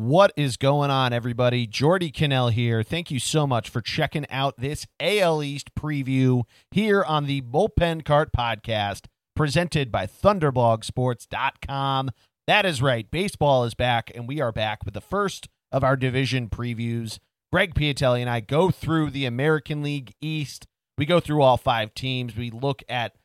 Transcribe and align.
What 0.00 0.32
is 0.34 0.56
going 0.56 0.90
on, 0.90 1.12
everybody? 1.12 1.66
Geordie 1.66 2.10
Connell 2.10 2.48
here. 2.48 2.82
Thank 2.82 3.10
you 3.10 3.18
so 3.18 3.46
much 3.46 3.68
for 3.68 3.82
checking 3.82 4.24
out 4.30 4.56
this 4.56 4.86
AL 4.98 5.42
East 5.42 5.74
preview 5.74 6.44
here 6.70 7.04
on 7.04 7.26
the 7.26 7.42
Bullpen 7.42 8.02
Cart 8.02 8.32
Podcast, 8.32 9.08
presented 9.36 9.92
by 9.92 10.06
ThunderblogSports.com. 10.06 12.10
That 12.46 12.64
is 12.64 12.80
right. 12.80 13.10
Baseball 13.10 13.64
is 13.64 13.74
back, 13.74 14.10
and 14.14 14.26
we 14.26 14.40
are 14.40 14.52
back 14.52 14.86
with 14.86 14.94
the 14.94 15.02
first 15.02 15.50
of 15.70 15.84
our 15.84 15.96
division 15.96 16.48
previews. 16.48 17.18
Greg 17.52 17.74
Piatelli 17.74 18.22
and 18.22 18.30
I 18.30 18.40
go 18.40 18.70
through 18.70 19.10
the 19.10 19.26
American 19.26 19.82
League 19.82 20.14
East. 20.22 20.66
We 20.96 21.04
go 21.04 21.20
through 21.20 21.42
all 21.42 21.58
five 21.58 21.92
teams. 21.92 22.34
We 22.34 22.50
look 22.50 22.82
at 22.88 23.16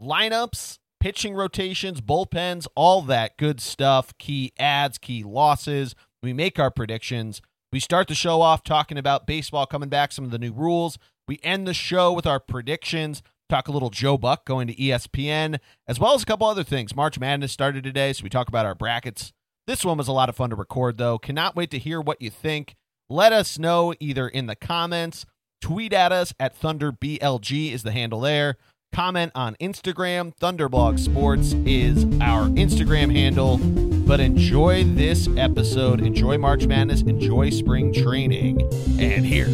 lineups, 0.00 0.78
pitching 1.00 1.34
rotations, 1.34 2.00
bullpens, 2.00 2.68
all 2.76 3.02
that 3.02 3.36
good 3.36 3.60
stuff, 3.60 4.16
key 4.18 4.52
ads, 4.60 4.96
key 4.96 5.24
losses. 5.24 5.96
We 6.22 6.32
make 6.32 6.58
our 6.58 6.70
predictions. 6.70 7.40
We 7.72 7.80
start 7.80 8.08
the 8.08 8.14
show 8.14 8.42
off 8.42 8.62
talking 8.62 8.98
about 8.98 9.26
baseball 9.26 9.64
coming 9.66 9.88
back, 9.88 10.12
some 10.12 10.24
of 10.24 10.30
the 10.30 10.38
new 10.38 10.52
rules. 10.52 10.98
We 11.26 11.38
end 11.42 11.66
the 11.66 11.74
show 11.74 12.12
with 12.12 12.26
our 12.26 12.40
predictions, 12.40 13.22
talk 13.48 13.68
a 13.68 13.72
little 13.72 13.90
Joe 13.90 14.18
Buck 14.18 14.44
going 14.44 14.66
to 14.66 14.74
ESPN, 14.74 15.60
as 15.86 16.00
well 16.00 16.14
as 16.14 16.22
a 16.22 16.26
couple 16.26 16.46
other 16.46 16.64
things. 16.64 16.96
March 16.96 17.18
Madness 17.18 17.52
started 17.52 17.84
today, 17.84 18.12
so 18.12 18.24
we 18.24 18.28
talk 18.28 18.48
about 18.48 18.66
our 18.66 18.74
brackets. 18.74 19.32
This 19.66 19.84
one 19.84 19.98
was 19.98 20.08
a 20.08 20.12
lot 20.12 20.28
of 20.28 20.36
fun 20.36 20.50
to 20.50 20.56
record, 20.56 20.98
though. 20.98 21.18
Cannot 21.18 21.54
wait 21.54 21.70
to 21.70 21.78
hear 21.78 22.00
what 22.00 22.20
you 22.20 22.30
think. 22.30 22.74
Let 23.08 23.32
us 23.32 23.58
know 23.58 23.94
either 24.00 24.28
in 24.28 24.46
the 24.46 24.56
comments, 24.56 25.26
tweet 25.62 25.92
at 25.92 26.12
us 26.12 26.34
at 26.40 26.60
ThunderBLG 26.60 27.72
is 27.72 27.82
the 27.82 27.92
handle 27.92 28.20
there. 28.20 28.56
Comment 28.92 29.30
on 29.34 29.54
Instagram. 29.60 30.36
Thunderblog 30.38 30.98
Sports 30.98 31.52
is 31.64 32.04
our 32.20 32.48
Instagram 32.48 33.14
handle. 33.14 33.99
But 34.10 34.18
enjoy 34.18 34.82
this 34.82 35.28
episode. 35.36 36.00
Enjoy 36.00 36.36
March 36.36 36.66
Madness. 36.66 37.02
Enjoy 37.02 37.48
spring 37.50 37.92
training. 37.92 38.60
And 38.98 39.24
here 39.24 39.46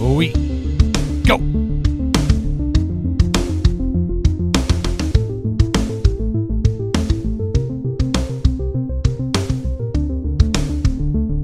we 0.00 0.32
go. 1.26 1.36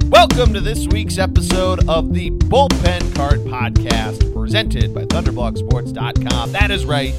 Welcome 0.09 0.55
to 0.55 0.63
this 0.63 0.87
week's 0.87 1.19
episode 1.19 1.87
of 1.87 2.15
the 2.15 2.31
Bullpen 2.31 3.15
Cart 3.15 3.41
Podcast, 3.41 4.33
presented 4.33 4.95
by 4.95 5.05
ThunderblogSports.com. 5.05 6.53
That 6.53 6.71
is 6.71 6.87
right. 6.87 7.13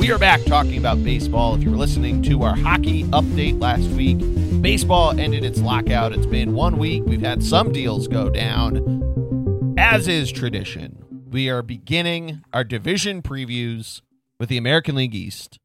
We 0.00 0.10
are 0.10 0.18
back 0.18 0.42
talking 0.44 0.78
about 0.78 1.04
baseball. 1.04 1.54
If 1.54 1.62
you 1.62 1.70
were 1.70 1.76
listening 1.76 2.22
to 2.22 2.42
our 2.42 2.56
hockey 2.56 3.04
update 3.04 3.60
last 3.60 3.86
week, 3.90 4.16
baseball 4.62 5.10
ended 5.10 5.44
its 5.44 5.60
lockout. 5.60 6.14
It's 6.14 6.24
been 6.24 6.54
one 6.54 6.78
week. 6.78 7.02
We've 7.04 7.20
had 7.20 7.44
some 7.44 7.70
deals 7.70 8.08
go 8.08 8.30
down. 8.30 9.74
As 9.76 10.08
is 10.08 10.32
tradition, 10.32 11.04
we 11.30 11.50
are 11.50 11.60
beginning 11.60 12.42
our 12.50 12.64
division 12.64 13.20
previews 13.20 14.00
with 14.38 14.48
the 14.48 14.56
American 14.56 14.94
League 14.94 15.14
East. 15.14 15.58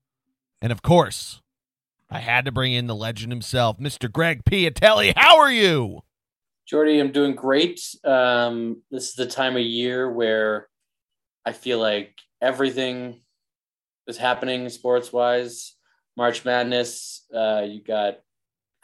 And 0.62 0.74
of 0.74 0.82
course, 0.82 1.42
I 2.10 2.20
had 2.20 2.44
to 2.44 2.52
bring 2.52 2.74
in 2.74 2.88
the 2.88 2.94
legend 2.94 3.32
himself, 3.32 3.80
Mr. 3.80 4.12
Greg 4.12 4.44
Piatelli. 4.44 5.14
How 5.16 5.40
are 5.40 5.52
you? 5.52 6.02
Geordie, 6.66 7.00
I'm 7.00 7.14
doing 7.14 7.36
great. 7.36 7.80
Um, 8.04 8.82
this 8.92 9.08
is 9.08 9.16
the 9.16 9.28
time 9.28 9.56
of 9.56 9.62
year 9.62 10.12
where 10.12 10.68
I 11.46 11.54
feel 11.54 11.80
like 11.80 12.20
everything 12.42 13.22
is 14.08 14.18
happening 14.18 14.70
sports 14.70 15.12
wise. 15.12 15.76
March 16.18 16.46
Madness, 16.46 17.26
uh, 17.34 17.66
you 17.68 17.84
got 17.84 18.20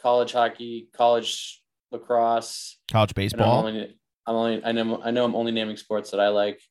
college 0.02 0.34
hockey, 0.34 0.90
college 0.94 1.62
lacrosse, 1.92 2.78
college 2.92 3.14
baseball. 3.14 3.60
I'm 3.60 3.66
only, 3.66 3.98
I'm 4.28 4.36
only, 4.36 4.66
I 4.66 4.72
know, 4.72 5.02
I 5.04 5.12
know, 5.12 5.26
I'm 5.26 5.36
only 5.36 5.52
naming 5.52 5.78
sports 5.78 6.12
that 6.12 6.20
I 6.20 6.30
like 6.30 6.62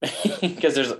because 0.40 0.74
there's 0.74 0.92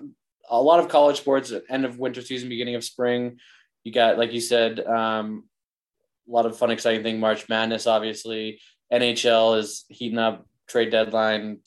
a 0.48 0.60
lot 0.60 0.80
of 0.80 0.88
college 0.88 1.18
sports. 1.18 1.52
At 1.52 1.64
end 1.68 1.84
of 1.84 1.98
winter 1.98 2.22
season, 2.22 2.48
beginning 2.48 2.74
of 2.74 2.84
spring. 2.84 3.38
You 3.84 3.92
got, 3.92 4.18
like 4.18 4.32
you 4.32 4.40
said, 4.40 4.80
um, 4.80 5.44
a 6.28 6.32
lot 6.32 6.46
of 6.46 6.58
fun, 6.58 6.70
exciting 6.70 7.02
thing. 7.02 7.20
March 7.20 7.48
Madness, 7.48 7.86
obviously. 7.86 8.60
NHL 8.92 9.58
is 9.58 9.84
heating 9.88 10.18
up, 10.18 10.46
trade 10.68 10.90
deadline. 10.90 11.58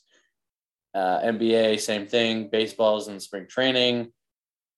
Uh, 0.93 1.19
NBA, 1.21 1.79
same 1.79 2.07
thing. 2.07 2.49
Baseball's 2.49 3.07
in 3.07 3.19
spring 3.19 3.47
training. 3.47 4.11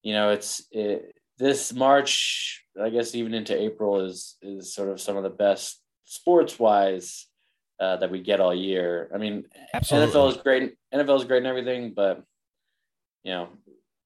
You 0.03 0.13
know, 0.13 0.29
it's 0.31 0.65
it, 0.71 1.15
this 1.37 1.73
March, 1.73 2.63
I 2.81 2.89
guess, 2.89 3.15
even 3.15 3.33
into 3.33 3.59
April 3.59 4.05
is 4.05 4.37
is 4.41 4.73
sort 4.73 4.89
of 4.89 5.01
some 5.01 5.17
of 5.17 5.23
the 5.23 5.29
best 5.29 5.81
sports 6.05 6.59
wise 6.59 7.27
uh, 7.79 7.97
that 7.97 8.11
we 8.11 8.21
get 8.21 8.39
all 8.39 8.53
year. 8.53 9.09
I 9.13 9.17
mean, 9.17 9.45
Absolutely. 9.73 10.13
NFL 10.13 10.29
is 10.31 10.37
great. 10.37 10.75
NFL 10.93 11.19
is 11.19 11.25
great 11.25 11.39
and 11.39 11.47
everything, 11.47 11.93
but 11.95 12.23
you 13.23 13.31
know, 13.31 13.49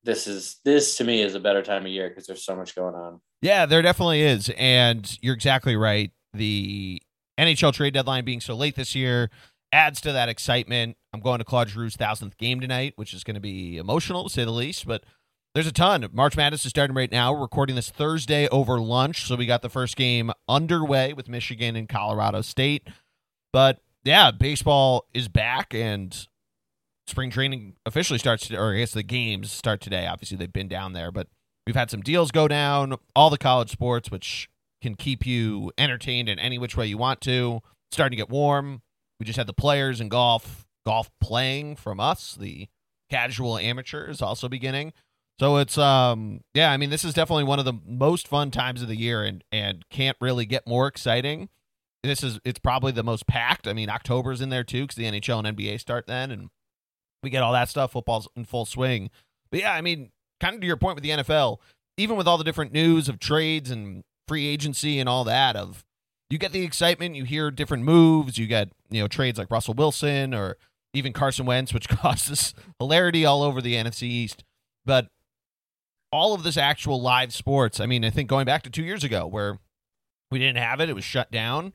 this 0.04 0.28
is 0.28 0.58
this 0.64 0.98
to 0.98 1.04
me 1.04 1.22
is 1.22 1.36
a 1.36 1.40
better 1.40 1.62
time 1.62 1.86
of 1.86 1.92
year 1.92 2.10
because 2.10 2.28
there's 2.28 2.46
so 2.46 2.56
much 2.56 2.76
going 2.76 2.96
on. 2.96 3.20
Yeah, 3.42 3.66
there 3.66 3.82
definitely 3.82 4.22
is, 4.22 4.50
and 4.58 5.18
you're 5.22 5.34
exactly 5.34 5.76
right. 5.76 6.12
The 6.34 7.02
NHL 7.40 7.74
trade 7.74 7.94
deadline 7.94 8.26
being 8.26 8.42
so 8.42 8.56
late 8.56 8.76
this 8.76 8.96
year 8.96 9.30
adds 9.72 10.00
to 10.02 10.14
that 10.14 10.30
excitement. 10.30 10.96
I'm 11.14 11.20
going 11.20 11.40
to 11.40 11.44
Claude 11.44 11.70
Giroux's 11.70 11.96
thousandth 11.96 12.38
game 12.38 12.60
tonight, 12.60 12.94
which 12.96 13.14
is 13.14 13.24
going 13.24 13.36
to 13.36 13.42
be 13.42 13.78
emotional 13.78 14.24
to 14.24 14.30
say 14.30 14.46
the 14.46 14.52
least. 14.52 14.88
But 14.88 15.04
there's 15.56 15.66
a 15.66 15.72
ton. 15.72 16.06
March 16.12 16.36
Madness 16.36 16.66
is 16.66 16.70
starting 16.70 16.98
right 16.98 17.12
now. 17.12 17.32
We're 17.32 17.40
recording 17.40 17.78
this 17.78 17.90
Thursday 17.90 18.46
over 18.50 18.78
lunch, 18.78 19.26
so 19.26 19.38
we 19.38 19.46
got 19.46 19.62
the 19.62 19.70
first 19.70 19.96
game 19.96 20.32
underway 20.50 21.14
with 21.14 21.30
Michigan 21.30 21.78
and 21.78 21.88
Colorado 21.88 22.42
State. 22.42 22.90
But 23.54 23.80
yeah, 24.04 24.32
baseball 24.32 25.06
is 25.14 25.30
back 25.30 25.74
and 25.74 26.28
spring 27.08 27.30
training 27.30 27.78
officially 27.86 28.20
starts, 28.20 28.52
or 28.52 28.74
I 28.74 28.80
guess 28.80 28.92
the 28.92 29.02
games 29.02 29.50
start 29.50 29.80
today. 29.80 30.06
Obviously, 30.08 30.36
they've 30.36 30.52
been 30.52 30.68
down 30.68 30.92
there, 30.92 31.10
but 31.10 31.30
we've 31.66 31.76
had 31.76 31.90
some 31.90 32.02
deals 32.02 32.32
go 32.32 32.50
down. 32.50 32.98
All 33.16 33.30
the 33.30 33.38
college 33.38 33.72
sports, 33.72 34.12
which 34.12 34.50
can 34.82 34.96
keep 34.96 35.26
you 35.26 35.72
entertained 35.78 36.28
in 36.28 36.38
any 36.38 36.58
which 36.58 36.76
way 36.76 36.86
you 36.86 36.98
want 36.98 37.22
to. 37.22 37.62
It's 37.88 37.96
starting 37.96 38.18
to 38.18 38.22
get 38.22 38.30
warm. 38.30 38.82
We 39.22 39.26
just 39.26 39.38
had 39.38 39.48
the 39.48 39.54
players 39.54 40.02
in 40.02 40.10
golf, 40.10 40.66
golf 40.86 41.10
playing 41.22 41.78
from 41.78 42.02
us. 42.02 42.36
The 42.38 42.68
casual 43.10 43.58
amateurs 43.58 44.22
also 44.22 44.50
beginning. 44.50 44.92
So 45.40 45.57
it's 45.57 45.78
um 45.78 46.41
yeah, 46.53 46.72
I 46.72 46.78
mean 46.78 46.90
this 46.90 47.03
is 47.03 47.13
definitely 47.13 47.44
one 47.44 47.59
of 47.59 47.66
the 47.66 47.73
most 47.85 48.28
fun 48.28 48.51
times 48.51 48.81
of 48.81 48.88
the 48.88 48.96
year 48.96 49.23
and 49.23 49.44
and 49.51 49.84
can't 49.90 50.18
really 50.22 50.46
get 50.46 50.68
more 50.68 50.88
exciting. 50.88 51.50
This 52.03 52.23
is 52.23 52.40
it's 52.46 52.59
probably 52.59 52.91
the 52.91 53.03
most 53.03 53.28
packed. 53.28 53.68
I 53.68 53.73
mean 53.73 53.90
October's 53.90 54.41
in 54.41 54.50
there 54.50 54.63
too 54.63 54.88
cuz 54.88 54.96
the 54.96 55.06
NHL 55.06 55.46
and 55.46 55.57
NBA 55.57 55.79
start 55.79 56.07
then 56.07 56.31
and 56.31 56.50
we 57.23 57.29
get 57.29 57.44
all 57.44 57.53
that 57.53 57.69
stuff 57.69 57.91
football's 57.94 58.28
in 58.35 58.46
full 58.46 58.66
swing. 58.66 59.09
But 59.51 59.59
yeah, 59.59 59.73
I 59.73 59.81
mean 59.81 60.12
kind 60.40 60.56
of 60.56 60.62
to 60.62 60.68
your 60.68 60.78
point 60.78 60.96
with 60.96 61.03
the 61.03 61.12
NFL, 61.12 61.57
even 61.97 62.16
with 62.16 62.28
all 62.28 62.38
the 62.38 62.44
different 62.44 62.72
news 62.72 63.09
of 63.09 63.19
trades 63.19 63.69
and 63.72 64.03
free 64.28 64.47
agency 64.47 65.00
and 65.00 65.09
all 65.09 65.23
that 65.25 65.56
of 65.56 65.85
you 66.29 66.38
get 66.38 66.52
the 66.52 66.63
excitement, 66.63 67.16
you 67.16 67.23
hear 67.23 67.52
different 67.52 67.84
moves, 67.84 68.38
you 68.38 68.47
get, 68.47 68.69
you 68.90 69.02
know, 69.02 69.07
trades 69.07 69.38
like 69.38 69.52
Russell 69.52 69.73
Wilson 69.73 70.34
or 70.34 70.57
even 70.94 71.13
Carson 71.13 71.46
Wentz, 71.46 71.73
which 71.73 71.88
causes 71.90 72.53
hilarity 72.79 73.25
all 73.25 73.44
over 73.44 73.62
the 73.62 73.75
NFC 73.75 74.03
East. 74.03 74.44
But 74.85 75.09
all 76.12 76.34
of 76.34 76.44
this 76.44 76.58
actual 76.58 77.02
live 77.02 77.34
sports, 77.34 77.80
I 77.80 77.86
mean, 77.86 78.06
I 78.06 78.10
think 78.10 78.30
going 78.30 78.46
back 78.46 78.64
to 78.64 78.70
two 78.70 78.84
years 78.84 79.04
ago 79.04 79.28
where 79.28 79.60
we 80.32 80.40
didn't 80.40 80.58
have 80.58 80.80
it, 80.80 80.90
it 80.90 80.96
was 80.96 81.04
shut 81.04 81.32
down. 81.32 81.74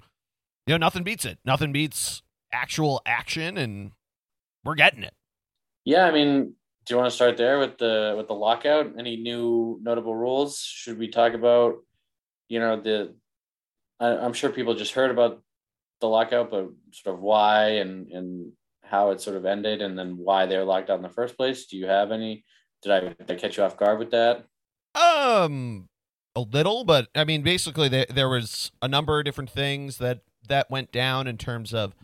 You 0.67 0.75
know, 0.75 0.79
nothing 0.79 1.03
beats 1.03 1.25
it. 1.25 1.39
Nothing 1.45 1.73
beats 1.73 2.23
actual 2.53 3.01
action, 3.07 3.57
and 3.57 3.93
we're 4.65 4.75
getting 4.75 5.03
it. 5.03 5.15
Yeah, 5.85 6.07
I 6.07 6.11
mean, 6.11 6.55
do 6.85 6.95
you 6.95 6.97
want 6.97 7.09
to 7.09 7.15
start 7.15 7.37
there 7.37 7.59
with 7.59 7.79
the 7.79 8.15
with 8.17 8.29
the 8.29 8.35
lockout? 8.35 8.93
Any 8.99 9.17
new 9.17 9.79
notable 9.83 10.15
rules? 10.15 10.59
Should 10.59 10.99
we 10.99 11.09
talk 11.09 11.35
about 11.35 11.77
you 12.51 12.61
know 12.61 12.79
the 12.79 13.15
I, 13.99 14.09
i'm 14.09 14.35
sure 14.35 14.51
people 14.51 14.75
just 14.75 14.93
heard 14.93 15.11
about 15.11 15.43
the 16.03 16.09
lockout 16.09 16.51
but 16.51 16.69
sort 16.93 17.15
of 17.15 17.23
why 17.23 17.77
and 17.77 18.09
and 18.09 18.53
how 18.83 19.13
it 19.13 19.22
sort 19.22 19.37
of 19.37 19.47
ended 19.47 19.81
and 19.81 19.99
then 19.99 20.19
why 20.19 20.45
they 20.45 20.59
were 20.59 20.65
locked 20.65 20.91
out 20.91 20.97
in 20.97 21.03
the 21.03 21.09
first 21.09 21.37
place 21.39 21.66
do 21.66 21.78
you 21.78 21.87
have 21.87 22.10
any 22.10 22.45
did 22.82 22.92
i, 22.92 23.00
did 23.00 23.30
I 23.30 23.34
catch 23.34 23.56
you 23.56 23.65
off 23.65 23.77
guard 23.77 23.98
with 23.98 24.10
that 24.10 24.47
um 24.94 25.88
a 26.34 26.41
little 26.41 26.84
but 26.84 27.09
i 27.15 27.24
mean 27.24 27.42
basically 27.42 27.88
there, 27.88 28.06
there 28.09 28.28
was 28.28 28.72
a 28.82 28.88
number 28.88 29.18
of 29.18 29.24
different 29.24 29.50
things 29.50 29.98
that 29.98 30.21
that 30.48 30.71
went 30.71 30.92
down 30.92 31.27
in 31.27 31.36
terms 31.36 31.72
of 31.74 31.94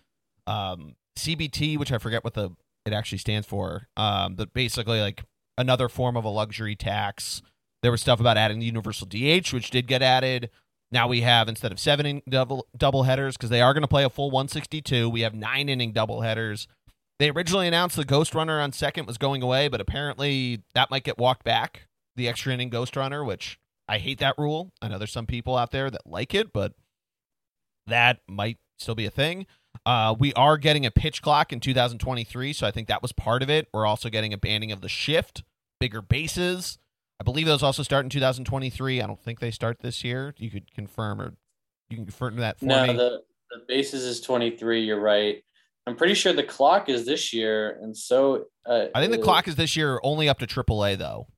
um 0.47 0.97
cbt 1.19 1.79
which 1.79 1.93
i 1.93 1.99
forget 1.99 2.25
what 2.25 2.35
the 2.35 2.51
it 2.85 2.93
actually 2.93 3.19
stands 3.19 3.47
for 3.47 3.89
um 3.97 4.35
but 4.35 4.53
basically 4.53 5.01
like 5.01 5.25
another 5.59 5.89
form 5.89 6.17
of 6.17 6.25
a 6.25 6.29
luxury 6.29 6.77
tax 6.77 7.43
there 7.87 7.93
was 7.93 8.01
stuff 8.01 8.19
about 8.19 8.37
adding 8.37 8.59
the 8.59 8.67
universal 8.67 9.07
DH, 9.07 9.53
which 9.53 9.71
did 9.71 9.87
get 9.87 10.03
added. 10.03 10.51
Now 10.91 11.07
we 11.07 11.21
have 11.21 11.49
instead 11.49 11.71
of 11.71 11.79
seven 11.79 12.05
inning 12.07 12.23
double 12.29 12.67
double 12.77 13.05
headers 13.05 13.37
because 13.37 13.51
they 13.51 13.61
are 13.61 13.73
going 13.75 13.83
to 13.83 13.89
play 13.89 14.03
a 14.05 14.11
full 14.11 14.31
162. 14.31 15.09
We 15.09 15.21
have 15.21 15.35
nine 15.35 15.69
inning 15.69 15.93
double 15.93 16.21
headers. 16.21 16.67
They 17.19 17.31
originally 17.31 17.67
announced 17.67 17.97
the 17.97 18.05
Ghost 18.05 18.35
Runner 18.35 18.61
on 18.61 18.73
second 18.73 19.07
was 19.07 19.19
going 19.19 19.43
away, 19.43 19.69
but 19.69 19.81
apparently 19.81 20.63
that 20.75 20.91
might 20.91 21.05
get 21.05 21.19
walked 21.19 21.45
back. 21.45 21.87
The 22.15 22.29
extra 22.29 22.53
inning 22.53 22.71
Ghost 22.71 22.97
Runner, 22.97 23.25
which 23.25 23.59
I 23.89 23.99
hate 23.99 24.19
that 24.19 24.37
rule. 24.39 24.73
I 24.83 24.89
know 24.89 24.99
there's 24.99 25.13
some 25.13 25.27
people 25.27 25.57
out 25.57 25.71
there 25.71 25.91
that 25.91 26.07
like 26.07 26.35
it, 26.35 26.53
but 26.53 26.75
that 27.87 28.21
might 28.27 28.59
still 28.79 28.95
be 28.95 29.07
a 29.07 29.11
thing. 29.11 29.47
Uh, 29.85 30.15
we 30.19 30.33
are 30.35 30.57
getting 30.57 30.87
a 30.87 30.91
pitch 30.91 31.23
clock 31.23 31.53
in 31.53 31.61
2023, 31.61 32.53
so 32.53 32.67
I 32.67 32.71
think 32.71 32.89
that 32.89 33.03
was 33.03 33.13
part 33.13 33.43
of 33.43 33.51
it. 33.51 33.69
We're 33.73 33.87
also 33.87 34.09
getting 34.09 34.33
a 34.33 34.39
banning 34.39 34.73
of 34.73 34.81
the 34.81 34.89
shift, 34.89 35.45
bigger 35.79 36.03
bases. 36.03 36.79
I 37.21 37.25
believe 37.25 37.47
those 37.47 37.63
also 37.63 37.83
start 37.83 38.05
in 38.05 38.11
2023. 38.11 39.01
I 39.01 39.07
don't 39.07 39.23
think 39.23 39.41
they 39.41 39.51
start 39.51 39.81
this 39.81 40.05
year. 40.05 40.35
You 40.39 40.51
could 40.51 40.73
confirm 40.75 41.21
or 41.21 41.35
you 41.89 41.97
can 41.97 42.07
confirm 42.07 42.37
that 42.37 42.59
for 42.59 42.67
no, 42.67 42.87
me. 42.87 42.95
the 42.95 43.23
the 43.51 43.63
bases 43.69 44.03
is 44.03 44.21
23. 44.21 44.83
You're 44.83 45.01
right. 45.01 45.43
I'm 45.87 45.95
pretty 45.97 46.15
sure 46.15 46.33
the 46.33 46.43
clock 46.43 46.89
is 46.89 47.07
this 47.07 47.33
year, 47.33 47.79
and 47.81 47.97
so 47.97 48.47
uh, 48.67 48.87
I 48.95 49.01
think 49.01 49.13
the 49.13 49.19
clock 49.19 49.47
is 49.47 49.55
this 49.57 49.77
year 49.77 50.01
only 50.03 50.29
up 50.29 50.39
to 50.41 50.47
AAA 50.47 50.99
though. 50.99 51.29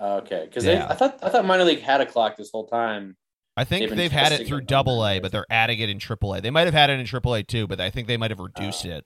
Okay, 0.00 0.44
because 0.44 0.64
Yeah. 0.64 0.86
I 0.88 0.94
thought 0.94 1.18
I 1.22 1.28
thought 1.28 1.44
minor 1.44 1.64
league 1.64 1.80
had 1.80 2.00
a 2.00 2.06
clock 2.06 2.36
this 2.36 2.50
whole 2.50 2.66
time. 2.66 3.16
I 3.56 3.64
think 3.64 3.88
They've 3.88 3.96
they've, 3.96 4.12
had 4.12 4.30
it 4.32 4.46
through 4.46 4.60
Double 4.62 5.04
A, 5.04 5.18
but 5.18 5.32
they're 5.32 5.44
adding 5.50 5.80
it 5.80 5.90
in 5.90 5.98
AAA. 5.98 6.42
They 6.42 6.50
might 6.50 6.66
have 6.66 6.74
had 6.74 6.90
it 6.90 7.00
in 7.00 7.06
AAA 7.06 7.48
too, 7.48 7.66
but 7.66 7.80
I 7.80 7.90
think 7.90 8.06
they 8.06 8.16
might 8.16 8.30
have 8.30 8.38
reduced 8.38 8.86
Oh. 8.86 8.90
it. 8.90 9.04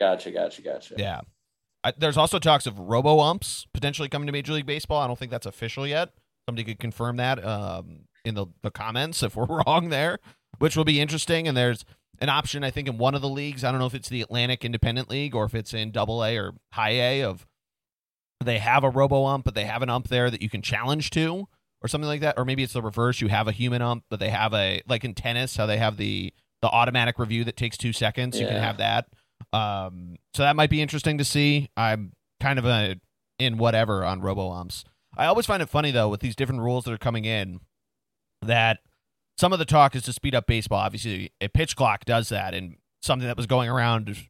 Gotcha, 0.00 0.30
gotcha, 0.30 0.62
gotcha. 0.62 0.94
Yeah. 0.96 1.20
I, 1.84 1.92
there's 1.98 2.16
also 2.16 2.38
talks 2.38 2.66
of 2.66 2.78
robo 2.78 3.20
umps 3.20 3.66
potentially 3.74 4.08
coming 4.08 4.26
to 4.26 4.32
Major 4.32 4.54
League 4.54 4.64
Baseball. 4.66 5.02
I 5.02 5.06
don't 5.06 5.18
think 5.18 5.30
that's 5.30 5.46
official 5.46 5.86
yet. 5.86 6.08
Somebody 6.48 6.64
could 6.64 6.78
confirm 6.78 7.16
that 7.18 7.44
um, 7.44 8.06
in 8.24 8.34
the, 8.34 8.46
the 8.62 8.70
comments 8.70 9.22
if 9.22 9.36
we're 9.36 9.44
wrong 9.66 9.90
there, 9.90 10.18
which 10.58 10.74
will 10.74 10.84
be 10.84 10.98
interesting. 10.98 11.46
And 11.46 11.54
there's 11.54 11.84
an 12.22 12.28
option, 12.28 12.62
I 12.62 12.70
think, 12.70 12.88
in 12.88 12.98
one 12.98 13.16
of 13.16 13.20
the 13.20 13.28
leagues. 13.28 13.64
I 13.64 13.70
don't 13.72 13.80
know 13.80 13.86
if 13.86 13.94
it's 13.94 14.08
the 14.08 14.22
Atlantic 14.22 14.64
Independent 14.64 15.10
League 15.10 15.34
or 15.34 15.44
if 15.44 15.54
it's 15.54 15.74
in 15.74 15.90
Double 15.90 16.24
A 16.24 16.38
or 16.38 16.52
High 16.72 16.92
A. 16.92 17.22
Of 17.24 17.46
they 18.40 18.58
have 18.58 18.84
a 18.84 18.90
robo 18.90 19.26
ump, 19.26 19.44
but 19.44 19.54
they 19.54 19.64
have 19.64 19.82
an 19.82 19.90
ump 19.90 20.08
there 20.08 20.30
that 20.30 20.40
you 20.40 20.48
can 20.48 20.62
challenge 20.62 21.10
to, 21.10 21.48
or 21.82 21.88
something 21.88 22.06
like 22.06 22.20
that. 22.20 22.38
Or 22.38 22.44
maybe 22.44 22.62
it's 22.62 22.74
the 22.74 22.80
reverse. 22.80 23.20
You 23.20 23.26
have 23.28 23.48
a 23.48 23.52
human 23.52 23.82
ump, 23.82 24.04
but 24.08 24.20
they 24.20 24.30
have 24.30 24.54
a 24.54 24.82
like 24.88 25.04
in 25.04 25.14
tennis 25.14 25.56
how 25.56 25.66
they 25.66 25.78
have 25.78 25.96
the 25.96 26.32
the 26.62 26.68
automatic 26.68 27.18
review 27.18 27.42
that 27.44 27.56
takes 27.56 27.76
two 27.76 27.92
seconds. 27.92 28.38
You 28.38 28.46
can 28.46 28.56
have 28.56 28.78
that. 28.78 29.08
Um, 29.52 30.16
so 30.32 30.44
that 30.44 30.54
might 30.54 30.70
be 30.70 30.80
interesting 30.80 31.18
to 31.18 31.24
see. 31.24 31.68
I'm 31.76 32.12
kind 32.40 32.60
of 32.60 32.64
a, 32.64 33.00
in 33.40 33.58
whatever 33.58 34.04
on 34.04 34.20
robo 34.20 34.52
umps. 34.52 34.84
I 35.16 35.26
always 35.26 35.44
find 35.44 35.60
it 35.60 35.68
funny 35.68 35.90
though 35.90 36.08
with 36.08 36.20
these 36.20 36.36
different 36.36 36.62
rules 36.62 36.84
that 36.84 36.92
are 36.92 36.98
coming 36.98 37.24
in 37.24 37.60
that 38.42 38.78
some 39.36 39.52
of 39.52 39.58
the 39.58 39.64
talk 39.64 39.96
is 39.96 40.02
to 40.04 40.12
speed 40.12 40.34
up 40.34 40.46
baseball. 40.46 40.78
Obviously, 40.78 41.32
a 41.40 41.48
pitch 41.48 41.76
clock 41.76 42.04
does 42.04 42.28
that, 42.28 42.54
and 42.54 42.76
something 43.00 43.26
that 43.26 43.36
was 43.36 43.46
going 43.46 43.68
around 43.68 44.28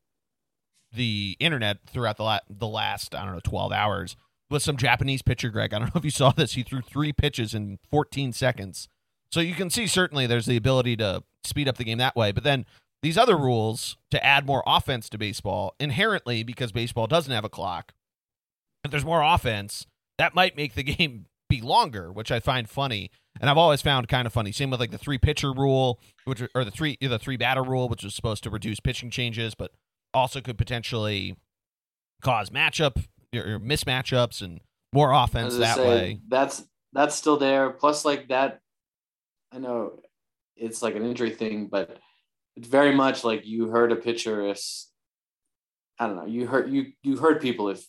the 0.95 1.37
internet 1.41 1.79
throughout 1.87 2.17
the 2.17 2.23
la- 2.23 2.41
the 2.49 2.67
last 2.67 3.15
I 3.15 3.25
don't 3.25 3.35
know 3.35 3.41
twelve 3.43 3.73
hours 3.73 4.17
was 4.53 4.63
some 4.63 4.77
Japanese 4.77 5.23
pitcher. 5.23 5.49
Greg, 5.49 5.75
I 5.75 5.79
don't 5.79 5.95
know 5.95 5.99
if 5.99 6.05
you 6.05 6.11
saw 6.11 6.31
this. 6.31 6.53
He 6.53 6.63
threw 6.63 6.83
three 6.83 7.13
pitches 7.13 7.55
in 7.55 7.79
14 7.91 8.33
seconds. 8.33 8.87
So 9.33 9.41
you 9.41 9.55
can 9.55 9.71
see 9.71 9.87
certainly 9.87 10.27
there's 10.27 10.45
the 10.45 10.59
ability 10.59 10.97
to 10.99 11.25
speed 11.43 11.69
up 11.69 11.79
the 11.79 11.85
game 11.85 11.99
that 11.99 12.15
way. 12.15 12.33
But 12.33 12.45
then 12.45 12.67
these 13.03 13.17
other 13.19 13.37
rules 13.37 13.97
to 14.11 14.25
add 14.25 14.47
more 14.47 14.63
offense 14.67 15.09
to 15.09 15.19
baseball 15.19 15.75
inherently 15.81 16.43
because 16.45 16.71
baseball 16.71 17.07
doesn't 17.07 17.33
have 17.33 17.45
a 17.45 17.49
clock. 17.49 17.95
If 18.85 18.91
there's 18.91 19.05
more 19.05 19.23
offense, 19.23 19.87
that 20.19 20.35
might 20.35 20.57
make 20.57 20.75
the 20.75 20.83
game 20.83 21.27
be 21.53 21.61
longer, 21.61 22.11
which 22.11 22.33
I 22.33 22.41
find 22.41 22.69
funny. 22.69 23.11
And 23.41 23.51
I've 23.51 23.59
always 23.59 23.83
found 23.83 24.09
kind 24.09 24.27
of 24.27 24.33
funny. 24.33 24.53
Same 24.53 24.71
with 24.71 24.81
like 24.81 24.91
the 24.91 24.99
three 24.99 25.19
pitcher 25.19 25.53
rule, 25.53 26.01
which 26.25 26.43
or 26.55 26.65
the 26.65 26.71
three 26.71 26.97
the 27.01 27.19
three 27.19 27.37
batter 27.37 27.63
rule, 27.63 27.89
which 27.89 28.03
was 28.05 28.15
supposed 28.15 28.43
to 28.45 28.51
reduce 28.51 28.81
pitching 28.81 29.11
changes, 29.11 29.55
but 29.55 29.73
also 30.15 30.41
could 30.41 30.59
potentially 30.59 31.37
cause 32.23 32.51
matchup 32.51 33.05
or 33.35 33.59
mismatchups 33.59 34.43
and 34.43 34.61
more 34.93 35.13
offense 35.13 35.57
that 35.57 35.77
say, 35.77 35.89
way. 35.89 36.21
That's 36.29 36.65
that's 36.93 37.15
still 37.15 37.37
there. 37.39 37.71
Plus, 37.71 38.05
like 38.05 38.29
that, 38.29 38.61
I 39.53 39.59
know 39.59 40.01
it's 40.57 40.83
like 40.83 40.95
an 40.95 41.05
injury 41.05 41.31
thing, 41.31 41.69
but 41.71 41.99
it's 42.57 42.69
very 42.69 42.95
much 42.95 43.25
like 43.25 43.47
you 43.47 43.69
hurt 43.69 43.93
a 43.93 43.97
pitcher. 43.97 44.47
If 44.47 44.63
I 45.99 46.07
don't 46.07 46.17
know, 46.17 46.27
you 46.27 46.47
hurt 46.47 46.69
you 46.69 46.93
you 47.03 47.17
hurt 47.17 47.43
people 47.43 47.69
if 47.71 47.87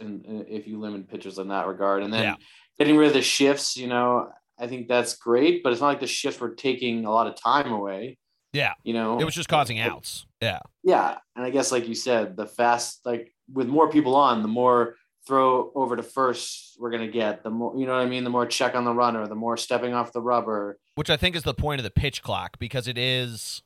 in, 0.00 0.44
if 0.48 0.66
you 0.66 0.78
limit 0.80 1.08
pitchers 1.08 1.38
in 1.38 1.48
that 1.48 1.66
regard, 1.66 2.02
and 2.02 2.12
then 2.12 2.22
Yeah. 2.22 2.34
getting 2.78 2.96
rid 2.96 3.08
of 3.08 3.14
the 3.14 3.22
shifts. 3.22 3.76
You 3.76 3.88
know, 3.88 4.30
I 4.58 4.66
think 4.66 4.88
that's 4.88 5.16
great, 5.16 5.62
but 5.62 5.72
it's 5.72 5.80
not 5.80 5.88
like 5.88 6.00
the 6.00 6.06
shifts 6.06 6.40
were 6.40 6.54
taking 6.54 7.04
a 7.04 7.10
lot 7.10 7.26
of 7.26 7.34
time 7.34 7.72
away. 7.72 8.18
Yeah. 8.52 8.74
You 8.84 8.92
know, 8.94 9.18
It 9.18 9.24
was 9.24 9.34
just 9.34 9.48
causing 9.48 9.80
outs. 9.80 10.26
Yeah. 10.40 10.60
yeah, 10.82 11.18
and 11.36 11.44
I 11.44 11.50
guess 11.50 11.72
like 11.72 11.88
you 11.88 11.94
said, 11.94 12.36
the 12.36 12.46
fast 12.46 13.00
like 13.04 13.32
with 13.52 13.66
more 13.68 13.90
people 13.90 14.14
on, 14.14 14.42
the 14.42 14.48
more 14.48 14.96
throw 15.26 15.70
over 15.74 15.94
to 15.96 16.02
first 16.02 16.76
we're 16.80 16.90
gonna 16.90 17.06
get. 17.08 17.44
The 17.44 17.50
more 17.50 17.74
you 17.78 17.86
know 17.86 17.92
what 17.96 18.02
I 18.02 18.06
mean. 18.06 18.24
The 18.24 18.30
more 18.30 18.44
check 18.46 18.74
on 18.74 18.84
the 18.84 18.92
runner, 18.92 19.26
the 19.28 19.34
more 19.36 19.56
stepping 19.56 19.94
off 19.94 20.12
the 20.12 20.20
rubber. 20.20 20.78
which 20.96 21.08
I 21.10 21.16
think 21.16 21.34
is 21.36 21.44
the 21.44 21.54
point 21.54 21.78
of 21.80 21.84
the 21.84 21.90
pitch 21.90 22.22
clock 22.22 22.58
because 22.58 22.86
it 22.88 22.98
is 22.98 23.62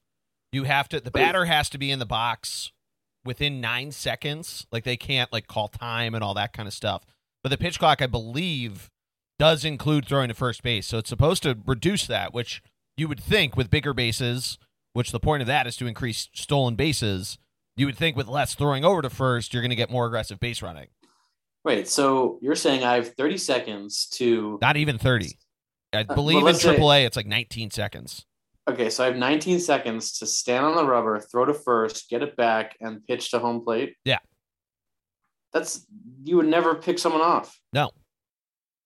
you 0.53 0.65
have 0.65 0.89
to 0.91 1.01
the 1.01 1.11
batter 1.11 1.47
has 1.47 1.69
to 1.71 1.79
be 1.79 1.91
in 1.91 1.99
the 1.99 2.07
box 2.07 2.71
within 3.27 3.61
nine 3.61 3.91
seconds. 3.93 4.67
Like 4.73 4.85
they 4.85 4.97
can't 4.97 5.33
like 5.33 5.47
call 5.47 5.69
time 5.69 6.15
and 6.15 6.23
all 6.23 6.35
that 6.35 6.53
kind 6.53 6.67
of 6.67 6.73
stuff. 6.75 7.05
But 7.43 7.51
the 7.51 7.59
pitch 7.59 7.79
clock, 7.79 8.01
I 8.03 8.07
believe, 8.07 8.91
does 9.39 9.65
include 9.65 10.07
throwing 10.07 10.29
to 10.29 10.35
first 10.35 10.63
base, 10.63 10.87
so 10.87 10.99
it's 10.99 11.09
supposed 11.11 11.43
to 11.43 11.59
reduce 11.67 12.07
that. 12.07 12.33
Which 12.33 12.63
you 12.97 13.09
would 13.09 13.23
think 13.23 13.57
with 13.57 13.71
bigger 13.71 13.93
bases, 13.93 14.59
which 14.95 15.13
the 15.13 15.21
point 15.21 15.43
of 15.43 15.47
that 15.47 15.67
is 15.67 15.77
to 15.77 15.87
increase 15.87 16.29
stolen 16.33 16.75
bases. 16.75 17.39
You 17.77 17.85
would 17.85 17.97
think 17.99 18.17
with 18.17 18.27
less 18.27 18.55
throwing 18.55 18.85
over 18.87 19.03
to 19.03 19.11
first, 19.11 19.53
you're 19.53 19.63
going 19.63 19.69
to 19.71 19.77
get 19.77 19.91
more 19.91 20.07
aggressive 20.07 20.41
base 20.41 20.63
running. 20.63 20.87
Wait, 21.63 21.87
so 21.89 22.39
you're 22.41 22.55
saying 22.55 22.85
I 22.85 22.95
have 22.95 23.15
30 23.15 23.37
seconds 23.37 24.07
to 24.13 24.59
Not 24.63 24.77
even 24.79 24.97
thirty. 24.99 25.37
I 25.93 25.99
uh, 26.01 26.05
well, 26.09 26.17
believe 26.17 26.39
in 26.39 26.45
let's 26.45 26.63
say- 26.63 26.77
AAA, 26.79 27.05
it's 27.05 27.17
like 27.17 27.27
19 27.27 27.71
seconds. 27.71 28.25
Okay, 28.69 28.91
so 28.91 29.05
I 29.05 29.07
have 29.07 29.17
19 29.17 29.61
seconds 29.61 30.19
to 30.19 30.27
stand 30.27 30.65
on 30.65 30.77
the 30.77 30.85
rubber, 30.85 31.21
throw 31.21 31.45
to 31.45 31.55
first, 31.55 32.09
get 32.09 32.23
it 32.23 32.37
back, 32.37 32.77
and 32.81 33.07
pitch 33.07 33.31
to 33.31 33.39
home 33.39 33.63
plate. 33.63 33.95
Yeah. 34.05 34.19
That's 35.53 35.87
you 36.25 36.37
would 36.37 36.49
never 36.49 36.75
pick 36.75 36.99
someone 36.99 37.23
off. 37.23 37.59
No. 37.73 37.91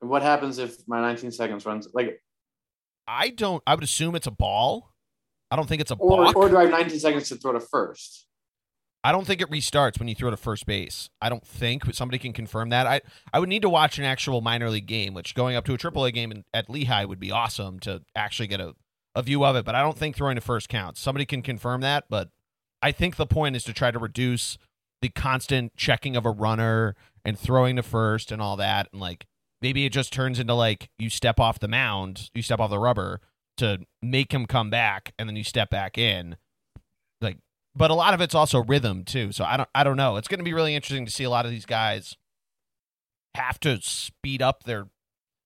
What 0.00 0.22
happens 0.22 0.58
if 0.58 0.76
my 0.86 1.00
19 1.00 1.32
seconds 1.32 1.66
runs 1.66 1.88
like 1.92 2.22
I 3.08 3.30
don't. 3.30 3.62
I 3.66 3.74
would 3.74 3.82
assume 3.82 4.14
it's 4.14 4.28
a 4.28 4.32
ball. 4.32 4.92
I 5.50 5.56
don't 5.56 5.68
think 5.68 5.80
it's 5.80 5.90
a 5.90 5.96
or, 5.96 6.24
balk. 6.24 6.36
or 6.36 6.48
do 6.48 6.56
I 6.56 6.62
have 6.62 6.70
19 6.70 7.00
seconds 7.00 7.28
to 7.30 7.36
throw 7.36 7.52
to 7.52 7.60
first? 7.60 8.26
I 9.02 9.12
don't 9.12 9.26
think 9.26 9.40
it 9.40 9.50
restarts 9.50 9.98
when 9.98 10.08
you 10.08 10.14
throw 10.14 10.30
to 10.30 10.36
first 10.36 10.66
base. 10.66 11.08
I 11.20 11.28
don't 11.30 11.44
think 11.44 11.86
but 11.86 11.96
somebody 11.96 12.18
can 12.18 12.32
confirm 12.32 12.68
that. 12.68 12.86
I 12.86 13.00
I 13.32 13.40
would 13.40 13.48
need 13.48 13.62
to 13.62 13.68
watch 13.68 13.98
an 13.98 14.04
actual 14.04 14.42
minor 14.42 14.70
league 14.70 14.86
game, 14.86 15.14
which 15.14 15.34
going 15.34 15.56
up 15.56 15.64
to 15.64 15.74
a 15.74 15.78
AAA 15.78 16.12
game 16.12 16.30
in, 16.30 16.44
at 16.54 16.70
Lehigh 16.70 17.04
would 17.04 17.18
be 17.18 17.32
awesome 17.32 17.80
to 17.80 18.02
actually 18.14 18.46
get 18.46 18.60
a, 18.60 18.74
a 19.14 19.22
view 19.22 19.44
of 19.44 19.56
it. 19.56 19.64
But 19.64 19.74
I 19.74 19.82
don't 19.82 19.96
think 19.96 20.16
throwing 20.16 20.36
to 20.36 20.40
first 20.40 20.68
counts. 20.68 21.00
Somebody 21.00 21.26
can 21.26 21.42
confirm 21.42 21.80
that, 21.82 22.04
but 22.08 22.28
I 22.82 22.92
think 22.92 23.16
the 23.16 23.26
point 23.26 23.56
is 23.56 23.64
to 23.64 23.72
try 23.72 23.90
to 23.90 23.98
reduce 23.98 24.58
the 25.02 25.08
constant 25.08 25.74
checking 25.76 26.16
of 26.16 26.26
a 26.26 26.30
runner 26.30 26.94
and 27.24 27.38
throwing 27.38 27.76
to 27.76 27.82
first 27.82 28.32
and 28.32 28.40
all 28.40 28.56
that, 28.56 28.88
and 28.92 29.00
like 29.00 29.26
maybe 29.60 29.84
it 29.84 29.92
just 29.92 30.12
turns 30.12 30.38
into 30.38 30.54
like 30.54 30.90
you 30.98 31.10
step 31.10 31.38
off 31.38 31.58
the 31.58 31.68
mound, 31.68 32.30
you 32.34 32.42
step 32.42 32.60
off 32.60 32.70
the 32.70 32.78
rubber 32.78 33.20
to 33.58 33.80
make 34.02 34.32
him 34.32 34.46
come 34.46 34.70
back, 34.70 35.12
and 35.18 35.28
then 35.28 35.36
you 35.36 35.44
step 35.44 35.70
back 35.70 35.98
in. 35.98 36.36
Like 37.20 37.38
but 37.74 37.90
a 37.90 37.94
lot 37.94 38.14
of 38.14 38.20
it's 38.20 38.34
also 38.34 38.62
rhythm 38.64 39.04
too. 39.04 39.32
So 39.32 39.44
I 39.44 39.56
don't 39.56 39.68
I 39.74 39.84
don't 39.84 39.96
know. 39.96 40.16
It's 40.16 40.28
going 40.28 40.40
to 40.40 40.44
be 40.44 40.54
really 40.54 40.74
interesting 40.74 41.06
to 41.06 41.12
see 41.12 41.24
a 41.24 41.30
lot 41.30 41.44
of 41.44 41.50
these 41.50 41.66
guys 41.66 42.16
have 43.34 43.60
to 43.60 43.80
speed 43.80 44.42
up 44.42 44.64
their 44.64 44.88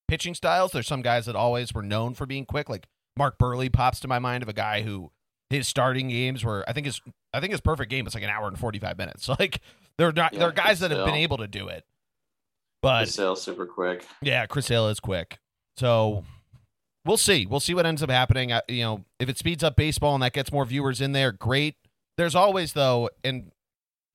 pitching 0.08 0.34
styles. 0.34 0.72
There's 0.72 0.86
some 0.86 1.02
guys 1.02 1.26
that 1.26 1.36
always 1.36 1.74
were 1.74 1.82
known 1.82 2.14
for 2.14 2.26
being 2.26 2.46
quick, 2.46 2.68
like 2.68 2.86
Mark 3.16 3.38
Buehrle 3.38 3.72
pops 3.72 4.00
to 4.00 4.08
my 4.08 4.18
mind 4.18 4.42
of 4.42 4.48
a 4.48 4.52
guy 4.52 4.82
who 4.82 5.10
his 5.50 5.68
starting 5.68 6.08
games 6.08 6.44
were 6.44 6.64
I 6.66 6.72
think 6.72 6.86
his 6.86 7.00
I 7.32 7.40
think 7.40 7.52
his 7.52 7.60
perfect 7.60 7.90
game 7.90 8.04
was 8.04 8.14
like 8.14 8.24
an 8.24 8.30
hour 8.30 8.48
and 8.48 8.58
45 8.58 8.98
minutes. 8.98 9.28
Like 9.38 9.60
there 9.98 10.08
are 10.08 10.12
not, 10.12 10.32
Yeah, 10.32 10.40
there 10.40 10.48
are 10.48 10.52
guys 10.52 10.80
but 10.80 10.88
that 10.88 10.96
have 10.96 11.06
been 11.06 11.14
able 11.14 11.36
to 11.36 11.46
do 11.46 11.68
it. 11.68 11.84
But 12.82 13.08
sale 13.08 13.36
super 13.36 13.64
quick. 13.66 14.06
yeah, 14.20 14.46
Chris 14.46 14.66
Sale 14.66 14.88
is 14.88 15.00
quick. 15.00 15.38
So 15.76 16.24
we'll 17.04 17.16
see. 17.16 17.46
We'll 17.46 17.60
see 17.60 17.74
what 17.74 17.86
ends 17.86 18.02
up 18.02 18.10
happening. 18.10 18.52
I, 18.52 18.60
you 18.68 18.82
know, 18.82 19.04
if 19.18 19.28
it 19.28 19.38
speeds 19.38 19.64
up 19.64 19.76
baseball 19.76 20.14
and 20.14 20.22
that 20.22 20.32
gets 20.32 20.52
more 20.52 20.64
viewers 20.64 21.00
in 21.00 21.12
there, 21.12 21.32
great. 21.32 21.76
There's 22.18 22.34
always 22.34 22.72
though, 22.72 23.08
and 23.22 23.52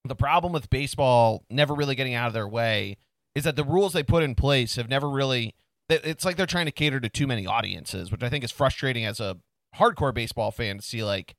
the 0.06 0.16
problem 0.16 0.54
with 0.54 0.70
baseball 0.70 1.44
never 1.50 1.74
really 1.74 1.96
getting 1.96 2.14
out 2.14 2.28
of 2.28 2.34
their 2.34 2.48
way 2.48 2.98
is 3.36 3.44
that 3.44 3.56
the 3.56 3.64
rules 3.64 3.94
they 3.94 4.04
put 4.04 4.24
in 4.24 4.36
place 4.36 4.76
have 4.76 4.90
never 4.90 5.10
really. 5.10 5.56
It- 5.90 6.06
It's 6.06 6.26
like 6.26 6.36
they're 6.38 6.46
trying 6.46 6.66
to 6.68 6.72
cater 6.72 7.00
to 7.00 7.10
too 7.10 7.28
many 7.28 7.46
audiences, 7.46 8.12
which 8.12 8.24
I 8.24 8.30
think 8.30 8.44
is 8.44 8.52
frustrating 8.52 9.06
as 9.06 9.20
a 9.20 9.38
hardcore 9.76 10.14
baseball 10.14 10.52
fan 10.52 10.78
to 10.78 10.82
see. 10.84 11.04
Like, 11.04 11.36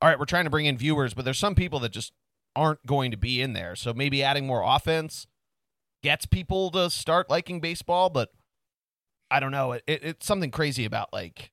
all 0.00 0.08
right, 0.08 0.18
we're 0.18 0.24
trying 0.24 0.44
to 0.44 0.50
bring 0.50 0.66
in 0.66 0.76
viewers, 0.76 1.14
but 1.14 1.24
there's 1.24 1.38
some 1.38 1.54
people 1.54 1.80
that 1.80 1.92
just 1.92 2.12
aren't 2.54 2.84
going 2.86 3.10
to 3.10 3.16
be 3.16 3.40
in 3.40 3.52
there. 3.54 3.74
So 3.76 3.92
maybe 3.94 4.22
adding 4.22 4.46
more 4.46 4.62
offense 4.62 5.26
gets 6.02 6.26
people 6.26 6.70
to 6.72 6.90
start 6.90 7.30
liking 7.30 7.60
baseball, 7.60 8.10
but 8.10 8.30
I 9.30 9.40
don't 9.40 9.52
know. 9.52 9.72
It, 9.72 9.82
it, 9.86 10.02
it's 10.04 10.26
something 10.26 10.50
crazy 10.50 10.84
about 10.84 11.12
like 11.12 11.52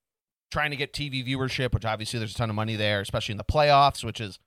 trying 0.52 0.72
to 0.72 0.76
get 0.78 0.92
TV 0.92 1.26
viewership, 1.26 1.74
which 1.74 1.86
obviously 1.86 2.20
there's 2.20 2.34
a 2.34 2.38
ton 2.38 2.50
of 2.50 2.56
money 2.56 2.76
there, 2.76 3.00
especially 3.00 3.34
in 3.34 3.38
the 3.38 3.44
playoffs, 3.44 4.04
which 4.04 4.20
is. 4.20 4.40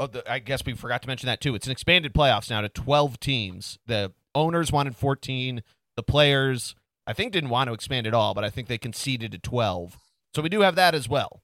Oh, 0.00 0.06
the, 0.06 0.30
I 0.30 0.38
guess 0.38 0.64
we 0.64 0.74
forgot 0.74 1.02
to 1.02 1.08
mention 1.08 1.26
that 1.26 1.40
too. 1.40 1.56
It's 1.56 1.66
an 1.66 1.72
expanded 1.72 2.14
playoffs 2.14 2.48
now 2.50 2.60
to 2.60 2.68
12 2.68 3.18
teams. 3.18 3.80
The 3.86 4.12
owners 4.32 4.70
wanted 4.70 4.94
14. 4.94 5.60
The 5.96 6.02
players, 6.04 6.76
I 7.08 7.14
think, 7.14 7.32
didn't 7.32 7.48
want 7.48 7.68
to 7.68 7.74
expand 7.74 8.06
at 8.06 8.12
all, 8.12 8.34
but 8.34 8.44
I 8.44 8.50
think 8.50 8.68
they 8.68 8.76
conceded 8.76 9.32
to 9.32 9.38
12. 9.38 9.98
So 10.34 10.42
we 10.42 10.50
do 10.50 10.60
have 10.60 10.74
that 10.74 10.94
as 10.94 11.08
well. 11.08 11.42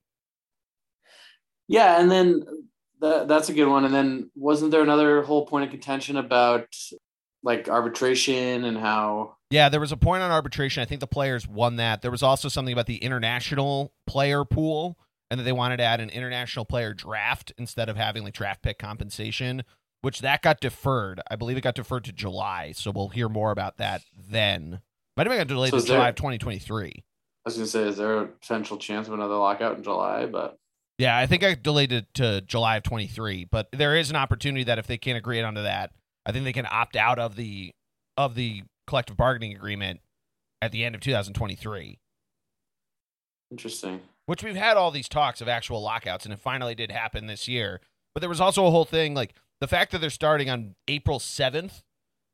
Yeah, 1.67 1.99
and 1.99 2.11
then 2.11 2.45
that, 3.01 3.29
that's 3.29 3.49
a 3.49 3.55
good 3.55 3.69
one. 3.69 3.87
And 3.87 3.95
then 3.95 4.31
wasn't 4.37 4.71
there 4.71 4.83
another 4.83 5.23
whole 5.23 5.47
point 5.47 5.65
of 5.65 5.71
contention 5.71 6.19
about 6.19 6.69
like 7.43 7.69
arbitration 7.69 8.65
and 8.65 8.77
how? 8.77 9.37
Yeah, 9.49 9.71
there 9.71 9.81
was 9.81 9.91
a 9.91 9.97
point 9.97 10.23
on 10.23 10.31
arbitration. 10.31 10.83
I 10.83 10.85
think 10.85 11.01
the 11.01 11.07
players 11.07 11.49
won 11.49 11.77
that. 11.77 12.03
There 12.03 12.11
was 12.11 12.23
also 12.23 12.49
something 12.49 12.73
about 12.73 12.87
the 12.87 12.99
international 12.99 13.95
player 14.07 14.45
pool 14.45 14.99
and 15.31 15.41
that 15.41 15.45
they 15.45 15.53
wanted 15.53 15.79
to 15.79 15.85
add 15.85 16.01
an 16.01 16.11
international 16.11 16.67
player 16.67 16.93
draft 16.93 17.53
instead 17.57 17.89
of 17.89 17.97
having 17.97 18.23
like 18.23 18.35
draft 18.35 18.63
pick 18.63 18.79
compensation, 18.79 19.65
which 20.03 20.21
that 20.21 20.43
got 20.43 20.61
deferred. 20.61 21.23
I 21.31 21.37
believe 21.37 21.57
it 21.57 21.63
got 21.63 21.75
deferred 21.75 22.05
to 22.05 22.13
July. 22.13 22.73
So 22.73 22.91
we'll 22.91 23.09
hear 23.09 23.31
more 23.31 23.51
about 23.51 23.79
that 23.79 24.03
then. 24.29 24.81
Might 25.17 25.27
have 25.29 25.37
got 25.37 25.47
delayed 25.47 25.71
so 25.71 25.81
to 25.81 25.87
July 25.87 25.99
there, 25.99 26.09
of 26.09 26.15
2023. 26.17 26.93
I 26.97 27.03
was 27.45 27.55
going 27.55 27.65
to 27.65 27.71
say, 27.71 27.89
is 27.89 27.97
there 27.97 28.21
a 28.21 28.27
potential 28.27 28.77
chance 28.79 29.07
of 29.07 29.15
another 29.15 29.37
lockout 29.37 29.77
in 29.77 29.83
July? 29.85 30.27
But 30.27 30.59
yeah, 30.99 31.17
I 31.17 31.27
think 31.27 31.45
I 31.45 31.55
delayed 31.55 31.93
it 31.93 32.07
to 32.15 32.41
July 32.41 32.77
of 32.77 32.83
23, 32.83 33.47
but 33.51 33.69
there 33.73 33.97
is 33.97 34.11
an 34.11 34.17
opportunity 34.17 34.65
that 34.65 34.79
if 34.79 34.87
they 34.87 34.99
can't 34.99 35.19
agree 35.19 35.39
it 35.39 35.45
onto 35.45 35.63
that, 35.63 35.93
I 36.27 36.33
think 36.33 36.45
they 36.45 36.53
can 36.53 36.67
opt 36.71 36.97
out 36.97 37.19
of 37.19 37.37
the 37.37 37.73
of 38.17 38.35
the 38.35 38.63
collective 38.87 39.17
bargaining 39.17 39.55
agreement 39.55 40.01
at 40.63 40.73
the 40.73 40.85
end 40.85 40.95
of 40.95 41.01
2023. 41.01 41.99
Interesting. 43.51 44.01
Which 44.27 44.43
we've 44.43 44.57
had 44.57 44.77
all 44.77 44.91
these 44.91 45.09
talks 45.09 45.41
of 45.41 45.49
actual 45.49 45.83
lockouts 45.83 46.25
and 46.25 46.33
it 46.33 46.41
finally 46.41 46.75
did 46.75 46.91
happen 46.91 47.27
this 47.27 47.47
year. 47.47 47.81
But 48.15 48.21
there 48.21 48.29
was 48.29 48.41
also 48.41 48.67
a 48.67 48.71
whole 48.71 48.85
thing 48.85 49.15
like 49.15 49.35
the 49.61 49.69
fact 49.69 49.93
that 49.93 50.01
they're 50.01 50.11
starting 50.11 50.49
on 50.49 50.75
April 50.89 51.19
7th 51.19 51.83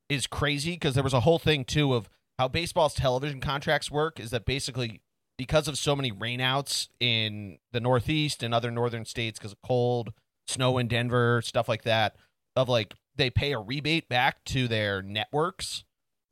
is 0.07 0.27
crazy 0.27 0.73
because 0.73 0.93
there 0.93 1.03
was 1.03 1.13
a 1.13 1.21
whole 1.21 1.39
thing 1.39 1.65
too 1.65 1.93
of 1.93 2.09
how 2.41 2.47
baseball's 2.47 2.95
television 2.95 3.39
contracts 3.39 3.91
work 3.91 4.19
is 4.19 4.31
that 4.31 4.45
basically 4.45 4.99
because 5.37 5.67
of 5.67 5.77
so 5.77 5.95
many 5.95 6.11
rainouts 6.11 6.87
in 6.99 7.59
the 7.71 7.79
Northeast 7.79 8.41
and 8.41 8.51
other 8.51 8.71
northern 8.71 9.05
states 9.05 9.37
because 9.37 9.51
of 9.51 9.61
cold, 9.61 10.11
snow 10.47 10.79
in 10.79 10.87
Denver, 10.87 11.43
stuff 11.43 11.69
like 11.69 11.83
that, 11.83 12.15
of 12.55 12.67
like 12.67 12.95
they 13.15 13.29
pay 13.29 13.51
a 13.51 13.59
rebate 13.59 14.09
back 14.09 14.43
to 14.45 14.67
their 14.67 15.03
networks. 15.03 15.83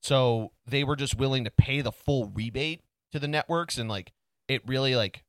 So 0.02 0.52
they 0.66 0.84
were 0.84 0.96
just 0.96 1.16
willing 1.16 1.44
to 1.44 1.52
pay 1.52 1.82
the 1.82 1.92
full 1.92 2.32
rebate 2.34 2.82
to 3.12 3.20
the 3.20 3.28
networks 3.28 3.78
and 3.78 3.88
like 3.88 4.12
it 4.48 4.68
really 4.68 4.96
like 4.96 5.24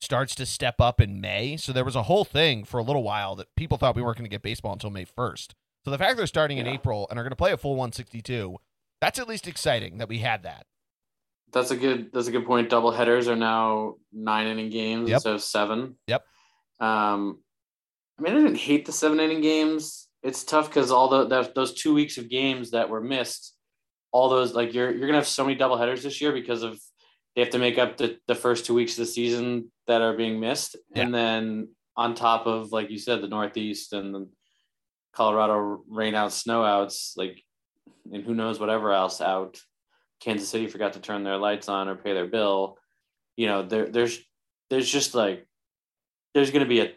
starts 0.00 0.36
to 0.36 0.46
step 0.46 0.80
up 0.80 1.00
in 1.00 1.20
May. 1.20 1.56
So 1.56 1.72
there 1.72 1.84
was 1.84 1.96
a 1.96 2.04
whole 2.04 2.24
thing 2.24 2.62
for 2.62 2.78
a 2.78 2.84
little 2.84 3.02
while 3.02 3.34
that 3.34 3.48
people 3.56 3.78
thought 3.78 3.96
we 3.96 4.02
weren't 4.02 4.18
going 4.18 4.30
to 4.30 4.34
get 4.34 4.42
baseball 4.42 4.74
until 4.74 4.90
May 4.90 5.06
1st. 5.06 5.54
So 5.84 5.90
the 5.90 5.98
fact 5.98 6.16
they're 6.16 6.28
starting 6.28 6.58
yeah. 6.58 6.66
in 6.66 6.70
April 6.70 7.08
and 7.10 7.18
are 7.18 7.24
going 7.24 7.30
to 7.30 7.36
play 7.36 7.50
a 7.50 7.56
full 7.56 7.72
162, 7.72 8.58
that's 9.04 9.18
at 9.18 9.28
least 9.28 9.46
exciting 9.46 9.98
that 9.98 10.08
we 10.08 10.18
had 10.18 10.44
that. 10.44 10.64
That's 11.52 11.70
a 11.70 11.76
good. 11.76 12.10
That's 12.12 12.26
a 12.26 12.32
good 12.32 12.46
point. 12.46 12.70
Double 12.70 12.90
headers 12.90 13.28
are 13.28 13.36
now 13.36 13.94
nine 14.12 14.46
inning 14.46 14.70
games 14.70 15.08
yep. 15.08 15.16
instead 15.16 15.34
of 15.34 15.42
seven. 15.42 15.96
Yep. 16.08 16.24
Um, 16.80 17.38
I 18.18 18.22
mean, 18.22 18.32
I 18.32 18.36
didn't 18.36 18.56
hate 18.56 18.86
the 18.86 18.92
seven 18.92 19.20
inning 19.20 19.40
games. 19.40 20.08
It's 20.22 20.42
tough 20.42 20.68
because 20.68 20.90
all 20.90 21.08
the 21.08 21.26
that, 21.26 21.54
those 21.54 21.74
two 21.74 21.94
weeks 21.94 22.18
of 22.18 22.30
games 22.30 22.70
that 22.70 22.88
were 22.88 23.00
missed, 23.00 23.54
all 24.10 24.28
those 24.28 24.54
like 24.54 24.74
you're 24.74 24.90
you're 24.90 25.06
gonna 25.06 25.18
have 25.18 25.26
so 25.26 25.44
many 25.44 25.54
double 25.56 25.76
headers 25.76 26.02
this 26.02 26.20
year 26.20 26.32
because 26.32 26.62
of 26.62 26.80
they 27.36 27.42
have 27.42 27.50
to 27.50 27.58
make 27.58 27.78
up 27.78 27.96
the, 27.98 28.18
the 28.26 28.34
first 28.34 28.64
two 28.64 28.74
weeks 28.74 28.92
of 28.92 28.98
the 28.98 29.06
season 29.06 29.70
that 29.86 30.00
are 30.00 30.16
being 30.16 30.40
missed, 30.40 30.76
yeah. 30.94 31.02
and 31.02 31.14
then 31.14 31.68
on 31.96 32.14
top 32.14 32.46
of 32.46 32.72
like 32.72 32.90
you 32.90 32.98
said, 32.98 33.20
the 33.20 33.28
Northeast 33.28 33.92
and 33.92 34.14
the 34.14 34.28
Colorado 35.14 35.84
rainouts, 35.90 36.44
snowouts, 36.44 37.16
like, 37.16 37.42
and 38.12 38.24
who 38.24 38.34
knows 38.34 38.60
whatever 38.60 38.92
else 38.92 39.20
out 39.20 39.60
Kansas 40.20 40.48
City 40.48 40.66
forgot 40.66 40.94
to 40.94 41.00
turn 41.00 41.22
their 41.22 41.36
lights 41.36 41.68
on 41.68 41.88
or 41.88 41.96
pay 41.96 42.14
their 42.14 42.26
bill, 42.26 42.78
you 43.36 43.46
know, 43.46 43.62
there, 43.62 43.90
there's 43.90 44.20
there's 44.70 44.90
just 44.90 45.14
like 45.14 45.46
there's 46.34 46.50
going 46.50 46.64
to 46.64 46.68
be 46.68 46.80
a 46.80 46.92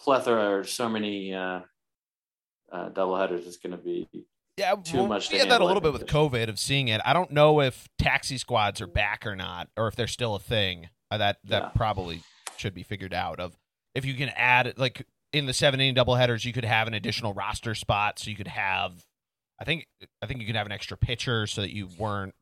plethora 0.00 0.58
or 0.58 0.64
so 0.64 0.88
many 0.88 1.34
uh, 1.34 1.60
uh, 2.72 2.88
double 2.90 3.16
headers. 3.16 3.46
It's 3.46 3.56
going 3.56 3.72
to 3.72 3.82
be 3.82 4.08
yeah, 4.56 4.74
too 4.76 4.98
well, 4.98 5.06
much. 5.08 5.32
We 5.32 5.38
had 5.38 5.50
that 5.50 5.60
a 5.60 5.64
little 5.64 5.80
bit 5.80 5.92
with 5.92 6.06
COVID 6.06 6.48
of 6.48 6.58
seeing 6.58 6.88
it. 6.88 7.00
I 7.04 7.12
don't 7.12 7.30
know 7.30 7.60
if 7.60 7.88
taxi 7.98 8.38
squads 8.38 8.80
are 8.80 8.86
back 8.86 9.26
or 9.26 9.34
not, 9.34 9.68
or 9.76 9.88
if 9.88 9.96
they're 9.96 10.06
still 10.06 10.34
a 10.34 10.40
thing. 10.40 10.88
Uh, 11.10 11.18
that 11.18 11.38
that 11.44 11.62
yeah. 11.62 11.68
probably 11.70 12.22
should 12.56 12.74
be 12.74 12.82
figured 12.82 13.14
out. 13.14 13.40
Of 13.40 13.56
if 13.94 14.04
you 14.04 14.14
can 14.14 14.30
add 14.30 14.74
like 14.76 15.06
in 15.32 15.46
the 15.46 15.52
seven 15.52 15.80
inning 15.80 15.94
double 15.94 16.14
headers, 16.14 16.44
you 16.44 16.52
could 16.52 16.64
have 16.64 16.86
an 16.86 16.94
additional 16.94 17.32
roster 17.34 17.74
spot, 17.74 18.18
so 18.18 18.30
you 18.30 18.36
could 18.36 18.48
have 18.48 19.04
I 19.62 19.64
think 19.64 19.86
I 20.20 20.26
think 20.26 20.40
you 20.40 20.46
could 20.46 20.56
have 20.56 20.66
an 20.66 20.72
extra 20.72 20.96
pitcher 20.96 21.46
so 21.46 21.60
that 21.60 21.72
you 21.72 21.88
weren't 21.96 22.34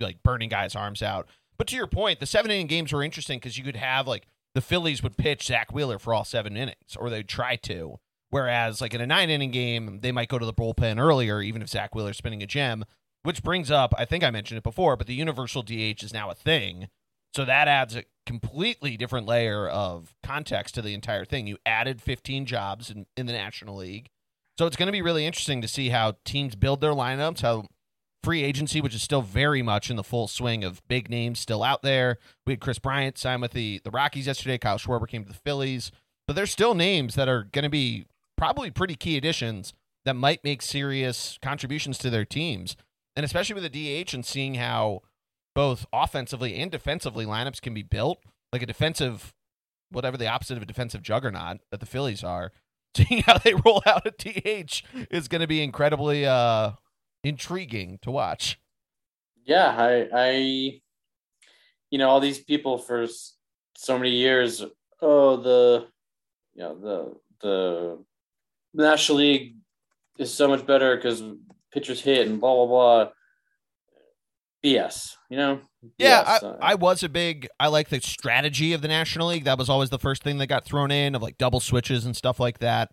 like 0.00 0.20
burning 0.24 0.48
guys' 0.48 0.74
arms 0.74 1.00
out. 1.00 1.28
But 1.56 1.68
to 1.68 1.76
your 1.76 1.86
point, 1.86 2.18
the 2.18 2.26
seven 2.26 2.50
inning 2.50 2.66
games 2.66 2.92
were 2.92 3.04
interesting 3.04 3.38
because 3.38 3.56
you 3.56 3.62
could 3.62 3.76
have 3.76 4.08
like 4.08 4.26
the 4.56 4.60
Phillies 4.60 5.00
would 5.00 5.16
pitch 5.16 5.46
Zach 5.46 5.72
Wheeler 5.72 6.00
for 6.00 6.12
all 6.12 6.24
seven 6.24 6.56
innings, 6.56 6.96
or 6.98 7.08
they'd 7.08 7.28
try 7.28 7.54
to. 7.54 8.00
Whereas 8.30 8.80
like 8.80 8.94
in 8.94 9.00
a 9.00 9.06
nine 9.06 9.30
inning 9.30 9.52
game, 9.52 10.00
they 10.00 10.10
might 10.10 10.28
go 10.28 10.40
to 10.40 10.44
the 10.44 10.52
bullpen 10.52 10.98
earlier, 10.98 11.40
even 11.40 11.62
if 11.62 11.68
Zach 11.68 11.94
Wheeler's 11.94 12.16
spinning 12.16 12.42
a 12.42 12.46
gem. 12.46 12.84
Which 13.22 13.44
brings 13.44 13.70
up, 13.70 13.94
I 13.96 14.04
think 14.04 14.24
I 14.24 14.32
mentioned 14.32 14.58
it 14.58 14.64
before, 14.64 14.96
but 14.96 15.06
the 15.06 15.14
universal 15.14 15.62
DH 15.62 16.02
is 16.02 16.12
now 16.12 16.30
a 16.30 16.34
thing. 16.34 16.88
So 17.32 17.44
that 17.44 17.68
adds 17.68 17.94
a 17.94 18.04
completely 18.24 18.96
different 18.96 19.26
layer 19.26 19.68
of 19.68 20.16
context 20.22 20.74
to 20.74 20.82
the 20.82 20.94
entire 20.94 21.24
thing. 21.24 21.46
You 21.46 21.58
added 21.64 22.02
15 22.02 22.46
jobs 22.46 22.90
in, 22.90 23.06
in 23.16 23.26
the 23.26 23.32
National 23.32 23.76
League. 23.76 24.10
So 24.58 24.66
it's 24.66 24.76
going 24.76 24.86
to 24.86 24.92
be 24.92 25.02
really 25.02 25.26
interesting 25.26 25.60
to 25.60 25.68
see 25.68 25.90
how 25.90 26.16
teams 26.24 26.54
build 26.54 26.80
their 26.80 26.92
lineups, 26.92 27.42
how 27.42 27.66
free 28.24 28.42
agency, 28.42 28.80
which 28.80 28.94
is 28.94 29.02
still 29.02 29.22
very 29.22 29.62
much 29.62 29.90
in 29.90 29.96
the 29.96 30.02
full 30.02 30.28
swing 30.28 30.64
of 30.64 30.86
big 30.88 31.10
names 31.10 31.38
still 31.38 31.62
out 31.62 31.82
there. 31.82 32.18
We 32.46 32.54
had 32.54 32.60
Kris 32.60 32.78
Bryant 32.78 33.18
sign 33.18 33.40
with 33.40 33.52
the, 33.52 33.80
the 33.84 33.90
Rockies 33.90 34.26
yesterday. 34.26 34.58
Kyle 34.58 34.78
Schwarber 34.78 35.06
came 35.06 35.22
to 35.24 35.28
the 35.28 35.38
Phillies. 35.38 35.92
But 36.26 36.34
there's 36.34 36.50
still 36.50 36.74
names 36.74 37.14
that 37.14 37.28
are 37.28 37.44
going 37.44 37.64
to 37.64 37.68
be 37.68 38.06
probably 38.36 38.70
pretty 38.70 38.96
key 38.96 39.16
additions 39.16 39.74
that 40.04 40.14
might 40.14 40.42
make 40.42 40.62
serious 40.62 41.38
contributions 41.42 41.98
to 41.98 42.10
their 42.10 42.24
teams. 42.24 42.76
And 43.14 43.24
especially 43.24 43.54
with 43.54 43.70
the 43.70 44.04
DH 44.04 44.14
and 44.14 44.24
seeing 44.24 44.54
how 44.54 45.02
both 45.54 45.86
offensively 45.92 46.56
and 46.56 46.70
defensively 46.70 47.26
lineups 47.26 47.60
can 47.60 47.74
be 47.74 47.82
built, 47.82 48.18
like 48.52 48.62
a 48.62 48.66
defensive, 48.66 49.34
whatever 49.90 50.16
the 50.16 50.28
opposite 50.28 50.56
of 50.56 50.62
a 50.62 50.66
defensive 50.66 51.02
juggernaut 51.02 51.58
that 51.70 51.80
the 51.80 51.86
Phillies 51.86 52.24
are 52.24 52.52
seeing 52.96 53.22
how 53.22 53.38
they 53.38 53.54
roll 53.54 53.82
out 53.86 54.06
a 54.06 54.10
DH 54.10 54.82
is 55.10 55.28
going 55.28 55.40
to 55.40 55.46
be 55.46 55.62
incredibly 55.62 56.26
uh, 56.26 56.72
intriguing 57.22 57.98
to 58.02 58.10
watch. 58.10 58.58
Yeah, 59.44 59.74
I, 59.76 60.08
I, 60.12 60.30
you 61.90 61.98
know, 61.98 62.08
all 62.08 62.20
these 62.20 62.40
people 62.40 62.78
for 62.78 63.06
so 63.76 63.98
many 63.98 64.10
years. 64.10 64.64
Oh, 65.00 65.36
the, 65.36 65.86
you 66.54 66.62
know, 66.62 66.78
the 66.78 67.16
the 67.42 68.04
National 68.74 69.18
League 69.18 69.56
is 70.18 70.32
so 70.32 70.48
much 70.48 70.66
better 70.66 70.96
because 70.96 71.22
pitchers 71.72 72.00
hit 72.00 72.26
and 72.26 72.40
blah 72.40 72.54
blah 72.54 72.66
blah. 72.66 73.12
BS, 74.66 75.16
you 75.30 75.36
know. 75.36 75.60
Yeah, 75.98 76.24
I, 76.26 76.44
uh, 76.44 76.56
I 76.60 76.74
was 76.74 77.02
a 77.02 77.08
big. 77.08 77.46
I 77.60 77.68
like 77.68 77.88
the 77.88 78.00
strategy 78.00 78.72
of 78.72 78.82
the 78.82 78.88
National 78.88 79.28
League. 79.28 79.44
That 79.44 79.58
was 79.58 79.68
always 79.68 79.90
the 79.90 79.98
first 79.98 80.22
thing 80.22 80.38
that 80.38 80.48
got 80.48 80.64
thrown 80.64 80.90
in 80.90 81.14
of 81.14 81.22
like 81.22 81.38
double 81.38 81.60
switches 81.60 82.04
and 82.04 82.16
stuff 82.16 82.40
like 82.40 82.58
that. 82.58 82.92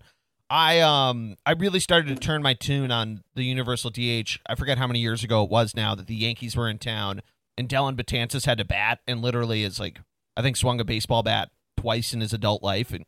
I 0.50 0.82
um 0.82 1.36
I 1.46 1.53
really 1.53 1.80
started 1.80 2.10
to 2.10 2.15
turn 2.15 2.44
my 2.44 2.53
tune 2.53 2.92
on 2.92 3.24
the 3.34 3.44
Universal 3.44 3.92
DH. 3.92 4.38
I 4.48 4.56
forget 4.56 4.77
how 4.77 4.86
many 4.86 5.00
years 5.00 5.24
ago 5.24 5.44
it 5.44 5.50
was 5.50 5.75
now 5.75 5.96
that 5.96 6.06
the 6.06 6.15
Yankees 6.15 6.56
were 6.56 6.70
in 6.70 6.77
town 6.77 7.22
and 7.58 7.68
Dellin 7.68 7.96
Betances 7.96 8.46
had 8.46 8.60
to 8.60 8.65
bat 8.65 9.00
and 9.08 9.22
literally 9.22 9.63
is 9.63 9.80
like 9.80 10.00
I 10.38 10.44
think 10.44 10.58
swung 10.58 10.80
a 10.80 10.84
baseball 10.84 11.24
bat 11.24 11.50
twice 11.77 12.13
in 12.13 12.22
his 12.22 12.34
adult 12.34 12.62
life 12.62 12.94
and 12.94 13.06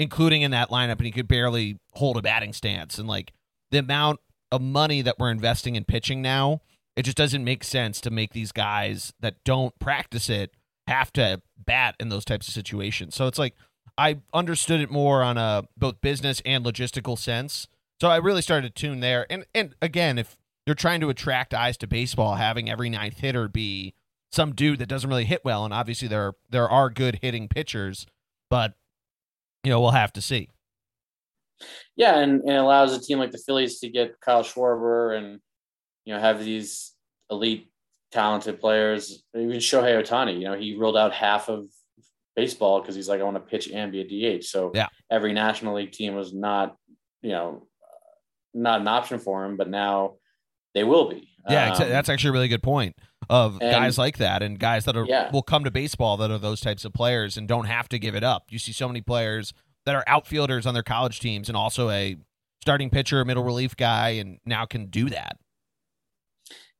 including 0.00 0.42
in 0.42 0.50
that 0.50 0.70
lineup 0.70 0.96
and 0.96 1.06
he 1.06 1.12
could 1.12 1.28
barely 1.28 1.78
hold 1.92 2.16
a 2.16 2.22
batting 2.22 2.52
stance 2.52 2.98
and 2.98 3.06
like 3.06 3.32
the 3.70 3.78
amount 3.78 4.18
of 4.50 4.60
money 4.60 5.02
that 5.02 5.18
we're 5.18 5.30
investing 5.30 5.76
in 5.76 5.84
pitching 5.84 6.20
now 6.20 6.62
it 6.98 7.04
just 7.04 7.16
doesn't 7.16 7.44
make 7.44 7.62
sense 7.62 8.00
to 8.00 8.10
make 8.10 8.32
these 8.32 8.50
guys 8.50 9.12
that 9.20 9.36
don't 9.44 9.78
practice 9.78 10.28
it 10.28 10.50
have 10.88 11.12
to 11.12 11.40
bat 11.56 11.94
in 12.00 12.08
those 12.08 12.24
types 12.24 12.48
of 12.48 12.54
situations. 12.54 13.14
So 13.14 13.28
it's 13.28 13.38
like 13.38 13.54
I 13.96 14.18
understood 14.34 14.80
it 14.80 14.90
more 14.90 15.22
on 15.22 15.38
a 15.38 15.62
both 15.76 16.00
business 16.00 16.42
and 16.44 16.64
logistical 16.64 17.16
sense. 17.16 17.68
So 18.00 18.08
I 18.08 18.16
really 18.16 18.42
started 18.42 18.74
to 18.74 18.80
tune 18.82 18.98
there. 18.98 19.26
And 19.30 19.46
and 19.54 19.76
again, 19.80 20.18
if 20.18 20.36
you're 20.66 20.74
trying 20.74 21.00
to 21.02 21.08
attract 21.08 21.54
eyes 21.54 21.76
to 21.78 21.86
baseball, 21.86 22.34
having 22.34 22.68
every 22.68 22.90
ninth 22.90 23.18
hitter 23.18 23.46
be 23.46 23.94
some 24.32 24.52
dude 24.52 24.80
that 24.80 24.88
doesn't 24.88 25.08
really 25.08 25.24
hit 25.24 25.44
well, 25.44 25.64
and 25.64 25.72
obviously 25.72 26.08
there 26.08 26.32
there 26.50 26.68
are 26.68 26.90
good 26.90 27.20
hitting 27.22 27.46
pitchers, 27.46 28.06
but 28.50 28.74
you 29.62 29.70
know 29.70 29.80
we'll 29.80 29.92
have 29.92 30.12
to 30.14 30.20
see. 30.20 30.48
Yeah, 31.94 32.18
and, 32.18 32.40
and 32.40 32.50
it 32.50 32.56
allows 32.56 32.92
a 32.92 33.00
team 33.00 33.20
like 33.20 33.30
the 33.30 33.38
Phillies 33.38 33.78
to 33.80 33.88
get 33.88 34.20
Kyle 34.20 34.42
Schwarber 34.42 35.16
and 35.16 35.40
you 36.08 36.14
know, 36.14 36.20
have 36.20 36.42
these 36.42 36.94
elite 37.30 37.70
talented 38.10 38.58
players. 38.58 39.22
Even 39.36 39.58
Shohei 39.58 40.02
Ohtani, 40.02 40.38
you 40.38 40.44
know, 40.44 40.54
he 40.54 40.74
ruled 40.74 40.96
out 40.96 41.12
half 41.12 41.50
of 41.50 41.66
baseball 42.34 42.80
because 42.80 42.94
he's 42.94 43.10
like, 43.10 43.20
I 43.20 43.24
want 43.24 43.36
to 43.36 43.40
pitch 43.40 43.68
and 43.68 43.92
be 43.92 44.00
a 44.00 44.38
DH. 44.38 44.44
So 44.46 44.72
yeah. 44.74 44.86
every 45.10 45.34
National 45.34 45.74
League 45.74 45.92
team 45.92 46.14
was 46.14 46.32
not, 46.32 46.76
you 47.20 47.32
know, 47.32 47.66
not 48.54 48.80
an 48.80 48.88
option 48.88 49.18
for 49.18 49.44
him, 49.44 49.58
but 49.58 49.68
now 49.68 50.14
they 50.72 50.82
will 50.82 51.10
be. 51.10 51.28
Yeah, 51.46 51.74
um, 51.74 51.90
that's 51.90 52.08
actually 52.08 52.30
a 52.30 52.32
really 52.32 52.48
good 52.48 52.62
point 52.62 52.96
of 53.28 53.58
and, 53.60 53.70
guys 53.70 53.98
like 53.98 54.16
that 54.16 54.42
and 54.42 54.58
guys 54.58 54.86
that 54.86 54.96
are 54.96 55.04
yeah. 55.04 55.30
will 55.30 55.42
come 55.42 55.62
to 55.64 55.70
baseball 55.70 56.16
that 56.16 56.30
are 56.30 56.38
those 56.38 56.62
types 56.62 56.86
of 56.86 56.94
players 56.94 57.36
and 57.36 57.46
don't 57.46 57.66
have 57.66 57.86
to 57.90 57.98
give 57.98 58.14
it 58.14 58.24
up. 58.24 58.44
You 58.48 58.58
see 58.58 58.72
so 58.72 58.88
many 58.88 59.02
players 59.02 59.52
that 59.84 59.94
are 59.94 60.04
outfielders 60.06 60.64
on 60.64 60.72
their 60.72 60.82
college 60.82 61.20
teams 61.20 61.50
and 61.50 61.56
also 61.56 61.90
a 61.90 62.16
starting 62.62 62.88
pitcher, 62.88 63.22
middle 63.26 63.44
relief 63.44 63.76
guy, 63.76 64.10
and 64.10 64.38
now 64.46 64.64
can 64.64 64.86
do 64.86 65.10
that. 65.10 65.36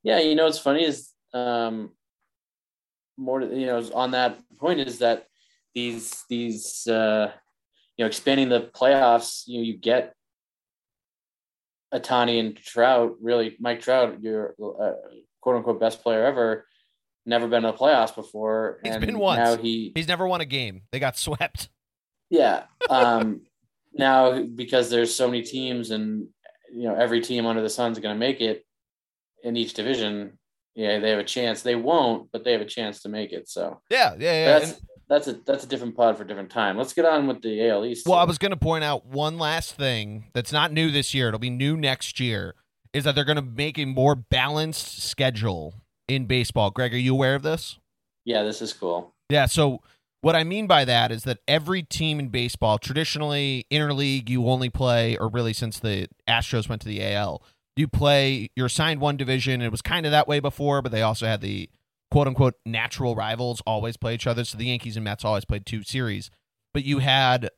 Yeah, 0.02 0.20
you 0.20 0.34
know 0.34 0.44
what's 0.44 0.58
funny 0.58 0.84
is 0.84 1.10
um, 1.34 1.90
more 3.16 3.42
you 3.42 3.66
know 3.66 3.82
on 3.94 4.12
that 4.12 4.38
point 4.58 4.80
is 4.80 5.00
that 5.00 5.26
these 5.74 6.24
these 6.28 6.86
uh, 6.86 7.32
you 7.96 8.04
know 8.04 8.06
expanding 8.06 8.48
the 8.48 8.70
playoffs, 8.74 9.42
you 9.46 9.58
know, 9.58 9.64
you 9.64 9.76
get 9.76 10.14
Ohtani 11.92 12.40
and 12.40 12.56
Trout. 12.56 13.16
Really, 13.20 13.56
Mike 13.60 13.80
Trout, 13.80 14.22
your 14.22 14.54
uh, 14.62 14.92
quote 15.40 15.56
unquote 15.56 15.80
best 15.80 16.02
player 16.02 16.24
ever. 16.24 16.66
Never 17.26 17.46
been 17.46 17.64
in 17.64 17.70
the 17.70 17.76
playoffs 17.76 18.14
before. 18.14 18.80
He's 18.84 18.96
been 18.96 19.18
once. 19.18 19.38
Now 19.38 19.56
he 19.56 19.92
he's 19.94 20.08
never 20.08 20.26
won 20.26 20.40
a 20.40 20.46
game. 20.46 20.82
They 20.92 21.00
got 21.00 21.18
swept. 21.18 21.68
Yeah. 22.30 22.64
Um, 22.90 23.42
now 23.92 24.42
because 24.42 24.88
there's 24.88 25.14
so 25.14 25.26
many 25.26 25.42
teams 25.42 25.90
and 25.90 26.28
you 26.72 26.84
know 26.84 26.94
every 26.94 27.20
team 27.20 27.44
under 27.44 27.60
the 27.60 27.68
sun's 27.68 27.98
going 27.98 28.14
to 28.14 28.18
make 28.18 28.40
it 28.40 28.64
in 29.44 29.56
each 29.56 29.74
division 29.74 30.38
yeah 30.74 30.98
they 30.98 31.10
have 31.10 31.18
a 31.18 31.24
chance. 31.24 31.62
They 31.62 31.74
won't 31.74 32.30
but 32.32 32.44
they 32.44 32.52
have 32.52 32.60
a 32.60 32.66
chance 32.66 33.02
to 33.02 33.08
make 33.08 33.32
it. 33.32 33.48
So 33.48 33.80
yeah 33.90 34.14
yeah, 34.18 34.32
yeah. 34.32 34.58
that's 34.58 34.70
and, 34.72 34.80
that's 35.08 35.28
a 35.28 35.32
that's 35.44 35.64
a 35.64 35.66
different 35.66 35.96
pod 35.96 36.16
for 36.16 36.22
a 36.22 36.26
different 36.26 36.50
time. 36.50 36.76
Let's 36.76 36.92
get 36.92 37.04
on 37.04 37.26
with 37.26 37.42
the 37.42 37.68
AL 37.68 37.84
East. 37.84 38.06
Well 38.06 38.18
I 38.18 38.24
was 38.24 38.38
going 38.38 38.50
to 38.50 38.56
point 38.56 38.84
out 38.84 39.06
one 39.06 39.38
last 39.38 39.74
thing 39.74 40.26
that's 40.34 40.52
not 40.52 40.72
new 40.72 40.90
this 40.90 41.14
year. 41.14 41.28
It'll 41.28 41.40
be 41.40 41.50
new 41.50 41.76
next 41.76 42.20
year 42.20 42.54
is 42.92 43.04
that 43.04 43.14
they're 43.14 43.24
going 43.24 43.36
to 43.36 43.42
make 43.42 43.78
a 43.78 43.84
more 43.84 44.14
balanced 44.14 45.02
schedule 45.02 45.74
in 46.06 46.26
baseball. 46.26 46.70
Greg 46.70 46.94
are 46.94 46.98
you 46.98 47.12
aware 47.12 47.34
of 47.34 47.42
this? 47.42 47.78
Yeah 48.24 48.42
this 48.44 48.62
is 48.62 48.72
cool. 48.72 49.14
Yeah 49.28 49.46
so 49.46 49.82
what 50.20 50.34
I 50.34 50.44
mean 50.44 50.66
by 50.66 50.84
that 50.84 51.12
is 51.12 51.22
that 51.24 51.38
every 51.46 51.82
team 51.82 52.18
in 52.18 52.28
baseball, 52.28 52.78
traditionally 52.78 53.66
interleague, 53.70 54.28
you 54.28 54.48
only 54.48 54.68
play, 54.68 55.16
or 55.16 55.28
really 55.28 55.52
since 55.52 55.78
the 55.78 56.08
Astros 56.28 56.68
went 56.68 56.82
to 56.82 56.88
the 56.88 57.04
AL, 57.04 57.42
you 57.78 57.88
play, 57.88 58.50
you're 58.56 58.66
assigned 58.66 59.00
one 59.00 59.16
division. 59.16 59.62
It 59.62 59.70
was 59.70 59.82
kind 59.82 60.06
of 60.06 60.12
that 60.12 60.28
way 60.28 60.40
before, 60.40 60.82
but 60.82 60.92
they 60.92 61.02
also 61.02 61.26
had 61.26 61.40
the 61.40 61.70
quote 62.10 62.26
unquote 62.26 62.54
natural 62.66 63.14
rivals 63.14 63.62
always 63.66 63.96
play 63.96 64.14
each 64.14 64.26
other. 64.26 64.44
So 64.44 64.58
the 64.58 64.66
Yankees 64.66 64.96
and 64.96 65.04
Mets 65.04 65.24
always 65.24 65.44
played 65.44 65.66
two 65.66 65.82
series. 65.82 66.30
But 66.74 66.84
you 66.84 66.98
had, 66.98 67.50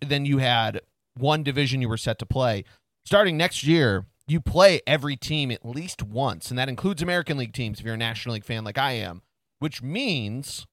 then 0.00 0.24
you 0.24 0.38
had 0.38 0.80
one 1.16 1.42
division 1.42 1.82
you 1.82 1.88
were 1.88 1.96
set 1.96 2.18
to 2.20 2.26
play. 2.26 2.64
Starting 3.04 3.36
next 3.36 3.64
year, 3.64 4.06
you 4.26 4.40
play 4.40 4.80
every 4.86 5.16
team 5.16 5.50
at 5.50 5.64
least 5.64 6.02
once, 6.02 6.50
and 6.50 6.58
that 6.58 6.68
includes 6.68 7.00
American 7.00 7.36
League 7.38 7.52
teams 7.52 7.78
if 7.78 7.84
you're 7.84 7.94
a 7.94 7.98
National 7.98 8.34
League 8.34 8.44
fan 8.44 8.64
like 8.64 8.78
I 8.78 8.92
am, 8.92 9.22
which 9.60 9.82
means 9.82 10.66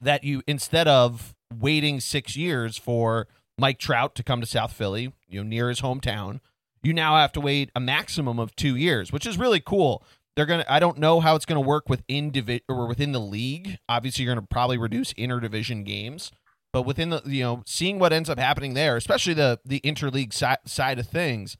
that 0.00 0.24
you 0.24 0.42
instead 0.46 0.86
of 0.86 1.34
waiting 1.58 2.00
six 2.00 2.36
years 2.36 2.76
for 2.76 3.28
Mike 3.58 3.78
Trout 3.78 4.14
to 4.16 4.22
come 4.22 4.40
to 4.40 4.46
South 4.46 4.72
Philly, 4.72 5.12
you 5.28 5.42
know, 5.42 5.48
near 5.48 5.68
his 5.68 5.80
hometown, 5.80 6.40
you 6.82 6.92
now 6.92 7.16
have 7.16 7.32
to 7.32 7.40
wait 7.40 7.70
a 7.74 7.80
maximum 7.80 8.38
of 8.38 8.54
two 8.56 8.76
years, 8.76 9.12
which 9.12 9.26
is 9.26 9.38
really 9.38 9.60
cool. 9.60 10.04
They're 10.36 10.46
gonna. 10.46 10.64
I 10.68 10.78
don't 10.78 10.98
know 10.98 11.20
how 11.20 11.36
it's 11.36 11.44
gonna 11.44 11.60
work 11.60 11.88
within 11.88 12.30
divi- 12.30 12.62
or 12.68 12.86
within 12.86 13.12
the 13.12 13.20
league. 13.20 13.78
Obviously, 13.88 14.24
you're 14.24 14.34
gonna 14.34 14.46
probably 14.46 14.78
reduce 14.78 15.12
interdivision 15.14 15.84
games, 15.84 16.30
but 16.72 16.82
within 16.82 17.10
the 17.10 17.22
you 17.26 17.42
know, 17.42 17.62
seeing 17.66 17.98
what 17.98 18.12
ends 18.12 18.30
up 18.30 18.38
happening 18.38 18.74
there, 18.74 18.96
especially 18.96 19.34
the 19.34 19.58
the 19.64 19.80
interleague 19.80 20.32
si- 20.32 20.54
side 20.64 20.98
of 20.98 21.06
things, 21.06 21.56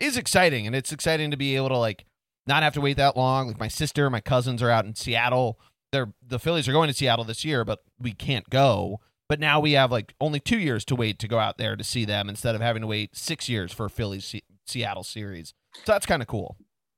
is 0.00 0.16
exciting, 0.16 0.66
and 0.66 0.74
it's 0.74 0.92
exciting 0.92 1.30
to 1.30 1.36
be 1.36 1.54
able 1.54 1.68
to 1.68 1.78
like 1.78 2.06
not 2.46 2.62
have 2.62 2.74
to 2.74 2.80
wait 2.80 2.96
that 2.96 3.16
long. 3.16 3.48
Like 3.48 3.60
my 3.60 3.68
sister, 3.68 4.08
my 4.10 4.20
cousins 4.20 4.62
are 4.62 4.70
out 4.70 4.84
in 4.86 4.94
Seattle 4.94 5.58
they're 5.94 6.12
the 6.26 6.38
Phillies 6.38 6.68
are 6.68 6.72
going 6.72 6.88
to 6.88 6.94
Seattle 6.94 7.24
this 7.24 7.44
year, 7.44 7.64
but 7.64 7.78
we 7.98 8.12
can't 8.12 8.50
go. 8.50 9.00
But 9.28 9.40
now 9.40 9.60
we 9.60 9.72
have 9.72 9.90
like 9.90 10.14
only 10.20 10.40
two 10.40 10.58
years 10.58 10.84
to 10.86 10.96
wait 10.96 11.18
to 11.20 11.28
go 11.28 11.38
out 11.38 11.56
there 11.56 11.76
to 11.76 11.84
see 11.84 12.04
them 12.04 12.28
instead 12.28 12.54
of 12.54 12.60
having 12.60 12.82
to 12.82 12.88
wait 12.88 13.16
six 13.16 13.48
years 13.48 13.72
for 13.72 13.88
Phillies 13.88 14.34
Seattle 14.66 15.04
series. 15.04 15.54
So 15.84 15.92
that's 15.92 16.06
kind 16.06 16.22
of 16.22 16.28
cool. 16.28 16.56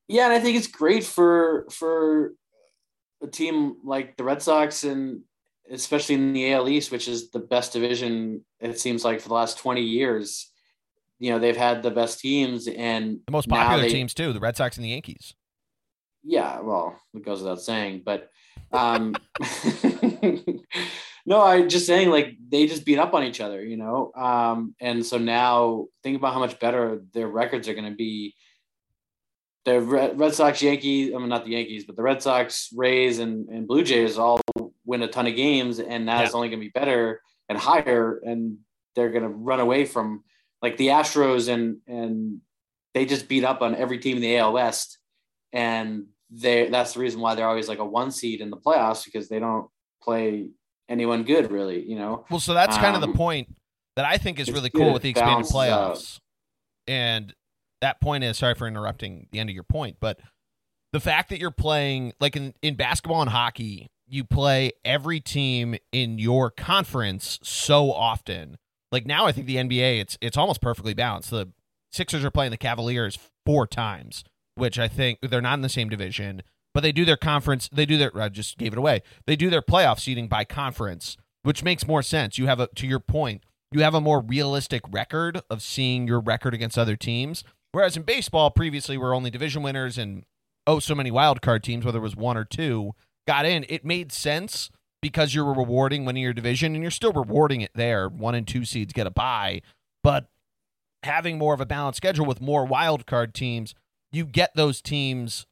Yeah, 0.09 0.27
and 0.27 0.33
I 0.33 0.41
think 0.41 0.57
it's 0.57 0.67
great 0.67 1.05
for 1.05 1.67
for 1.71 2.35
a 3.23 3.27
team 3.27 3.77
like 3.85 4.17
the 4.17 4.25
Red 4.25 4.43
Sox 4.43 4.85
and 4.85 5.23
especially 5.71 6.15
in 6.15 6.33
the 6.33 6.53
AL 6.53 6.69
East, 6.69 6.93
which 6.93 7.09
is 7.09 7.31
the 7.31 7.41
best 7.41 7.73
division 7.73 8.45
it 8.61 8.79
seems 8.79 9.05
like 9.05 9.21
for 9.21 9.29
the 9.29 9.35
last 9.35 9.59
twenty 9.59 9.83
years. 9.83 10.53
You 11.19 11.31
know, 11.31 11.39
they've 11.39 11.57
had 11.57 11.83
the 11.83 11.91
best 11.91 12.21
teams 12.21 12.69
and 12.69 13.21
the 13.27 13.33
most 13.33 13.49
popular 13.49 13.83
they, 13.83 13.89
teams 13.89 14.13
too, 14.13 14.33
the 14.33 14.41
Red 14.41 14.57
Sox 14.57 14.77
and 14.77 14.85
the 14.85 14.91
Yankees. 14.91 15.35
Yeah, 16.23 16.61
well, 16.61 17.01
it 17.15 17.25
goes 17.25 17.41
without 17.41 17.63
saying, 17.63 18.03
but 18.05 18.31
um, 18.73 19.15
no, 21.27 21.41
I 21.41 21.63
just 21.67 21.87
saying 21.87 22.11
like 22.11 22.37
they 22.49 22.69
just 22.69 22.85
beat 22.85 22.99
up 22.99 23.13
on 23.13 23.25
each 23.25 23.41
other, 23.41 23.63
you 23.63 23.77
know. 23.77 24.13
Um, 24.15 24.77
and 24.81 25.05
so 25.05 25.19
now 25.19 25.87
think 26.05 26.17
about 26.17 26.33
how 26.33 26.39
much 26.39 26.61
better 26.61 27.03
their 27.13 27.27
records 27.27 27.69
are 27.69 27.75
going 27.75 27.91
to 27.91 27.97
be. 27.97 28.35
The 29.65 29.81
Red 29.81 30.33
Sox, 30.33 30.63
Yankees, 30.63 31.13
I 31.13 31.19
mean 31.19 31.29
not 31.29 31.45
the 31.45 31.51
Yankees, 31.51 31.85
but 31.85 31.97
the 31.97 32.03
Red 32.03 32.23
Sox, 32.23 32.71
Rays, 32.73 33.19
and, 33.19 33.49
and 33.49 33.67
Blue 33.67 33.83
Jays 33.83 34.17
all 34.17 34.41
win 34.85 35.03
a 35.03 35.09
ton 35.09 35.27
of 35.27 35.35
games, 35.35 35.81
and 35.81 36.07
now 36.07 36.23
yeah. 36.23 36.31
only 36.33 36.49
going 36.49 36.61
to 36.61 36.67
be 36.67 36.71
better 36.71 37.21
and 37.49 37.59
higher, 37.59 38.21
and 38.25 38.59
they're 38.95 39.11
going 39.11 39.25
to 39.25 39.29
run 39.29 39.59
away 39.59 39.85
from 39.85 40.23
like 40.63 40.77
the 40.77 40.89
Astros 40.89 41.53
and 41.53 41.79
and 41.89 42.41
they 42.95 43.05
just 43.05 43.29
beat 43.29 43.45
up 43.45 43.61
on 43.61 43.75
every 43.75 43.99
team 43.99 44.17
in 44.17 44.23
the 44.23 44.39
AL 44.39 44.53
West, 44.53 44.99
and 45.53 46.07
they 46.31 46.69
that's 46.69 46.95
the 46.95 47.01
reason 47.01 47.21
why 47.21 47.35
they're 47.35 47.49
always 47.49 47.69
like 47.69 47.81
a 47.81 47.85
one 47.85 48.13
seed 48.13 48.41
in 48.41 48.51
the 48.51 48.57
playoffs 48.57 49.05
because 49.05 49.29
they 49.29 49.41
don't 49.41 49.69
play 50.01 50.51
anyone 50.89 51.25
good 51.25 51.51
really, 51.51 51.83
you 51.83 51.97
know. 51.97 52.25
Well, 52.31 52.41
so 52.41 52.55
that's 52.55 52.77
kind 52.77 52.97
um, 52.97 53.03
of 53.03 53.09
the 53.09 53.15
point 53.15 53.55
that 53.97 54.05
I 54.05 54.19
think 54.19 54.39
is 54.39 54.51
really 54.51 54.71
cool 54.71 54.93
with 54.93 55.03
the 55.03 55.11
expanded 55.11 55.47
playoffs. 55.47 56.19
And 56.87 57.35
that 57.81 58.01
point 58.01 58.25
is 58.25 58.39
sorry 58.39 58.55
for 58.55 58.67
interrupting 58.67 59.29
the 59.33 59.39
end 59.39 59.51
of 59.51 59.55
your 59.55 59.65
point, 59.65 59.97
but 60.01 60.19
the 60.93 61.01
fact 61.01 61.31
that 61.31 61.41
you're 61.41 61.51
playing 61.51 62.13
like 62.21 62.37
in, 62.37 62.55
in 62.63 62.75
basketball 62.75 63.21
and 63.21 63.31
hockey, 63.31 63.89
you 64.07 64.25
play 64.25 64.73
every 64.85 65.21
team 65.21 65.77
in 65.93 66.19
your 66.19 66.51
conference 66.51 67.39
so 67.43 67.93
often. 67.93 68.57
Like 68.93 69.05
now 69.05 69.27
I 69.27 69.33
think 69.33 69.47
the 69.47 69.57
NBA 69.57 70.01
it's 70.01 70.17
it's 70.21 70.37
almost 70.37 70.61
perfectly 70.61 70.95
balanced. 70.95 71.31
The 71.31 71.49
Sixers 71.93 72.25
are 72.25 72.31
playing 72.31 72.51
the 72.51 72.57
Cavaliers 72.57 73.19
four 73.45 73.67
times 73.67 74.25
which 74.57 74.79
I 74.79 74.89
think 74.89 75.21
they're 75.23 75.41
not 75.41 75.55
in 75.55 75.61
the 75.61 75.69
same 75.69 75.89
division, 75.89 76.43
but 76.77 76.83
they 76.83 76.93
do 76.93 77.07
their 77.07 77.17
conference. 77.17 77.71
They 77.73 77.87
do 77.87 77.97
their. 77.97 78.13
I 78.15 78.29
just 78.29 78.59
gave 78.59 78.75
it 78.75 78.79
away. 78.79 79.01
They 79.25 79.35
do 79.35 79.49
their 79.49 79.63
playoff 79.63 79.99
seeding 79.99 80.29
by 80.29 80.45
conference, 80.45 81.17
which 81.43 81.65
makes 81.65 81.87
more 81.87 82.03
sense. 82.03 82.37
You 82.37 82.49
have 82.49 82.61
a 82.61 82.67
to 82.75 82.87
your 82.87 83.01
point. 83.01 83.45
You 83.73 83.81
have 83.81 83.95
a 83.95 84.01
more 84.03 84.21
realistic 84.21 84.83
record 84.91 85.41
of 85.49 85.63
seeing 85.63 86.07
your 86.07 86.21
record 86.21 86.53
against 86.53 86.77
other 86.77 86.95
teams. 86.95 87.45
Whereas 87.73 87.97
in 87.97 88.03
baseball, 88.03 88.51
previously 88.51 88.99
we're 88.99 89.17
only 89.17 89.31
division 89.31 89.63
winners 89.63 89.97
and 89.97 90.25
oh, 90.67 90.79
so 90.79 90.95
many 90.95 91.11
wild 91.11 91.41
card 91.41 91.65
teams, 91.65 91.83
whether 91.83 91.97
it 91.97 92.03
was 92.03 92.15
one 92.15 92.37
or 92.37 92.45
two, 92.45 92.93
got 93.27 93.47
in. 93.47 93.65
It 93.71 93.87
made 93.87 94.13
sense 94.13 94.69
because 95.01 95.35
you're 95.35 95.51
rewarding 95.51 96.05
winning 96.05 96.25
your 96.25 96.35
division 96.35 96.75
and 96.75 96.85
you're 96.85 96.91
still 96.91 97.13
rewarding 97.15 97.63
it 97.63 97.71
there. 97.75 98.07
One 98.07 98.35
and 98.35 98.47
two 98.47 98.67
seeds 98.67 98.93
get 98.93 99.07
a 99.07 99.11
bye, 99.11 99.63
but 100.05 100.27
having 101.05 101.39
more 101.39 101.55
of 101.55 101.61
a 101.63 101.67
balanced 101.67 101.97
schedule 101.97 102.27
with 102.27 102.43
more 102.43 102.67
wild 102.67 103.07
card 103.07 103.33
teams 103.33 103.75
you 104.13 104.25
get 104.25 104.55
those 104.55 104.81
teams 104.81 105.47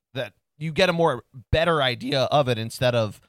you 0.59 0.73
get 0.73 0.89
a 0.89 0.93
more 0.93 1.25
better 1.51 1.83
idea 1.83 2.23
of 2.25 2.49
it 2.49 2.59
instead 2.59 2.95
of 2.95 3.21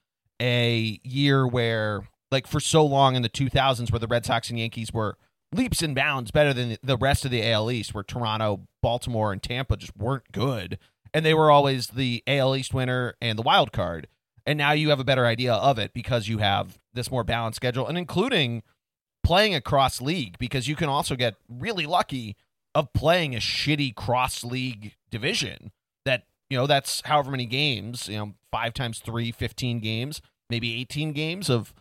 a 0.41 0.99
year 1.03 1.47
where 1.47 2.07
like 2.31 2.47
for 2.47 2.59
so 2.59 2.85
long 2.85 3.15
in 3.15 3.21
the 3.21 3.29
2000s 3.29 3.91
where 3.91 3.99
the 3.99 4.07
Red 4.07 4.25
Sox 4.25 4.49
and 4.49 4.59
Yankees 4.59 4.93
were 4.93 5.17
leaps 5.53 5.81
and 5.81 5.95
bounds 5.95 6.31
better 6.31 6.53
than 6.53 6.77
the 6.83 6.97
rest 6.97 7.23
of 7.23 7.31
the 7.31 7.49
AL 7.49 7.71
East 7.71 7.93
where 7.93 8.03
Toronto, 8.03 8.67
Baltimore 8.81 9.31
and 9.31 9.41
Tampa 9.41 9.77
just 9.77 9.95
weren't 9.95 10.31
good 10.31 10.77
and 11.13 11.25
they 11.25 11.33
were 11.33 11.49
always 11.49 11.87
the 11.87 12.23
AL 12.27 12.55
East 12.55 12.73
winner 12.73 13.15
and 13.21 13.39
the 13.39 13.43
wild 13.43 13.71
card. 13.71 14.07
And 14.45 14.57
now 14.57 14.73
you 14.73 14.89
have 14.89 14.99
a 14.99 15.05
better 15.05 15.25
idea 15.25 15.53
of 15.53 15.79
it 15.79 15.93
because 15.93 16.27
you 16.27 16.39
have 16.39 16.77
this 16.93 17.09
more 17.09 17.23
balanced 17.23 17.55
schedule 17.55 17.87
and 17.87 17.97
including 17.97 18.63
playing 19.23 19.55
across 19.55 20.01
league 20.01 20.37
because 20.37 20.67
you 20.67 20.75
can 20.75 20.89
also 20.89 21.15
get 21.15 21.35
really 21.49 21.85
lucky 21.85 22.35
of 22.75 22.91
playing 22.93 23.33
a 23.33 23.39
shitty 23.39 23.95
cross 23.95 24.43
league 24.43 24.95
division 25.09 25.71
you 26.49 26.57
know 26.57 26.67
that's 26.67 27.01
however 27.05 27.31
many 27.31 27.45
games 27.45 28.07
you 28.07 28.17
know 28.17 28.33
five 28.51 28.73
times 28.73 28.99
three 28.99 29.31
15 29.31 29.79
games 29.79 30.21
maybe 30.49 30.79
18 30.81 31.11
games 31.13 31.49
of 31.49 31.73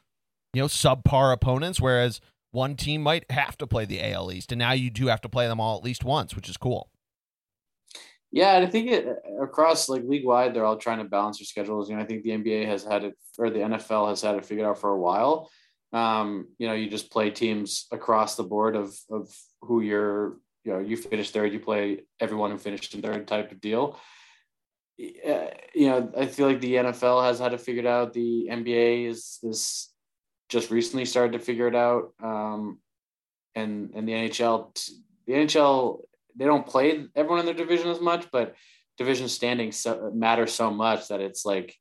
you 0.52 0.62
know 0.62 0.66
subpar 0.66 1.32
opponents 1.32 1.80
whereas 1.80 2.20
one 2.50 2.76
team 2.76 3.02
might 3.02 3.28
have 3.30 3.58
to 3.58 3.66
play 3.66 3.84
the 3.84 4.00
AL 4.12 4.30
East 4.32 4.52
and 4.52 4.58
now 4.58 4.72
you 4.72 4.90
do 4.90 5.06
have 5.06 5.20
to 5.20 5.28
play 5.28 5.46
them 5.46 5.60
all 5.60 5.76
at 5.76 5.84
least 5.84 6.04
once 6.04 6.34
which 6.34 6.48
is 6.48 6.56
cool 6.56 6.88
yeah 8.30 8.56
and 8.56 8.66
I 8.66 8.70
think 8.70 8.90
it 8.90 9.06
across 9.40 9.88
like 9.88 10.02
league 10.04 10.24
wide 10.24 10.54
they're 10.54 10.64
all 10.64 10.76
trying 10.76 10.98
to 10.98 11.04
balance 11.04 11.38
their 11.38 11.46
schedules 11.46 11.88
you 11.88 11.96
know 11.96 12.02
I 12.02 12.06
think 12.06 12.22
the 12.22 12.30
NBA 12.30 12.66
has 12.66 12.84
had 12.84 13.04
it 13.04 13.14
or 13.38 13.50
the 13.50 13.60
NFL 13.60 14.08
has 14.08 14.22
had 14.22 14.36
it 14.36 14.44
figured 14.44 14.66
out 14.66 14.78
for 14.78 14.90
a 14.90 14.98
while 14.98 15.50
um, 15.92 16.48
you 16.58 16.66
know 16.66 16.74
you 16.74 16.90
just 16.90 17.10
play 17.10 17.30
teams 17.30 17.86
across 17.92 18.34
the 18.34 18.42
board 18.42 18.74
of 18.74 18.96
of 19.10 19.28
who 19.62 19.80
you're 19.80 20.36
you 20.64 20.72
know 20.72 20.78
you 20.80 20.96
finish 20.96 21.30
third, 21.30 21.52
you 21.52 21.60
play 21.60 22.00
everyone 22.20 22.50
who 22.50 22.58
finished 22.58 22.94
in 22.94 23.02
third 23.02 23.26
type 23.28 23.52
of 23.52 23.60
deal. 23.60 23.98
Uh, 25.00 25.48
you 25.74 25.88
know, 25.88 26.12
I 26.16 26.26
feel 26.26 26.46
like 26.46 26.60
the 26.60 26.74
NFL 26.74 27.24
has 27.24 27.38
had 27.40 27.50
to 27.50 27.58
figure 27.58 27.80
it 27.82 27.84
figured 27.84 27.86
out. 27.86 28.12
The 28.12 28.48
NBA 28.50 29.08
is 29.08 29.38
is 29.42 29.88
just 30.48 30.70
recently 30.70 31.04
started 31.04 31.32
to 31.32 31.44
figure 31.44 31.66
it 31.68 31.74
out. 31.74 32.12
Um, 32.22 32.78
and 33.54 33.90
and 33.94 34.06
the 34.08 34.12
NHL 34.12 34.72
the 35.26 35.32
NHL 35.32 36.00
they 36.36 36.44
don't 36.44 36.66
play 36.66 37.06
everyone 37.14 37.40
in 37.40 37.46
their 37.46 37.54
division 37.54 37.88
as 37.88 38.00
much, 38.00 38.30
but 38.32 38.54
division 38.98 39.28
standings 39.28 39.76
so, 39.76 40.10
matter 40.14 40.46
so 40.46 40.70
much 40.70 41.08
that 41.08 41.20
it's 41.20 41.44
like 41.44 41.74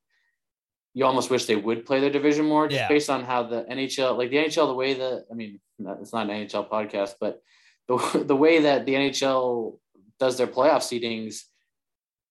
you 0.95 1.05
almost 1.05 1.29
wish 1.29 1.45
they 1.45 1.55
would 1.55 1.85
play 1.85 1.99
their 1.99 2.11
division 2.11 2.45
more, 2.45 2.67
just 2.67 2.79
Yeah. 2.81 2.87
based 2.87 3.09
on 3.09 3.23
how 3.23 3.43
the 3.43 3.63
NHL, 3.63 4.15
like 4.17 4.29
the 4.29 4.37
NHL, 4.37 4.67
the 4.67 4.73
way 4.75 4.93
that 4.93 5.25
I 5.31 5.33
mean, 5.33 5.59
it's 6.01 6.13
not 6.13 6.29
an 6.29 6.47
NHL 6.47 6.69
podcast, 6.69 7.15
but 7.19 7.41
the 7.87 7.97
the 8.25 8.35
way 8.35 8.61
that 8.61 8.85
the 8.85 8.93
NHL 8.93 9.77
does 10.19 10.37
their 10.37 10.47
playoff 10.47 10.81
seedings, 10.81 11.41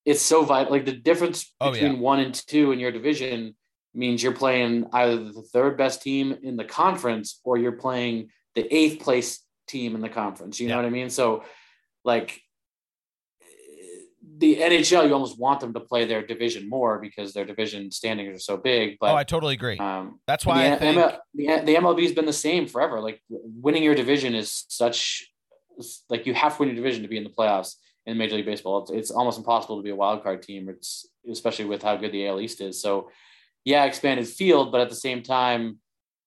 it's 0.05 0.23
so 0.23 0.45
vital. 0.45 0.73
Like 0.73 0.85
the 0.85 0.93
difference 0.93 1.53
Oh, 1.61 1.71
between 1.73 1.95
yeah. 1.95 1.99
one 1.99 2.21
and 2.21 2.35
two 2.35 2.73
in 2.73 2.79
your 2.81 2.91
division 2.93 3.55
means 3.95 4.23
you're 4.23 4.33
playing 4.33 4.87
either 4.93 5.17
the 5.17 5.43
third 5.53 5.77
best 5.77 6.03
team 6.03 6.37
in 6.43 6.57
the 6.57 6.65
conference 6.65 7.41
or 7.45 7.59
you're 7.59 7.73
playing 7.73 8.31
the 8.55 8.67
eighth 8.75 9.03
place 9.03 9.41
team 9.69 9.95
in 9.95 10.01
the 10.01 10.09
conference. 10.09 10.59
You 10.61 10.69
know 10.69 10.77
what 10.77 10.85
I 10.87 10.91
mean? 10.91 11.11
So, 11.11 11.45
like 12.05 12.41
the 14.39 14.57
NHL, 14.57 15.07
you 15.07 15.13
almost 15.13 15.39
want 15.39 15.61
them 15.61 15.73
to 15.75 15.81
play 15.81 16.05
their 16.05 16.27
division 16.27 16.69
more 16.69 16.99
because 16.99 17.33
their 17.33 17.45
division 17.45 17.91
standings 17.91 18.35
are 18.35 18.41
so 18.41 18.57
big. 18.57 18.97
But 19.01 19.13
oh, 19.13 19.17
I 19.17 19.25
totally 19.25 19.55
agree. 19.55 19.79
um, 19.79 20.21
That's 20.27 20.45
why 20.45 20.67
I 20.67 20.71
the, 20.71 20.77
think. 20.79 20.99
ML, 20.99 21.19
the, 21.35 21.45
the 21.65 21.75
MLB 21.77 22.03
has 22.03 22.13
been 22.13 22.27
the 22.27 22.33
same 22.33 22.67
forever. 22.67 23.01
Like 23.01 23.21
winning 23.29 23.83
your 23.83 23.95
division 23.95 24.35
is 24.35 24.65
such 24.69 25.29
like 26.09 26.27
you 26.27 26.35
have 26.35 26.57
to 26.57 26.61
win 26.61 26.69
your 26.71 26.77
division 26.77 27.03
to 27.03 27.09
be 27.09 27.17
in 27.17 27.25
the 27.25 27.31
playoffs 27.31 27.77
in 28.07 28.19
Major 28.19 28.37
League 28.37 28.47
Baseball. 28.47 28.83
It's, 28.83 28.91
it's 28.91 29.11
almost 29.11 29.39
impossible 29.39 29.77
to 29.77 29.83
be 29.83 29.91
a 29.91 29.97
wild 29.97 30.23
card 30.23 30.43
team. 30.43 30.69
It's 30.69 31.07
especially 31.31 31.67
with 31.67 31.83
how 31.83 31.97
good 31.97 32.13
the 32.13 32.27
AL 32.27 32.41
East 32.41 32.61
is. 32.61 32.81
So 32.81 33.11
yeah, 33.65 33.85
expanded 33.85 34.27
field, 34.27 34.73
but 34.73 34.81
at 34.81 34.89
the 34.89 34.97
same 34.97 35.23
time, 35.23 35.79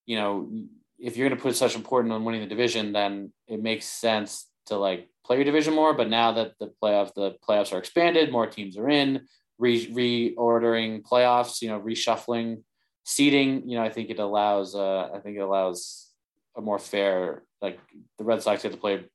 you 0.05 0.15
know, 0.15 0.49
if 0.97 1.17
you're 1.17 1.27
going 1.27 1.37
to 1.37 1.43
put 1.43 1.55
such 1.55 1.75
important 1.75 2.13
on 2.13 2.23
winning 2.23 2.41
the 2.41 2.47
division, 2.47 2.93
then 2.93 3.33
it 3.47 3.61
makes 3.61 3.85
sense 3.85 4.47
to 4.67 4.77
like 4.77 5.09
play 5.25 5.35
your 5.37 5.45
division 5.45 5.73
more. 5.73 5.93
But 5.93 6.09
now 6.09 6.31
that 6.33 6.53
the 6.59 6.71
playoff 6.81 7.13
the 7.13 7.35
playoffs 7.47 7.73
are 7.73 7.79
expanded, 7.79 8.31
more 8.31 8.47
teams 8.47 8.77
are 8.77 8.89
in, 8.89 9.27
re- 9.57 10.33
reordering 10.35 11.01
playoffs, 11.01 11.61
you 11.61 11.67
know, 11.67 11.79
reshuffling 11.79 12.63
seating, 13.03 13.69
you 13.69 13.77
know, 13.77 13.83
I 13.83 13.89
think 13.89 14.09
it 14.09 14.19
allows 14.19 14.75
uh 14.75 15.09
I 15.13 15.19
think 15.19 15.37
it 15.37 15.41
allows 15.41 16.09
a 16.57 16.61
more 16.61 16.79
fair 16.79 17.43
like 17.61 17.79
the 18.17 18.23
Red 18.23 18.41
Sox 18.41 18.63
get 18.63 18.71
to 18.71 18.77
play 18.77 19.05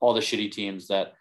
all 0.00 0.14
the 0.14 0.20
shitty 0.20 0.50
teams 0.50 0.88
that 0.88 1.14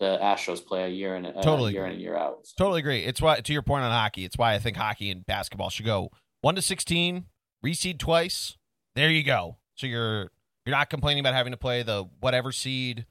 the 0.00 0.18
Astros 0.20 0.64
play 0.64 0.84
a 0.84 0.88
year 0.88 1.14
in 1.16 1.24
a 1.24 1.42
Totally 1.42 1.72
year 1.72 1.84
in 1.84 1.92
agree. 1.92 1.94
and 1.94 2.02
year 2.02 2.16
out. 2.16 2.46
Totally 2.58 2.80
agree. 2.80 3.04
It's 3.04 3.22
why 3.22 3.40
to 3.40 3.52
your 3.52 3.62
point 3.62 3.84
on 3.84 3.90
hockey. 3.92 4.24
It's 4.24 4.36
why 4.36 4.54
I 4.54 4.58
think 4.58 4.76
hockey 4.76 5.10
and 5.10 5.24
basketball 5.24 5.70
should 5.70 5.86
go 5.86 6.10
one 6.42 6.54
to 6.56 6.62
sixteen, 6.62 7.26
reseed 7.64 7.98
twice. 7.98 8.56
There 8.94 9.10
you 9.10 9.22
go. 9.22 9.58
So 9.76 9.86
you're 9.86 10.30
you're 10.66 10.76
not 10.76 10.90
complaining 10.90 11.20
about 11.20 11.34
having 11.34 11.52
to 11.52 11.56
play 11.56 11.82
the 11.82 12.04
whatever 12.20 12.50
seed, 12.52 13.06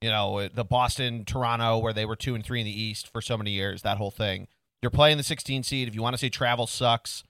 you 0.00 0.10
know, 0.10 0.48
the 0.48 0.64
Boston, 0.64 1.24
Toronto, 1.24 1.78
where 1.78 1.92
they 1.92 2.04
were 2.04 2.16
two 2.16 2.34
and 2.34 2.44
three 2.44 2.60
in 2.60 2.66
the 2.66 2.80
East 2.82 3.08
for 3.12 3.20
so 3.20 3.36
many 3.36 3.50
years. 3.50 3.82
That 3.82 3.98
whole 3.98 4.10
thing. 4.10 4.48
You're 4.82 4.90
playing 4.90 5.16
the 5.16 5.22
16 5.22 5.62
seed. 5.62 5.86
If 5.86 5.94
you 5.94 6.02
want 6.02 6.14
to 6.14 6.18
say 6.18 6.28
travel 6.28 6.66
sucks, 6.66 7.22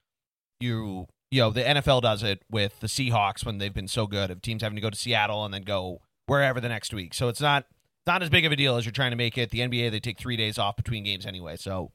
you 0.60 1.06
you 1.30 1.40
know 1.40 1.50
the 1.50 1.62
NFL 1.62 2.02
does 2.02 2.22
it 2.22 2.42
with 2.50 2.80
the 2.80 2.86
Seahawks 2.86 3.44
when 3.44 3.58
they've 3.58 3.74
been 3.74 3.88
so 3.88 4.06
good 4.06 4.30
of 4.30 4.40
teams 4.42 4.62
having 4.62 4.76
to 4.76 4.82
go 4.82 4.90
to 4.90 4.96
Seattle 4.96 5.44
and 5.44 5.52
then 5.52 5.62
go 5.62 6.00
wherever 6.26 6.60
the 6.60 6.68
next 6.68 6.94
week. 6.94 7.14
So 7.14 7.28
it's 7.28 7.40
not 7.40 7.66
not 8.06 8.22
as 8.22 8.30
big 8.30 8.44
of 8.44 8.52
a 8.52 8.56
deal 8.56 8.76
as 8.76 8.84
you're 8.84 8.92
trying 8.92 9.10
to 9.12 9.16
make 9.16 9.38
it. 9.38 9.50
The 9.50 9.60
NBA 9.60 9.90
they 9.90 10.00
take 10.00 10.18
three 10.18 10.36
days 10.36 10.58
off 10.58 10.76
between 10.76 11.04
games 11.04 11.26
anyway, 11.26 11.56
so 11.56 11.92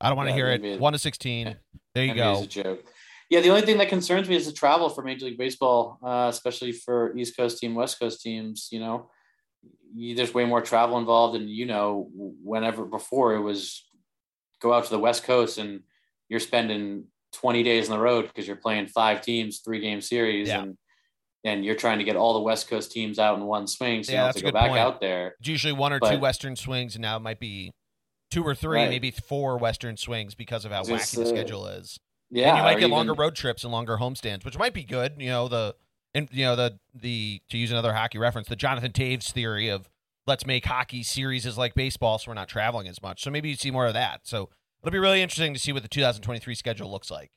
I 0.00 0.08
don't 0.08 0.16
want 0.16 0.28
to 0.28 0.34
hear 0.34 0.48
it. 0.50 0.80
One 0.80 0.92
to 0.92 0.98
sixteen. 0.98 1.56
There 1.94 2.04
you 2.04 2.14
go. 2.14 2.32
is 2.32 2.42
a 2.42 2.46
joke. 2.48 2.84
Yeah, 3.30 3.40
the 3.40 3.50
only 3.50 3.62
thing 3.62 3.78
that 3.78 3.88
concerns 3.88 4.28
me 4.28 4.34
is 4.34 4.46
the 4.46 4.52
travel 4.52 4.88
for 4.88 5.02
Major 5.02 5.26
League 5.26 5.38
Baseball, 5.38 5.98
uh, 6.04 6.26
especially 6.28 6.72
for 6.72 7.16
East 7.16 7.36
Coast 7.36 7.58
team, 7.58 7.76
West 7.76 8.00
Coast 8.00 8.20
teams. 8.20 8.68
You 8.72 8.80
know, 8.80 9.10
you, 9.94 10.16
there's 10.16 10.34
way 10.34 10.44
more 10.44 10.60
travel 10.60 10.98
involved, 10.98 11.36
and 11.36 11.48
you 11.48 11.66
know, 11.66 12.08
whenever 12.12 12.84
before 12.84 13.34
it 13.36 13.40
was 13.40 13.86
go 14.60 14.72
out 14.72 14.84
to 14.84 14.90
the 14.90 14.98
West 14.98 15.22
Coast 15.22 15.58
and 15.58 15.82
you're 16.28 16.40
spending 16.40 17.04
20 17.34 17.62
days 17.62 17.88
on 17.88 17.96
the 17.96 18.02
road 18.02 18.26
because 18.26 18.46
you're 18.46 18.56
playing 18.56 18.88
five 18.88 19.20
teams, 19.20 19.60
three 19.60 19.78
game 19.80 20.00
series, 20.00 20.48
Yeah. 20.48 20.62
and 20.62 20.76
and 21.44 21.64
you're 21.64 21.74
trying 21.74 21.98
to 21.98 22.04
get 22.04 22.16
all 22.16 22.32
the 22.34 22.40
West 22.40 22.68
Coast 22.68 22.90
teams 22.90 23.18
out 23.18 23.38
in 23.38 23.44
one 23.44 23.66
swing, 23.66 24.02
so 24.02 24.12
Yeah, 24.12 24.18
you 24.18 24.24
have 24.24 24.34
that's 24.34 24.38
to 24.42 24.44
go 24.50 24.52
back 24.52 24.68
point. 24.70 24.80
out 24.80 25.00
there. 25.00 25.34
It's 25.38 25.48
usually 25.48 25.72
one 25.74 25.92
or 25.92 26.00
two 26.00 26.18
Western 26.18 26.56
swings, 26.56 26.94
and 26.94 27.02
now 27.02 27.16
it 27.16 27.20
might 27.20 27.38
be 27.38 27.70
two 28.30 28.42
or 28.42 28.54
three, 28.54 28.78
Right. 28.80 28.90
maybe 28.90 29.10
four 29.10 29.58
Western 29.58 29.96
swings 29.96 30.34
because 30.34 30.64
of 30.64 30.72
how 30.72 30.82
Just, 30.84 31.14
wacky 31.14 31.16
the 31.18 31.26
schedule 31.26 31.66
is. 31.66 31.98
Yeah, 32.30 32.48
and 32.50 32.56
you 32.58 32.62
might 32.64 32.80
get 32.80 32.90
longer 32.90 33.12
even- 33.12 33.20
road 33.20 33.36
trips 33.36 33.62
and 33.62 33.72
longer 33.72 33.98
homestands, 33.98 34.44
which 34.44 34.58
might 34.58 34.72
be 34.74 34.82
good. 34.84 35.14
You 35.18 35.28
know 35.28 35.46
the 35.48 35.76
and 36.14 36.28
you 36.32 36.44
know 36.44 36.56
the 36.56 36.78
the 36.94 37.42
to 37.50 37.58
use 37.58 37.70
another 37.70 37.92
hockey 37.92 38.18
reference, 38.18 38.48
the 38.48 38.56
Jonathan 38.56 38.92
Toews 38.92 39.30
theory 39.30 39.68
of 39.68 39.88
let's 40.26 40.46
make 40.46 40.64
hockey 40.64 41.02
series 41.02 41.44
is 41.44 41.58
like 41.58 41.74
baseball, 41.74 42.18
so 42.18 42.30
we're 42.30 42.34
not 42.34 42.48
traveling 42.48 42.88
as 42.88 43.02
much. 43.02 43.22
So 43.22 43.30
maybe 43.30 43.50
you 43.50 43.56
see 43.56 43.70
more 43.70 43.86
of 43.86 43.92
that. 43.94 44.22
So 44.24 44.48
it'll 44.82 44.90
be 44.92 44.98
really 44.98 45.20
interesting 45.22 45.52
to 45.52 45.60
see 45.60 45.72
what 45.72 45.82
the 45.82 45.88
2023 45.88 46.54
schedule 46.54 46.90
looks 46.90 47.10
like. 47.10 47.30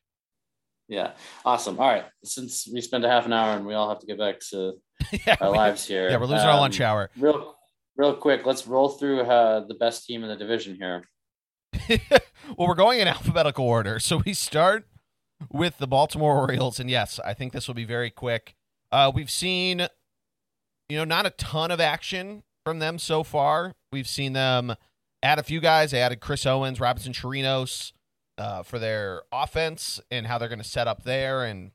Yeah, 0.88 1.12
awesome. 1.45 1.80
All 1.80 1.88
right, 1.88 2.06
since 2.23 2.67
we 2.71 2.80
spent 2.82 3.04
a 3.04 3.10
half 3.10 3.26
an 3.26 3.34
hour 3.34 3.56
and 3.56 3.65
we 3.65 3.73
all 3.73 3.89
have 3.89 4.00
to 4.00 4.06
get 4.06 4.17
back 4.17 4.39
to 4.52 4.73
yeah, 5.26 5.36
our 5.41 5.52
we- 5.52 5.58
lives 5.58 5.86
here. 5.86 6.10
yeah, 6.10 6.17
we're 6.17 6.26
losing 6.26 6.47
our 6.47 6.54
um, 6.54 6.60
lunch 6.60 6.80
hour. 6.80 7.10
Real, 7.17 7.56
real 7.97 8.15
quick, 8.15 8.45
let's 8.45 8.65
roll 8.67 8.89
through 8.89 9.21
uh, 9.21 9.65
the 9.67 9.73
best 9.76 10.06
team 10.06 10.23
in 10.23 10.30
the 10.30 10.36
division 10.38 10.76
here. 10.76 11.04
well, 12.58 12.67
we're 12.67 12.76
going 12.76 13.00
in 13.00 13.08
alphabetical 13.08 13.65
order. 13.65 14.00
So 14.00 14.21
we 14.26 14.34
start 14.34 14.88
with 15.52 15.78
the 15.78 15.88
Baltimore 15.88 16.38
Orioles. 16.38 16.80
And 16.80 16.89
yes, 16.89 17.19
I 17.26 17.34
think 17.34 17.54
this 17.54 17.67
will 17.67 17.76
be 17.76 17.86
very 17.86 18.10
quick. 18.10 18.56
Uh, 18.91 19.12
we've 19.13 19.30
seen, 19.30 19.88
you 20.89 20.97
know, 20.97 21.04
not 21.04 21.26
a 21.26 21.32
ton 21.32 21.69
of 21.71 21.82
action 21.82 22.43
from 22.65 22.80
them 22.80 22.97
so 22.97 23.23
far. 23.23 23.76
We've 23.91 24.08
seen 24.08 24.34
them 24.34 24.76
add 25.21 25.38
a 25.38 25.43
few 25.43 25.60
guys. 25.60 25.91
They 25.91 26.02
added 26.02 26.21
Chris 26.21 26.45
Owings, 26.45 26.80
Robinson 26.80 27.13
Chirinos 27.13 27.91
uh, 28.38 28.63
for 28.63 28.80
their 28.80 29.23
offense 29.32 30.00
and 30.12 30.28
how 30.28 30.38
they're 30.38 30.50
going 30.50 30.60
to 30.62 30.67
set 30.67 30.88
up 30.88 31.04
there. 31.04 31.43
And, 31.43 31.71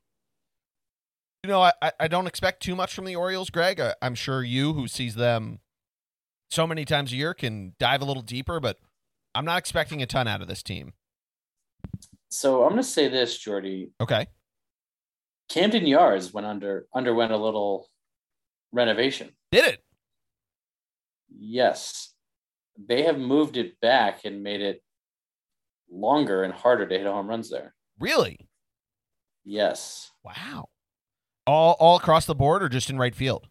you 1.42 1.48
know, 1.48 1.62
I, 1.62 1.72
I- 1.98 2.08
don't 2.08 2.26
expect 2.26 2.62
too 2.62 2.76
much 2.76 2.94
from 2.94 3.04
the 3.04 3.16
Orioles, 3.16 3.50
Greg. 3.50 3.80
I, 3.80 3.94
I'm 4.00 4.14
sure 4.14 4.42
you, 4.42 4.72
who 4.74 4.86
sees 4.88 5.14
them 5.14 5.60
so 6.50 6.66
many 6.66 6.84
times 6.84 7.12
a 7.12 7.16
year, 7.16 7.34
can 7.34 7.74
dive 7.78 8.02
a 8.02 8.04
little 8.04 8.22
deeper, 8.22 8.60
but 8.60 8.78
I'm 9.34 9.44
not 9.44 9.58
expecting 9.58 10.02
a 10.02 10.06
ton 10.06 10.28
out 10.28 10.42
of 10.42 10.48
this 10.48 10.62
team. 10.62 10.92
So 12.30 12.62
I'm 12.62 12.70
going 12.70 12.82
to 12.82 12.88
say 12.88 13.08
this, 13.08 13.36
Geordie. 13.38 13.90
Okay. 14.00 14.26
Camden 15.48 15.86
Yards 15.86 16.32
went 16.32 16.46
under 16.46 16.86
underwent 16.94 17.32
a 17.32 17.36
little 17.36 17.88
renovation. 18.72 19.30
Did 19.50 19.66
it? 19.66 19.84
Yes, 21.28 22.14
they 22.78 23.02
have 23.02 23.18
moved 23.18 23.56
it 23.56 23.78
back 23.80 24.24
and 24.24 24.42
made 24.42 24.60
it 24.62 24.82
longer 25.92 26.42
and 26.42 26.52
harder 26.52 26.86
to 26.86 26.98
hit 26.98 27.06
home 27.06 27.28
runs 27.28 27.50
there. 27.50 27.74
Really? 28.00 28.48
Yes, 29.44 30.10
Wow. 30.24 30.68
All 31.46 31.76
all 31.80 31.96
across 31.96 32.26
the 32.26 32.34
board 32.34 32.62
or 32.62 32.68
just 32.68 32.88
in 32.88 32.96
right 32.96 33.14
field 33.14 33.48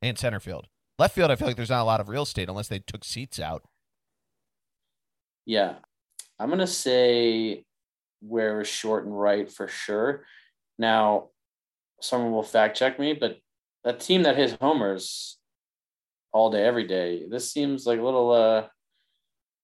and 0.00 0.16
center 0.16 0.38
field? 0.38 0.68
Left 0.98 1.14
field, 1.14 1.30
I 1.32 1.36
feel 1.36 1.48
like 1.48 1.56
there's 1.56 1.70
not 1.70 1.82
a 1.82 1.84
lot 1.84 2.00
of 2.00 2.08
real 2.08 2.22
estate 2.22 2.48
unless 2.48 2.68
they 2.68 2.78
took 2.78 3.04
seats 3.04 3.40
out. 3.40 3.64
yeah. 5.44 5.74
I'm 6.38 6.48
going 6.48 6.58
to 6.58 6.66
say 6.66 7.64
where 8.20 8.60
is 8.60 8.68
short 8.68 9.04
and 9.04 9.18
right 9.18 9.50
for 9.50 9.68
sure. 9.68 10.24
Now, 10.78 11.28
someone 12.00 12.32
will 12.32 12.42
fact 12.42 12.76
check 12.76 12.98
me, 12.98 13.12
but 13.12 13.38
a 13.84 13.92
team 13.92 14.24
that 14.24 14.36
hits 14.36 14.56
homers 14.60 15.38
all 16.32 16.50
day, 16.50 16.64
every 16.64 16.86
day, 16.88 17.24
this 17.28 17.52
seems 17.52 17.86
like 17.86 18.00
a 18.00 18.02
little, 18.02 18.30
uh, 18.32 18.66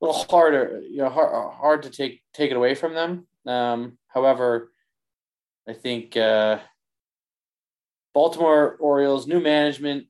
little 0.00 0.24
harder, 0.30 0.82
you 0.88 0.98
know, 0.98 1.08
hard, 1.08 1.52
hard 1.54 1.82
to 1.82 1.90
take 1.90 2.22
take 2.32 2.50
it 2.50 2.56
away 2.56 2.74
from 2.74 2.94
them. 2.94 3.26
Um, 3.46 3.98
however, 4.08 4.72
I 5.68 5.72
think 5.72 6.16
uh, 6.16 6.58
Baltimore 8.14 8.76
Orioles 8.80 9.26
new 9.26 9.40
management 9.40 10.06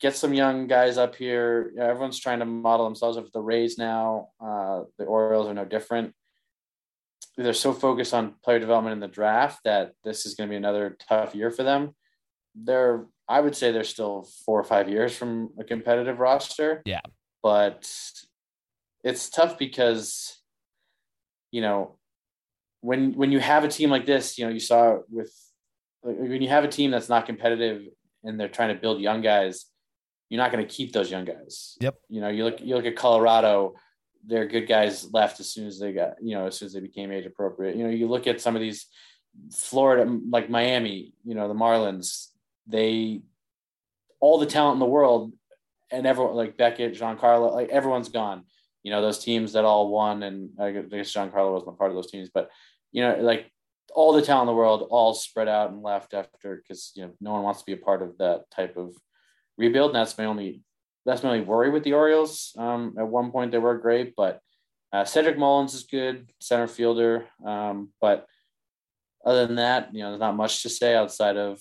get 0.00 0.14
some 0.14 0.32
young 0.32 0.66
guys 0.68 0.96
up 0.96 1.16
here. 1.16 1.70
You 1.72 1.80
know, 1.80 1.88
everyone's 1.88 2.20
trying 2.20 2.38
to 2.38 2.44
model 2.44 2.86
themselves 2.86 3.18
after 3.18 3.30
the 3.32 3.40
Rays 3.40 3.78
now. 3.78 4.28
Uh, 4.40 4.82
the 4.96 5.04
Orioles 5.04 5.48
are 5.48 5.54
no 5.54 5.64
different. 5.64 6.14
They're 7.36 7.52
so 7.52 7.72
focused 7.72 8.14
on 8.14 8.34
player 8.44 8.58
development 8.58 8.94
in 8.94 9.00
the 9.00 9.08
draft 9.08 9.60
that 9.64 9.92
this 10.04 10.26
is 10.26 10.34
going 10.34 10.48
to 10.48 10.52
be 10.52 10.56
another 10.56 10.96
tough 11.08 11.34
year 11.34 11.50
for 11.50 11.62
them. 11.62 11.94
They're, 12.54 13.06
I 13.28 13.40
would 13.40 13.56
say, 13.56 13.70
they're 13.70 13.84
still 13.84 14.28
four 14.44 14.58
or 14.58 14.64
five 14.64 14.88
years 14.88 15.16
from 15.16 15.50
a 15.58 15.64
competitive 15.64 16.18
roster. 16.18 16.82
Yeah. 16.84 17.00
but 17.42 17.88
it's 19.04 19.28
tough 19.28 19.58
because, 19.58 20.38
you 21.50 21.60
know, 21.60 21.96
when 22.80 23.14
when 23.14 23.32
you 23.32 23.40
have 23.40 23.64
a 23.64 23.68
team 23.68 23.90
like 23.90 24.06
this, 24.06 24.38
you 24.38 24.46
know, 24.46 24.52
you 24.52 24.60
saw 24.60 24.98
with 25.10 25.32
like, 26.02 26.18
when 26.18 26.42
you 26.42 26.48
have 26.48 26.64
a 26.64 26.68
team 26.68 26.90
that's 26.90 27.08
not 27.08 27.26
competitive 27.26 27.82
and 28.22 28.38
they're 28.38 28.48
trying 28.48 28.74
to 28.74 28.80
build 28.80 29.00
young 29.00 29.20
guys, 29.20 29.66
you're 30.28 30.40
not 30.40 30.52
going 30.52 30.66
to 30.66 30.72
keep 30.72 30.92
those 30.92 31.10
young 31.10 31.24
guys. 31.24 31.76
Yep. 31.80 31.96
You 32.08 32.20
know, 32.20 32.28
you 32.28 32.44
look 32.44 32.60
you 32.60 32.74
look 32.74 32.86
at 32.86 32.96
Colorado, 32.96 33.74
they're 34.26 34.46
good 34.46 34.68
guys 34.68 35.12
left 35.12 35.40
as 35.40 35.48
soon 35.50 35.66
as 35.66 35.78
they 35.78 35.92
got, 35.92 36.14
you 36.22 36.34
know, 36.34 36.46
as 36.46 36.56
soon 36.56 36.66
as 36.66 36.72
they 36.72 36.80
became 36.80 37.10
age 37.10 37.26
appropriate. 37.26 37.76
You 37.76 37.84
know, 37.84 37.90
you 37.90 38.08
look 38.08 38.26
at 38.26 38.40
some 38.40 38.54
of 38.54 38.60
these 38.62 38.86
Florida 39.52 40.10
like 40.28 40.50
Miami, 40.50 41.14
you 41.24 41.34
know, 41.34 41.48
the 41.48 41.54
Marlins, 41.54 42.28
they 42.66 43.22
all 44.20 44.38
the 44.38 44.46
talent 44.46 44.74
in 44.74 44.80
the 44.80 44.86
world, 44.86 45.32
and 45.90 46.06
everyone 46.06 46.34
like 46.34 46.56
Beckett, 46.56 46.94
Giancarlo, 46.94 47.52
like 47.52 47.68
everyone's 47.68 48.08
gone. 48.08 48.44
You 48.82 48.90
know 48.90 49.02
those 49.02 49.18
teams 49.18 49.52
that 49.52 49.64
all 49.64 49.90
won, 49.90 50.22
and 50.22 50.50
I 50.60 50.70
guess 50.70 51.10
John 51.10 51.30
Giancarlo 51.30 51.52
wasn't 51.52 51.78
part 51.78 51.90
of 51.90 51.96
those 51.96 52.10
teams, 52.10 52.30
but 52.32 52.50
you 52.92 53.02
know 53.02 53.16
like 53.20 53.50
all 53.94 54.12
the 54.12 54.22
talent 54.22 54.48
in 54.48 54.54
the 54.54 54.58
world 54.58 54.86
all 54.90 55.14
spread 55.14 55.48
out 55.48 55.70
and 55.70 55.82
left 55.82 56.14
after 56.14 56.56
because 56.56 56.92
you 56.94 57.02
know 57.04 57.12
no 57.20 57.32
one 57.32 57.42
wants 57.42 57.60
to 57.60 57.66
be 57.66 57.72
a 57.72 57.76
part 57.76 58.02
of 58.02 58.18
that 58.18 58.50
type 58.50 58.76
of 58.76 58.94
rebuild. 59.56 59.90
And 59.90 59.96
that's 59.96 60.16
my 60.16 60.26
only 60.26 60.62
that's 61.04 61.22
my 61.22 61.30
only 61.30 61.44
worry 61.44 61.70
with 61.70 61.84
the 61.84 61.94
Orioles. 61.94 62.54
Um, 62.58 62.94
at 62.98 63.08
one 63.08 63.30
point 63.30 63.50
they 63.50 63.58
were 63.58 63.78
great, 63.78 64.14
but 64.16 64.40
uh, 64.92 65.04
Cedric 65.04 65.38
Mullins 65.38 65.74
is 65.74 65.84
good 65.84 66.30
center 66.40 66.66
fielder. 66.66 67.26
Um, 67.44 67.90
but 68.00 68.26
other 69.24 69.46
than 69.46 69.56
that, 69.56 69.94
you 69.94 70.00
know, 70.00 70.10
there's 70.10 70.20
not 70.20 70.36
much 70.36 70.62
to 70.62 70.68
say 70.68 70.94
outside 70.94 71.36
of 71.36 71.60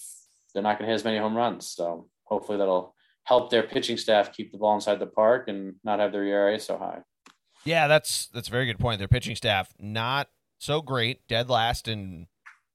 they're 0.54 0.64
not 0.64 0.78
going 0.78 0.88
to 0.88 0.92
hit 0.92 0.96
as 0.96 1.04
many 1.04 1.18
home 1.18 1.36
runs. 1.36 1.68
So 1.68 2.08
hopefully 2.24 2.58
that'll 2.58 2.96
help 3.28 3.50
their 3.50 3.64
pitching 3.64 3.98
staff 3.98 4.32
keep 4.32 4.54
the 4.54 4.58
ball 4.58 4.74
inside 4.74 5.00
the 5.00 5.06
park 5.06 5.50
and 5.50 5.76
not 5.84 6.00
have 6.00 6.14
their 6.14 6.24
ERA 6.24 6.58
so 6.60 6.78
high. 6.78 7.00
Yeah, 7.66 7.88
that's 7.88 8.28
that's 8.28 8.48
a 8.48 8.52
very 8.52 8.66
good 8.66 8.80
point. 8.80 9.00
Their 9.00 9.10
pitching 9.10 9.36
staff 9.36 9.74
not 9.78 10.30
so 10.60 10.82
great, 10.82 11.28
dead 11.28 11.50
last 11.50 11.88
in 11.90 12.28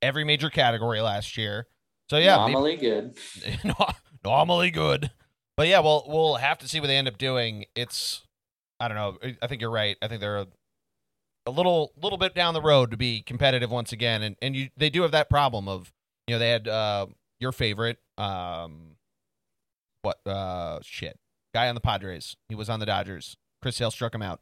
every 0.03 0.25
major 0.25 0.51
category 0.51 1.01
last 1.01 1.39
year. 1.39 1.69
So 2.11 2.19
yeah, 2.19 2.37
normally 2.37 2.77
good. 2.77 3.17
normally 4.25 4.71
good. 4.71 5.11
But 5.57 5.69
yeah, 5.69 5.81
well, 5.81 6.05
we'll 6.07 6.35
have 6.37 6.59
to 6.59 6.69
see 6.69 6.81
what 6.81 6.89
they 6.89 6.97
end 6.97 7.09
up 7.09 7.17
doing. 7.17 7.65
It's 7.75 8.23
I 8.79 8.89
don't 8.89 8.97
know. 8.97 9.33
I 9.41 9.47
think 9.47 9.63
you're 9.63 9.71
right. 9.71 9.97
I 10.03 10.09
think 10.09 10.21
they're 10.21 10.39
a, 10.39 10.47
a 11.47 11.51
little 11.51 11.93
little 12.03 12.19
bit 12.19 12.35
down 12.35 12.53
the 12.53 12.61
road 12.61 12.91
to 12.91 12.99
be 12.99 13.23
competitive 13.23 13.71
once 13.71 13.93
again, 13.93 14.23
and 14.23 14.37
and 14.43 14.55
you 14.55 14.69
they 14.77 14.91
do 14.91 15.01
have 15.01 15.13
that 15.13 15.31
problem 15.31 15.69
of 15.69 15.91
you 16.27 16.35
know 16.35 16.39
they 16.39 16.51
had 16.51 16.69
uh, 16.69 17.07
your 17.41 17.53
favorite 17.53 17.99
um 18.19 18.92
what 20.03 20.19
uh 20.27 20.79
shit 20.83 21.19
guy 21.55 21.69
on 21.69 21.75
the 21.75 21.81
Padres. 21.81 22.37
He 22.49 22.55
was 22.55 22.69
on 22.69 22.81
the 22.81 22.87
Dodgers. 22.87 23.37
Chris 23.61 23.77
Sale 23.77 23.91
struck 23.91 24.15
him 24.15 24.23
out. 24.23 24.41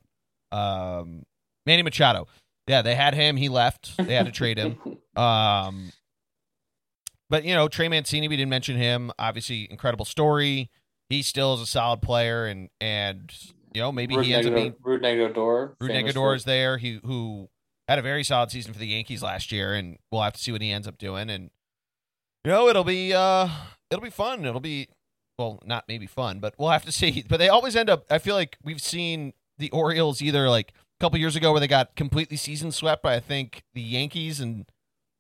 Um, 0.52 1.24
Manny 1.66 1.82
Machado. 1.82 2.26
Yeah, 2.66 2.82
they 2.82 2.94
had 2.94 3.14
him. 3.14 3.36
He 3.36 3.48
left. 3.48 3.96
They 3.96 4.14
had 4.14 4.26
to 4.26 4.32
trade 4.32 4.58
him. 4.58 4.78
Um, 5.16 5.90
but 7.28 7.44
you 7.44 7.52
know 7.52 7.66
Trey 7.66 7.88
Mancini, 7.88 8.28
we 8.28 8.36
didn't 8.36 8.48
mention 8.48 8.76
him. 8.76 9.10
Obviously, 9.18 9.66
incredible 9.70 10.04
story. 10.04 10.70
He 11.08 11.22
still 11.22 11.52
is 11.54 11.60
a 11.60 11.66
solid 11.66 12.00
player, 12.00 12.46
and 12.46 12.70
and 12.80 13.30
you 13.74 13.80
know, 13.80 13.92
maybe 13.92 14.14
he 14.22 14.32
ends 14.32 14.46
up 14.46 14.54
being 14.54 14.72
Rougned 14.84 15.36
Odor. 15.36 15.76
Rougned 15.80 16.16
Odor 16.16 16.34
is 16.34 16.44
there. 16.44 16.78
He 16.78 17.00
who 17.04 17.48
had 17.88 17.98
a 17.98 18.02
very 18.02 18.24
solid 18.24 18.50
season 18.50 18.72
for 18.72 18.78
the 18.78 18.86
Yankees 18.86 19.22
last 19.22 19.52
year, 19.52 19.74
and 19.74 19.98
we'll 20.10 20.22
have 20.22 20.32
to 20.34 20.40
see 20.40 20.52
what 20.52 20.62
he 20.62 20.70
ends 20.70 20.88
up 20.88 20.96
doing. 20.96 21.28
And 21.28 21.50
you 22.44 22.52
know, 22.52 22.68
it'll 22.68 22.84
be 22.84 23.12
uh, 23.12 23.48
it'll 23.90 24.02
be 24.02 24.10
fun. 24.10 24.44
It'll 24.44 24.60
be 24.60 24.88
well, 25.40 25.58
not 25.64 25.84
maybe 25.88 26.06
fun, 26.06 26.38
but 26.38 26.54
we'll 26.58 26.68
have 26.68 26.84
to 26.84 26.92
see. 26.92 27.24
But 27.28 27.38
they 27.38 27.48
always 27.48 27.74
end 27.74 27.88
up. 27.88 28.04
I 28.10 28.18
feel 28.18 28.34
like 28.34 28.58
we've 28.62 28.80
seen 28.80 29.32
the 29.58 29.70
Orioles 29.70 30.20
either 30.20 30.48
like 30.48 30.72
a 30.72 31.04
couple 31.04 31.18
years 31.18 31.34
ago 31.34 31.50
where 31.50 31.60
they 31.60 31.66
got 31.66 31.96
completely 31.96 32.36
season 32.36 32.70
swept 32.70 33.02
by 33.02 33.16
I 33.16 33.20
think 33.20 33.64
the 33.74 33.80
Yankees, 33.80 34.38
and 34.40 34.66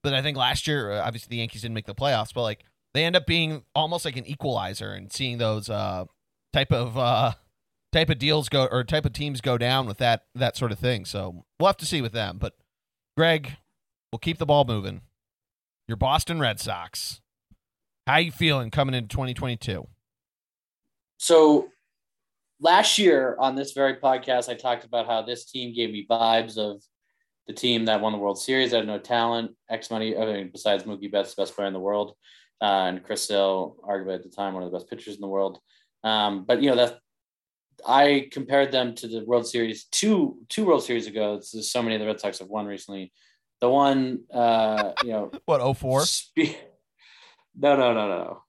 but 0.02 0.12
I 0.12 0.22
think 0.22 0.36
last 0.36 0.66
year 0.66 0.92
uh, 0.92 1.02
obviously 1.02 1.30
the 1.30 1.38
Yankees 1.38 1.62
didn't 1.62 1.74
make 1.74 1.86
the 1.86 1.94
playoffs, 1.94 2.34
but 2.34 2.42
like 2.42 2.64
they 2.92 3.04
end 3.04 3.16
up 3.16 3.26
being 3.26 3.64
almost 3.74 4.04
like 4.04 4.16
an 4.16 4.26
equalizer 4.26 4.92
and 4.92 5.10
seeing 5.12 5.38
those 5.38 5.70
uh 5.70 6.04
type 6.52 6.72
of 6.72 6.98
uh 6.98 7.32
type 7.92 8.10
of 8.10 8.18
deals 8.18 8.48
go 8.48 8.66
or 8.70 8.84
type 8.84 9.06
of 9.06 9.12
teams 9.12 9.40
go 9.40 9.56
down 9.56 9.86
with 9.86 9.98
that 9.98 10.24
that 10.34 10.56
sort 10.56 10.72
of 10.72 10.78
thing. 10.78 11.04
So 11.06 11.44
we'll 11.58 11.68
have 11.68 11.76
to 11.78 11.86
see 11.86 12.02
with 12.02 12.12
them. 12.12 12.38
But 12.38 12.54
Greg, 13.16 13.56
we'll 14.12 14.18
keep 14.18 14.38
the 14.38 14.46
ball 14.46 14.64
moving. 14.64 15.00
Your 15.88 15.96
Boston 15.96 16.40
Red 16.40 16.60
Sox. 16.60 17.20
How 18.06 18.16
you 18.16 18.32
feeling 18.32 18.70
coming 18.70 18.94
into 18.94 19.08
2022? 19.08 19.86
So 21.20 21.68
last 22.60 22.96
year 22.96 23.36
on 23.38 23.54
this 23.54 23.72
very 23.72 23.96
podcast, 23.96 24.48
I 24.48 24.54
talked 24.54 24.84
about 24.84 25.04
how 25.04 25.20
this 25.20 25.44
team 25.44 25.74
gave 25.74 25.90
me 25.90 26.06
vibes 26.10 26.56
of 26.56 26.82
the 27.46 27.52
team 27.52 27.84
that 27.84 28.00
won 28.00 28.12
the 28.12 28.18
World 28.18 28.40
Series. 28.40 28.72
I 28.72 28.78
had 28.78 28.86
no 28.86 28.98
talent, 28.98 29.50
X 29.68 29.90
money, 29.90 30.16
I 30.16 30.24
mean, 30.24 30.48
besides 30.50 30.84
Mookie 30.84 31.12
Betts, 31.12 31.34
best 31.34 31.54
player 31.54 31.68
in 31.68 31.74
the 31.74 31.78
world, 31.78 32.16
uh, 32.62 32.86
and 32.88 33.04
Chris 33.04 33.28
Sale, 33.28 33.76
arguably 33.86 34.14
at 34.14 34.22
the 34.22 34.30
time 34.30 34.54
one 34.54 34.62
of 34.62 34.72
the 34.72 34.78
best 34.78 34.88
pitchers 34.88 35.14
in 35.14 35.20
the 35.20 35.28
world. 35.28 35.58
Um, 36.02 36.44
but 36.44 36.62
you 36.62 36.70
know 36.70 36.76
that 36.76 37.00
I 37.86 38.30
compared 38.32 38.72
them 38.72 38.94
to 38.94 39.06
the 39.06 39.22
World 39.26 39.46
Series 39.46 39.84
two 39.92 40.38
two 40.48 40.64
World 40.64 40.84
Series 40.84 41.06
ago. 41.06 41.34
There's 41.34 41.70
so 41.70 41.82
many 41.82 41.96
of 41.96 42.00
the 42.00 42.06
Red 42.06 42.20
Sox 42.20 42.38
have 42.38 42.48
won 42.48 42.64
recently. 42.64 43.12
The 43.60 43.68
one, 43.68 44.20
uh, 44.32 44.92
you 45.02 45.10
know, 45.10 45.30
what 45.44 45.76
04? 45.76 46.06
Spe- 46.06 46.56
no, 47.54 47.76
no, 47.76 47.92
no, 47.92 48.08
no, 48.08 48.42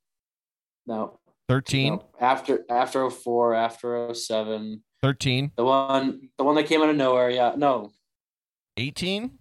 no. 0.87 1.19
13 1.51 1.93
no. 1.95 2.05
after 2.21 2.65
after 2.69 3.09
04, 3.09 3.55
after 3.55 4.13
07. 4.13 4.81
13. 5.01 5.51
The 5.57 5.65
one, 5.65 6.29
the 6.37 6.45
one 6.45 6.55
that 6.55 6.67
came 6.67 6.81
out 6.81 6.89
of 6.89 6.95
nowhere. 6.95 7.29
Yeah, 7.29 7.53
no. 7.57 7.91
18. 8.77 9.37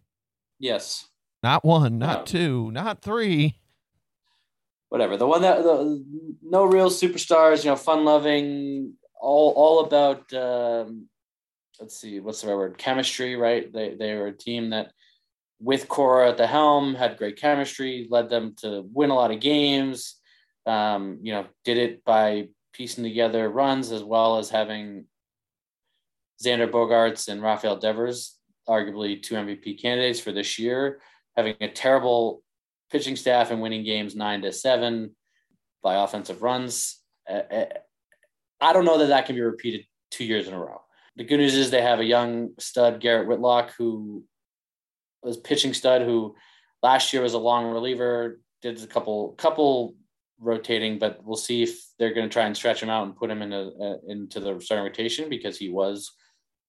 Yes. 0.59 1.07
Not 1.45 1.65
one, 1.65 1.99
not 1.99 2.21
no. 2.21 2.25
two, 2.25 2.71
not 2.73 3.01
three. 3.01 3.61
Whatever. 4.89 5.17
The 5.17 5.27
one 5.29 5.43
that 5.43 5.63
the 5.63 6.05
no 6.43 6.65
real 6.65 6.91
superstars. 6.91 7.65
You 7.65 7.71
know, 7.71 7.77
fun 7.77 8.05
loving 8.05 8.95
all 9.21 9.53
all 9.53 9.85
about 9.85 10.33
um, 10.33 11.07
let's 11.79 11.97
see 11.97 12.19
what's 12.19 12.41
the 12.41 12.49
right 12.49 12.57
word 12.57 12.77
chemistry 12.77 13.37
right 13.37 13.73
they 13.73 13.95
they 13.95 14.15
were 14.17 14.29
a 14.29 14.37
team 14.37 14.71
that 14.71 14.93
with 15.61 15.89
Cora 15.89 16.31
at 16.31 16.39
the 16.39 16.47
helm 16.47 16.95
had 16.95 17.19
great 17.19 17.37
chemistry 17.37 18.09
led 18.11 18.29
them 18.29 18.55
to 18.59 18.85
win 18.93 19.11
a 19.11 19.15
lot 19.15 19.31
of 19.31 19.41
games 19.41 20.17
um, 20.67 21.19
you 21.23 21.33
know 21.33 21.47
did 21.65 21.79
it 21.79 22.05
by 22.05 22.49
piecing 22.73 23.05
together 23.05 23.49
runs 23.49 23.93
as 23.93 24.03
well 24.03 24.39
as 24.39 24.51
having 24.51 25.07
Xander 26.43 26.71
Bogaerts 26.71 27.29
and 27.29 27.43
Rafael 27.43 27.77
Devers 27.77 28.37
arguably 28.69 29.23
two 29.23 29.35
MVP 29.35 29.81
candidates 29.81 30.21
for 30.21 30.33
this 30.33 30.59
year 30.59 31.01
having 31.37 31.57
a 31.61 31.69
terrible 31.69 32.43
pitching 32.91 33.17
staff 33.17 33.51
and 33.51 33.61
winning 33.61 33.85
games 33.85 34.15
9 34.15 34.43
to 34.43 34.53
7 34.53 35.15
by 35.83 36.03
offensive 36.03 36.43
runs 36.43 37.01
I 38.61 38.73
don't 38.73 38.85
know 38.85 38.99
that 38.99 39.07
that 39.07 39.27
can 39.27 39.37
be 39.37 39.41
repeated 39.41 39.87
two 40.11 40.25
years 40.25 40.49
in 40.49 40.55
a 40.55 40.59
row. 40.59 40.83
The 41.17 41.25
good 41.25 41.39
news 41.39 41.55
is 41.55 41.71
they 41.71 41.83
have 41.83 42.01
a 42.01 42.05
young 42.05 42.51
stud, 42.59 43.01
Garrett 43.01 43.29
Whitlock, 43.29 43.73
who 43.77 44.25
was 45.23 45.37
pitching 45.37 45.75
stud, 45.75 46.03
who 46.03 46.35
last 46.83 47.13
year 47.13 47.23
was 47.23 47.35
a 47.35 47.39
long 47.39 47.67
reliever, 47.67 48.41
did 48.63 48.83
a 48.83 48.87
couple 48.87 49.31
couple 49.33 49.95
rotating, 50.41 50.99
but 50.99 51.21
we'll 51.23 51.37
see 51.37 51.63
if 51.63 51.79
they're 51.99 52.15
going 52.15 52.29
to 52.29 52.33
try 52.33 52.47
and 52.47 52.57
stretch 52.57 52.83
him 52.83 52.91
out 52.91 53.05
and 53.05 53.17
put 53.17 53.31
him 53.31 53.43
into 53.43 53.73
uh, 53.81 53.97
into 54.09 54.41
the 54.41 54.59
starting 54.61 54.85
rotation 54.85 55.29
because 55.29 55.59
he 55.59 55.69
was 55.69 56.13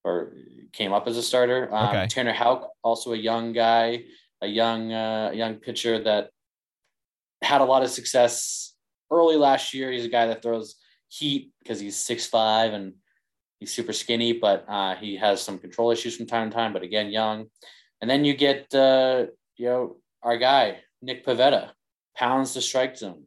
or 0.04 0.34
came 0.74 0.94
up 0.94 1.08
as 1.08 1.18
a 1.18 1.24
starter. 1.24 1.74
Um, 1.74 1.90
okay. 1.90 2.08
Tanner 2.08 2.34
Houck, 2.34 2.70
also 2.84 3.14
a 3.14 3.18
young 3.18 3.54
guy, 3.54 4.04
a 4.42 4.48
young 4.48 4.92
uh, 4.92 5.32
young 5.34 5.56
pitcher 5.56 6.04
that 6.04 6.32
had 7.42 7.62
a 7.62 7.66
lot 7.66 7.84
of 7.84 7.90
success 7.90 8.74
early 9.12 9.36
last 9.36 9.74
year. 9.74 9.92
He's 9.92 10.06
a 10.06 10.10
guy 10.10 10.28
that 10.28 10.42
throws 10.42 10.76
heat 11.08 11.52
because 11.60 11.80
he's 11.80 11.98
six 11.98 12.28
five 12.28 12.74
and 12.74 12.94
he's 13.60 13.74
super 13.74 13.94
skinny, 13.94 14.34
but 14.34 14.66
uh, 14.68 14.96
he 14.96 15.18
has 15.18 15.42
some 15.42 15.60
control 15.60 15.92
issues 15.92 16.18
from 16.18 16.28
time 16.28 16.50
to 16.50 16.56
time. 16.56 16.74
But 16.74 16.84
again, 16.84 17.10
young. 17.10 17.48
And 18.02 18.10
then 18.10 18.26
you 18.26 18.34
get 18.34 18.74
uh, 18.74 19.28
you 19.58 19.68
know 19.68 19.98
our 20.24 20.38
guy 20.38 20.80
Nick 21.02 21.26
Pivetta 21.26 21.72
pounds 22.16 22.54
the 22.54 22.62
strike 22.62 22.98
zone. 22.98 23.24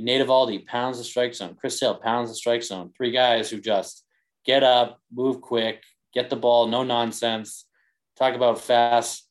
Nate 0.00 0.26
Eovaldi 0.26 0.66
pounds 0.66 0.98
the 0.98 1.04
strike 1.04 1.34
zone. 1.34 1.56
Chris 1.58 1.78
Sale 1.78 1.96
pounds 1.96 2.30
the 2.30 2.34
strike 2.34 2.62
zone. 2.62 2.92
Three 2.96 3.10
guys 3.10 3.50
who 3.50 3.60
just 3.60 4.04
get 4.44 4.62
up, 4.62 5.00
move 5.12 5.40
quick, 5.40 5.82
get 6.14 6.30
the 6.30 6.36
ball, 6.36 6.66
no 6.66 6.82
nonsense. 6.82 7.66
Talk 8.16 8.34
about 8.34 8.60
fast, 8.60 9.28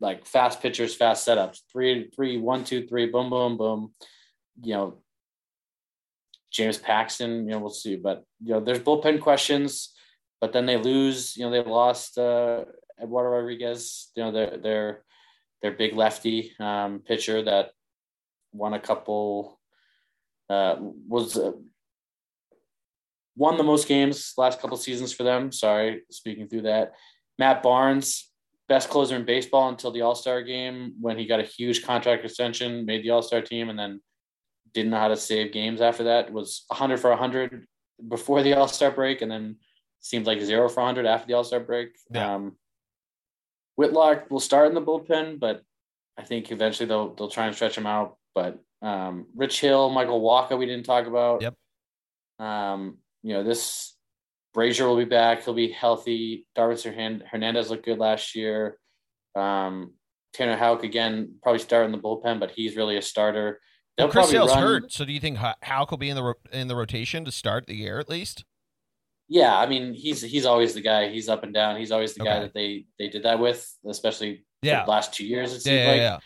like 0.00 0.26
fast 0.26 0.60
pitchers, 0.60 0.94
fast 0.94 1.26
setups. 1.26 1.60
Three, 1.70 2.10
three, 2.14 2.38
one, 2.38 2.64
two, 2.64 2.86
three, 2.86 3.06
boom, 3.06 3.30
boom, 3.30 3.56
boom. 3.56 3.92
You 4.62 4.74
know, 4.74 4.98
James 6.50 6.78
Paxton, 6.78 7.46
you 7.46 7.52
know, 7.52 7.58
we'll 7.58 7.70
see. 7.70 7.96
But 7.96 8.24
you 8.42 8.54
know, 8.54 8.60
there's 8.60 8.78
bullpen 8.78 9.20
questions. 9.20 9.92
But 10.40 10.52
then 10.52 10.66
they 10.66 10.76
lose. 10.76 11.36
You 11.36 11.44
know, 11.44 11.50
they 11.50 11.62
lost 11.62 12.18
uh, 12.18 12.64
Eduardo 13.00 13.30
Rodriguez. 13.30 14.10
You 14.14 14.24
know, 14.24 14.32
their 14.32 14.58
their 14.58 15.04
their 15.62 15.72
big 15.72 15.96
lefty 15.96 16.52
um, 16.60 17.00
pitcher 17.00 17.42
that 17.42 17.70
won 18.52 18.74
a 18.74 18.80
couple. 18.80 19.60
Uh, 20.52 20.76
was 21.08 21.38
uh, 21.38 21.52
won 23.36 23.56
the 23.56 23.62
most 23.62 23.88
games 23.88 24.34
last 24.36 24.60
couple 24.60 24.76
seasons 24.76 25.10
for 25.10 25.22
them. 25.22 25.50
Sorry, 25.50 26.02
speaking 26.10 26.46
through 26.46 26.62
that. 26.62 26.92
Matt 27.38 27.62
Barnes, 27.62 28.30
best 28.68 28.90
closer 28.90 29.16
in 29.16 29.24
baseball 29.24 29.70
until 29.70 29.90
the 29.92 30.02
All 30.02 30.14
Star 30.14 30.42
game 30.42 30.94
when 31.00 31.16
he 31.18 31.24
got 31.26 31.40
a 31.40 31.44
huge 31.44 31.84
contract 31.84 32.24
extension, 32.24 32.84
made 32.84 33.02
the 33.02 33.10
All 33.10 33.22
Star 33.22 33.40
team, 33.40 33.70
and 33.70 33.78
then 33.78 34.02
didn't 34.74 34.90
know 34.90 34.98
how 34.98 35.08
to 35.08 35.16
save 35.16 35.52
games 35.52 35.80
after 35.80 36.04
that. 36.04 36.30
Was 36.30 36.64
100 36.68 37.00
for 37.00 37.10
100 37.10 37.66
before 38.06 38.42
the 38.42 38.52
All 38.52 38.68
Star 38.68 38.90
break, 38.90 39.22
and 39.22 39.30
then 39.30 39.56
seemed 40.00 40.26
like 40.26 40.40
zero 40.40 40.68
for 40.68 40.82
100 40.82 41.06
after 41.06 41.26
the 41.26 41.34
All 41.34 41.44
Star 41.44 41.60
break. 41.60 41.96
Yeah. 42.10 42.34
Um, 42.34 42.56
Whitlock 43.76 44.30
will 44.30 44.40
start 44.40 44.68
in 44.68 44.74
the 44.74 44.82
bullpen, 44.82 45.40
but 45.40 45.62
I 46.18 46.24
think 46.24 46.52
eventually 46.52 46.86
they'll 46.86 47.14
they'll 47.14 47.30
try 47.30 47.46
and 47.46 47.54
stretch 47.54 47.78
him 47.78 47.86
out. 47.86 48.18
But 48.34 48.58
um, 48.82 49.26
Rich 49.34 49.60
Hill, 49.60 49.90
Michael 49.90 50.20
Wacha, 50.20 50.58
we 50.58 50.66
didn't 50.66 50.84
talk 50.84 51.06
about. 51.06 51.42
Yep. 51.42 51.54
Um, 52.38 52.98
you 53.22 53.34
know, 53.34 53.44
this 53.44 53.94
Brasier 54.54 54.86
will 54.86 54.98
be 54.98 55.04
back. 55.04 55.44
He'll 55.44 55.54
be 55.54 55.70
healthy. 55.70 56.46
Darwin 56.54 57.22
Hernandez 57.30 57.70
looked 57.70 57.84
good 57.84 57.98
last 57.98 58.34
year. 58.34 58.78
Um, 59.34 59.92
Tanner 60.34 60.56
Houck 60.56 60.84
again, 60.84 61.36
probably 61.42 61.58
start 61.60 61.86
in 61.86 61.92
the 61.92 61.98
bullpen, 61.98 62.40
but 62.40 62.50
he's 62.50 62.76
really 62.76 62.96
a 62.96 63.02
starter. 63.02 63.60
They'll 63.96 64.08
well, 64.08 64.26
Chris 64.26 64.32
run... 64.32 64.58
hurt, 64.58 64.92
so 64.92 65.04
do 65.04 65.12
you 65.12 65.20
think 65.20 65.38
Houck 65.38 65.90
will 65.90 65.98
be 65.98 66.08
in 66.08 66.16
the 66.16 66.22
ro- 66.22 66.34
in 66.52 66.68
the 66.68 66.76
rotation 66.76 67.24
to 67.26 67.30
start 67.32 67.66
the 67.66 67.76
year 67.76 67.98
at 67.98 68.08
least? 68.08 68.44
Yeah, 69.28 69.56
I 69.56 69.66
mean 69.66 69.94
he's 69.94 70.22
he's 70.22 70.46
always 70.46 70.74
the 70.74 70.80
guy. 70.80 71.08
He's 71.08 71.28
up 71.28 71.42
and 71.42 71.52
down. 71.52 71.76
He's 71.76 71.92
always 71.92 72.14
the 72.14 72.22
okay. 72.22 72.30
guy 72.30 72.40
that 72.40 72.54
they 72.54 72.86
they 72.98 73.08
did 73.08 73.24
that 73.24 73.38
with, 73.38 73.70
especially 73.86 74.44
yeah. 74.62 74.84
the 74.84 74.90
last 74.90 75.14
two 75.14 75.26
years. 75.26 75.52
It 75.52 75.60
seems 75.60 75.80
yeah, 75.80 75.86
like. 75.86 75.96
Yeah, 75.98 76.18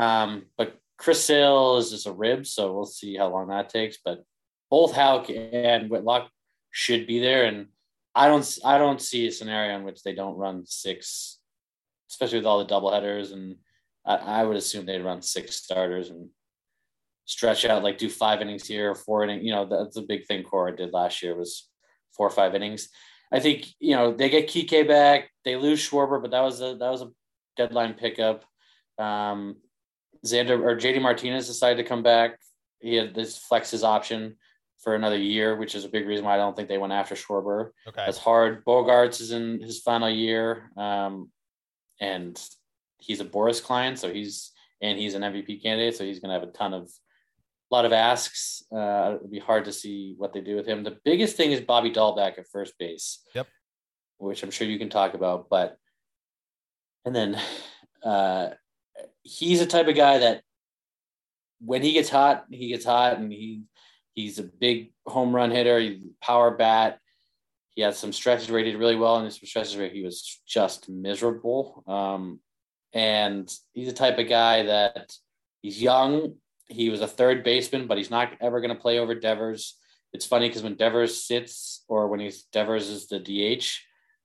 yeah. 0.00 0.22
Um, 0.22 0.46
but 0.58 0.76
Chris 1.04 1.22
Sale 1.22 1.76
is 1.76 1.90
just 1.90 2.06
a 2.06 2.12
rib, 2.12 2.46
so 2.46 2.72
we'll 2.72 2.86
see 2.86 3.14
how 3.14 3.28
long 3.28 3.48
that 3.48 3.68
takes. 3.68 3.98
But 4.02 4.24
both 4.70 4.94
Houck 4.94 5.28
and 5.28 5.90
Whitlock 5.90 6.30
should 6.70 7.06
be 7.06 7.20
there, 7.20 7.44
and 7.44 7.66
I 8.14 8.26
don't 8.26 8.58
I 8.64 8.78
don't 8.78 9.02
see 9.02 9.26
a 9.26 9.30
scenario 9.30 9.76
in 9.76 9.84
which 9.84 10.02
they 10.02 10.14
don't 10.14 10.38
run 10.38 10.64
six, 10.64 11.40
especially 12.10 12.38
with 12.38 12.46
all 12.46 12.58
the 12.58 12.64
double 12.64 12.90
headers, 12.90 13.32
and 13.32 13.56
I, 14.06 14.14
I 14.14 14.44
would 14.44 14.56
assume 14.56 14.86
they'd 14.86 15.02
run 15.02 15.20
six 15.20 15.56
starters 15.56 16.08
and 16.08 16.30
stretch 17.26 17.66
out 17.66 17.84
like 17.84 17.98
do 17.98 18.08
five 18.08 18.40
innings 18.40 18.66
here 18.66 18.92
or 18.92 18.94
four 18.94 19.24
innings. 19.24 19.44
You 19.44 19.52
know 19.52 19.66
that's 19.66 19.98
a 19.98 20.02
big 20.02 20.24
thing 20.24 20.42
Cora 20.42 20.74
did 20.74 20.94
last 20.94 21.22
year 21.22 21.36
was 21.36 21.68
four 22.16 22.28
or 22.28 22.30
five 22.30 22.54
innings. 22.54 22.88
I 23.30 23.40
think 23.40 23.66
you 23.78 23.94
know 23.94 24.14
they 24.14 24.30
get 24.30 24.48
Kike 24.48 24.88
back, 24.88 25.28
they 25.44 25.56
lose 25.56 25.86
Schwarber, 25.86 26.22
but 26.22 26.30
that 26.30 26.40
was 26.40 26.62
a 26.62 26.76
that 26.76 26.90
was 26.90 27.02
a 27.02 27.10
deadline 27.58 27.92
pickup. 27.92 28.46
Um, 28.98 29.56
Xander 30.24 30.60
or 30.60 30.76
JD 30.76 31.00
Martinez 31.02 31.46
decided 31.46 31.82
to 31.82 31.88
come 31.88 32.02
back. 32.02 32.38
He 32.80 32.94
had 32.94 33.14
this 33.14 33.38
flex 33.38 33.70
his 33.70 33.84
option 33.84 34.36
for 34.78 34.94
another 34.94 35.18
year, 35.18 35.56
which 35.56 35.74
is 35.74 35.84
a 35.84 35.88
big 35.88 36.06
reason 36.06 36.24
why 36.24 36.34
I 36.34 36.36
don't 36.36 36.54
think 36.54 36.68
they 36.68 36.78
went 36.78 36.92
after 36.92 37.14
Schwarber. 37.14 37.70
Okay. 37.88 38.02
That's 38.04 38.18
hard. 38.18 38.64
Bogaerts 38.64 39.20
is 39.20 39.30
in 39.32 39.60
his 39.60 39.80
final 39.80 40.10
year. 40.10 40.70
Um, 40.76 41.30
and 42.00 42.40
he's 42.98 43.20
a 43.20 43.24
Boras 43.24 43.62
client, 43.62 43.98
so 43.98 44.12
he's 44.12 44.52
and 44.82 44.98
he's 44.98 45.14
an 45.14 45.22
MVP 45.22 45.62
candidate, 45.62 45.96
so 45.96 46.04
he's 46.04 46.18
gonna 46.20 46.34
have 46.34 46.42
a 46.42 46.52
ton 46.52 46.74
of 46.74 46.90
a 47.70 47.74
lot 47.74 47.84
of 47.84 47.92
asks. 47.92 48.62
Uh, 48.70 49.14
it'll 49.16 49.28
be 49.28 49.38
hard 49.38 49.64
to 49.64 49.72
see 49.72 50.14
what 50.18 50.32
they 50.32 50.40
do 50.40 50.56
with 50.56 50.66
him. 50.66 50.82
The 50.82 50.98
biggest 51.04 51.36
thing 51.36 51.52
is 51.52 51.60
Bobby 51.60 51.90
Dalbec 51.90 52.38
at 52.38 52.48
first 52.48 52.74
base. 52.78 53.20
Yep. 53.34 53.46
Which 54.18 54.42
I'm 54.42 54.50
sure 54.50 54.66
you 54.66 54.78
can 54.78 54.90
talk 54.90 55.14
about, 55.14 55.48
but 55.48 55.76
and 57.04 57.14
then 57.14 57.40
uh, 58.02 58.50
he's 59.22 59.60
a 59.60 59.66
type 59.66 59.88
of 59.88 59.96
guy 59.96 60.18
that 60.18 60.42
when 61.60 61.82
he 61.82 61.92
gets 61.92 62.08
hot, 62.08 62.44
he 62.50 62.68
gets 62.68 62.84
hot, 62.84 63.18
and 63.18 63.32
he 63.32 63.62
he's 64.14 64.38
a 64.38 64.44
big 64.44 64.92
home 65.06 65.34
run 65.34 65.50
hitter, 65.50 65.96
power 66.20 66.50
bat. 66.50 66.98
He 67.74 67.82
had 67.82 67.94
some 67.94 68.12
stretches 68.12 68.50
where 68.50 68.62
he 68.62 68.70
did 68.70 68.78
really 68.78 68.96
well, 68.96 69.16
and 69.16 69.32
some 69.32 69.46
stretches 69.46 69.76
where 69.76 69.88
he 69.88 70.02
was 70.02 70.40
just 70.46 70.88
miserable. 70.88 71.82
Um, 71.86 72.40
and 72.92 73.52
he's 73.72 73.88
the 73.88 73.92
type 73.92 74.18
of 74.18 74.28
guy 74.28 74.64
that 74.64 75.12
he's 75.60 75.82
young. 75.82 76.34
He 76.68 76.88
was 76.88 77.00
a 77.00 77.08
third 77.08 77.42
baseman, 77.42 77.86
but 77.86 77.98
he's 77.98 78.10
not 78.10 78.32
ever 78.40 78.60
going 78.60 78.74
to 78.74 78.80
play 78.80 78.98
over 78.98 79.14
Devers. 79.14 79.76
It's 80.12 80.24
funny 80.24 80.48
because 80.48 80.62
when 80.62 80.76
Devers 80.76 81.24
sits 81.24 81.84
or 81.88 82.06
when 82.06 82.20
he's 82.20 82.44
Devers 82.44 82.88
is 82.88 83.08
the 83.08 83.18
DH, 83.18 83.66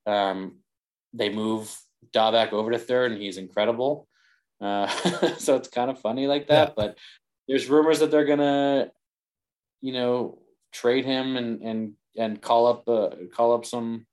um, 0.08 0.58
they 1.12 1.28
move 1.28 1.76
Dalbec 2.14 2.52
over 2.52 2.70
to 2.70 2.78
third, 2.78 3.10
and 3.10 3.20
he's 3.20 3.38
incredible. 3.38 4.06
Uh, 4.60 4.86
so 5.38 5.56
it's 5.56 5.68
kind 5.68 5.90
of 5.90 6.00
funny 6.00 6.26
like 6.26 6.48
that. 6.48 6.68
Yeah. 6.68 6.74
But 6.76 6.98
there's 7.48 7.68
rumors 7.68 8.00
that 8.00 8.10
they're 8.10 8.24
gonna, 8.24 8.90
you 9.80 9.92
know, 9.92 10.38
trade 10.72 11.04
him 11.04 11.36
and 11.36 11.62
and 11.62 11.92
and 12.16 12.40
call 12.40 12.66
up 12.66 12.88
uh, 12.88 13.10
call 13.34 13.54
up 13.54 13.64
some. 13.64 14.06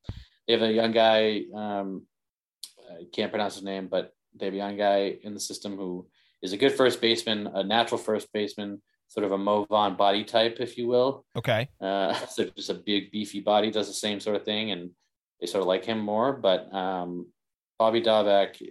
They 0.47 0.53
have 0.53 0.61
a 0.61 0.71
young 0.71 0.91
guy. 0.91 1.43
Um, 1.53 2.07
I 2.89 3.05
can't 3.13 3.31
pronounce 3.31 3.55
his 3.55 3.63
name, 3.63 3.87
but 3.87 4.13
they 4.35 4.45
have 4.45 4.53
a 4.53 4.57
young 4.57 4.77
guy 4.77 5.17
in 5.21 5.33
the 5.33 5.39
system 5.39 5.75
who 5.75 6.07
is 6.41 6.53
a 6.53 6.57
good 6.57 6.71
first 6.71 7.01
baseman, 7.01 7.47
a 7.47 7.63
natural 7.63 7.97
first 7.97 8.31
baseman, 8.31 8.81
sort 9.07 9.25
of 9.25 9.31
a 9.31 9.37
Mo 9.37 9.65
Vaughn 9.65 9.95
body 9.95 10.23
type, 10.23 10.57
if 10.59 10.77
you 10.77 10.87
will. 10.87 11.25
Okay. 11.35 11.69
Uh, 11.81 12.13
so 12.27 12.45
just 12.55 12.69
a 12.69 12.75
big 12.75 13.11
beefy 13.11 13.39
body, 13.39 13.71
does 13.71 13.87
the 13.87 13.93
same 13.93 14.19
sort 14.19 14.35
of 14.35 14.43
thing, 14.43 14.71
and 14.71 14.91
they 15.39 15.47
sort 15.47 15.61
of 15.61 15.67
like 15.67 15.85
him 15.85 15.99
more. 15.99 16.33
But 16.33 16.73
um, 16.73 17.27
Bobby 17.79 18.01
Dalbec, 18.01 18.61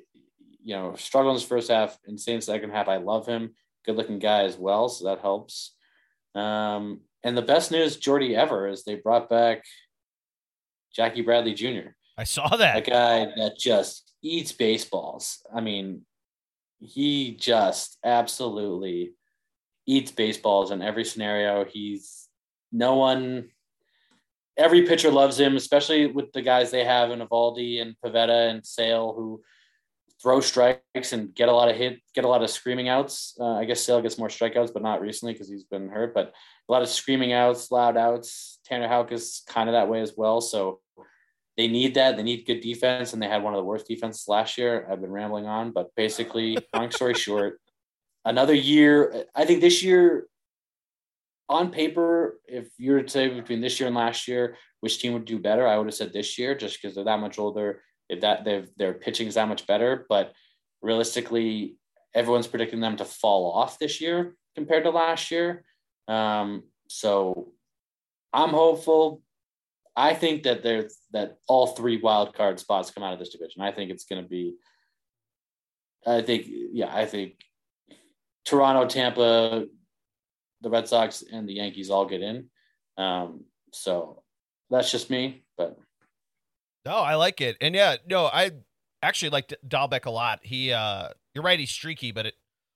you 0.67 0.75
know, 0.75 0.97
struggled 0.97 1.37
in 1.37 1.41
his 1.41 1.49
first 1.49 1.71
half, 1.71 1.97
insane 2.09 2.41
second 2.41 2.71
half. 2.71 2.89
I 2.89 2.97
love 2.97 3.25
him. 3.25 3.55
Good 3.85 3.95
looking 3.95 4.19
guy 4.19 4.43
as 4.43 4.59
well, 4.59 4.89
so 4.89 5.05
that 5.05 5.21
helps. 5.21 5.77
Um, 6.35 7.03
and 7.23 7.37
the 7.37 7.43
best 7.43 7.71
news, 7.71 7.97
Geordie 7.97 8.35
ever, 8.35 8.67
is 8.67 8.83
they 8.83 8.97
brought 8.97 9.31
back 9.31 9.63
Jackie 10.93 11.23
Bradley 11.23 11.55
Jr. 11.55 11.91
I 12.19 12.25
saw 12.25 12.49
that. 12.57 12.79
A 12.79 12.81
guy 12.81 13.27
that 13.37 13.57
just 13.57 14.13
eats 14.23 14.51
baseballs. 14.51 15.39
I 15.55 15.61
mean, 15.61 16.03
he 16.81 17.37
just 17.37 17.99
absolutely 18.05 19.13
eats 19.87 20.11
baseballs 20.11 20.73
in 20.73 20.83
every 20.83 21.05
scenario. 21.05 21.65
He's 21.65 22.27
no 22.73 22.97
one 22.97 23.51
every 24.57 24.83
pitcher 24.83 25.13
loves 25.13 25.39
him, 25.39 25.55
especially 25.55 26.09
with 26.09 26.33
the 26.33 26.43
guys 26.43 26.73
they 26.73 26.83
have 26.83 27.13
in 27.13 27.21
Eovaldi 27.21 27.81
and 27.81 27.95
Pivetta 28.05 28.51
and 28.51 28.67
Sale 28.67 29.13
who 29.17 29.43
throw 30.27 30.41
strikes 30.41 31.13
and 31.13 31.33
get 31.37 31.49
a 31.49 31.53
lot 31.53 31.69
of 31.69 31.77
hit, 31.77 32.01
get 32.13 32.25
a 32.25 32.29
lot 32.29 32.43
of 32.43 32.51
screaming 32.51 32.89
outs. 32.89 33.37
Uh, 33.39 33.53
I 33.53 33.65
guess 33.65 33.81
Sale 33.81 34.03
gets 34.03 34.19
more 34.19 34.27
strikeouts, 34.27 34.73
but 34.73 34.83
not 34.83 35.01
recently 35.01 35.33
because 35.33 35.49
he's 35.49 35.63
been 35.63 35.89
hurt. 35.89 36.15
But 36.15 36.35
a 36.69 36.73
lot 36.73 36.83
of 36.83 36.89
screaming 36.89 37.33
outs, 37.33 37.71
loud 37.71 37.97
outs. 37.97 38.59
Tanner 38.65 38.89
Houck 38.89 39.13
is 39.13 39.43
kind 39.49 39.69
of 39.69 39.75
that 39.75 39.89
way 39.89 40.01
as 40.01 40.15
well. 40.17 40.41
So 40.41 40.81
they 41.57 41.69
need 41.69 41.95
that. 41.95 42.17
They 42.17 42.25
need 42.25 42.45
good 42.45 42.61
defense, 42.61 43.13
and 43.13 43.23
they 43.23 43.29
had 43.29 43.45
one 43.45 43.55
of 43.55 43.59
the 43.59 43.65
worst 43.65 43.87
defenses 43.87 44.27
last 44.27 44.59
year. 44.59 44.89
I've 44.91 45.01
been 45.01 45.13
rambling 45.13 45.47
on, 45.47 45.71
but 45.71 45.95
basically, 45.95 46.59
long 46.75 46.91
story 46.91 47.15
short, 47.27 47.61
another 48.25 48.53
year. 48.53 49.27
I 49.33 49.45
think 49.45 49.61
this 49.61 49.81
year, 49.81 50.27
on 51.49 51.71
paper, 51.71 52.41
if 52.49 52.67
you 52.79 52.95
were 52.95 53.03
to 53.03 53.09
say 53.09 53.29
between 53.29 53.61
this 53.61 53.79
year 53.79 53.87
and 53.87 53.95
last 53.95 54.27
year, 54.27 54.57
which 54.81 54.99
team 54.99 55.13
would 55.13 55.25
do 55.25 55.39
better, 55.39 55.69
I 55.69 55.79
would 55.79 55.87
have 55.87 55.95
said 55.95 56.13
this 56.13 56.37
year, 56.37 56.57
just 56.57 56.83
because 56.83 56.97
they're 56.97 57.05
that 57.05 57.21
much 57.21 57.39
older 57.39 57.81
that 58.09 58.45
they've 58.45 58.69
their 58.77 58.95
pitching 58.95 59.27
is 59.27 59.35
that 59.35 59.49
much 59.49 59.67
better. 59.67 60.07
But 60.09 60.33
realistically, 60.83 61.77
everyone's 62.15 62.47
predicting 62.47 62.81
them 62.81 62.97
to 62.97 63.05
fall 63.05 63.53
off 63.53 63.79
this 63.79 64.01
year 64.01 64.37
compared 64.55 64.85
to 64.85 64.91
last 64.91 65.31
year. 65.31 65.65
Um, 66.09 66.65
so 66.89 67.53
I'm 68.33 68.51
hopeful. 68.51 69.23
I 69.97 70.15
think 70.15 70.43
that 70.43 70.63
there's 70.63 70.97
that 71.13 71.39
all 71.49 71.69
three 71.69 71.99
wild 72.01 72.35
card 72.35 72.61
spots 72.61 72.91
come 72.91 73.03
out 73.03 73.15
of 73.15 73.19
this 73.19 73.31
division. 73.31 73.63
I 73.63 73.73
think 73.73 73.91
it's 73.91 74.05
going 74.05 74.23
to 74.23 74.29
be. 74.29 74.55
I 76.07 76.23
think 76.23 76.47
yeah, 76.49 76.95
I 76.95 77.07
think 77.07 77.35
Toronto, 78.45 78.87
Tampa, 78.87 79.67
the 80.61 80.71
Red 80.71 80.87
Sox, 80.87 81.25
and 81.33 81.49
the 81.49 81.55
Yankees 81.55 81.91
all 81.91 82.07
get 82.07 82.23
in. 82.23 82.49
Um, 82.97 83.45
so 83.73 84.23
that's 84.71 84.91
just 84.91 85.11
me, 85.11 85.45
no, 86.87 86.99
I 86.99 87.17
like 87.17 87.41
it. 87.41 87.57
And 87.61 87.75
yeah, 87.75 87.97
no, 88.09 88.27
I 88.27 88.53
actually 89.03 89.31
liked 89.31 89.53
Dalbec 89.67 90.07
a 90.07 90.11
lot. 90.11 90.41
He 90.43 90.73
uh 90.73 91.09
you're 91.35 91.45
right, 91.45 91.59
he's 91.59 91.71
streaky, 91.71 92.13
but 92.13 92.27
it 92.27 92.35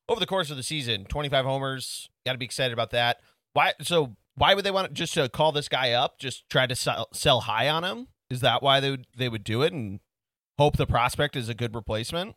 over 0.08 0.18
the 0.18 0.26
course 0.26 0.50
of 0.50 0.56
the 0.56 0.62
season, 0.64 1.04
25 1.04 1.44
homers, 1.44 2.10
got 2.26 2.32
to 2.32 2.38
be 2.38 2.44
excited 2.44 2.72
about 2.72 2.90
that. 2.90 3.18
Why 3.52 3.74
so 3.80 4.16
why 4.34 4.54
would 4.54 4.64
they 4.64 4.70
want 4.72 4.92
just 4.92 5.14
to 5.14 5.28
call 5.28 5.52
this 5.52 5.68
guy 5.68 5.92
up, 5.92 6.18
just 6.18 6.48
try 6.50 6.66
to 6.66 6.74
sell, 6.74 7.08
sell 7.12 7.42
high 7.42 7.68
on 7.68 7.84
him? 7.84 8.08
Is 8.28 8.40
that 8.40 8.62
why 8.62 8.80
they 8.80 8.90
would 8.90 9.06
they 9.16 9.28
would 9.28 9.44
do 9.44 9.62
it 9.62 9.72
and 9.72 10.00
hope 10.58 10.76
the 10.76 10.86
prospect 10.86 11.36
is 11.36 11.48
a 11.48 11.54
good 11.54 11.74
replacement? 11.74 12.34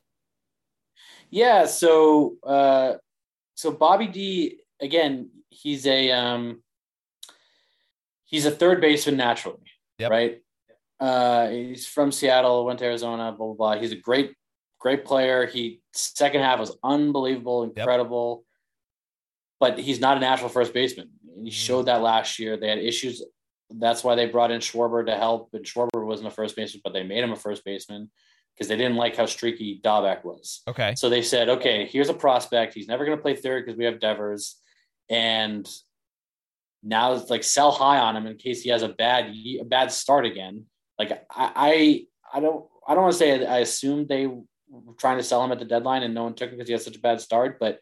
Yeah, 1.32 1.66
so 1.66 2.36
uh 2.44 2.94
so 3.56 3.71
Bobby 3.71 4.08
D 4.08 4.60
again, 4.80 5.32
he's 5.50 5.88
a 5.88 6.12
um 6.12 6.62
he's 8.26 8.46
a 8.46 8.52
third 8.52 8.80
baseman 8.80 9.17
naturally, 9.17 9.71
yep. 9.98 10.12
right? 10.12 10.40
Uh, 11.00 11.50
he's 11.50 11.87
from 11.87 12.12
Seattle, 12.12 12.65
went 12.65 12.79
to 12.79 12.85
Arizona, 12.85 13.31
blah, 13.31 13.48
blah, 13.48 13.56
blah. 13.56 13.79
He's 13.79 13.91
a 13.91 13.98
great, 13.98 14.33
great 14.79 15.06
player. 15.06 15.46
He 15.46 15.81
second 15.94 16.41
half 16.41 16.60
was 16.60 16.75
unbelievable, 16.83 17.63
incredible. 17.63 18.44
Yep. 18.46 18.46
But 19.60 19.79
he's 19.79 20.00
not 20.00 20.17
a 20.17 20.19
natural 20.19 20.50
first 20.50 20.73
baseman. 20.73 21.10
He 21.44 21.50
mm. 21.50 21.54
showed 21.54 21.87
that 21.87 22.02
last 22.02 22.39
year. 22.39 22.58
They 22.58 22.69
had 22.69 22.79
issues. 22.79 23.23
That's 23.69 24.04
why 24.04 24.15
they 24.15 24.27
brought 24.27 24.52
in 24.52 24.60
Schwarber 24.60 25.06
to 25.06 25.15
help. 25.15 25.50
And 25.54 25.65
Schwarber 25.65 26.06
wasn't 26.06 26.27
a 26.27 26.31
first 26.31 26.56
baseman, 26.56 26.81
but 26.83 26.94
they 26.94 27.04
made 27.04 27.23
him 27.23 27.31
a 27.31 27.37
first 27.37 27.63
baseman 27.63 28.12
because 28.54 28.67
they 28.67 28.77
didn't 28.77 28.98
like 28.98 29.15
how 29.15 29.25
streaky 29.25 29.81
Dalbec 29.83 30.23
was. 30.23 30.62
Okay. 30.67 30.94
So 30.96 31.10
they 31.10 31.21
said, 31.21 31.50
okay, 31.50 31.85
here's 31.85 32.10
a 32.10 32.13
prospect. 32.13 32.73
He's 32.73 32.87
never 32.87 33.06
going 33.06 33.17
to 33.17 33.21
play 33.21 33.35
third 33.35 33.65
because 33.65 33.77
we 33.77 33.85
have 33.85 34.00
Devers. 34.00 34.58
And 35.10 35.67
now 36.83 37.13
it's 37.13 37.29
like 37.29 37.44
sell 37.44 37.71
high 37.71 37.98
on 37.98 38.15
him 38.15 38.27
in 38.27 38.37
case 38.37 38.62
he 38.62 38.69
has 38.69 38.83
a 38.83 38.89
bad 38.89 39.33
a 39.33 39.63
bad 39.63 39.91
start 39.91 40.25
again 40.25 40.65
like 41.04 41.25
I, 41.29 41.51
I, 42.33 42.37
I 42.37 42.39
don't, 42.39 42.65
I 42.87 42.93
don't 42.93 43.04
want 43.04 43.13
to 43.13 43.19
say 43.19 43.45
I 43.45 43.60
assumed 43.60 44.08
they 44.08 44.27
were 44.27 44.43
trying 44.97 45.17
to 45.17 45.23
sell 45.23 45.43
him 45.43 45.51
at 45.51 45.60
the 45.60 45.65
deadline 45.65 46.04
and 46.04 46.13
no 46.13 46.23
one 46.23 46.33
took 46.33 46.49
him 46.49 46.58
because 46.58 46.67
he 46.67 46.73
had 46.73 46.81
such 46.81 46.95
a 46.95 46.99
bad 46.99 47.21
start, 47.21 47.60
but 47.60 47.79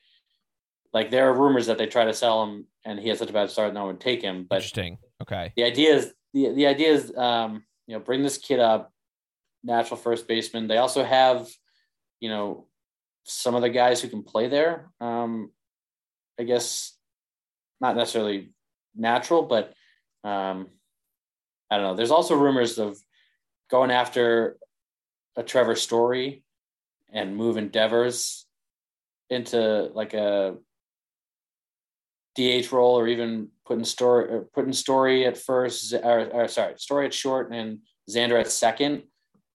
like 0.94 1.10
there 1.10 1.30
are 1.30 1.34
rumors 1.34 1.68
that 1.68 1.78
they 1.78 1.88
try 1.88 2.06
to 2.06 2.14
sell 2.14 2.44
him 2.44 2.66
and 2.84 3.00
he 3.00 3.10
has 3.10 3.20
such 3.20 3.30
a 3.30 3.34
bad 3.34 3.50
start, 3.50 3.74
no 3.74 3.86
one 3.86 3.94
would 3.94 4.02
take 4.02 4.22
him. 4.22 4.46
But 4.50 4.58
Interesting. 4.58 4.98
Okay. 5.22 5.54
The 5.56 5.64
idea 5.64 5.96
is 5.96 6.14
the 6.34 6.54
the 6.54 6.68
idea 6.68 6.90
is 6.90 7.16
um, 7.16 7.64
you 7.88 7.96
know 7.96 8.00
bring 8.00 8.24
this 8.24 8.38
kid 8.38 8.60
up, 8.60 8.92
natural 9.64 9.98
first 9.98 10.28
baseman. 10.28 10.68
They 10.68 10.78
also 10.78 11.04
have 11.04 11.48
you 12.20 12.30
know 12.30 12.68
some 13.24 13.56
of 13.56 13.62
the 13.62 13.70
guys 13.70 14.02
who 14.02 14.10
can 14.10 14.24
play 14.24 14.48
there. 14.48 14.92
Um, 15.00 15.52
I 16.40 16.44
guess 16.44 16.98
not 17.80 17.96
necessarily 17.96 18.54
natural, 18.96 19.44
but 19.44 19.74
um, 20.24 20.68
I 21.70 21.78
don't 21.78 21.84
know. 21.84 21.96
There's 21.96 22.12
also 22.12 22.36
rumors 22.36 22.80
of 22.80 22.98
going 23.72 23.90
after 23.90 24.58
a 25.38 25.44
Trevor 25.44 25.76
Story 25.76 26.44
and 27.12 27.36
moving 27.36 27.70
Devers 27.70 28.46
into 29.30 29.90
like 29.94 30.14
a 30.14 30.58
DH 32.36 32.72
role, 32.72 33.00
or 33.00 33.08
even 33.08 33.48
putting 33.66 33.86
story 33.86 34.42
putting 34.54 34.74
Story 34.74 35.26
at 35.26 35.38
first, 35.38 35.94
or, 35.94 36.30
or, 36.32 36.48
sorry, 36.48 36.74
Story 36.78 37.06
at 37.06 37.14
short 37.14 37.52
and 37.52 37.80
Xander 38.10 38.40
at 38.40 38.52
second, 38.52 39.04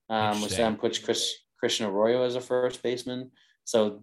um, 0.08 0.40
which 0.42 0.56
then 0.56 0.76
puts 0.76 0.98
Chris 0.98 1.34
Christian 1.60 1.86
Arroyo 1.86 2.24
as 2.24 2.36
a 2.36 2.40
first 2.40 2.82
baseman. 2.82 3.30
So 3.64 4.02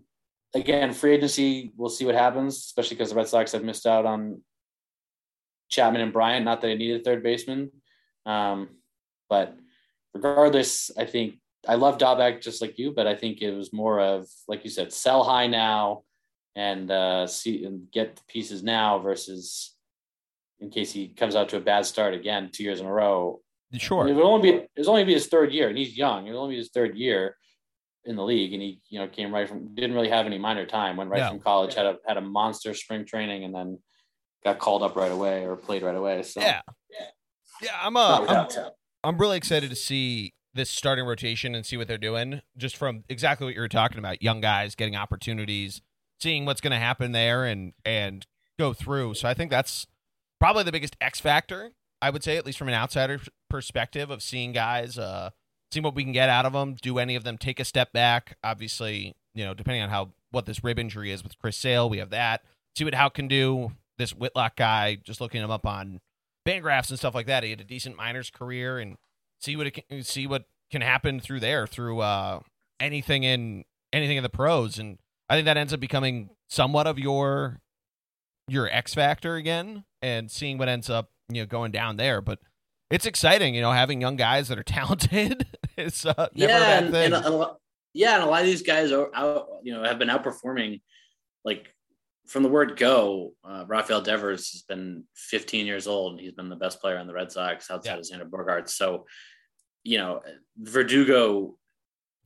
again, 0.53 0.93
free 0.93 1.13
agency, 1.13 1.71
we'll 1.75 1.89
see 1.89 2.05
what 2.05 2.15
happens, 2.15 2.57
especially 2.57 2.97
because 2.97 3.09
the 3.09 3.15
Red 3.15 3.27
Sox 3.27 3.51
have 3.51 3.63
missed 3.63 3.85
out 3.85 4.05
on 4.05 4.41
Chapman 5.69 6.01
and 6.01 6.13
Bryant. 6.13 6.45
Not 6.45 6.61
that 6.61 6.67
they 6.67 6.75
needed 6.75 7.03
third 7.03 7.23
baseman, 7.23 7.71
um, 8.25 8.69
but 9.29 9.55
regardless, 10.13 10.91
I 10.97 11.05
think 11.05 11.35
I 11.67 11.75
love 11.75 11.97
Dalbec 11.97 12.41
just 12.41 12.61
like 12.61 12.77
you, 12.77 12.91
but 12.91 13.07
I 13.07 13.15
think 13.15 13.41
it 13.41 13.51
was 13.51 13.73
more 13.73 13.99
of 13.99 14.27
like 14.47 14.63
you 14.63 14.69
said, 14.69 14.91
sell 14.91 15.23
high 15.23 15.47
now 15.47 16.03
and 16.55 16.91
uh, 16.91 17.27
see 17.27 17.63
and 17.65 17.89
get 17.91 18.15
the 18.15 18.21
pieces 18.27 18.63
now 18.63 18.99
versus 18.99 19.75
in 20.59 20.69
case 20.69 20.91
he 20.91 21.09
comes 21.09 21.35
out 21.35 21.49
to 21.49 21.57
a 21.57 21.61
bad 21.61 21.85
start 21.85 22.13
again 22.13 22.49
two 22.51 22.63
years 22.63 22.79
in 22.79 22.85
a 22.85 22.91
row. 22.91 23.41
Sure, 23.75 24.07
it 24.07 24.13
would 24.13 24.23
only 24.23 24.51
be 24.51 24.57
it 24.57 24.69
would 24.77 24.87
only 24.87 25.03
be 25.03 25.13
his 25.13 25.27
third 25.27 25.51
year, 25.51 25.69
and 25.69 25.77
he's 25.77 25.97
young. 25.97 26.27
It 26.27 26.31
would 26.31 26.39
only 26.39 26.53
be 26.53 26.59
his 26.59 26.69
third 26.69 26.95
year 26.95 27.35
in 28.05 28.15
the 28.15 28.23
league, 28.23 28.53
and 28.53 28.61
he 28.61 28.79
you 28.89 28.99
know 28.99 29.07
came 29.07 29.33
right 29.33 29.49
from 29.49 29.73
didn't 29.73 29.95
really 29.95 30.09
have 30.09 30.27
any 30.27 30.37
minor 30.37 30.65
time. 30.65 30.95
Went 30.95 31.09
right 31.09 31.21
no. 31.21 31.29
from 31.29 31.39
college, 31.39 31.73
had 31.73 31.87
a 31.87 31.97
had 32.05 32.17
a 32.17 32.21
monster 32.21 32.75
spring 32.75 33.03
training, 33.03 33.45
and 33.45 33.55
then 33.55 33.79
got 34.43 34.59
called 34.59 34.83
up 34.83 34.95
right 34.95 35.11
away 35.11 35.45
or 35.45 35.55
played 35.55 35.81
right 35.81 35.95
away. 35.95 36.21
So 36.21 36.39
yeah, 36.41 36.61
yeah, 36.91 37.05
yeah 37.63 37.71
I'm 37.81 37.97
uh, 37.97 38.69
I'm, 39.03 39.17
really 39.17 39.37
excited 39.37 39.69
to 39.69 39.75
see 39.75 40.33
this 40.53 40.69
starting 40.69 41.05
rotation 41.05 41.55
and 41.55 41.65
see 41.65 41.77
what 41.77 41.87
they're 41.87 41.97
doing. 41.97 42.41
Just 42.57 42.77
from 42.77 43.03
exactly 43.09 43.45
what 43.45 43.55
you 43.55 43.61
were 43.61 43.67
talking 43.67 43.97
about, 43.97 44.21
young 44.21 44.41
guys 44.41 44.75
getting 44.75 44.95
opportunities, 44.95 45.81
seeing 46.19 46.45
what's 46.45 46.61
going 46.61 46.71
to 46.71 46.77
happen 46.77 47.11
there, 47.11 47.45
and 47.45 47.73
and 47.85 48.25
go 48.57 48.73
through. 48.73 49.15
So 49.15 49.27
I 49.27 49.33
think 49.33 49.51
that's 49.51 49.87
probably 50.39 50.63
the 50.63 50.71
biggest 50.71 50.95
X 51.01 51.19
factor. 51.19 51.71
I 52.01 52.09
would 52.09 52.23
say, 52.23 52.37
at 52.37 52.45
least 52.45 52.57
from 52.57 52.67
an 52.67 52.73
outsider 52.73 53.19
perspective, 53.49 54.09
of 54.09 54.21
seeing 54.21 54.51
guys, 54.51 54.97
uh, 54.97 55.29
seeing 55.71 55.83
what 55.83 55.95
we 55.95 56.03
can 56.03 56.11
get 56.11 56.29
out 56.29 56.45
of 56.45 56.53
them. 56.53 56.75
Do 56.81 56.99
any 56.99 57.15
of 57.15 57.23
them 57.23 57.37
take 57.37 57.59
a 57.59 57.65
step 57.65 57.93
back? 57.93 58.37
Obviously, 58.43 59.15
you 59.33 59.45
know, 59.45 59.53
depending 59.53 59.81
on 59.81 59.89
how 59.89 60.11
what 60.31 60.45
this 60.45 60.63
rib 60.63 60.79
injury 60.79 61.11
is 61.11 61.23
with 61.23 61.37
Chris 61.39 61.57
Sale, 61.57 61.89
we 61.89 61.97
have 61.99 62.09
that. 62.09 62.41
See 62.77 62.83
what 62.83 62.93
Houck 62.95 63.13
can 63.13 63.27
do. 63.27 63.71
This 63.97 64.15
Whitlock 64.15 64.55
guy, 64.55 64.97
just 65.03 65.21
looking 65.21 65.41
him 65.41 65.51
up 65.51 65.65
on 65.65 66.01
Fangraphs 66.45 66.89
and 66.89 66.99
stuff 66.99 67.15
like 67.15 67.27
that. 67.27 67.43
He 67.43 67.49
had 67.49 67.61
a 67.61 67.65
decent 67.65 67.95
minors 67.95 68.29
career 68.29 68.79
and 68.79 68.97
see 69.39 69.55
what 69.55 69.67
it 69.67 69.71
can 69.71 70.03
see 70.03 70.27
what 70.27 70.45
can 70.71 70.81
happen 70.81 71.19
through 71.19 71.39
there 71.39 71.67
through 71.67 71.99
uh, 71.99 72.39
anything 72.79 73.23
in 73.23 73.63
anything 73.91 74.17
in 74.17 74.23
the 74.23 74.29
pros. 74.29 74.79
And 74.79 74.97
I 75.29 75.35
think 75.35 75.45
that 75.45 75.57
ends 75.57 75.73
up 75.73 75.79
becoming 75.79 76.31
somewhat 76.49 76.87
of 76.87 76.99
your 76.99 77.61
your 78.47 78.69
X 78.69 78.93
factor 78.93 79.35
again 79.35 79.85
and 80.01 80.29
seeing 80.29 80.57
what 80.57 80.67
ends 80.67 80.89
up 80.89 81.11
you 81.29 81.41
know 81.41 81.45
going 81.45 81.71
down 81.71 81.97
there. 81.97 82.21
But 82.21 82.39
it's 82.89 83.05
exciting 83.05 83.55
you 83.55 83.61
know 83.61 83.71
having 83.71 84.01
young 84.01 84.15
guys 84.15 84.47
that 84.49 84.59
are 84.59 84.63
talented. 84.63 85.45
It's 85.75 86.05
uh, 86.05 86.27
yeah 86.33 86.79
and, 86.79 86.95
and 86.95 87.13
a, 87.13 87.31
a, 87.31 87.57
yeah 87.93 88.15
and 88.15 88.23
a 88.23 88.27
lot 88.27 88.41
of 88.41 88.47
these 88.47 88.61
guys 88.61 88.91
are 88.91 89.09
out 89.15 89.47
you 89.63 89.73
know 89.73 89.83
have 89.83 89.97
been 89.97 90.09
outperforming 90.09 90.81
like 91.43 91.73
from 92.27 92.43
the 92.43 92.49
word 92.49 92.77
go, 92.77 93.33
uh, 93.43 93.65
Rafael 93.67 94.01
Devers 94.01 94.51
has 94.51 94.61
been 94.61 95.03
15 95.15 95.65
years 95.65 95.87
old 95.87 96.13
and 96.13 96.21
he's 96.21 96.31
been 96.31 96.49
the 96.49 96.55
best 96.55 96.79
player 96.79 96.97
on 96.97 97.07
the 97.07 97.13
Red 97.13 97.31
Sox 97.31 97.69
outside 97.69 97.99
yeah. 98.01 98.19
of 98.19 98.27
Xander 98.27 98.29
Bogaerts. 98.29 98.69
So 98.69 99.05
you 99.83 99.97
know, 99.97 100.21
Verdugo. 100.57 101.57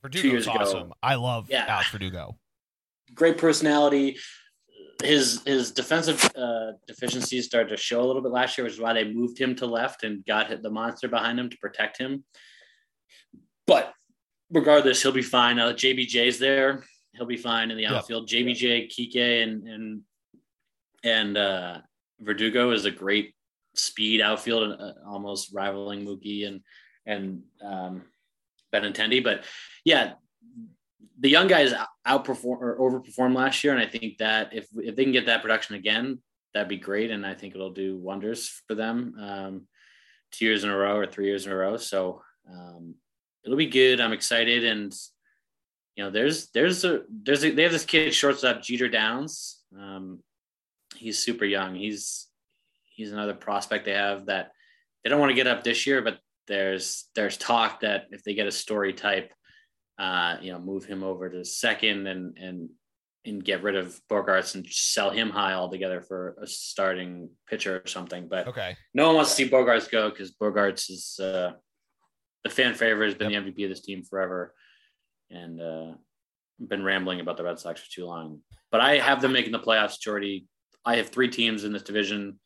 Verdugo's 0.02 0.48
awesome. 0.48 0.84
Ago, 0.84 0.94
I 1.02 1.16
love 1.16 1.50
yeah, 1.50 1.66
Alex 1.68 1.90
Verdugo. 1.90 2.38
Great 3.14 3.38
personality. 3.38 4.18
His 5.04 5.42
his 5.46 5.72
defensive 5.72 6.24
uh, 6.36 6.74
deficiencies 6.88 7.46
started 7.46 7.70
to 7.70 7.78
show 7.78 8.02
a 8.02 8.06
little 8.06 8.22
bit 8.22 8.32
last 8.32 8.58
year, 8.58 8.66
which 8.66 8.74
is 8.74 8.80
why 8.80 8.94
they 8.94 9.12
moved 9.12 9.38
him 9.38 9.56
to 9.56 9.66
left 9.66 10.04
and 10.04 10.26
got 10.26 10.48
hit 10.48 10.64
the 10.64 10.70
monster 10.70 11.08
behind 11.08 11.40
him 11.40 11.50
to 11.50 11.58
protect 11.58 11.98
him. 11.98 12.24
But 13.66 13.94
regardless, 14.52 15.02
he'll 15.02 15.12
be 15.12 15.22
fine. 15.22 15.60
Uh, 15.60 15.74
JBJ's 15.74 16.40
there. 16.40 16.84
He'll 17.14 17.26
be 17.26 17.38
fine 17.38 17.72
in 17.72 17.78
the 17.78 17.88
outfield. 17.88 18.32
Yep. 18.32 18.46
JBJ, 18.46 18.92
Kike, 18.92 19.44
and 19.44 19.68
and 19.68 20.02
and 21.04 21.38
uh, 21.38 21.78
Verdugo 22.20 22.72
is 22.72 22.86
a 22.86 22.92
great 22.92 23.34
speed 23.76 24.22
outfield, 24.22 24.64
and 24.64 24.82
uh, 24.82 24.94
almost 25.08 25.54
rivaling 25.54 26.06
Mookie 26.06 26.48
and 26.48 26.62
and 27.06 27.44
um, 27.64 28.04
Benintendi. 28.74 29.24
But 29.24 29.44
yeah, 29.84 30.14
the 31.20 31.30
young 31.30 31.48
guys 31.48 31.74
outperform 32.08 32.62
or 32.62 32.78
overperformed 32.80 33.36
last 33.36 33.64
year, 33.64 33.74
and 33.74 33.82
I 33.82 33.88
think 33.88 34.18
that 34.18 34.54
if 34.54 34.68
if 34.76 34.96
they 34.96 35.04
can 35.04 35.14
get 35.14 35.26
that 35.26 35.42
production 35.42 35.76
again, 35.76 36.20
that'd 36.54 36.70
be 36.70 36.78
great, 36.78 37.12
and 37.12 37.26
I 37.26 37.34
think 37.34 37.56
it'll 37.56 37.72
do 37.72 37.98
wonders 37.98 38.62
for 38.68 38.76
them. 38.76 39.16
Um, 39.20 39.68
two 40.32 40.46
years 40.46 40.64
in 40.64 40.70
a 40.70 40.78
row 40.78 40.98
or 40.98 41.08
three 41.08 41.26
years 41.26 41.46
in 41.46 41.52
a 41.52 41.56
row, 41.56 41.78
so 41.78 42.22
um, 42.52 42.96
it'll 43.44 43.58
be 43.58 43.68
good. 43.68 44.00
I'm 44.00 44.14
excited, 44.14 44.66
and 44.66 44.94
you 45.98 46.04
know, 46.04 46.12
there's 46.12 46.50
there's 46.52 46.86
a 46.86 47.02
there's 47.10 47.44
a, 47.44 47.50
they 47.50 47.64
have 47.64 47.72
this 47.72 47.84
kid 47.84 48.14
shortstop 48.14 48.62
Jeter 48.62 48.88
Downs. 48.88 49.64
Um, 49.78 50.20
he's 50.96 51.18
super 51.18 51.44
young. 51.44 51.74
He's 51.74 52.28
he's 52.96 53.12
another 53.12 53.34
prospect 53.34 53.86
they 53.86 53.94
have 53.94 54.28
that 54.28 54.52
they 55.04 55.10
don't 55.10 55.20
want 55.20 55.32
to 55.32 55.36
get 55.36 55.48
up 55.48 55.64
this 55.64 55.88
year, 55.88 56.04
but 56.04 56.20
there's 56.48 57.10
there's 57.16 57.36
talk 57.36 57.80
that 57.80 58.06
if 58.12 58.24
they 58.24 58.36
get 58.36 58.46
a 58.46 58.52
story 58.52 58.94
type, 58.94 59.34
uh, 59.98 60.38
you 60.40 60.52
know, 60.52 60.60
move 60.60 60.86
him 60.86 61.04
over 61.04 61.30
to 61.30 61.44
second 61.44 62.06
and 62.06 62.38
and 62.38 62.70
and 63.26 63.44
get 63.44 63.64
rid 63.64 63.76
of 63.76 64.00
Bogaerts 64.10 64.54
and 64.54 64.68
sell 64.68 65.10
him 65.10 65.32
high 65.32 65.54
altogether 65.54 66.02
for 66.02 66.38
a 66.40 66.46
starting 66.46 67.30
pitcher 67.50 67.82
or 67.84 67.88
something. 67.88 68.28
But 68.30 68.48
okay, 68.48 68.78
no 68.94 69.08
one 69.08 69.16
wants 69.16 69.32
to 69.32 69.36
see 69.36 69.50
Bogaerts 69.50 69.90
go 69.90 70.12
because 70.12 70.32
Bogaerts 70.32 70.92
is 70.92 71.20
uh, 71.20 71.54
the 72.44 72.52
fan 72.52 72.76
favorite, 72.76 73.08
has 73.08 73.16
been 73.16 73.32
yep. 73.32 73.46
the 73.46 73.52
MVP 73.52 73.64
of 73.64 73.70
this 73.70 73.82
team 73.82 74.04
forever, 74.04 74.54
and 75.30 75.62
uh, 75.62 75.94
been 76.68 76.84
rambling 76.84 77.20
about 77.20 77.38
the 77.38 77.44
Red 77.44 77.60
Sox 77.60 77.82
for 77.82 77.92
too 77.92 78.06
long. 78.06 78.40
But 78.72 78.82
I 78.82 78.98
have 78.98 79.22
them 79.22 79.34
making 79.34 79.52
the 79.52 79.60
playoffs, 79.60 80.00
Geordie. 80.00 80.48
I 80.86 80.98
have 80.98 81.10
three 81.10 81.30
teams 81.30 81.64
in 81.64 81.74
this 81.74 81.84
division 81.84 82.40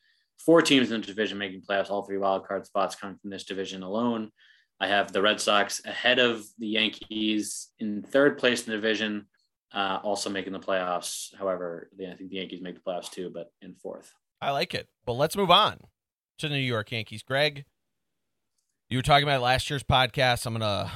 four 0.45 0.61
teams 0.61 0.91
in 0.91 1.01
the 1.01 1.07
division 1.07 1.37
making 1.37 1.61
playoffs. 1.61 1.89
All 1.89 2.03
three 2.03 2.17
wild 2.17 2.47
card 2.47 2.65
spots 2.65 2.95
coming 2.95 3.17
from 3.21 3.29
this 3.29 3.43
division 3.43 3.83
alone. 3.83 4.31
I 4.79 4.87
have 4.87 5.11
the 5.11 5.21
Red 5.21 5.39
Sox 5.39 5.81
ahead 5.85 6.19
of 6.19 6.43
the 6.57 6.67
Yankees 6.67 7.69
in 7.79 8.01
third 8.01 8.37
place 8.39 8.65
in 8.65 8.71
the 8.71 8.77
division, 8.77 9.27
uh, 9.73 9.99
also 10.01 10.29
making 10.29 10.53
the 10.53 10.59
playoffs. 10.59 11.35
However, 11.37 11.89
I 12.01 12.15
think 12.15 12.31
the 12.31 12.37
Yankees 12.37 12.61
make 12.61 12.75
the 12.75 12.81
playoffs 12.81 13.11
too, 13.11 13.31
but 13.31 13.51
in 13.61 13.75
fourth. 13.75 14.11
I 14.41 14.51
like 14.51 14.73
it. 14.73 14.87
But 15.05 15.13
let's 15.13 15.37
move 15.37 15.51
on 15.51 15.77
to 16.39 16.47
the 16.49 16.55
New 16.55 16.61
York 16.61 16.91
Yankees. 16.91 17.21
Greg, 17.21 17.65
you 18.89 18.97
were 18.97 19.03
talking 19.03 19.23
about 19.23 19.43
last 19.43 19.69
year's 19.69 19.83
podcast. 19.83 20.47
I'm 20.47 20.57
going 20.57 20.61
to 20.61 20.91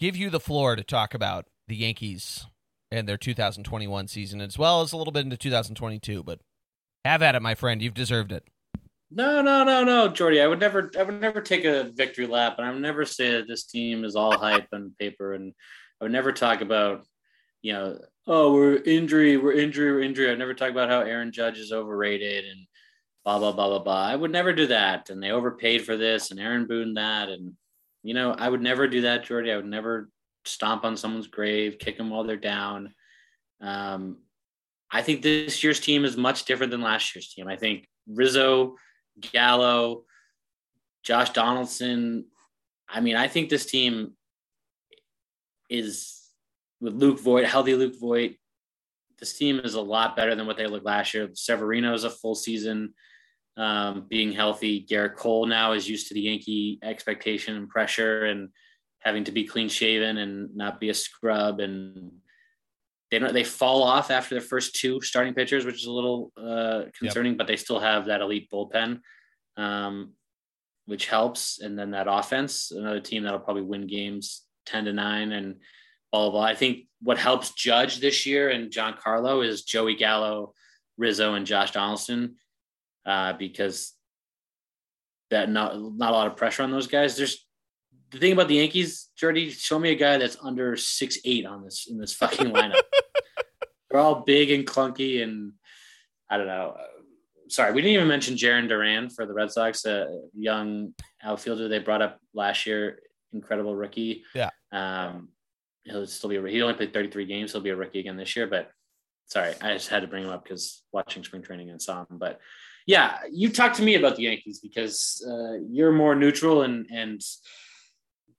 give 0.00 0.16
you 0.16 0.30
the 0.30 0.40
floor 0.40 0.74
to 0.74 0.82
talk 0.82 1.14
about 1.14 1.46
the 1.68 1.76
Yankees 1.76 2.46
and 2.90 3.08
their 3.08 3.18
2021 3.18 4.08
season, 4.08 4.40
as 4.40 4.58
well 4.58 4.80
as 4.80 4.92
a 4.92 4.96
little 4.96 5.12
bit 5.12 5.24
into 5.24 5.36
2022. 5.36 6.24
But 6.24 6.40
have 7.04 7.22
at 7.22 7.34
it, 7.34 7.42
my 7.42 7.54
friend. 7.54 7.80
You've 7.80 7.94
deserved 7.94 8.32
it. 8.32 8.44
No, 9.12 9.42
no, 9.42 9.64
no, 9.64 9.84
no, 9.84 10.08
Geordie. 10.08 10.40
I 10.40 10.46
would 10.46 10.60
never, 10.60 10.90
I 10.98 11.02
would 11.02 11.20
never 11.20 11.40
take 11.40 11.64
a 11.64 11.90
victory 11.94 12.26
lap, 12.26 12.56
and 12.58 12.66
I 12.66 12.70
would 12.70 12.82
never 12.82 13.04
say 13.04 13.32
that 13.32 13.48
this 13.48 13.64
team 13.64 14.04
is 14.04 14.16
all 14.16 14.38
hype 14.38 14.68
and 14.72 14.96
paper, 14.98 15.34
and 15.34 15.52
I 16.00 16.04
would 16.04 16.12
never 16.12 16.32
talk 16.32 16.60
about, 16.60 17.04
you 17.60 17.72
know, 17.72 17.98
oh, 18.28 18.54
we're 18.54 18.76
injury, 18.76 19.36
we're 19.36 19.52
injury, 19.52 19.90
we're 19.90 20.02
injury. 20.02 20.30
I'd 20.30 20.38
never 20.38 20.54
talk 20.54 20.70
about 20.70 20.90
how 20.90 21.00
Aaron 21.00 21.32
Judge 21.32 21.58
is 21.58 21.72
overrated 21.72 22.44
and 22.44 22.66
blah 23.24 23.40
blah 23.40 23.52
blah 23.52 23.68
blah 23.68 23.78
blah. 23.80 24.06
I 24.06 24.14
would 24.14 24.30
never 24.30 24.52
do 24.52 24.68
that, 24.68 25.10
and 25.10 25.20
they 25.20 25.32
overpaid 25.32 25.84
for 25.84 25.96
this, 25.96 26.30
and 26.30 26.38
Aaron 26.38 26.66
Boone 26.66 26.94
that, 26.94 27.30
and 27.30 27.54
you 28.02 28.14
know, 28.14 28.32
I 28.32 28.48
would 28.48 28.62
never 28.62 28.88
do 28.88 29.02
that, 29.02 29.24
Geordie. 29.24 29.52
I 29.52 29.56
would 29.56 29.66
never 29.66 30.08
stomp 30.44 30.84
on 30.84 30.96
someone's 30.96 31.26
grave, 31.26 31.78
kick 31.78 31.98
them 31.98 32.10
while 32.10 32.24
they're 32.24 32.36
down. 32.36 32.94
Um, 33.60 34.18
I 34.90 35.02
think 35.02 35.22
this 35.22 35.62
year's 35.62 35.80
team 35.80 36.04
is 36.04 36.16
much 36.16 36.44
different 36.44 36.70
than 36.70 36.80
last 36.80 37.14
year's 37.14 37.32
team. 37.32 37.46
I 37.46 37.56
think 37.56 37.86
Rizzo, 38.08 38.76
Gallo, 39.32 40.04
Josh 41.02 41.30
Donaldson. 41.30 42.26
I 42.88 43.00
mean, 43.00 43.16
I 43.16 43.28
think 43.28 43.48
this 43.48 43.66
team 43.66 44.12
is 45.68 46.20
with 46.80 46.94
Luke 46.94 47.20
Voit, 47.20 47.44
healthy 47.44 47.74
Luke 47.74 47.98
Voit. 48.00 48.36
This 49.18 49.34
team 49.34 49.60
is 49.60 49.74
a 49.74 49.80
lot 49.80 50.16
better 50.16 50.34
than 50.34 50.46
what 50.46 50.56
they 50.56 50.66
looked 50.66 50.86
last 50.86 51.12
year. 51.14 51.28
Severino 51.34 51.92
is 51.92 52.04
a 52.04 52.10
full 52.10 52.34
season. 52.34 52.94
Um, 53.56 54.06
being 54.08 54.32
healthy. 54.32 54.86
Gerrit 54.88 55.16
Cole 55.16 55.44
now 55.44 55.72
is 55.72 55.88
used 55.88 56.08
to 56.08 56.14
the 56.14 56.20
Yankee 56.22 56.78
expectation 56.82 57.56
and 57.56 57.68
pressure 57.68 58.24
and 58.24 58.48
having 59.00 59.24
to 59.24 59.32
be 59.32 59.44
clean 59.44 59.68
shaven 59.68 60.18
and 60.18 60.54
not 60.56 60.80
be 60.80 60.88
a 60.88 60.94
scrub. 60.94 61.60
And 61.60 62.12
they 63.10 63.18
don't, 63.18 63.34
they 63.34 63.44
fall 63.44 63.82
off 63.82 64.10
after 64.10 64.34
their 64.34 64.42
first 64.42 64.76
two 64.76 65.00
starting 65.00 65.34
pitchers, 65.34 65.64
which 65.64 65.82
is 65.82 65.86
a 65.86 65.92
little 65.92 66.32
uh, 66.36 66.82
concerning, 66.98 67.32
yep. 67.32 67.38
but 67.38 67.46
they 67.48 67.56
still 67.56 67.80
have 67.80 68.06
that 68.06 68.20
elite 68.20 68.48
bullpen, 68.50 69.00
um, 69.56 70.12
which 70.86 71.06
helps. 71.06 71.58
And 71.60 71.78
then 71.78 71.90
that 71.90 72.06
offense, 72.08 72.70
another 72.70 73.00
team 73.00 73.24
that'll 73.24 73.40
probably 73.40 73.62
win 73.62 73.86
games 73.86 74.42
10 74.66 74.84
to 74.84 74.92
nine 74.92 75.32
and 75.32 75.56
blah, 76.12 76.22
blah, 76.22 76.30
blah. 76.30 76.42
I 76.42 76.54
think 76.54 76.86
what 77.02 77.18
helps 77.18 77.52
Judge 77.52 77.98
this 77.98 78.26
year 78.26 78.50
and 78.50 78.70
Giancarlo 78.70 79.46
is 79.46 79.64
Joey 79.64 79.96
Gallo, 79.96 80.54
Rizzo, 80.96 81.34
and 81.34 81.46
Josh 81.46 81.72
Donaldson 81.72 82.36
uh, 83.06 83.32
because 83.34 83.94
that 85.30 85.48
not 85.48 85.80
not 85.80 86.10
a 86.10 86.16
lot 86.16 86.26
of 86.26 86.36
pressure 86.36 86.62
on 86.62 86.70
those 86.70 86.86
guys. 86.86 87.16
There's 87.16 87.46
the 88.10 88.18
thing 88.18 88.32
about 88.32 88.48
the 88.48 88.56
Yankees, 88.56 89.08
Geordie. 89.16 89.50
Show 89.50 89.78
me 89.78 89.90
a 89.90 89.96
guy 89.96 90.18
that's 90.18 90.36
under 90.42 90.76
six 90.76 91.18
eight 91.24 91.46
on 91.46 91.64
this 91.64 91.86
in 91.88 91.98
this 91.98 92.14
fucking 92.14 92.48
lineup. 92.48 92.80
They're 93.90 94.00
all 94.00 94.22
big 94.22 94.50
and 94.50 94.66
clunky, 94.66 95.22
and 95.22 95.52
I 96.28 96.36
don't 96.36 96.46
know. 96.46 96.76
Sorry, 97.48 97.72
we 97.72 97.82
didn't 97.82 97.94
even 97.94 98.08
mention 98.08 98.36
Jarren 98.36 98.68
Duran 98.68 99.10
for 99.10 99.26
the 99.26 99.32
Red 99.32 99.50
Sox, 99.50 99.84
a 99.84 100.20
young 100.36 100.94
outfielder 101.22 101.66
they 101.66 101.80
brought 101.80 102.02
up 102.02 102.20
last 102.32 102.66
year. 102.66 103.00
Incredible 103.32 103.74
rookie. 103.74 104.22
Yeah. 104.34 104.50
Um, 104.70 105.30
he'll 105.84 106.06
still 106.06 106.30
be 106.30 106.36
a, 106.36 106.46
he 106.46 106.62
only 106.62 106.74
played 106.74 106.92
33 106.92 107.26
games. 107.26 107.50
He'll 107.50 107.60
be 107.60 107.70
a 107.70 107.76
rookie 107.76 107.98
again 107.98 108.16
this 108.16 108.36
year, 108.36 108.46
but 108.46 108.70
sorry, 109.26 109.54
I 109.60 109.72
just 109.72 109.88
had 109.88 110.00
to 110.00 110.08
bring 110.08 110.24
him 110.24 110.30
up 110.30 110.44
because 110.44 110.82
watching 110.92 111.24
spring 111.24 111.42
training 111.42 111.70
and 111.70 111.82
saw 111.82 112.00
him. 112.00 112.18
But 112.18 112.40
yeah, 112.86 113.18
you 113.30 113.50
talk 113.50 113.74
to 113.74 113.82
me 113.82 113.94
about 113.94 114.16
the 114.16 114.24
Yankees 114.24 114.60
because 114.60 115.24
uh, 115.28 115.58
you're 115.68 115.92
more 115.92 116.14
neutral 116.14 116.62
and 116.62 116.86
and 116.90 117.20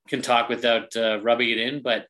can 0.07 0.21
talk 0.21 0.49
without 0.49 0.95
uh, 0.95 1.21
rubbing 1.21 1.49
it 1.49 1.57
in. 1.57 1.81
But 1.81 2.07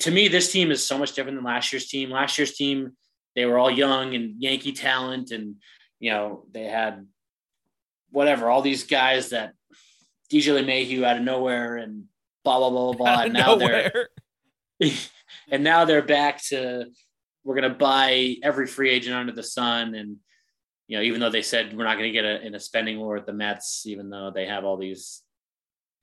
to 0.00 0.10
me, 0.10 0.28
this 0.28 0.50
team 0.50 0.70
is 0.70 0.84
so 0.84 0.98
much 0.98 1.12
different 1.12 1.36
than 1.36 1.44
last 1.44 1.72
year's 1.72 1.86
team. 1.86 2.10
Last 2.10 2.38
year's 2.38 2.54
team, 2.54 2.96
they 3.34 3.46
were 3.46 3.58
all 3.58 3.70
young 3.70 4.14
and 4.14 4.40
Yankee 4.42 4.72
talent, 4.72 5.30
and 5.30 5.56
you 6.00 6.10
know 6.10 6.46
they 6.52 6.64
had 6.64 7.06
whatever 8.10 8.48
all 8.48 8.62
these 8.62 8.84
guys 8.84 9.30
that 9.30 9.52
DJ 10.32 10.64
LeMahieu 10.64 11.04
out 11.04 11.16
of 11.16 11.22
nowhere 11.22 11.76
and 11.76 12.04
blah 12.44 12.58
blah 12.58 12.70
blah 12.70 12.92
blah. 12.92 13.22
And 13.22 13.32
now 13.32 13.54
nowhere. 13.54 14.08
they're 14.80 14.90
and 15.50 15.62
now 15.64 15.84
they're 15.84 16.02
back 16.02 16.42
to 16.46 16.86
we're 17.44 17.54
gonna 17.54 17.70
buy 17.70 18.36
every 18.42 18.66
free 18.66 18.90
agent 18.90 19.14
under 19.14 19.32
the 19.32 19.42
sun 19.42 19.94
and 19.94 20.16
you 20.94 21.00
know, 21.00 21.06
even 21.06 21.20
though 21.20 21.30
they 21.30 21.42
said 21.42 21.76
we're 21.76 21.82
not 21.82 21.98
going 21.98 22.08
to 22.08 22.12
get 22.12 22.24
a, 22.24 22.40
in 22.46 22.54
a 22.54 22.60
spending 22.60 23.00
war 23.00 23.14
with 23.14 23.26
the 23.26 23.32
Mets, 23.32 23.84
even 23.84 24.10
though 24.10 24.30
they 24.32 24.46
have 24.46 24.64
all 24.64 24.76
these 24.76 25.22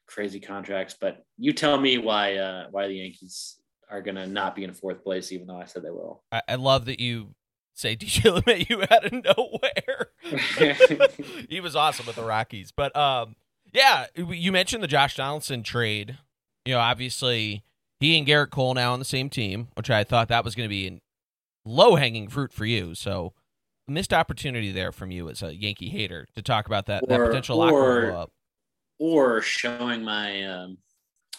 crazy 0.05 0.41
contracts. 0.41 0.97
But 0.99 1.23
you 1.37 1.53
tell 1.53 1.79
me 1.79 1.97
why 1.97 2.35
uh, 2.35 2.67
why 2.71 2.87
the 2.87 2.95
Yankees 2.95 3.55
are 3.89 4.01
going 4.01 4.15
to 4.15 4.27
not 4.27 4.53
be 4.53 4.65
in 4.65 4.73
fourth 4.73 5.01
place, 5.01 5.31
even 5.31 5.47
though 5.47 5.59
I 5.59 5.63
said 5.63 5.83
they 5.83 5.91
will. 5.91 6.23
I, 6.29 6.41
I 6.45 6.55
love 6.55 6.83
that 6.85 6.99
you 6.99 7.35
say 7.73 7.95
DJ 7.95 8.41
LeMahieu 8.41 8.91
out 8.91 9.05
of 9.05 9.13
nowhere. 10.59 11.07
he 11.49 11.61
was 11.61 11.73
awesome 11.73 12.05
with 12.05 12.17
the 12.17 12.25
Rockies, 12.25 12.73
but 12.73 12.93
um, 12.93 13.37
yeah, 13.71 14.07
you 14.15 14.51
mentioned 14.51 14.83
the 14.83 14.87
Josh 14.87 15.15
Donaldson 15.15 15.63
trade. 15.63 16.17
You 16.65 16.73
know, 16.73 16.79
obviously 16.79 17.63
he 18.01 18.17
and 18.17 18.27
Gerrit 18.27 18.49
Cole 18.49 18.73
now 18.73 18.91
on 18.91 18.99
the 18.99 19.05
same 19.05 19.29
team, 19.29 19.69
which 19.75 19.89
I 19.89 20.03
thought 20.03 20.27
that 20.27 20.43
was 20.43 20.53
going 20.53 20.67
to 20.67 20.69
be 20.69 20.99
low 21.63 21.95
hanging 21.95 22.27
fruit 22.27 22.51
for 22.51 22.65
you. 22.65 22.93
So 22.93 23.31
missed 23.87 24.13
opportunity 24.13 24.71
there 24.71 24.91
from 24.91 25.11
you 25.11 25.29
as 25.29 25.41
a 25.41 25.55
Yankee 25.55 25.89
hater 25.89 26.27
to 26.35 26.41
talk 26.41 26.67
about 26.67 26.85
that, 26.87 27.03
or, 27.03 27.07
that 27.07 27.27
potential 27.27 27.57
locker 27.57 27.75
room 27.75 28.15
up. 28.15 28.31
Or 28.99 29.41
showing 29.41 30.03
my 30.03 30.45
um, 30.45 30.77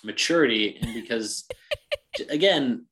maturity, 0.05 0.79
and 0.81 0.95
because 0.95 1.47
again, 2.29 2.87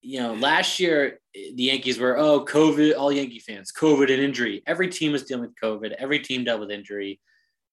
you 0.00 0.20
know, 0.20 0.34
last 0.34 0.80
year 0.80 1.20
the 1.34 1.64
Yankees 1.64 1.98
were 1.98 2.18
oh 2.18 2.44
COVID, 2.44 2.96
all 2.96 3.12
Yankee 3.12 3.38
fans, 3.38 3.72
COVID 3.72 4.12
and 4.12 4.22
injury. 4.22 4.62
Every 4.66 4.88
team 4.88 5.12
was 5.12 5.24
dealing 5.24 5.42
with 5.42 5.56
COVID. 5.56 5.92
Every 5.92 6.20
team 6.20 6.44
dealt 6.44 6.60
with 6.60 6.70
injury, 6.70 7.20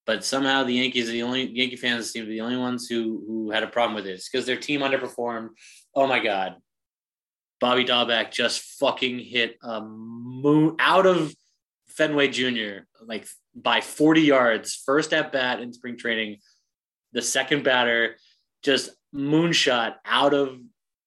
but 0.06 0.24
somehow 0.24 0.64
the 0.64 0.74
Yankees 0.74 1.10
are 1.10 1.14
the 1.14 1.24
only 1.24 1.46
Yankee 1.50 1.76
fans 1.76 2.12
seem 2.12 2.24
to 2.24 2.30
be 2.30 2.36
the 2.36 2.42
only 2.42 2.58
ones 2.58 2.88
who 2.88 3.24
who 3.28 3.52
had 3.52 3.64
a 3.64 3.68
problem 3.68 3.96
with 3.96 4.06
this 4.06 4.30
because 4.30 4.46
their 4.46 4.58
team 4.58 4.82
underperformed. 4.82 5.50
Oh 5.96 6.08
my 6.08 6.24
God, 6.24 6.56
Bobby 7.62 7.86
Dalbec 7.86 8.32
just 8.32 8.62
fucking 8.80 9.20
hit 9.20 9.58
a 9.62 9.80
moon 9.82 10.76
out 10.80 11.06
of 11.06 11.34
Fenway 11.86 12.30
Jr. 12.30 12.86
like 13.06 13.28
by 13.56 13.82
40 13.82 14.22
yards, 14.22 14.76
first 14.86 15.14
at 15.14 15.32
bat 15.32 15.62
in 15.62 15.72
spring 15.72 15.96
training. 15.96 16.38
The 17.14 17.22
second 17.22 17.64
batter 17.64 18.16
just 18.64 18.90
moonshot 19.14 19.96
out 20.06 20.34
of 20.34 20.58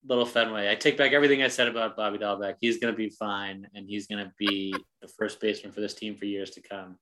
Little 0.07 0.27
Fenway. 0.27 0.71
I 0.71 0.77
take 0.77 0.97
back 0.97 1.13
everything 1.13 1.43
I 1.43 1.49
said 1.49 1.67
about 1.67 1.97
Bobby 1.97 2.19
Dalbec. 2.19 2.57
He's 2.61 2.79
going 2.79 2.93
to 2.93 2.97
be 2.97 3.09
fine, 3.11 3.67
and 3.75 3.89
he's 3.89 4.07
going 4.07 4.25
to 4.25 4.33
be 4.39 4.75
the 5.03 5.09
first 5.09 5.41
baseman 5.41 5.73
for 5.73 5.81
this 5.81 5.95
team 5.95 6.17
for 6.17 6.27
years 6.27 6.51
to 6.51 6.61
come. 6.61 6.99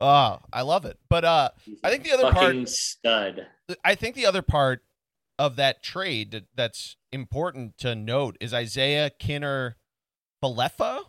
Oh, 0.00 0.40
I 0.52 0.62
love 0.62 0.84
it. 0.84 0.98
But 1.08 1.24
uh, 1.24 1.50
I 1.82 1.90
think 1.90 2.04
the 2.04 2.12
other 2.12 2.32
part, 2.32 2.68
stud. 2.68 3.46
I 3.84 3.94
think 3.94 4.14
the 4.14 4.26
other 4.26 4.42
part 4.42 4.82
of 5.38 5.56
that 5.56 5.82
trade 5.82 6.44
that's 6.54 6.96
important 7.12 7.78
to 7.78 7.94
note 7.94 8.36
is 8.40 8.52
Isiah 8.52 9.10
Kiner 9.20 9.74
Falefa. 10.42 11.00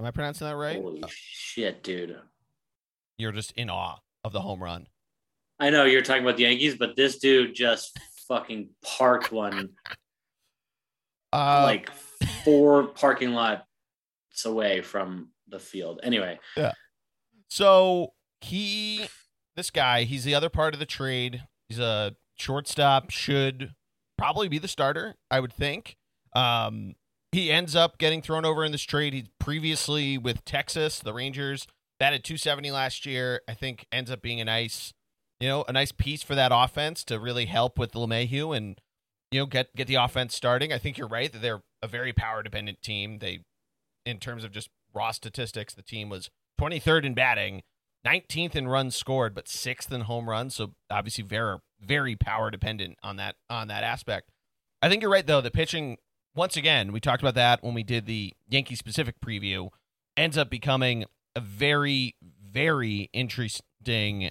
Am 0.00 0.06
I 0.06 0.10
pronouncing 0.10 0.46
that 0.46 0.56
right? 0.56 0.80
Holy 0.80 1.02
shit, 1.08 1.82
dude. 1.82 2.18
You're 3.18 3.32
just 3.32 3.52
in 3.52 3.70
awe 3.70 3.96
of 4.24 4.32
the 4.32 4.40
home 4.40 4.62
run. 4.62 4.86
I 5.58 5.70
know 5.70 5.84
you're 5.84 6.02
talking 6.02 6.22
about 6.22 6.36
the 6.36 6.42
Yankees, 6.42 6.76
but 6.76 6.96
this 6.96 7.18
dude 7.18 7.54
just 7.54 7.98
fucking 8.26 8.70
parked 8.82 9.30
one 9.30 9.70
uh, 11.32 11.62
like 11.64 11.90
four 12.44 12.84
parking 12.84 13.32
lots 13.32 13.64
away 14.44 14.80
from 14.80 15.28
the 15.48 15.58
field. 15.58 16.00
Anyway. 16.02 16.38
Yeah. 16.56 16.72
So 17.48 18.12
he 18.40 19.06
this 19.56 19.70
guy, 19.70 20.04
he's 20.04 20.24
the 20.24 20.34
other 20.34 20.48
part 20.48 20.74
of 20.74 20.80
the 20.80 20.86
trade. 20.86 21.42
He's 21.68 21.78
a 21.78 22.14
shortstop, 22.42 23.10
should 23.10 23.74
probably 24.18 24.48
be 24.48 24.58
the 24.58 24.68
starter, 24.68 25.14
I 25.30 25.40
would 25.40 25.52
think. 25.52 25.96
Um, 26.34 26.94
he 27.30 27.50
ends 27.50 27.74
up 27.74 27.98
getting 27.98 28.20
thrown 28.20 28.44
over 28.44 28.64
in 28.64 28.72
this 28.72 28.82
trade. 28.82 29.14
He's 29.14 29.28
previously 29.38 30.18
with 30.18 30.44
Texas, 30.44 30.98
the 30.98 31.14
Rangers, 31.14 31.66
batted 31.98 32.24
270 32.24 32.70
last 32.70 33.06
year. 33.06 33.40
I 33.48 33.54
think 33.54 33.86
ends 33.90 34.10
up 34.10 34.20
being 34.20 34.40
a 34.40 34.44
nice, 34.44 34.92
you 35.40 35.48
know, 35.48 35.64
a 35.66 35.72
nice 35.72 35.92
piece 35.92 36.22
for 36.22 36.34
that 36.34 36.52
offense 36.54 37.04
to 37.04 37.18
really 37.18 37.46
help 37.46 37.78
with 37.78 37.92
LeMahieu 37.92 38.56
and 38.56 38.78
you 39.30 39.40
know 39.40 39.46
get 39.46 39.74
get 39.74 39.86
the 39.86 39.94
offense 39.94 40.36
starting. 40.36 40.72
I 40.72 40.78
think 40.78 40.98
you're 40.98 41.08
right 41.08 41.32
that 41.32 41.40
they're 41.40 41.62
a 41.82 41.88
very 41.88 42.12
power 42.12 42.42
dependent 42.42 42.82
team. 42.82 43.18
They, 43.18 43.40
in 44.04 44.18
terms 44.18 44.44
of 44.44 44.52
just 44.52 44.68
raw 44.94 45.10
statistics, 45.10 45.74
the 45.74 45.82
team 45.82 46.10
was 46.10 46.28
23rd 46.60 47.04
in 47.04 47.14
batting, 47.14 47.62
19th 48.06 48.56
in 48.56 48.68
runs 48.68 48.96
scored, 48.96 49.34
but 49.34 49.48
sixth 49.48 49.92
in 49.92 50.02
home 50.02 50.28
runs. 50.28 50.54
So 50.54 50.72
obviously 50.90 51.24
very 51.24 51.58
very 51.80 52.14
power 52.16 52.50
dependent 52.50 52.98
on 53.02 53.16
that 53.16 53.36
on 53.50 53.68
that 53.68 53.84
aspect. 53.84 54.30
I 54.80 54.88
think 54.88 55.02
you're 55.02 55.10
right 55.10 55.26
though. 55.26 55.40
The 55.40 55.50
pitching 55.50 55.98
once 56.34 56.56
again, 56.56 56.92
we 56.92 57.00
talked 57.00 57.22
about 57.22 57.34
that 57.34 57.62
when 57.62 57.74
we 57.74 57.82
did 57.82 58.06
the 58.06 58.32
Yankee 58.48 58.74
specific 58.74 59.20
preview, 59.20 59.68
ends 60.16 60.38
up 60.38 60.50
becoming 60.50 61.04
a 61.34 61.40
very 61.40 62.16
very 62.42 63.08
interesting 63.12 64.30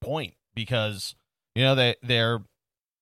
point 0.00 0.34
because 0.54 1.14
you 1.54 1.62
know 1.62 1.74
they 1.74 1.94
they're 2.02 2.40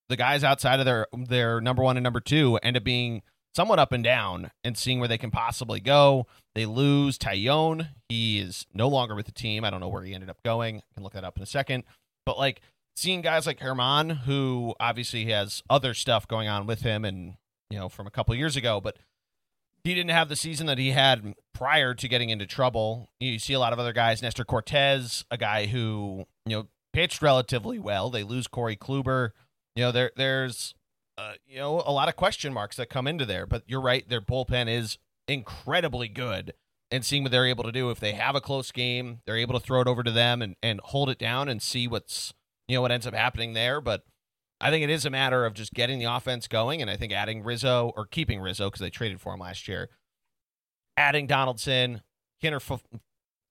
the 0.08 0.16
guys 0.16 0.42
outside 0.42 0.80
of 0.80 0.86
their 0.86 1.06
their 1.12 1.60
number 1.60 1.82
one 1.82 1.96
and 1.96 2.04
number 2.04 2.20
two 2.20 2.56
end 2.62 2.76
up 2.76 2.84
being 2.84 3.22
somewhat 3.55 3.78
up 3.78 3.92
and 3.92 4.05
down 4.05 4.51
and 4.62 4.76
seeing 4.76 4.99
where 4.99 5.09
they 5.09 5.18
can 5.18 5.30
possibly 5.30 5.80
go. 5.80 6.26
They 6.55 6.66
lose 6.66 7.18
Taillon. 7.18 7.88
He 8.09 8.38
is 8.38 8.66
no 8.72 8.88
longer 8.88 9.14
with 9.14 9.26
the 9.26 9.32
team. 9.32 9.64
I 9.64 9.70
don't 9.70 9.80
know 9.80 9.88
where 9.88 10.05
he 10.05 10.14
ended 10.14 10.30
up 10.30 10.42
going. 10.42 10.78
I 10.78 10.94
can 10.94 11.03
look 11.03 11.14
that 11.14 11.24
up 11.24 11.36
in 11.36 11.42
a 11.42 11.46
second. 11.46 11.84
But 12.24 12.38
like 12.38 12.61
seeing 12.96 13.20
guys 13.20 13.46
like 13.46 13.61
Herman, 13.61 14.11
who 14.11 14.74
obviously 14.80 15.26
has 15.26 15.62
other 15.70 15.94
stuff 15.94 16.26
going 16.28 16.49
on 16.49 16.66
with 16.66 16.82
him 16.82 17.05
and, 17.05 17.34
you 17.70 17.78
know, 17.78 17.88
from 17.88 18.07
a 18.07 18.11
couple 18.11 18.34
years 18.34 18.57
ago, 18.57 18.80
but 18.80 18.96
he 19.84 19.94
didn't 19.94 20.11
have 20.11 20.28
the 20.28 20.36
season 20.36 20.66
that 20.66 20.78
he 20.78 20.90
had 20.90 21.34
prior 21.55 21.94
to 21.94 22.09
getting 22.09 22.30
into 22.30 22.46
trouble. 22.46 23.09
You 23.20 23.38
see 23.38 23.55
a 23.55 23.61
lot 23.61 23.72
of 23.72 23.78
other 23.78 23.92
guys, 23.92 24.20
Nestor 24.20 24.44
Cortes, 24.44 25.24
a 25.30 25.36
guy 25.36 25.66
who, 25.66 26.26
you 26.44 26.57
know, 26.57 26.66
pitched 26.92 27.22
relatively 27.22 27.78
well. 27.78 28.11
They 28.11 28.24
lose 28.24 28.46
Corey 28.49 28.76
Kluber. 28.76 29.30
You 29.76 29.84
know, 29.84 29.92
there 29.92 30.11
there's 30.16 30.74
uh, 31.18 31.32
you 31.48 31.58
know, 31.58 31.82
a 31.84 31.90
lot 31.90 32.08
of 32.08 32.14
question 32.14 32.52
marks 32.52 32.76
that 32.76 32.88
come 32.88 33.08
into 33.08 33.26
there, 33.26 33.44
but 33.44 33.64
you're 33.66 33.80
right, 33.80 34.08
their 34.08 34.20
bullpen 34.20 34.68
is 34.68 34.98
incredibly 35.26 36.06
good. 36.06 36.54
And 36.90 37.04
seeing 37.04 37.24
what 37.24 37.32
they're 37.32 37.44
able 37.44 37.64
to 37.64 37.72
do 37.72 37.90
if 37.90 38.00
they 38.00 38.12
have 38.12 38.36
a 38.36 38.40
close 38.40 38.70
game, 38.70 39.20
they're 39.26 39.36
able 39.36 39.58
to 39.58 39.64
throw 39.64 39.80
it 39.80 39.88
over 39.88 40.02
to 40.02 40.12
them 40.12 40.40
and, 40.40 40.54
and 40.62 40.80
hold 40.84 41.10
it 41.10 41.18
down 41.18 41.48
and 41.48 41.60
see 41.60 41.86
what's 41.86 42.32
you 42.68 42.76
know 42.76 42.82
what 42.82 42.92
ends 42.92 43.06
up 43.06 43.14
happening 43.14 43.52
there. 43.52 43.80
But 43.80 44.04
I 44.60 44.70
think 44.70 44.84
it 44.84 44.90
is 44.90 45.04
a 45.04 45.10
matter 45.10 45.44
of 45.44 45.54
just 45.54 45.74
getting 45.74 45.98
the 45.98 46.06
offense 46.06 46.46
going, 46.46 46.80
and 46.80 46.90
I 46.90 46.96
think 46.96 47.12
adding 47.12 47.42
Rizzo 47.42 47.92
or 47.96 48.06
keeping 48.06 48.40
Rizzo 48.40 48.68
because 48.68 48.80
they 48.80 48.88
traded 48.88 49.20
for 49.20 49.34
him 49.34 49.40
last 49.40 49.68
year, 49.68 49.90
adding 50.96 51.26
Donaldson, 51.26 52.02
Kiner. 52.42 52.80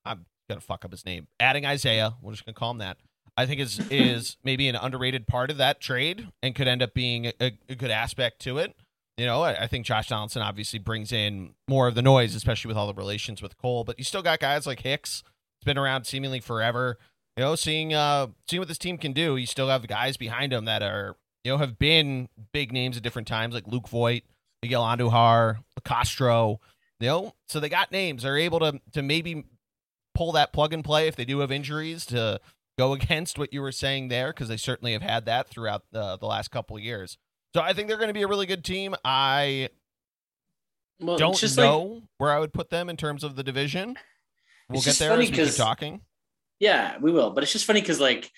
I'm 0.06 0.26
gonna 0.50 0.62
fuck 0.62 0.86
up 0.86 0.92
his 0.92 1.06
name. 1.06 1.28
Adding 1.40 1.66
Isiah, 1.66 2.14
we're 2.22 2.32
just 2.32 2.46
gonna 2.46 2.56
call 2.56 2.72
him 2.72 2.78
that. 2.80 2.98
I 3.38 3.46
think 3.46 3.62
is 3.62 3.80
is 3.92 4.38
maybe 4.44 4.68
an 4.68 4.76
underrated 4.76 5.28
part 5.28 5.52
of 5.52 5.58
that 5.58 5.80
trade 5.80 6.28
and 6.42 6.56
could 6.56 6.68
end 6.68 6.82
up 6.82 6.94
being 6.94 7.28
a, 7.40 7.52
a 7.70 7.76
good 7.76 7.92
aspect 7.92 8.42
to 8.42 8.58
it. 8.58 8.76
You 9.18 9.26
know, 9.26 9.42
I, 9.42 9.64
I, 9.64 9.68
think 9.68 9.86
Josh 9.86 10.10
Donaldson 10.10 10.44
obviously 10.44 10.78
brings 10.78 11.12
in 11.12 11.56
more 11.68 11.88
of 11.88 11.96
the 11.96 12.04
noise, 12.04 12.36
especially 12.36 12.70
with 12.70 12.78
all 12.78 12.86
the 12.86 12.94
relations 12.94 13.42
with 13.42 13.58
Cole. 13.58 13.84
But 13.84 13.98
you 13.98 14.06
still 14.06 14.22
got 14.22 14.40
guys 14.40 14.68
like 14.68 14.82
Hicks. 14.82 15.24
It's 15.60 15.66
been 15.66 15.78
around 15.78 16.06
seemingly 16.06 16.40
forever. 16.40 17.00
You 17.36 17.44
know, 17.44 17.56
seeing 17.56 17.94
uh 17.94 18.28
seeing 18.48 18.62
what 18.62 18.68
this 18.68 18.78
team 18.78 18.98
can 18.98 19.14
do. 19.14 19.36
You 19.36 19.46
still 19.46 19.70
have 19.70 19.88
guys 19.88 20.18
behind 20.18 20.54
him 20.54 20.66
that 20.66 20.84
are 20.84 21.16
you 21.44 21.52
know 21.52 21.58
have 21.58 21.80
been 21.80 22.30
big 22.52 22.72
names 22.72 22.98
at 22.98 23.04
different 23.04 23.28
times, 23.28 23.54
like 23.54 23.68
Luke 23.68 23.88
Voit, 23.88 24.24
Miguel 24.62 24.84
Andujar, 24.84 25.60
Castro. 25.84 26.60
You 27.00 27.08
know, 27.08 27.34
so 27.48 27.60
they 27.60 27.70
got 27.70 27.92
names. 27.92 28.24
They're 28.24 28.38
able 28.38 28.60
to 28.60 28.82
to 28.94 29.02
maybe 29.02 29.46
pull 30.14 30.32
that 30.32 30.52
plug 30.52 30.74
and 30.74 30.84
play 30.84 31.08
if 31.08 31.16
they 31.16 31.26
do 31.26 31.40
have 31.40 31.52
injuries 31.52 32.06
to 32.08 32.42
go 32.78 32.94
against 32.94 33.38
what 33.38 33.54
you 33.54 33.62
were 33.62 33.72
saying 33.72 34.08
there 34.08 34.32
because 34.32 34.48
they 34.48 34.58
certainly 34.58 34.94
have 34.94 35.02
had 35.02 35.26
that 35.26 35.48
throughout 35.48 35.84
the, 35.92 36.18
the 36.18 36.26
last 36.26 36.50
couple 36.50 36.78
of 36.78 36.84
years. 36.84 37.18
So 37.56 37.62
I 37.62 37.74
think 37.74 37.88
they're 37.88 37.98
going 37.98 38.10
to 38.10 38.14
be 38.14 38.24
a 38.24 38.28
really 38.28 38.46
good 38.46 38.64
team. 38.64 38.96
I 39.04 39.70
well, 41.00 41.18
don't 41.18 41.58
know 41.58 41.82
like, 41.82 42.04
where 42.18 42.32
I 42.32 42.40
would 42.40 42.54
put 42.54 42.70
them 42.70 42.90
in 42.90 42.98
terms 42.98 43.24
of 43.24 43.36
the 43.36 43.44
division. 43.44 43.98
We'll 44.70 44.82
get 44.82 44.98
there 44.98 45.14
as 45.14 45.20
we 45.20 45.32
keep 45.32 45.56
talking. 45.56 46.02
Yeah, 46.60 46.98
we 47.00 47.12
will. 47.12 47.32
But 47.32 47.44
it's 47.44 47.54
just 47.54 47.66
funny 47.66 47.82
because 47.82 48.00
like 48.00 48.30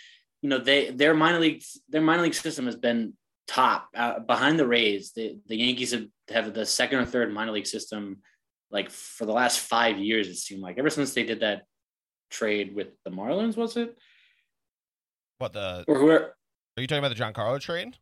you 0.41 0.49
know 0.49 0.59
they 0.59 0.91
their 0.91 1.13
minor 1.13 1.39
league 1.39 1.63
their 1.89 2.01
minor 2.01 2.23
league 2.23 2.33
system 2.33 2.65
has 2.65 2.75
been 2.75 3.13
top 3.47 3.87
uh, 3.95 4.19
behind 4.19 4.59
the 4.59 4.67
Rays. 4.67 5.11
The 5.13 5.39
the 5.47 5.55
Yankees 5.55 5.91
have, 5.91 6.05
have 6.29 6.53
the 6.53 6.65
second 6.65 6.99
or 6.99 7.05
third 7.05 7.33
minor 7.33 7.51
league 7.51 7.67
system 7.67 8.17
like 8.71 8.89
for 8.91 9.25
the 9.25 9.33
last 9.33 9.59
five 9.59 9.97
years. 9.97 10.27
It 10.27 10.35
seemed 10.35 10.61
like 10.61 10.77
ever 10.77 10.89
since 10.89 11.13
they 11.13 11.23
did 11.23 11.39
that 11.39 11.63
trade 12.29 12.75
with 12.75 12.89
the 13.03 13.11
Marlins, 13.11 13.57
was 13.57 13.75
it? 13.75 13.97
What 15.39 15.53
the? 15.53 15.85
Or 15.87 15.97
whoever? 15.97 16.35
Are 16.77 16.81
you 16.81 16.87
talking 16.87 17.03
about 17.03 17.15
the 17.15 17.21
Giancarlo 17.21 17.59
trade? 17.59 17.97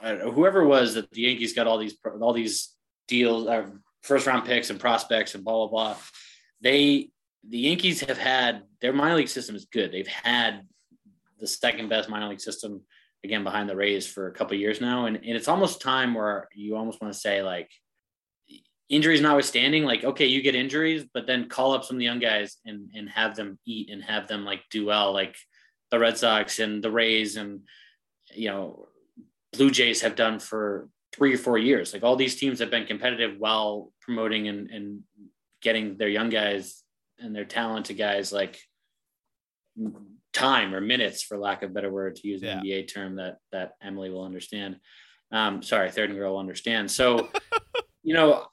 I 0.00 0.10
don't 0.10 0.18
know, 0.18 0.32
whoever 0.32 0.66
was 0.66 0.94
that 0.94 1.10
the 1.10 1.22
Yankees 1.22 1.54
got 1.54 1.66
all 1.66 1.78
these 1.78 1.96
all 2.20 2.32
these 2.32 2.74
deals, 3.06 3.46
uh, 3.46 3.66
first 4.02 4.26
round 4.26 4.44
picks 4.44 4.68
and 4.70 4.80
prospects 4.80 5.34
and 5.34 5.44
blah 5.44 5.54
blah 5.54 5.68
blah. 5.68 5.96
They 6.60 7.10
the 7.48 7.58
Yankees 7.58 8.00
have 8.00 8.18
had 8.18 8.62
their 8.80 8.92
minor 8.92 9.16
league 9.16 9.28
system 9.28 9.54
is 9.56 9.66
good. 9.66 9.92
They've 9.92 10.06
had 10.06 10.62
the 11.38 11.46
second 11.46 11.88
best 11.88 12.08
minor 12.08 12.28
league 12.28 12.40
system 12.40 12.82
again 13.22 13.44
behind 13.44 13.68
the 13.68 13.76
Rays 13.76 14.06
for 14.06 14.26
a 14.26 14.32
couple 14.32 14.56
years 14.56 14.80
now, 14.80 15.06
and, 15.06 15.16
and 15.16 15.36
it's 15.36 15.48
almost 15.48 15.80
time 15.80 16.14
where 16.14 16.48
you 16.54 16.76
almost 16.76 17.00
want 17.00 17.12
to 17.12 17.20
say 17.20 17.42
like 17.42 17.70
injuries 18.88 19.20
notwithstanding, 19.20 19.84
like 19.84 20.04
okay, 20.04 20.26
you 20.26 20.42
get 20.42 20.54
injuries, 20.54 21.04
but 21.12 21.26
then 21.26 21.48
call 21.48 21.72
up 21.72 21.84
some 21.84 21.96
of 21.96 21.98
the 21.98 22.04
young 22.06 22.20
guys 22.20 22.56
and 22.64 22.90
and 22.94 23.08
have 23.10 23.36
them 23.36 23.58
eat 23.66 23.90
and 23.90 24.02
have 24.02 24.28
them 24.28 24.44
like 24.44 24.62
do 24.70 24.86
well, 24.86 25.12
like 25.12 25.36
the 25.90 25.98
Red 25.98 26.18
Sox 26.18 26.58
and 26.58 26.82
the 26.82 26.90
Rays 26.90 27.36
and 27.36 27.60
you 28.34 28.48
know 28.48 28.88
Blue 29.52 29.70
Jays 29.70 30.02
have 30.02 30.16
done 30.16 30.38
for 30.38 30.88
three 31.14 31.34
or 31.34 31.38
four 31.38 31.58
years. 31.58 31.92
Like 31.92 32.02
all 32.02 32.16
these 32.16 32.36
teams 32.36 32.58
have 32.58 32.70
been 32.70 32.86
competitive 32.86 33.38
while 33.38 33.92
promoting 34.00 34.48
and, 34.48 34.70
and 34.70 35.02
getting 35.62 35.96
their 35.96 36.08
young 36.08 36.28
guys 36.28 36.82
and 37.18 37.34
their 37.34 37.44
talented 37.44 37.96
guys 37.96 38.32
like 38.32 38.60
time 40.32 40.74
or 40.74 40.80
minutes, 40.80 41.22
for 41.22 41.38
lack 41.38 41.62
of 41.62 41.70
a 41.70 41.72
better 41.72 41.90
word, 41.90 42.16
to 42.16 42.28
use 42.28 42.42
an 42.42 42.60
yeah. 42.62 42.78
NBA 42.78 42.92
term 42.92 43.16
that 43.16 43.38
that 43.52 43.72
Emily 43.82 44.10
will 44.10 44.24
understand. 44.24 44.76
Um, 45.32 45.62
sorry, 45.62 45.90
third 45.90 46.10
and 46.10 46.18
girl 46.18 46.32
will 46.32 46.40
understand. 46.40 46.90
So, 46.90 47.28
you 48.02 48.14
know, 48.14 48.46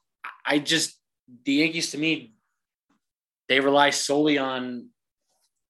I 0.45 0.59
just 0.59 0.97
the 1.45 1.53
Yankees 1.53 1.91
to 1.91 1.97
me, 1.97 2.33
they 3.49 3.59
rely 3.59 3.89
solely 3.89 4.37
on. 4.37 4.89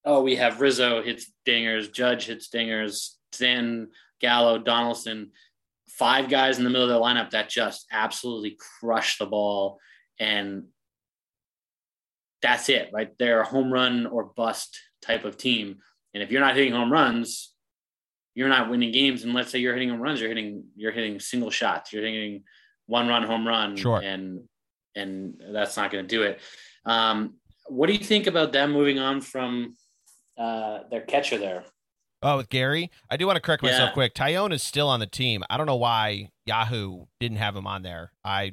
Oh, 0.04 0.22
we 0.22 0.36
have 0.36 0.60
Rizzo 0.60 1.02
hits 1.02 1.32
dingers, 1.46 1.92
Judge 1.92 2.26
hits 2.26 2.48
dingers, 2.48 3.10
Zen 3.34 3.88
Gallo, 4.20 4.58
Donaldson, 4.58 5.30
five 5.88 6.28
guys 6.28 6.58
in 6.58 6.64
the 6.64 6.70
middle 6.70 6.90
of 6.90 6.94
the 6.94 7.00
lineup 7.00 7.30
that 7.30 7.48
just 7.48 7.86
absolutely 7.90 8.56
crush 8.80 9.18
the 9.18 9.26
ball. 9.26 9.78
And 10.18 10.64
that's 12.42 12.68
it, 12.68 12.90
right? 12.92 13.10
They're 13.18 13.40
a 13.40 13.46
home 13.46 13.72
run 13.72 14.06
or 14.06 14.24
bust 14.24 14.78
type 15.02 15.24
of 15.24 15.36
team. 15.36 15.78
And 16.12 16.22
if 16.22 16.30
you're 16.30 16.40
not 16.40 16.56
hitting 16.56 16.72
home 16.72 16.92
runs, 16.92 17.52
you're 18.34 18.48
not 18.48 18.70
winning 18.70 18.92
games. 18.92 19.24
And 19.24 19.32
let's 19.32 19.50
say 19.50 19.58
you're 19.58 19.72
hitting 19.72 19.90
home 19.90 20.00
runs, 20.00 20.20
you're 20.20 20.28
hitting 20.28 20.64
you're 20.76 20.92
hitting 20.92 21.20
single 21.20 21.50
shots, 21.50 21.92
you're 21.92 22.04
hitting 22.04 22.44
one 22.86 23.08
run 23.08 23.22
home 23.22 23.46
run, 23.46 23.76
sure. 23.76 24.00
and 24.00 24.40
and 24.94 25.40
that's 25.52 25.76
not 25.76 25.90
going 25.90 26.06
to 26.06 26.08
do 26.08 26.22
it. 26.22 26.40
Um, 26.84 27.34
what 27.66 27.86
do 27.86 27.92
you 27.94 28.04
think 28.04 28.26
about 28.26 28.52
them 28.52 28.72
moving 28.72 28.98
on 28.98 29.20
from 29.20 29.74
uh, 30.38 30.80
their 30.90 31.02
catcher 31.02 31.38
there? 31.38 31.64
Oh, 32.22 32.38
with 32.38 32.48
Gary, 32.48 32.90
I 33.10 33.18
do 33.18 33.26
want 33.26 33.36
to 33.36 33.40
correct 33.40 33.62
myself 33.62 33.90
yeah. 33.90 33.92
quick. 33.92 34.14
Taillon 34.14 34.52
is 34.52 34.62
still 34.62 34.88
on 34.88 34.98
the 34.98 35.06
team. 35.06 35.44
I 35.50 35.58
don't 35.58 35.66
know 35.66 35.76
why 35.76 36.30
Yahoo 36.46 37.04
didn't 37.20 37.36
have 37.36 37.54
him 37.54 37.66
on 37.66 37.82
there. 37.82 38.12
I 38.24 38.52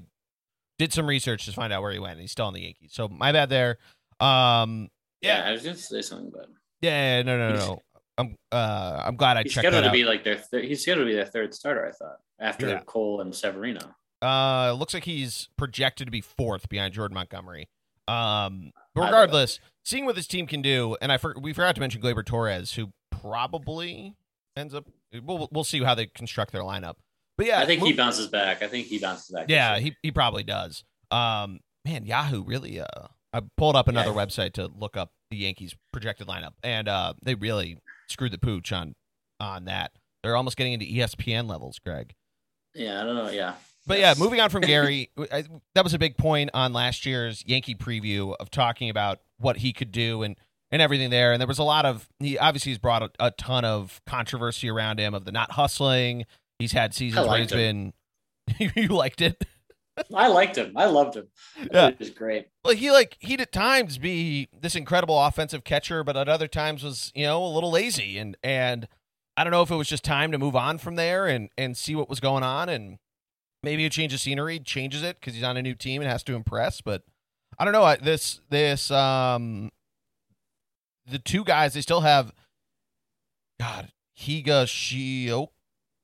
did 0.78 0.92
some 0.92 1.08
research 1.08 1.46
to 1.46 1.54
find 1.54 1.72
out 1.72 1.82
where 1.82 1.92
he 1.92 2.00
went. 2.00 2.14
and 2.14 2.22
He's 2.22 2.32
still 2.32 2.48
on 2.48 2.54
the 2.54 2.62
Yankees, 2.62 2.92
so 2.94 3.08
my 3.08 3.32
bad 3.32 3.50
there. 3.50 3.78
Um, 4.20 4.90
yeah. 5.22 5.44
yeah 5.44 5.50
I 5.50 5.52
was 5.54 5.64
going 5.64 5.76
to 5.76 5.82
say 5.82 6.02
something, 6.02 6.32
but 6.34 6.48
yeah, 6.82 7.22
no, 7.22 7.38
no, 7.38 7.50
no, 7.52 7.56
no. 7.56 7.82
I'm 8.18 8.36
uh, 8.52 9.04
I'm 9.06 9.16
glad 9.16 9.38
I 9.38 9.44
he's 9.44 9.54
checked. 9.54 9.64
Scheduled 9.64 9.84
to 9.84 9.90
out. 9.90 9.94
be 9.94 10.04
like 10.04 10.24
their 10.24 10.38
thir- 10.38 10.62
he's 10.62 10.82
scheduled 10.82 11.06
to 11.08 11.10
be 11.10 11.16
their 11.16 11.26
third 11.26 11.54
starter. 11.54 11.88
I 11.88 11.92
thought 11.92 12.18
after 12.40 12.68
yeah. 12.68 12.82
Cole 12.86 13.22
and 13.22 13.34
Severino. 13.34 13.96
Uh, 14.22 14.74
looks 14.74 14.94
like 14.94 15.06
he's 15.06 15.50
projected 15.58 16.08
to 16.08 16.12
be 16.12 16.22
fourth 16.22 16.70
behind 16.70 16.94
Jordan 16.94 17.16
Montgomery. 17.16 17.70
Um, 18.08 18.72
but 18.96 19.06
regardless, 19.06 19.60
seeing 19.84 20.06
what 20.06 20.16
this 20.16 20.28
team 20.28 20.48
can 20.48 20.62
do, 20.62 20.98
and 21.02 21.12
I 21.12 21.18
for- 21.18 21.36
we 21.40 21.54
forgot 21.54 21.76
to 21.76 21.82
mention 21.82 22.02
Gleyber 22.02 22.26
Torres, 22.26 22.74
who 22.74 22.92
probably 23.12 24.16
ends 24.56 24.74
up. 24.74 24.88
We'll 25.24 25.50
we'll 25.52 25.64
see 25.64 25.84
how 25.84 25.96
they 25.96 26.08
construct 26.08 26.52
their 26.52 26.62
lineup. 26.62 26.96
But 27.38 27.48
yeah, 27.48 27.60
I 27.60 27.66
think 27.66 27.82
move, 27.82 27.90
he 27.90 27.96
bounces 27.96 28.28
back. 28.28 28.62
I 28.62 28.68
think 28.68 28.88
he 28.88 29.00
bounces 29.00 29.34
back. 29.34 29.46
Yeah, 29.50 29.80
he 29.80 29.96
he 30.04 30.12
probably 30.12 30.44
does. 30.44 30.84
Um, 31.10 31.60
man, 31.86 32.06
Yahoo 32.06 32.44
really. 32.44 32.80
Uh, 32.80 33.08
I 33.34 33.42
pulled 33.58 33.76
up 33.76 33.88
another 33.88 34.12
yeah. 34.12 34.26
website 34.26 34.54
to 34.54 34.68
look 34.68 34.98
up 34.98 35.12
the 35.30 35.38
Yankees 35.38 35.76
projected 35.94 36.28
lineup, 36.28 36.54
and 36.64 36.88
uh, 36.88 37.14
they 37.24 37.36
really 37.36 37.78
screwed 38.10 38.32
the 38.32 38.38
pooch 38.38 38.72
on 38.72 38.94
on 39.40 39.66
that. 39.66 39.92
They're 40.24 40.36
almost 40.36 40.58
getting 40.58 40.74
into 40.74 40.86
ESPN 40.86 41.50
levels, 41.50 41.80
Greg. 41.80 42.14
Yeah, 42.76 43.02
I 43.02 43.06
don't 43.06 43.16
know. 43.16 43.30
Yeah. 43.30 43.56
But 43.92 44.00
yeah, 44.00 44.14
moving 44.18 44.40
on 44.40 44.50
from 44.50 44.62
Gary, 44.62 45.10
I, 45.34 45.44
that 45.76 45.84
was 45.84 45.94
a 45.94 46.00
big 46.00 46.16
point 46.16 46.52
on 46.54 46.72
last 46.72 47.06
year's 47.06 47.44
Yankee 47.46 47.76
preview 47.76 48.34
of 48.40 48.50
talking 48.50 48.90
about 48.90 49.20
what 49.38 49.58
he 49.58 49.74
could 49.74 49.92
do 49.92 50.24
and 50.24 50.38
and 50.72 50.82
everything 50.82 51.10
there. 51.10 51.34
And 51.34 51.42
there 51.42 51.48
was 51.48 51.60
a 51.60 51.64
lot 51.64 51.86
of 51.86 52.08
he 52.20 52.38
obviously 52.38 52.72
has 52.72 52.80
brought 52.80 53.04
a, 53.04 53.12
a 53.20 53.32
ton 53.32 53.66
of 53.66 54.00
controversy 54.08 54.70
around 54.70 55.02
him 55.02 55.14
of 55.14 55.26
the 55.26 55.34
not 55.34 55.52
hustling. 55.52 56.26
He's 56.58 56.72
had 56.72 56.94
seasons 56.94 57.28
where 57.28 57.40
he's 57.40 57.52
him. 57.52 57.94
been. 58.48 58.72
you 58.78 58.88
liked 58.88 59.20
it. 59.20 59.44
I 60.16 60.30
liked 60.30 60.58
him. 60.58 60.72
I 60.78 60.86
loved 60.86 61.18
him. 61.18 61.28
Yeah, 61.70 61.88
it 61.90 62.00
was 62.00 62.12
great. 62.12 62.48
Well, 62.64 62.74
he 62.74 62.92
like 62.92 63.18
he'd 63.20 63.42
at 63.42 63.52
times 63.52 63.98
be 63.98 64.48
this 64.58 64.74
incredible 64.74 65.22
offensive 65.22 65.66
catcher, 65.66 66.06
but 66.06 66.16
at 66.16 66.30
other 66.30 66.48
times 66.48 66.82
was 66.82 67.12
you 67.14 67.26
know 67.26 67.44
a 67.44 67.52
little 67.54 67.72
lazy 67.72 68.18
and 68.18 68.38
and 68.42 68.88
I 69.36 69.44
don't 69.44 69.52
know 69.52 69.64
if 69.64 69.70
it 69.70 69.76
was 69.76 69.90
just 69.90 70.06
time 70.06 70.32
to 70.32 70.38
move 70.38 70.56
on 70.56 70.78
from 70.78 70.96
there 70.96 71.28
and 71.28 71.50
and 71.58 71.76
see 71.76 71.94
what 71.94 72.08
was 72.08 72.22
going 72.22 72.44
on 72.44 72.70
and 72.70 72.98
maybe 73.64 73.86
a 73.86 73.90
change 73.90 74.14
of 74.14 74.20
scenery 74.20 74.60
changes 74.60 75.04
it 75.04 75.20
because 75.20 75.36
he's 75.36 75.44
on 75.44 75.58
a 75.58 75.62
new 75.62 75.76
team 75.76 76.02
and 76.02 76.10
has 76.10 76.24
to 76.24 76.36
impress. 76.36 76.82
But 76.82 77.04
I 77.58 77.66
don't 77.66 77.74
know. 77.74 77.96
This 78.02 78.42
this 78.50 78.92
um 78.92 79.72
the 81.06 81.20
two 81.20 81.44
guys 81.44 81.74
they 81.74 81.82
still 81.82 82.02
have 82.02 82.32
God 83.60 83.92
Higa 84.18 84.66
Shio, 84.66 85.48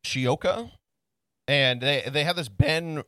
Shioka, 0.05 0.72
and 1.47 1.82
they 1.82 2.08
they 2.12 2.24
have 2.24 2.36
this 2.36 2.49
Ben 2.49 3.03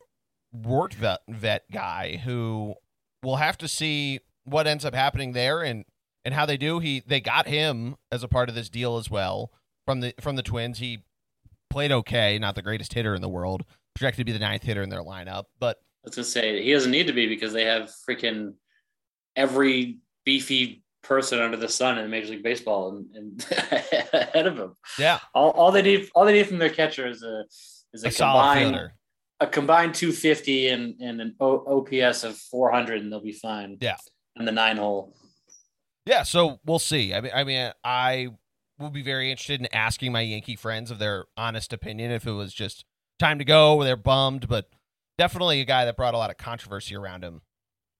Rortvedt 0.56 1.20
vet 1.28 1.64
guy 1.72 2.22
who 2.24 2.76
we'll 3.24 3.38
have 3.38 3.58
to 3.60 3.68
see 3.68 4.20
what 4.46 4.68
ends 4.68 4.86
up 4.86 4.96
happening 4.96 5.34
there 5.34 5.62
and 5.62 5.86
and 6.26 6.34
how 6.34 6.46
they 6.46 6.58
do. 6.58 6.80
He 6.80 7.02
they 7.06 7.22
got 7.22 7.48
him 7.48 7.96
as 8.12 8.24
a 8.24 8.28
part 8.28 8.50
of 8.50 8.56
this 8.56 8.70
deal 8.70 8.98
as 8.98 9.10
well 9.10 9.52
from 9.86 10.02
the 10.02 10.14
from 10.20 10.36
the 10.36 10.44
Twins. 10.44 10.80
He 10.80 11.04
played 11.70 11.92
okay, 11.92 12.40
not 12.40 12.56
the 12.56 12.62
greatest 12.62 12.94
hitter 12.94 13.14
in 13.14 13.22
the 13.22 13.30
world, 13.30 13.64
projected 14.00 14.26
to 14.26 14.32
be 14.32 14.32
the 14.32 14.40
ninth 14.40 14.64
hitter 14.64 14.82
in 14.82 14.90
their 14.90 15.04
lineup, 15.04 15.44
but 15.60 15.78
I 15.78 16.08
was 16.08 16.16
gonna 16.16 16.26
say 16.26 16.64
he 16.64 16.72
doesn't 16.72 16.92
need 16.92 17.08
to 17.08 17.14
be 17.14 17.28
because 17.28 17.52
they 17.52 17.66
have 17.66 17.92
freaking 18.10 18.54
every 19.36 19.98
beefy 20.26 20.84
person 21.04 21.42
under 21.42 21.58
the 21.58 21.68
sun 21.68 21.98
in 21.98 22.10
Major 22.10 22.32
League 22.32 22.44
Baseball 22.44 22.90
and, 22.90 23.08
and 23.14 23.48
ahead 23.52 24.48
of 24.48 24.58
him. 24.58 24.76
Yeah. 24.98 25.20
All, 25.34 25.52
all 25.52 25.72
they 25.72 25.82
need 25.82 26.08
all 26.16 26.24
they 26.24 26.32
need 26.32 26.48
from 26.48 26.60
their 26.60 26.70
catcher 26.70 27.08
is 27.08 27.24
a 27.24 27.44
is 27.94 28.06
a, 28.06 28.08
a 28.08 28.12
combined 28.12 28.92
a 29.42 29.48
combined 29.48 29.96
250 29.96 30.68
and, 30.68 30.96
and 31.02 31.22
an 31.22 31.36
o- 31.40 31.64
OPS 31.82 32.24
of 32.24 32.38
400 32.38 33.02
and 33.02 33.12
they'll 33.12 33.22
be 33.22 33.32
fine. 33.32 33.78
Yeah. 33.80 33.98
And 34.36 34.48
the 34.48 34.52
nine 34.52 34.78
hole. 34.78 35.16
Yeah, 36.06 36.24
so 36.24 36.60
we'll 36.66 36.80
see. 36.80 37.14
I 37.14 37.20
mean 37.20 37.32
I 37.36 37.44
mean 37.44 37.72
I 37.84 38.30
will 38.78 38.92
be 38.92 39.02
very 39.02 39.30
interested 39.30 39.60
in 39.60 39.68
asking 39.74 40.14
my 40.14 40.22
Yankee 40.22 40.56
friends 40.56 40.90
of 40.90 41.00
their 41.00 41.26
honest 41.36 41.74
opinion 41.74 42.12
if 42.12 42.26
it 42.26 42.32
was 42.32 42.54
just 42.54 42.86
time 43.20 43.40
to 43.40 43.46
go 43.46 43.84
they're 43.84 43.96
bummed, 43.96 44.48
but 44.48 44.70
definitely 45.18 45.62
a 45.62 45.66
guy 45.66 45.86
that 45.86 45.98
brought 45.98 46.14
a 46.14 46.18
lot 46.18 46.32
of 46.32 46.38
controversy 46.38 46.96
around 46.96 47.24
him. 47.24 47.42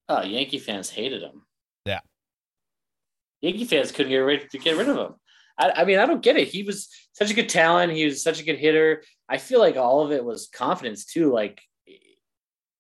Oh, 0.08 0.24
Yankee 0.24 0.58
fans 0.58 0.90
hated 0.90 1.22
him. 1.22 1.44
Yeah. 1.86 2.00
Yankee 3.42 3.66
fans 3.66 3.92
couldn't 3.92 4.12
get 4.12 4.18
rid 4.18 4.50
to 4.50 4.58
get 4.58 4.78
rid 4.78 4.90
of 4.90 4.98
him. 4.98 5.16
I, 5.58 5.72
I 5.78 5.86
mean, 5.86 6.00
I 6.00 6.06
don't 6.06 6.24
get 6.24 6.38
it. 6.38 6.48
He 6.48 6.64
was 6.64 6.90
such 7.14 7.30
a 7.30 7.34
good 7.34 7.50
talent. 7.50 7.94
He 7.94 8.06
was 8.06 8.24
such 8.24 8.40
a 8.40 8.44
good 8.44 8.58
hitter. 8.58 9.04
I 9.28 9.38
feel 9.38 9.60
like 9.60 9.76
all 9.76 10.02
of 10.02 10.12
it 10.12 10.24
was 10.24 10.50
confidence 10.52 11.06
too. 11.06 11.32
Like, 11.32 11.62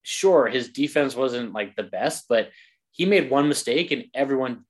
sure, 0.03 0.47
his 0.47 0.69
defense 0.69 1.15
wasn't 1.15 1.53
like 1.53 1.75
the 1.75 1.83
best, 1.83 2.25
but 2.27 2.49
he 2.91 3.05
made 3.05 3.29
one 3.29 3.47
mistake 3.47 3.91
and 3.91 4.05
everyone 4.13 4.65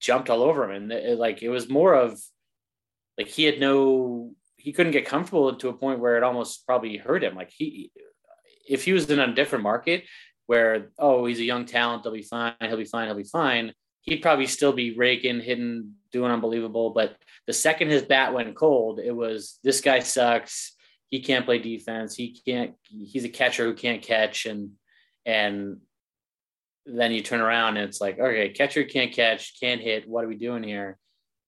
jumped 0.00 0.30
all 0.30 0.42
over 0.42 0.64
him. 0.64 0.82
And 0.84 0.92
it, 0.92 1.18
like, 1.18 1.42
it 1.42 1.50
was 1.50 1.68
more 1.68 1.94
of 1.94 2.18
like 3.18 3.28
he 3.28 3.44
had 3.44 3.60
no, 3.60 4.32
he 4.62 4.72
couldn't 4.72 4.92
get 4.92 5.06
comfortable 5.06 5.52
to 5.52 5.68
a 5.68 5.72
point 5.72 5.98
where 5.98 6.16
it 6.16 6.22
almost 6.22 6.64
probably 6.66 6.96
hurt 6.96 7.24
him. 7.24 7.34
Like 7.34 7.50
he, 7.50 7.90
if 8.68 8.84
he 8.84 8.92
was 8.92 9.10
in 9.10 9.18
a 9.18 9.34
different 9.34 9.64
market 9.64 10.04
where, 10.46 10.90
oh, 10.98 11.26
he's 11.26 11.40
a 11.40 11.44
young 11.44 11.66
talent, 11.66 12.04
they'll 12.04 12.12
be 12.12 12.22
fine, 12.22 12.54
he'll 12.60 12.76
be 12.76 12.84
fine, 12.84 13.06
he'll 13.06 13.16
be 13.16 13.24
fine. 13.24 13.72
He'd 14.02 14.22
probably 14.22 14.46
still 14.46 14.72
be 14.72 14.94
raking, 14.94 15.40
hitting, 15.40 15.94
doing 16.12 16.30
unbelievable. 16.30 16.90
But 16.90 17.16
the 17.48 17.52
second 17.52 17.88
his 17.88 18.02
bat 18.02 18.34
went 18.34 18.54
cold, 18.54 19.00
it 19.00 19.10
was 19.10 19.58
this 19.64 19.80
guy 19.80 19.98
sucks. 19.98 20.76
He 21.08 21.20
can't 21.20 21.44
play 21.44 21.58
defense. 21.58 22.14
He 22.14 22.40
can't. 22.46 22.74
He's 22.84 23.24
a 23.24 23.28
catcher 23.28 23.64
who 23.64 23.74
can't 23.74 24.00
catch, 24.00 24.46
and 24.46 24.70
and 25.26 25.78
then 26.86 27.12
you 27.12 27.20
turn 27.20 27.40
around 27.40 27.76
and 27.76 27.88
it's 27.88 28.00
like, 28.00 28.18
okay, 28.18 28.48
catcher 28.48 28.84
can't 28.84 29.12
catch, 29.12 29.60
can't 29.60 29.80
hit. 29.80 30.08
What 30.08 30.24
are 30.24 30.28
we 30.28 30.36
doing 30.36 30.62
here? 30.62 30.98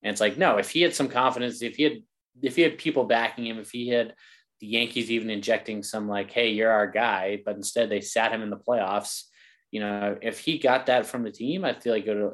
And 0.03 0.13
it's 0.13 0.21
like, 0.21 0.37
no. 0.37 0.59
If 0.59 0.71
he 0.71 0.83
had 0.83 0.95
some 0.95 1.09
confidence, 1.09 1.63
if 1.63 1.77
he 1.77 1.85
had 1.85 2.03
if 2.43 2.57
he 2.57 2.63
had 2.63 2.79
people 2.79 3.05
backing 3.05 3.47
him, 3.47 3.59
if 3.59 3.71
he 3.71 3.89
had 3.89 4.15
the 4.61 4.67
Yankees 4.67 5.11
even 5.11 5.31
injecting 5.31 5.83
some 5.83 6.09
like, 6.09 6.31
hey, 6.31 6.51
you're 6.51 6.71
our 6.71 6.87
guy, 6.87 7.41
but 7.45 7.57
instead 7.57 7.89
they 7.89 8.01
sat 8.01 8.33
him 8.33 8.43
in 8.43 8.51
the 8.51 8.57
playoffs. 8.57 9.25
You 9.71 9.81
know, 9.81 10.17
if 10.23 10.39
he 10.39 10.59
got 10.59 10.87
that 10.87 11.07
from 11.07 11.25
the 11.25 11.31
team, 11.31 11.65
I 11.65 11.75
feel 11.75 11.93
like 11.93 12.07
go 12.07 12.15
to 12.15 12.33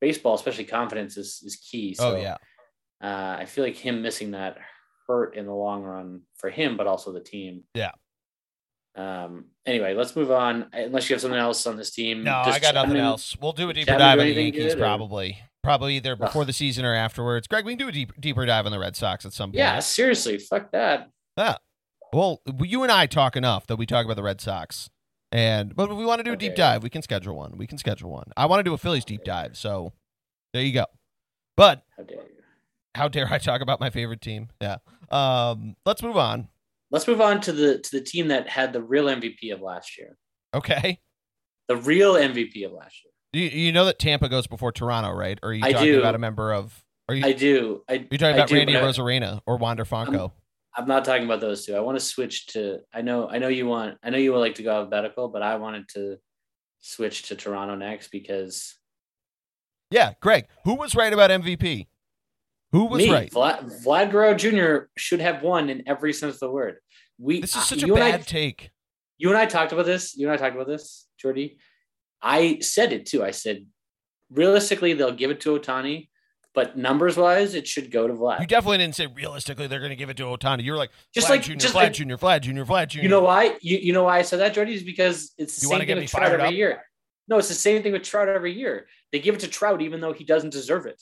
baseball, 0.00 0.34
especially 0.34 0.64
confidence 0.64 1.16
is 1.16 1.42
is 1.44 1.56
key. 1.56 1.94
So, 1.94 2.16
oh 2.16 2.20
yeah, 2.20 2.36
uh, 3.02 3.36
I 3.40 3.46
feel 3.46 3.64
like 3.64 3.76
him 3.76 4.02
missing 4.02 4.32
that 4.32 4.58
hurt 5.06 5.34
in 5.34 5.46
the 5.46 5.54
long 5.54 5.82
run 5.82 6.22
for 6.36 6.50
him, 6.50 6.76
but 6.76 6.86
also 6.86 7.12
the 7.12 7.20
team. 7.20 7.64
Yeah. 7.74 7.92
Um. 8.96 9.46
Anyway, 9.64 9.94
let's 9.94 10.14
move 10.14 10.30
on. 10.30 10.66
Unless 10.72 11.08
you 11.08 11.14
have 11.14 11.22
something 11.22 11.38
else 11.38 11.66
on 11.66 11.76
this 11.76 11.90
team. 11.90 12.24
No, 12.24 12.34
I 12.34 12.58
got 12.58 12.74
nothing 12.74 12.96
else. 12.98 13.36
We'll 13.40 13.52
do 13.52 13.70
a 13.70 13.72
deeper 13.72 13.96
dive 13.96 14.18
on 14.18 14.26
the 14.26 14.32
Yankees 14.32 14.74
probably. 14.74 15.38
Probably 15.62 15.96
either 15.96 16.16
before 16.16 16.42
Ugh. 16.42 16.46
the 16.46 16.52
season 16.52 16.84
or 16.84 16.94
afterwards. 16.94 17.46
Greg, 17.46 17.64
we 17.64 17.72
can 17.72 17.78
do 17.78 17.88
a 17.88 17.92
deep, 17.92 18.12
deeper 18.20 18.46
dive 18.46 18.64
on 18.64 18.72
the 18.72 18.78
Red 18.78 18.96
Sox 18.96 19.26
at 19.26 19.32
some 19.32 19.50
point. 19.50 19.58
Yeah, 19.58 19.80
seriously, 19.80 20.38
fuck 20.38 20.70
that. 20.72 21.10
Yeah. 21.36 21.56
Well, 22.12 22.40
you 22.60 22.82
and 22.84 22.92
I 22.92 23.06
talk 23.06 23.36
enough 23.36 23.66
that 23.66 23.76
we 23.76 23.84
talk 23.84 24.04
about 24.04 24.16
the 24.16 24.22
Red 24.22 24.40
Sox. 24.40 24.88
And 25.30 25.76
but 25.76 25.90
if 25.90 25.96
we 25.96 26.06
want 26.06 26.20
to 26.20 26.24
do 26.24 26.32
a 26.32 26.36
deep 26.36 26.54
dive, 26.54 26.82
we 26.82 26.88
can 26.88 27.02
schedule 27.02 27.36
one. 27.36 27.58
We 27.58 27.66
can 27.66 27.76
schedule 27.76 28.10
one. 28.10 28.32
I 28.36 28.46
want 28.46 28.60
to 28.60 28.64
do 28.64 28.72
a 28.72 28.78
Phillies 28.78 29.04
deep 29.04 29.24
dive, 29.24 29.56
so 29.58 29.92
there 30.54 30.62
you 30.62 30.72
go. 30.72 30.86
But 31.56 31.82
how 31.96 32.04
dare 32.04 32.16
you? 32.16 32.38
How 32.94 33.08
dare 33.08 33.28
I 33.30 33.38
talk 33.38 33.60
about 33.60 33.78
my 33.78 33.90
favorite 33.90 34.22
team? 34.22 34.48
Yeah. 34.60 34.78
Um, 35.10 35.76
let's 35.84 36.02
move 36.02 36.16
on. 36.16 36.48
Let's 36.90 37.06
move 37.06 37.20
on 37.20 37.40
to 37.42 37.52
the 37.52 37.78
to 37.78 37.90
the 37.90 38.00
team 38.00 38.28
that 38.28 38.48
had 38.48 38.72
the 38.72 38.82
real 38.82 39.06
MVP 39.06 39.52
of 39.52 39.60
last 39.60 39.98
year. 39.98 40.16
Okay. 40.54 41.00
The 41.68 41.76
real 41.76 42.14
MVP 42.14 42.64
of 42.64 42.72
last 42.72 43.04
year. 43.04 43.12
You, 43.32 43.42
you 43.42 43.72
know 43.72 43.84
that 43.84 43.98
Tampa 43.98 44.28
goes 44.28 44.46
before 44.46 44.72
Toronto, 44.72 45.12
right? 45.12 45.38
Or 45.42 45.50
are 45.50 45.52
you 45.52 45.64
I 45.64 45.72
talking 45.72 45.88
do. 45.88 45.98
about 45.98 46.14
a 46.14 46.18
member 46.18 46.52
of? 46.52 46.82
Are 47.08 47.14
you? 47.14 47.24
I 47.24 47.32
do. 47.32 47.82
I, 47.88 48.06
you 48.10 48.18
talking 48.18 48.36
about 48.36 48.50
Randy 48.50 48.74
Arozarena 48.74 49.40
or 49.46 49.56
Wander 49.56 49.84
Franco? 49.84 50.32
I'm, 50.74 50.82
I'm, 50.82 50.88
not 50.88 51.04
talking 51.04 51.24
about 51.24 51.40
those 51.40 51.66
two. 51.66 51.74
I 51.74 51.80
want 51.80 51.98
to 51.98 52.04
switch 52.04 52.46
to. 52.48 52.78
I 52.92 53.02
know. 53.02 53.28
I 53.28 53.38
know 53.38 53.48
you 53.48 53.66
want. 53.66 53.98
I 54.02 54.10
know 54.10 54.18
you 54.18 54.32
would 54.32 54.38
like 54.38 54.56
to 54.56 54.62
go 54.62 54.72
alphabetical, 54.72 55.28
but 55.28 55.42
I 55.42 55.56
wanted 55.56 55.88
to 55.90 56.16
switch 56.80 57.24
to 57.24 57.36
Toronto 57.36 57.74
next 57.74 58.08
because. 58.08 58.76
Yeah, 59.90 60.14
Greg. 60.20 60.46
Who 60.64 60.74
was 60.74 60.94
right 60.94 61.12
about 61.12 61.30
MVP? 61.30 61.86
Who 62.72 62.86
was 62.86 62.98
Me, 62.98 63.10
right? 63.10 63.30
Vlad, 63.30 63.84
Vlad 63.84 64.10
Guerrero 64.10 64.34
Jr. 64.34 64.88
should 64.96 65.20
have 65.20 65.42
won 65.42 65.70
in 65.70 65.82
every 65.86 66.12
sense 66.12 66.34
of 66.34 66.40
the 66.40 66.50
word. 66.50 66.76
We. 67.18 67.40
This 67.40 67.50
is 67.50 67.56
uh, 67.56 67.60
such 67.60 67.82
a 67.82 67.94
bad 67.94 68.20
I, 68.20 68.22
take. 68.22 68.70
You 69.18 69.28
and 69.28 69.38
I 69.38 69.46
talked 69.46 69.72
about 69.72 69.86
this. 69.86 70.16
You 70.16 70.28
and 70.28 70.34
I 70.34 70.36
talked 70.38 70.54
about 70.54 70.68
this, 70.68 71.06
Geordie. 71.18 71.58
I 72.22 72.58
said 72.60 72.92
it 72.92 73.06
too. 73.06 73.24
I 73.24 73.30
said, 73.30 73.66
realistically, 74.30 74.94
they'll 74.94 75.12
give 75.12 75.30
it 75.30 75.40
to 75.40 75.58
Ohtani, 75.58 76.08
but 76.54 76.76
numbers 76.76 77.16
wise, 77.16 77.54
it 77.54 77.66
should 77.66 77.90
go 77.90 78.08
to 78.08 78.14
Vlad. 78.14 78.40
You 78.40 78.46
definitely 78.46 78.78
didn't 78.78 78.96
say 78.96 79.06
realistically 79.06 79.66
they're 79.66 79.78
going 79.78 79.90
to 79.90 79.96
give 79.96 80.10
it 80.10 80.16
to 80.16 80.24
Ohtani. 80.24 80.64
You 80.64 80.72
were 80.72 80.78
like, 80.78 80.90
just 81.14 81.28
Vlad 81.28 81.30
like 81.30 81.42
Jr., 81.42 81.54
just 81.54 81.74
Vlad 81.74 81.76
like, 81.76 81.92
Jr., 81.92 82.14
Vlad 82.14 82.40
Jr., 82.40 82.62
Vlad 82.62 82.88
Jr. 82.88 83.00
You 83.00 83.08
know 83.08 83.20
why? 83.20 83.56
You, 83.60 83.78
you 83.78 83.92
know 83.92 84.04
why 84.04 84.18
I 84.18 84.22
said 84.22 84.40
that, 84.40 84.54
Geordie? 84.54 84.74
Is 84.74 84.82
because 84.82 85.32
it's 85.38 85.56
the 85.60 85.66
you 85.66 85.68
same 85.68 85.86
thing 85.86 85.96
with 85.96 86.10
Trout 86.10 86.32
every 86.32 86.46
up? 86.46 86.52
year. 86.52 86.82
No, 87.28 87.38
it's 87.38 87.48
the 87.48 87.54
same 87.54 87.82
thing 87.82 87.92
with 87.92 88.02
Trout 88.02 88.28
every 88.28 88.52
year. 88.52 88.88
They 89.12 89.20
give 89.20 89.34
it 89.34 89.40
to 89.40 89.48
Trout 89.48 89.82
even 89.82 90.00
though 90.00 90.12
he 90.12 90.24
doesn't 90.24 90.50
deserve 90.50 90.86
it. 90.86 91.00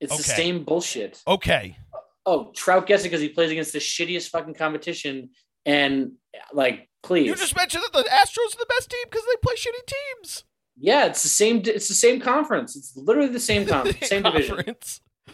It's 0.00 0.12
okay. 0.12 0.22
the 0.22 0.28
same 0.28 0.64
bullshit. 0.64 1.20
Okay. 1.26 1.76
Oh, 2.24 2.52
Trout 2.54 2.86
gets 2.86 3.02
it 3.02 3.06
because 3.06 3.22
he 3.22 3.30
plays 3.30 3.50
against 3.50 3.72
the 3.72 3.78
shittiest 3.78 4.28
fucking 4.28 4.54
competition, 4.54 5.30
and 5.64 6.12
like 6.52 6.88
Please. 7.02 7.26
You 7.26 7.34
just 7.34 7.56
mentioned 7.56 7.84
that 7.84 7.92
the 7.92 8.08
Astros 8.08 8.54
are 8.54 8.58
the 8.58 8.66
best 8.68 8.90
team 8.90 9.00
because 9.08 9.24
they 9.24 9.36
play 9.42 9.54
shitty 9.54 9.86
teams. 9.86 10.44
Yeah, 10.76 11.06
it's 11.06 11.22
the 11.22 11.28
same. 11.28 11.62
It's 11.64 11.88
the 11.88 11.94
same 11.94 12.20
conference. 12.20 12.76
It's 12.76 12.96
literally 12.96 13.30
the 13.30 13.40
same 13.40 13.66
conference, 13.68 14.08
same 14.08 14.22
conference. 14.22 14.48
division. 14.48 14.84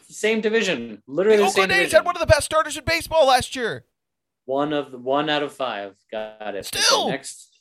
same 0.09 0.41
division. 0.41 1.03
Literally 1.07 1.39
the, 1.39 1.43
the 1.45 1.49
Oakland 1.49 1.73
A's 1.73 1.93
had 1.93 2.05
one 2.05 2.17
of 2.17 2.21
the 2.21 2.27
best 2.27 2.45
starters 2.45 2.77
in 2.77 2.85
baseball 2.85 3.27
last 3.27 3.57
year. 3.57 3.85
One 4.45 4.73
of 4.73 4.93
the, 4.93 4.99
one 4.99 5.31
out 5.31 5.43
of 5.43 5.53
five. 5.53 5.97
Got 6.11 6.55
it. 6.55 6.67
Still 6.67 7.09
next, 7.09 7.61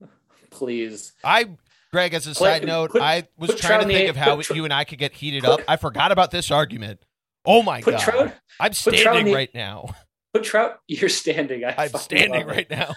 please. 0.50 1.12
I 1.24 1.48
Greg, 1.92 2.14
as 2.14 2.26
a 2.26 2.30
put, 2.30 2.36
side 2.36 2.66
note, 2.66 2.92
put, 2.92 3.02
I 3.02 3.26
was 3.38 3.54
trying 3.56 3.80
to 3.80 3.92
think 3.92 4.10
of 4.10 4.16
how 4.16 4.40
you 4.54 4.64
and 4.64 4.72
I 4.72 4.84
could 4.84 4.98
get 4.98 5.14
heated 5.14 5.44
up. 5.44 5.60
I 5.66 5.76
forgot 5.76 6.12
about 6.12 6.30
this 6.30 6.50
argument. 6.50 7.00
Oh 7.46 7.62
my 7.62 7.80
god! 7.80 8.00
Trout, 8.00 8.34
I'm 8.60 8.74
standing 8.74 9.32
right 9.32 9.52
now. 9.54 9.94
Put 10.32 10.44
Trout. 10.44 10.80
You're 10.88 11.08
standing. 11.08 11.64
I 11.64 11.86
am 11.86 11.94
standing 11.94 12.46
right 12.46 12.68
now. 12.70 12.94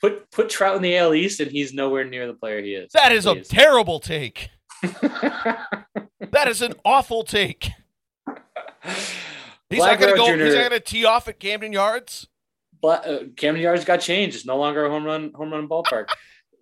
Put 0.00 0.30
put 0.30 0.50
Trout 0.50 0.76
in 0.76 0.82
the 0.82 0.96
AL 0.96 1.14
East, 1.14 1.40
and 1.40 1.50
he's 1.50 1.72
nowhere 1.72 2.04
near 2.04 2.26
the 2.26 2.34
player 2.34 2.60
he 2.60 2.74
is. 2.74 2.92
That 2.92 3.12
is 3.12 3.26
a 3.26 3.40
terrible 3.40 4.00
take. 4.00 4.50
that 4.82 6.46
is 6.46 6.60
an 6.60 6.74
awful 6.84 7.24
take. 7.24 7.70
He's 9.70 9.78
Black 9.78 9.98
not 9.98 10.06
going 10.06 10.14
to 10.14 10.18
go. 10.18 10.36
Jr. 10.36 10.44
He's 10.44 10.54
not 10.54 10.68
going 10.68 10.80
to 10.80 10.80
tee 10.80 11.04
off 11.04 11.26
at 11.26 11.40
Camden 11.40 11.72
Yards. 11.72 12.28
But, 12.82 13.06
uh, 13.06 13.18
Camden 13.36 13.62
Yards 13.62 13.84
got 13.86 14.00
changed. 14.00 14.36
It's 14.36 14.44
no 14.44 14.58
longer 14.58 14.84
a 14.84 14.90
home 14.90 15.04
run 15.04 15.32
home 15.34 15.50
run 15.52 15.66
ballpark. 15.68 16.08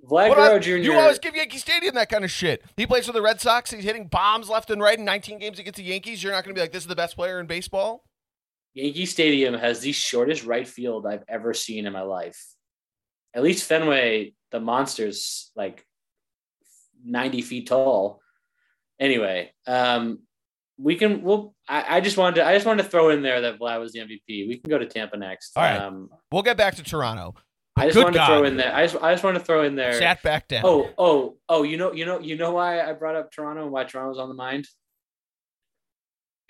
Vlad 0.08 0.34
Guerrero 0.34 0.58
Jr. 0.58 0.70
You 0.76 0.94
always 0.94 1.18
give 1.18 1.34
Yankee 1.34 1.58
Stadium 1.58 1.94
that 1.94 2.08
kind 2.08 2.24
of 2.24 2.30
shit. 2.30 2.62
He 2.76 2.86
plays 2.86 3.06
for 3.06 3.12
the 3.12 3.22
Red 3.22 3.40
Sox. 3.40 3.70
He's 3.70 3.84
hitting 3.84 4.08
bombs 4.08 4.48
left 4.48 4.70
and 4.70 4.80
right 4.80 4.98
in 4.98 5.04
19 5.04 5.38
games 5.38 5.58
against 5.58 5.76
the 5.78 5.84
Yankees. 5.84 6.22
You're 6.22 6.32
not 6.32 6.44
going 6.44 6.54
to 6.54 6.58
be 6.58 6.60
like, 6.60 6.72
this 6.72 6.82
is 6.82 6.88
the 6.88 6.96
best 6.96 7.16
player 7.16 7.38
in 7.38 7.46
baseball. 7.46 8.04
Yankee 8.74 9.06
Stadium 9.06 9.54
has 9.54 9.80
the 9.80 9.92
shortest 9.92 10.44
right 10.44 10.66
field 10.66 11.06
I've 11.06 11.24
ever 11.28 11.52
seen 11.54 11.86
in 11.86 11.92
my 11.92 12.02
life 12.02 12.42
at 13.34 13.42
least 13.42 13.66
Fenway, 13.66 14.34
the 14.50 14.60
monster's 14.60 15.50
like 15.56 15.84
90 17.04 17.42
feet 17.42 17.68
tall. 17.68 18.20
Anyway, 19.00 19.52
um, 19.66 20.20
we 20.78 20.96
can. 20.96 21.22
We'll. 21.22 21.54
I, 21.68 21.96
I, 21.96 22.00
just 22.00 22.16
wanted 22.16 22.36
to. 22.36 22.46
I 22.46 22.54
just 22.54 22.66
wanted 22.66 22.84
to 22.84 22.88
throw 22.88 23.10
in 23.10 23.22
there 23.22 23.40
that 23.42 23.58
Vlad 23.58 23.80
was 23.80 23.92
the 23.92 24.00
MVP. 24.00 24.48
We 24.48 24.58
can 24.58 24.70
go 24.70 24.78
to 24.78 24.86
Tampa 24.86 25.16
next. 25.16 25.56
All 25.56 25.62
right. 25.62 25.80
Um, 25.80 26.08
we'll 26.30 26.42
get 26.42 26.56
back 26.56 26.76
to 26.76 26.82
Toronto. 26.82 27.34
I 27.76 27.86
just 27.86 27.96
wanted 27.96 28.14
God. 28.14 28.28
to 28.28 28.34
throw 28.34 28.44
in 28.44 28.56
there. 28.56 28.74
I 28.74 28.86
just. 28.86 29.02
I 29.02 29.12
just 29.12 29.24
want 29.24 29.38
to 29.38 29.44
throw 29.44 29.64
in 29.64 29.74
there. 29.74 29.94
Sat 29.94 30.22
back 30.22 30.48
down. 30.48 30.62
Oh. 30.64 30.90
Oh. 30.98 31.36
Oh. 31.48 31.62
You 31.62 31.76
know. 31.76 31.92
You 31.92 32.06
know. 32.06 32.20
You 32.20 32.36
know 32.36 32.52
why 32.52 32.80
I 32.80 32.92
brought 32.92 33.16
up 33.16 33.32
Toronto 33.32 33.62
and 33.62 33.72
why 33.72 33.84
Toronto 33.84 34.10
was 34.10 34.18
on 34.18 34.28
the 34.28 34.34
mind. 34.34 34.66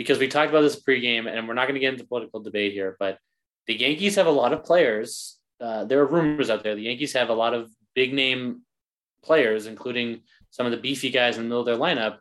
Because 0.03 0.19
we 0.19 0.29
talked 0.29 0.51
about 0.51 0.63
this 0.63 0.83
pregame, 0.83 1.27
and 1.29 1.47
we're 1.47 1.55
not 1.55 1.67
going 1.67 1.75
to 1.75 1.81
get 1.81 1.93
into 1.93 2.07
political 2.07 2.41
debate 2.41 2.73
here, 2.73 2.97
but 2.99 3.19
the 3.67 3.75
Yankees 3.75 4.17
have 4.17 4.27
a 4.27 4.31
lot 4.31 4.53
of 4.53 4.65
players 4.65 5.39
uh, 5.63 5.85
there 5.85 6.01
are 6.01 6.07
rumors 6.07 6.51
out 6.51 6.65
there. 6.65 6.75
The 6.75 6.83
Yankees 6.83 7.13
have 7.13 7.29
a 7.29 7.35
lot 7.35 7.55
of 7.55 7.71
big 7.95 8.13
name 8.13 8.63
players, 9.23 9.67
including 9.67 10.23
some 10.51 10.67
of 10.67 10.73
the 10.73 10.79
beefy 10.79 11.11
guys 11.11 11.37
in 11.37 11.45
the 11.45 11.49
middle 11.49 11.61
of 11.61 11.67
their 11.67 11.77
lineup, 11.77 12.19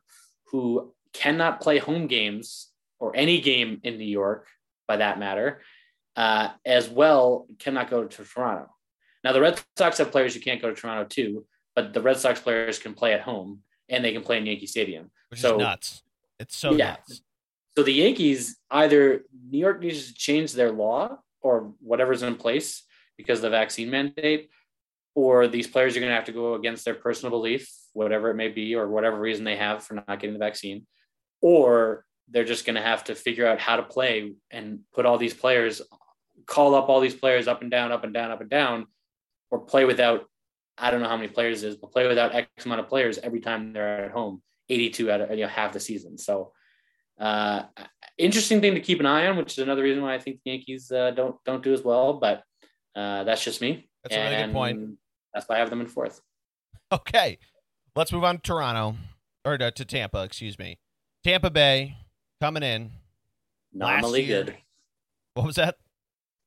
who 0.51 0.93
cannot 1.11 1.59
play 1.59 1.79
home 1.79 2.05
games 2.05 2.69
or 2.99 3.15
any 3.15 3.41
game 3.41 3.82
in 3.84 3.97
New 3.97 4.05
York, 4.05 4.47
by 4.88 4.97
that 4.97 5.17
matter, 5.17 5.61
uh, 6.15 6.49
as 6.65 6.88
well 6.88 7.47
cannot 7.57 7.89
go 7.89 8.05
to 8.05 8.23
Toronto. 8.23 8.69
Now 9.23 9.34
the 9.34 9.41
Red 9.41 9.59
Sox 9.75 9.97
have 9.97 10.11
players 10.11 10.36
who 10.36 10.39
can't 10.39 10.61
go 10.61 10.69
to 10.69 10.79
Toronto 10.79 11.05
too, 11.05 11.45
but 11.75 11.93
the 11.93 12.01
Red 12.01 12.17
Sox 12.17 12.39
players 12.39 12.77
can 12.77 12.93
play 12.93 13.13
at 13.13 13.21
home 13.21 13.61
and 13.89 14.05
they 14.05 14.11
can 14.11 14.21
play 14.21 14.38
in 14.38 14.45
Yankee 14.45 14.67
Stadium. 14.67 15.09
Which 15.29 15.41
so, 15.41 15.55
is 15.55 15.59
nuts. 15.59 16.03
It's 16.39 16.55
so 16.55 16.73
yeah. 16.73 16.91
nuts. 16.91 17.21
So 17.78 17.84
the 17.84 17.93
Yankees 17.93 18.57
either 18.69 19.24
New 19.49 19.59
York 19.59 19.82
needs 19.82 20.07
to 20.07 20.13
change 20.13 20.53
their 20.53 20.72
law 20.72 21.17
or 21.41 21.74
whatever's 21.80 22.24
in 22.24 22.36
place 22.36 22.84
because 23.17 23.39
of 23.39 23.43
the 23.43 23.49
vaccine 23.49 23.89
mandate, 23.89 24.49
or 25.15 25.47
these 25.47 25.67
players 25.67 25.95
are 25.95 25.99
going 25.99 26.09
to 26.09 26.15
have 26.15 26.26
to 26.26 26.32
go 26.32 26.55
against 26.55 26.86
their 26.86 26.95
personal 26.95 27.32
belief, 27.32 27.69
whatever 27.93 28.30
it 28.30 28.36
may 28.36 28.47
be, 28.47 28.76
or 28.76 28.88
whatever 28.88 29.19
reason 29.19 29.45
they 29.45 29.55
have 29.55 29.84
for 29.84 29.95
not 29.95 30.19
getting 30.19 30.34
the 30.34 30.39
vaccine, 30.39 30.86
or 31.41 32.05
they're 32.30 32.43
just 32.43 32.65
going 32.65 32.76
to 32.76 32.82
have 32.82 33.03
to 33.05 33.15
figure 33.15 33.47
out 33.47 33.59
how 33.59 33.76
to 33.76 33.84
play 33.84 34.34
and 34.49 34.80
put 34.93 35.05
all 35.05 35.17
these 35.17 35.34
players, 35.34 35.82
call 36.45 36.76
up 36.76 36.89
all 36.89 36.99
these 36.99 37.15
players 37.15 37.47
up 37.47 37.61
and 37.61 37.72
down, 37.72 37.91
up 37.91 38.03
and 38.03 38.13
down, 38.13 38.32
up 38.32 38.41
and 38.41 38.49
down, 38.49 38.86
or 39.49 39.59
play 39.59 39.86
without, 39.86 40.26
I 40.78 40.91
don't 40.91 41.01
know 41.01 41.09
how 41.09 41.17
many 41.17 41.28
players 41.28 41.63
is, 41.63 41.76
but 41.76 41.91
play 41.91 42.07
without 42.07 42.34
X 42.34 42.65
amount 42.65 42.82
of 42.82 42.88
players 42.88 43.17
every 43.17 43.41
time 43.41 43.74
they're 43.74 44.05
at 44.05 44.11
home 44.11 44.41
82 44.69 45.11
out 45.11 45.22
of 45.22 45.32
you 45.32 45.43
know 45.43 45.49
half 45.49 45.74
the 45.74 45.80
season. 45.80 46.17
So 46.17 46.53
uh, 47.22 47.63
interesting 48.17 48.61
thing 48.61 48.74
to 48.74 48.82
keep 48.82 48.99
an 48.99 49.05
eye 49.05 49.28
on, 49.28 49.38
which 49.38 49.53
is 49.53 49.59
another 49.59 49.84
reason 49.84 50.01
why 50.01 50.15
I 50.15 50.19
think 50.19 50.39
the 50.43 50.51
Yankees 50.51 50.91
uh, 50.91 51.11
don't 51.11 51.36
don't 51.45 51.63
do 51.63 51.74
as 51.74 51.84
well. 51.84 52.13
But 52.13 52.43
uh, 52.95 53.24
that's 53.24 53.43
just 53.43 53.61
me. 53.61 53.88
That's 54.03 54.15
a 54.15 54.19
really 54.19 54.45
good 54.45 54.53
point. 54.53 54.97
That's 55.34 55.47
why 55.47 55.55
I 55.55 55.59
have 55.59 55.69
them 55.69 55.82
in 55.82 55.88
fourth. 55.88 56.19
Okay, 56.91 57.38
let's 57.95 58.11
move 58.11 58.24
on 58.24 58.36
to 58.36 58.41
Toronto 58.41 58.95
or 59.45 59.57
to, 59.57 59.72
to 59.72 59.86
Tampa. 59.86 60.24
Excuse 60.24 60.57
me, 60.57 60.80
Tampa 61.24 61.51
Bay 61.51 61.95
coming 62.41 62.63
in. 62.63 62.91
Nominally 63.74 64.26
good. 64.26 64.57
What 65.36 65.45
was 65.45 65.55
that? 65.55 65.78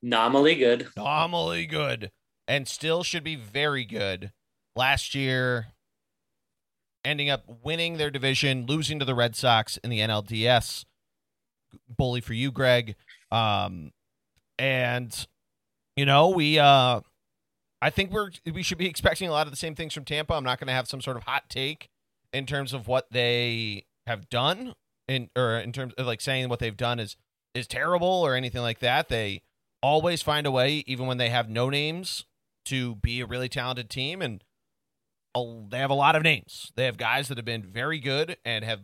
Nominally 0.03 0.57
good. 0.59 0.89
Nominally 0.97 1.67
good, 1.67 2.11
and 2.47 2.69
still 2.69 3.03
should 3.03 3.25
be 3.25 3.37
very 3.37 3.85
good. 3.85 4.33
Last 4.77 5.15
year, 5.15 5.69
ending 7.05 7.31
up 7.31 7.45
winning 7.63 7.97
their 7.97 8.11
division, 8.11 8.67
losing 8.67 8.99
to 8.99 9.05
the 9.05 9.15
Red 9.15 9.37
Sox 9.37 9.77
in 9.79 9.91
the 9.91 10.01
NLDS. 10.01 10.85
Bully 11.89 12.21
for 12.21 12.35
you, 12.35 12.53
Greg. 12.53 12.95
Um, 13.31 13.93
and 14.59 15.27
you 15.97 16.07
know 16.07 16.29
we 16.29 16.59
uh 16.59 17.01
I 17.83 17.91
think 17.91 18.13
we're 18.13 18.31
we 18.51 18.63
should 18.63 18.79
be 18.79 18.87
expecting 18.87 19.29
a 19.29 19.33
lot 19.33 19.47
of 19.47 19.53
the 19.53 19.59
same 19.59 19.75
things 19.75 19.93
from 19.93 20.05
Tampa. 20.05 20.35
I'm 20.35 20.45
not 20.45 20.59
going 20.59 20.69
to 20.69 20.73
have 20.73 20.89
some 20.89 21.03
sort 21.03 21.17
of 21.17 21.25
hot 21.25 21.51
take 21.51 21.91
in 22.33 22.47
terms 22.47 22.73
of 22.73 22.89
what 22.89 23.09
they 23.11 23.85
have 24.07 24.31
done 24.31 24.75
in 25.07 25.29
or 25.37 25.59
in 25.59 25.73
terms 25.73 25.93
of 25.99 26.07
like 26.07 26.21
saying 26.21 26.49
what 26.49 26.61
they've 26.61 26.77
done 26.77 26.99
is 26.99 27.17
is 27.55 27.67
terrible 27.67 28.09
or 28.09 28.35
anything 28.35 28.63
like 28.63 28.79
that. 28.79 29.09
They 29.09 29.43
always 29.83 30.23
find 30.23 30.47
a 30.47 30.51
way 30.51 30.83
even 30.87 31.07
when 31.07 31.19
they 31.19 31.29
have 31.29 31.51
no 31.51 31.69
names 31.69 32.25
to 32.65 32.95
be 32.95 33.21
a 33.21 33.27
really 33.27 33.51
talented 33.51 33.91
team 33.91 34.23
and 34.23 34.43
they 35.35 35.79
have 35.79 35.91
a 35.91 35.95
lot 35.95 36.17
of 36.17 36.23
names. 36.23 36.73
They 36.77 36.85
have 36.85 36.97
guys 36.97 37.29
that 37.29 37.39
have 37.39 37.45
been 37.45 37.63
very 37.63 37.99
good 37.99 38.37
and 38.45 38.65
have 38.65 38.81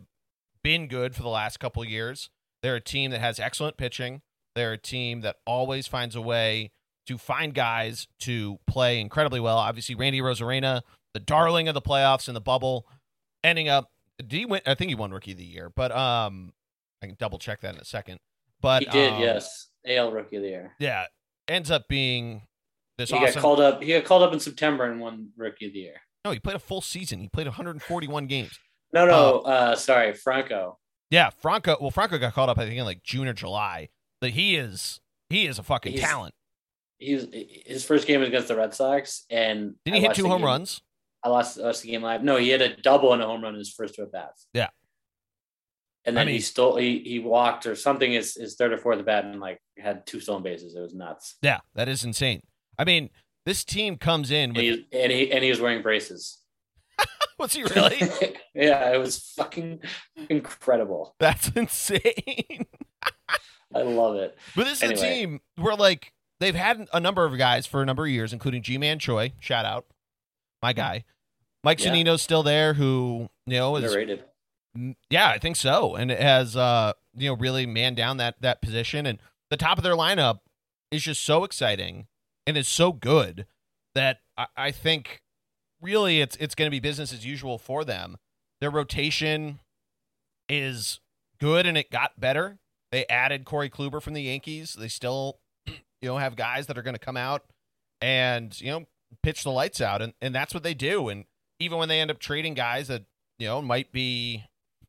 been 0.63 0.87
good 0.87 1.15
for 1.15 1.23
the 1.23 1.29
last 1.29 1.59
couple 1.59 1.83
years. 1.85 2.29
They're 2.61 2.75
a 2.75 2.81
team 2.81 3.11
that 3.11 3.21
has 3.21 3.39
excellent 3.39 3.77
pitching. 3.77 4.21
They're 4.55 4.73
a 4.73 4.77
team 4.77 5.21
that 5.21 5.37
always 5.45 5.87
finds 5.87 6.15
a 6.15 6.21
way 6.21 6.71
to 7.07 7.17
find 7.17 7.53
guys 7.53 8.07
to 8.19 8.59
play 8.67 8.99
incredibly 8.99 9.39
well. 9.39 9.57
Obviously, 9.57 9.95
Randy 9.95 10.19
Arozarena, 10.19 10.81
the 11.13 11.19
darling 11.19 11.67
of 11.67 11.73
the 11.73 11.81
playoffs 11.81 12.27
in 12.27 12.33
the 12.33 12.41
bubble, 12.41 12.85
ending 13.43 13.69
up. 13.69 13.89
Did 14.17 14.31
he 14.31 14.45
win? 14.45 14.61
I 14.65 14.75
think 14.75 14.89
he 14.89 14.95
won 14.95 15.11
Rookie 15.11 15.31
of 15.31 15.37
the 15.37 15.43
Year, 15.43 15.71
but 15.75 15.91
um, 15.91 16.53
I 17.01 17.07
can 17.07 17.15
double 17.17 17.39
check 17.39 17.61
that 17.61 17.73
in 17.73 17.81
a 17.81 17.85
second. 17.85 18.19
But 18.61 18.83
he 18.83 18.89
did, 18.89 19.13
um, 19.13 19.21
yes, 19.21 19.69
AL 19.87 20.11
Rookie 20.11 20.35
of 20.35 20.43
the 20.43 20.49
Year. 20.49 20.73
Yeah, 20.79 21.05
ends 21.47 21.71
up 21.71 21.87
being 21.87 22.43
this. 22.97 23.09
He 23.09 23.15
awesome... 23.15 23.33
got 23.33 23.41
called 23.41 23.59
up. 23.59 23.81
He 23.81 23.93
got 23.93 24.03
called 24.03 24.21
up 24.21 24.33
in 24.33 24.39
September 24.39 24.83
and 24.83 24.99
won 24.99 25.29
Rookie 25.35 25.67
of 25.67 25.73
the 25.73 25.79
Year. 25.79 26.01
No, 26.25 26.31
he 26.31 26.39
played 26.39 26.55
a 26.55 26.59
full 26.59 26.81
season. 26.81 27.19
He 27.19 27.27
played 27.27 27.47
141 27.47 28.27
games. 28.27 28.57
No, 28.93 29.05
no, 29.05 29.39
uh, 29.45 29.47
uh, 29.47 29.75
sorry, 29.77 30.13
Franco. 30.13 30.77
Yeah, 31.09 31.29
Franco. 31.29 31.77
Well, 31.79 31.91
Franco 31.91 32.17
got 32.17 32.33
called 32.33 32.49
up, 32.49 32.57
I 32.59 32.65
think, 32.65 32.77
in 32.77 32.83
like 32.83 33.03
June 33.03 33.25
or 33.25 33.31
July. 33.31 33.87
But 34.19 34.31
he 34.31 34.57
is 34.57 34.99
he 35.29 35.45
is 35.47 35.57
a 35.57 35.63
fucking 35.63 35.93
He's- 35.93 36.03
talent. 36.05 36.33
He 36.97 37.15
was 37.15 37.27
his 37.31 37.85
first 37.85 38.05
game 38.05 38.19
was 38.19 38.27
against 38.27 38.49
the 38.49 38.55
Red 38.57 38.73
Sox, 38.73 39.23
and 39.29 39.75
Did 39.85 39.93
he 39.93 40.01
hit 40.01 40.13
two 40.13 40.27
home 40.27 40.39
game- 40.41 40.45
runs? 40.45 40.81
I 41.23 41.29
lost, 41.29 41.55
lost 41.57 41.83
the 41.83 41.91
game 41.91 42.01
live. 42.01 42.21
No, 42.21 42.35
he 42.35 42.49
had 42.49 42.61
a 42.61 42.75
double 42.81 43.13
and 43.13 43.21
a 43.21 43.25
home 43.27 43.41
run 43.43 43.53
in 43.53 43.59
his 43.59 43.71
first 43.73 43.95
two 43.95 44.01
at 44.03 44.11
bats. 44.11 44.45
Yeah. 44.53 44.67
And 46.03 46.17
I 46.17 46.19
then 46.19 46.25
mean- 46.27 46.35
he 46.35 46.41
stole. 46.41 46.75
He 46.75 46.99
he 46.99 47.19
walked 47.19 47.65
or 47.65 47.75
something. 47.77 48.11
His 48.11 48.35
his 48.35 48.55
third 48.55 48.73
or 48.73 48.77
fourth 48.77 48.99
at 48.99 49.05
bat 49.05 49.23
and 49.23 49.39
like 49.39 49.61
had 49.77 50.05
two 50.05 50.19
stolen 50.19 50.43
bases. 50.43 50.75
It 50.75 50.81
was 50.81 50.93
nuts. 50.93 51.37
Yeah, 51.41 51.59
that 51.75 51.87
is 51.87 52.03
insane. 52.03 52.41
I 52.77 52.83
mean, 52.83 53.09
this 53.45 53.63
team 53.63 53.97
comes 53.97 54.31
in 54.31 54.51
And 54.51 54.57
he 54.57 54.87
and 54.93 55.11
he 55.11 55.31
and 55.31 55.43
he 55.43 55.49
was 55.49 55.59
wearing 55.59 55.81
braces. 55.81 56.37
was 57.39 57.53
he 57.53 57.63
really? 57.63 57.97
yeah, 58.53 58.91
it 58.93 58.97
was 58.99 59.19
fucking 59.35 59.79
incredible. 60.29 61.15
That's 61.19 61.49
insane. 61.55 62.65
I 63.73 63.81
love 63.83 64.15
it. 64.17 64.37
But 64.55 64.65
this 64.65 64.83
is 64.83 64.91
Anyway. 64.91 65.07
a 65.07 65.13
team 65.13 65.39
where 65.55 65.75
like 65.75 66.13
they've 66.39 66.55
had 66.55 66.87
a 66.93 66.99
number 66.99 67.25
of 67.25 67.37
guys 67.37 67.65
for 67.65 67.81
a 67.81 67.85
number 67.85 68.03
of 68.05 68.11
years, 68.11 68.33
including 68.33 68.61
Ji-Man 68.61 68.99
Choi, 68.99 69.33
shout 69.39 69.65
out, 69.65 69.85
my 70.61 70.73
guy. 70.73 71.05
Mike 71.63 71.79
Yeah. 71.83 71.91
Zunino's 71.93 72.21
still 72.21 72.43
there, 72.43 72.73
who 72.73 73.29
you 73.45 73.53
know 73.57 73.75
is 73.77 73.85
Underrated. 73.85 74.23
Mm, 74.77 74.95
Yeah, 75.09 75.29
I 75.29 75.37
think 75.37 75.55
so. 75.55 75.95
And 75.95 76.11
it 76.11 76.19
has 76.19 76.55
uh, 76.57 76.93
you 77.15 77.29
know, 77.29 77.35
really 77.35 77.65
man 77.65 77.95
down 77.95 78.17
that 78.17 78.35
that 78.41 78.61
position 78.61 79.05
and 79.05 79.19
the 79.49 79.57
top 79.57 79.77
of 79.77 79.83
their 79.83 79.95
lineup 79.95 80.39
is 80.91 81.03
just 81.03 81.21
so 81.23 81.43
exciting 81.43 82.07
and 82.51 82.57
is 82.57 82.67
so 82.67 82.91
good 82.91 83.45
that 83.95 84.19
I, 84.37 84.47
I 84.57 84.71
think 84.71 85.21
really 85.81 86.19
it's 86.19 86.35
it's 86.35 86.53
gonna 86.53 86.69
be 86.69 86.81
business 86.81 87.13
as 87.13 87.25
usual 87.25 87.57
for 87.57 87.85
them. 87.85 88.17
Their 88.59 88.69
rotation 88.69 89.61
is 90.49 90.99
good 91.39 91.65
and 91.65 91.77
it 91.77 91.89
got 91.89 92.19
better. 92.19 92.59
They 92.91 93.05
added 93.07 93.45
Corey 93.45 93.69
Kluber 93.69 94.01
from 94.01 94.13
the 94.13 94.23
Yankees. 94.23 94.75
They 94.77 94.89
still, 94.89 95.39
you 95.65 95.79
know, 96.03 96.17
have 96.17 96.35
guys 96.35 96.67
that 96.67 96.77
are 96.77 96.81
gonna 96.81 96.99
come 96.99 97.15
out 97.15 97.45
and, 98.01 98.59
you 98.59 98.69
know, 98.69 98.85
pitch 99.23 99.43
the 99.43 99.51
lights 99.51 99.79
out 99.79 100.01
and, 100.01 100.13
and 100.21 100.35
that's 100.35 100.53
what 100.53 100.63
they 100.63 100.73
do. 100.73 101.07
And 101.07 101.23
even 101.59 101.77
when 101.77 101.87
they 101.87 102.01
end 102.01 102.11
up 102.11 102.19
trading 102.19 102.53
guys 102.53 102.89
that, 102.89 103.05
you 103.39 103.47
know, 103.47 103.61
might 103.61 103.93
be 103.93 104.43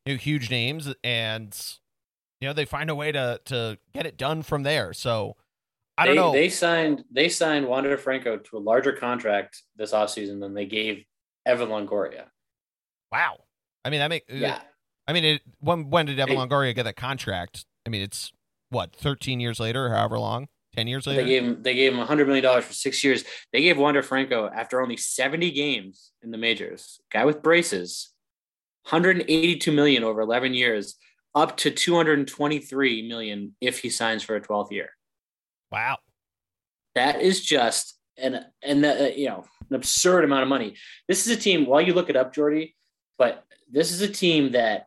you 0.05 0.13
know, 0.13 0.19
huge 0.19 0.49
names 0.49 0.93
and 1.01 1.57
you 2.41 2.49
know 2.49 2.53
they 2.53 2.65
find 2.65 2.89
a 2.89 2.95
way 2.95 3.09
to 3.13 3.39
to 3.45 3.77
get 3.93 4.05
it 4.05 4.17
done 4.17 4.43
from 4.43 4.63
there 4.63 4.91
so 4.91 5.37
i 5.97 6.05
don't 6.05 6.15
they, 6.15 6.21
know 6.21 6.31
They 6.31 6.49
signed 6.49 7.03
they 7.11 7.29
signed 7.29 7.67
Wander 7.67 7.97
Franco 7.97 8.37
to 8.37 8.57
a 8.57 8.59
larger 8.59 8.93
contract 8.93 9.61
this 9.75 9.91
offseason 9.91 10.39
than 10.39 10.53
they 10.53 10.65
gave 10.65 11.03
Evan 11.45 11.69
Longoria. 11.69 12.25
wow 13.11 13.37
i 13.85 13.89
mean 13.89 13.99
that 13.99 14.09
make 14.09 14.23
uh, 14.31 14.35
Yeah. 14.35 14.61
i 15.07 15.13
mean 15.13 15.23
it 15.25 15.41
when 15.59 15.89
when 15.89 16.05
did 16.05 16.19
evan 16.19 16.37
longoria 16.37 16.73
get 16.73 16.83
that 16.83 16.95
contract 16.95 17.65
i 17.85 17.89
mean 17.89 18.01
it's 18.01 18.31
what 18.69 18.95
13 18.95 19.39
years 19.39 19.59
later 19.59 19.89
however 19.89 20.19
long 20.19 20.47
10 20.75 20.87
years 20.87 21.05
later 21.05 21.21
They 21.21 21.29
gave 21.29 21.43
him 21.43 21.61
they 21.61 21.75
gave 21.75 21.93
him 21.93 21.99
hundred 21.99 22.25
million 22.27 22.43
dollars 22.43 22.65
for 22.65 22.73
six 22.73 23.03
years. 23.03 23.23
They 23.51 23.61
gave 23.61 23.77
Wander 23.77 24.01
Franco 24.01 24.49
after 24.53 24.81
only 24.81 24.97
70 24.97 25.51
games 25.51 26.11
in 26.23 26.31
the 26.31 26.37
majors, 26.37 26.99
guy 27.11 27.25
with 27.25 27.43
braces, 27.43 28.09
182 28.89 29.71
million 29.71 30.03
over 30.03 30.21
11 30.21 30.53
years, 30.53 30.95
up 31.35 31.57
to 31.57 31.71
223 31.71 33.07
million 33.07 33.55
if 33.61 33.79
he 33.79 33.89
signs 33.89 34.23
for 34.23 34.35
a 34.35 34.41
12th 34.41 34.71
year. 34.71 34.89
Wow 35.73 35.97
That 36.95 37.21
is 37.21 37.43
just 37.43 37.97
an 38.17 38.45
and 38.61 38.83
that, 38.83 39.01
uh, 39.01 39.15
you 39.15 39.27
know 39.27 39.45
an 39.69 39.75
absurd 39.75 40.23
amount 40.23 40.43
of 40.43 40.49
money. 40.49 40.75
This 41.07 41.25
is 41.25 41.35
a 41.35 41.39
team. 41.39 41.65
While 41.65 41.81
you 41.81 41.93
look 41.93 42.09
it 42.09 42.15
up, 42.15 42.33
Geordie, 42.33 42.75
but 43.17 43.43
this 43.71 43.91
is 43.91 44.01
a 44.01 44.07
team 44.07 44.51
that, 44.51 44.85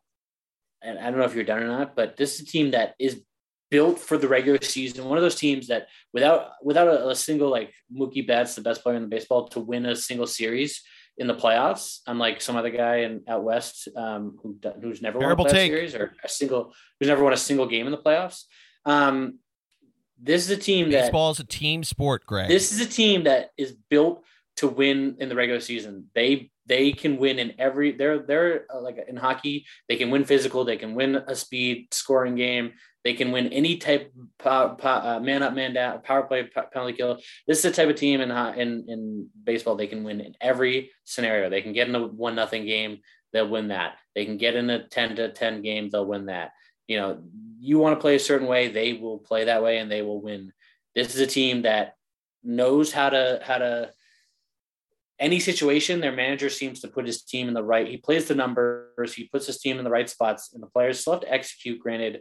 and 0.81 0.99
I 0.99 1.11
don't 1.11 1.19
know 1.19 1.25
if 1.25 1.35
you're 1.35 1.45
done 1.45 1.63
or 1.63 1.67
not, 1.67 1.97
but 1.97 2.17
this 2.17 2.37
is 2.37 2.43
a 2.43 2.47
team 2.47 2.71
that 2.71 2.95
is 3.01 3.21
built 3.69 3.99
for 3.99 4.17
the 4.17 4.29
regular 4.29 4.63
season. 4.63 5.09
One 5.09 5.19
of 5.19 5.23
those 5.23 5.35
teams 5.35 5.67
that 5.69 5.89
without 6.13 6.51
without 6.63 6.87
a, 6.87 7.09
a 7.09 7.15
single 7.17 7.51
like 7.51 7.73
Mookie 7.93 8.27
Betts, 8.27 8.55
the 8.55 8.61
best 8.61 8.83
player 8.83 8.97
in 8.97 9.03
the 9.03 9.09
baseball, 9.09 9.49
to 9.49 9.61
win 9.61 9.87
a 9.87 9.97
single 9.97 10.27
series 10.27 10.83
in 11.19 11.27
the 11.27 11.35
playoffs, 11.35 12.01
unlike 12.07 12.41
some 12.41 12.57
other 12.57 12.71
guy 12.71 12.99
in 12.99 13.23
out 13.27 13.43
west 13.43 13.89
um, 13.97 14.37
who 14.41 14.57
who's 14.81 15.03
never 15.03 15.19
Terrible 15.19 15.47
won 15.47 15.57
a 15.57 15.67
series 15.67 15.95
or 15.95 16.13
a 16.23 16.29
single 16.29 16.73
who's 17.01 17.09
never 17.09 17.25
won 17.25 17.33
a 17.33 17.37
single 17.37 17.67
game 17.67 17.87
in 17.87 17.93
the 17.93 17.99
playoffs. 17.99 18.45
Um, 18.85 19.41
this 20.21 20.45
is 20.45 20.51
a 20.51 20.57
team 20.57 20.91
that 20.91 21.03
baseball 21.03 21.31
is 21.31 21.41
a 21.41 21.45
team 21.45 21.85
sport 21.85 22.25
greg 22.27 22.49
this 22.49 22.73
is 22.73 22.81
a 22.81 22.87
team 22.87 23.25
that 23.25 23.51
is 23.57 23.73
built 23.91 24.25
to 24.57 24.69
win 24.69 25.17
in 25.21 25.29
the 25.29 25.35
regular 25.35 25.61
season. 25.61 26.07
They 26.15 26.51
they 26.67 26.93
can 26.93 27.19
win 27.19 27.39
in 27.39 27.55
every. 27.59 27.93
They're 27.93 28.21
they're 28.21 28.67
uh, 28.75 28.81
like 28.81 28.99
in 29.07 29.17
hockey. 29.17 29.67
They 29.89 29.97
can 29.97 30.11
win 30.11 30.25
physical. 30.25 30.65
They 30.65 30.77
can 30.77 30.95
win 30.95 31.17
a 31.17 31.37
speed 31.37 31.89
scoring 31.93 32.35
game. 32.35 32.73
They 33.05 33.15
can 33.15 33.31
win 33.31 33.53
any 33.53 33.77
type 33.77 34.13
power, 34.39 34.77
uh, 34.83 35.21
man 35.21 35.45
up, 35.45 35.55
man 35.55 35.75
down, 35.75 36.03
power 36.03 36.25
play, 36.25 36.43
penalty 36.73 36.95
kill. 36.95 37.19
This 37.47 37.59
is 37.59 37.63
the 37.63 37.71
type 37.71 37.89
of 37.89 37.97
team 37.97 38.21
in 38.21 38.31
in 38.31 38.85
in 38.89 39.29
baseball. 39.45 39.77
They 39.77 39.87
can 39.87 40.03
win 40.03 40.21
in 40.21 40.35
every 40.41 40.91
scenario. 41.05 41.49
They 41.49 41.63
can 41.63 41.73
get 41.73 41.89
in 41.89 41.95
a 41.95 42.07
one 42.07 42.35
nothing 42.35 42.65
game. 42.65 42.99
They'll 43.33 43.49
win 43.49 43.69
that. 43.69 43.97
They 44.15 44.25
can 44.25 44.39
get 44.39 44.57
in 44.57 44.71
a 44.71 44.89
ten 44.89 45.15
to 45.17 45.31
ten 45.33 45.63
game. 45.63 45.91
They'll 45.91 46.07
win 46.07 46.27
that. 46.27 46.53
You 46.89 46.99
know, 46.99 47.23
you 47.59 47.79
want 47.79 47.97
to 47.97 48.01
play 48.01 48.17
a 48.17 48.21
certain 48.21 48.47
way, 48.47 48.69
they 48.69 48.95
will 48.95 49.19
play 49.19 49.45
that 49.45 49.63
way, 49.63 49.79
and 49.79 49.91
they 49.91 50.03
will 50.03 50.21
win. 50.21 50.53
This 50.95 51.15
is 51.15 51.21
a 51.21 51.27
team 51.27 51.63
that 51.63 51.95
knows 52.43 52.93
how 52.93 53.11
to 53.11 53.41
how 53.43 53.59
to 53.59 53.91
any 55.19 55.41
situation 55.41 56.01
their 56.01 56.13
manager 56.13 56.49
seems 56.49 56.81
to 56.81 56.89
put 56.89 57.07
his 57.07 57.23
team 57.23 57.49
in 57.49 57.55
the 57.55 57.63
right 57.63 57.89
he 57.89 57.97
plays 57.97 58.27
the 58.27 58.35
numbers 58.35 59.15
he 59.15 59.29
puts 59.29 59.47
his 59.47 59.59
team 59.59 59.79
in 59.79 59.85
the 59.85 59.91
right 59.91 60.09
spots 60.09 60.53
and 60.53 60.63
the 60.63 60.69
players 60.69 61.01
still 61.01 61.15
have 61.15 61.23
to 61.23 61.33
execute 61.33 61.81
granted. 61.81 62.21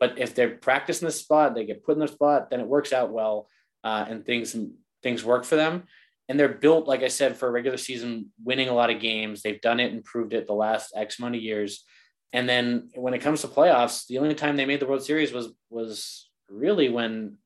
But 0.00 0.18
if 0.18 0.34
they're 0.34 0.56
practicing 0.56 1.06
the 1.06 1.12
spot 1.12 1.54
they 1.54 1.64
get 1.64 1.84
put 1.84 1.94
in 1.94 2.00
the 2.00 2.08
spot 2.08 2.50
then 2.50 2.60
it 2.60 2.66
works 2.66 2.92
out 2.92 3.12
well 3.12 3.48
uh, 3.84 4.04
and 4.08 4.24
things 4.24 4.56
things 5.02 5.24
work 5.24 5.44
for 5.44 5.56
them. 5.56 5.84
And 6.28 6.40
they're 6.40 6.48
built 6.48 6.88
like 6.88 7.02
i 7.02 7.08
said 7.08 7.36
for 7.36 7.48
a 7.48 7.52
regular 7.52 7.76
season 7.76 8.32
winning 8.42 8.68
a 8.68 8.74
lot 8.74 8.90
of 8.90 9.00
games. 9.00 9.42
They've 9.42 9.60
done 9.60 9.78
it 9.78 9.92
and 9.92 10.04
proved 10.04 10.32
it 10.32 10.46
the 10.46 10.54
last 10.54 10.92
x 10.96 11.18
amount 11.18 11.36
of 11.36 11.42
years 11.42 11.84
and 12.32 12.48
then 12.48 12.88
when 12.94 13.14
it 13.14 13.20
comes 13.20 13.40
to 13.40 13.48
playoffs 13.48 14.06
the 14.06 14.18
only 14.18 14.34
time 14.34 14.56
they 14.56 14.66
made 14.66 14.80
the 14.80 14.86
world 14.86 15.04
series 15.04 15.32
was 15.32 15.52
was 15.70 16.30
really 16.48 16.88
when 16.88 17.36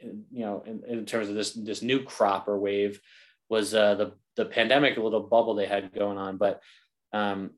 you 0.00 0.44
know 0.44 0.62
in, 0.66 0.82
in 0.88 1.06
terms 1.06 1.28
of 1.28 1.34
this 1.34 1.52
this 1.52 1.82
new 1.82 2.02
crop 2.02 2.48
or 2.48 2.58
wave 2.58 3.00
was 3.48 3.74
uh, 3.74 3.94
the 3.94 4.12
the 4.36 4.44
pandemic, 4.44 4.96
a 4.96 5.02
little 5.02 5.20
bubble 5.20 5.54
they 5.54 5.66
had 5.66 5.92
going 5.92 6.18
on. 6.18 6.36
But 6.36 6.62
um, 7.12 7.50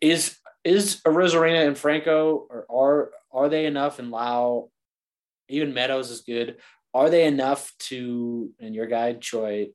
is 0.00 0.36
is 0.64 1.00
Arozarena 1.02 1.66
and 1.66 1.76
Franco 1.76 2.46
or 2.50 2.66
are 2.70 3.10
are 3.32 3.48
they 3.48 3.66
enough? 3.66 3.98
And 3.98 4.10
Lowe, 4.10 4.70
even 5.48 5.74
Meadows 5.74 6.10
is 6.10 6.22
good. 6.22 6.56
Are 6.92 7.10
they 7.10 7.26
enough 7.26 7.72
to? 7.90 8.50
And 8.60 8.74
your 8.74 8.86
guy 8.86 9.14
Choi, 9.14 9.68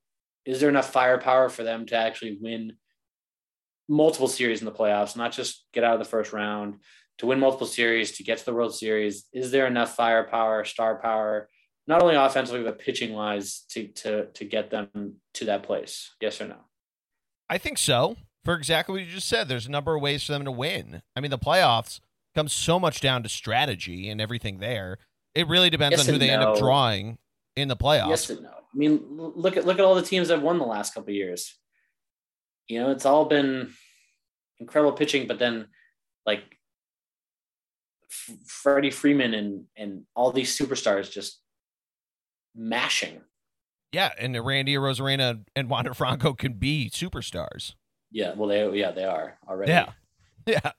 is 0.45 0.59
there 0.59 0.69
enough 0.69 0.91
firepower 0.91 1.49
for 1.49 1.63
them 1.63 1.85
to 1.87 1.95
actually 1.95 2.37
win 2.41 2.73
multiple 3.89 4.27
series 4.29 4.61
in 4.61 4.65
the 4.65 4.71
playoffs, 4.71 5.17
not 5.17 5.33
just 5.33 5.65
get 5.73 5.83
out 5.83 5.93
of 5.93 5.99
the 5.99 6.05
first 6.05 6.31
round? 6.31 6.75
To 7.17 7.25
win 7.25 7.39
multiple 7.39 7.67
series, 7.67 8.13
to 8.13 8.23
get 8.23 8.37
to 8.37 8.45
the 8.45 8.53
World 8.53 8.73
Series, 8.73 9.25
is 9.33 9.51
there 9.51 9.67
enough 9.67 9.93
firepower, 9.93 10.63
star 10.63 11.01
power, 11.01 11.49
not 11.85 12.01
only 12.01 12.15
offensively 12.15 12.63
but 12.63 12.79
pitching 12.79 13.11
wise, 13.11 13.65
to 13.71 13.87
to 13.87 14.27
to 14.27 14.45
get 14.45 14.69
them 14.69 15.15
to 15.33 15.45
that 15.45 15.63
place? 15.63 16.15
Yes 16.21 16.39
or 16.39 16.47
no? 16.47 16.55
I 17.49 17.57
think 17.57 17.77
so. 17.77 18.15
For 18.45 18.53
exactly 18.53 18.93
what 18.93 19.01
you 19.01 19.11
just 19.11 19.27
said, 19.27 19.49
there's 19.49 19.65
a 19.65 19.71
number 19.71 19.95
of 19.95 20.01
ways 20.01 20.23
for 20.23 20.31
them 20.31 20.45
to 20.45 20.51
win. 20.51 21.01
I 21.13 21.19
mean, 21.19 21.31
the 21.31 21.37
playoffs 21.37 21.99
comes 22.35 22.53
so 22.53 22.79
much 22.79 23.01
down 23.01 23.21
to 23.23 23.29
strategy 23.29 24.09
and 24.09 24.21
everything 24.21 24.59
there. 24.59 24.97
It 25.35 25.47
really 25.47 25.69
depends 25.69 25.97
Yes 25.97 26.07
on 26.07 26.13
who 26.13 26.19
they 26.19 26.29
end 26.29 26.43
up 26.43 26.57
drawing 26.57 27.17
in 27.57 27.67
the 27.67 27.75
playoffs. 27.75 28.09
Yes 28.09 28.29
and 28.29 28.43
no. 28.43 28.49
I 28.49 28.77
mean, 28.77 29.03
look 29.09 29.57
at 29.57 29.65
look 29.65 29.77
at 29.77 29.83
all 29.83 29.95
the 29.95 30.03
teams 30.03 30.29
that 30.29 30.41
won 30.41 30.57
the 30.57 30.63
last 30.63 30.93
couple 30.93 31.09
of 31.09 31.15
years. 31.15 31.57
You 32.69 32.79
know, 32.79 32.91
it's 32.91 33.05
all 33.05 33.25
been 33.25 33.73
incredible 34.59 34.93
pitching, 34.93 35.27
but 35.27 35.39
then 35.39 35.67
like 36.25 36.43
F- 38.09 38.37
Freddie 38.45 38.91
Freeman 38.91 39.33
and 39.33 39.65
and 39.75 40.03
all 40.15 40.31
these 40.31 40.57
superstars 40.57 41.11
just 41.11 41.41
mashing. 42.55 43.21
Yeah, 43.91 44.11
and 44.19 44.37
Randy 44.45 44.75
Arozarena 44.75 45.43
and 45.55 45.69
Wander 45.69 45.95
Franco 45.95 46.33
can 46.33 46.53
be 46.53 46.91
superstars. 46.93 47.73
Yeah, 48.11 48.33
well, 48.35 48.49
they 48.49 48.79
yeah 48.79 48.91
they 48.91 49.03
are 49.03 49.37
already. 49.47 49.71
Yeah. 49.71 49.91
Yeah. 50.45 50.71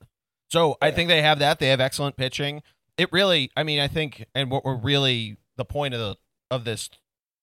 So 0.48 0.76
I 0.82 0.90
think 0.90 1.08
they 1.08 1.22
have 1.22 1.38
that. 1.38 1.60
They 1.60 1.68
have 1.68 1.80
excellent 1.80 2.16
pitching. 2.16 2.62
It 2.98 3.12
really, 3.12 3.52
I 3.56 3.62
mean, 3.62 3.78
I 3.78 3.86
think, 3.86 4.26
and 4.34 4.50
what 4.50 4.64
we're 4.64 4.74
really 4.74 5.36
the 5.56 5.64
point 5.64 5.94
of 5.94 6.00
the 6.00 6.16
of 6.50 6.64
this 6.64 6.90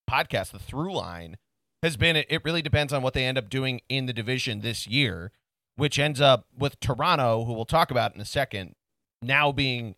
podcast, 0.10 0.52
the 0.52 0.60
through 0.60 0.94
line 0.94 1.38
has 1.84 1.98
been 1.98 2.16
it, 2.16 2.42
really 2.44 2.62
depends 2.62 2.94
on 2.94 3.02
what 3.02 3.14
they 3.14 3.26
end 3.26 3.38
up 3.38 3.50
doing 3.50 3.82
in 3.90 4.06
the 4.06 4.14
division 4.14 4.62
this 4.62 4.88
year, 4.88 5.32
which 5.76 6.00
ends 6.00 6.20
up 6.20 6.46
with 6.58 6.80
Toronto, 6.80 7.46
who 7.46 7.54
we'll 7.54 7.66
talk 7.66 7.92
about 7.92 8.16
in 8.16 8.22
a 8.22 8.26
second, 8.26 8.76
now 9.22 9.52
being 9.52 9.96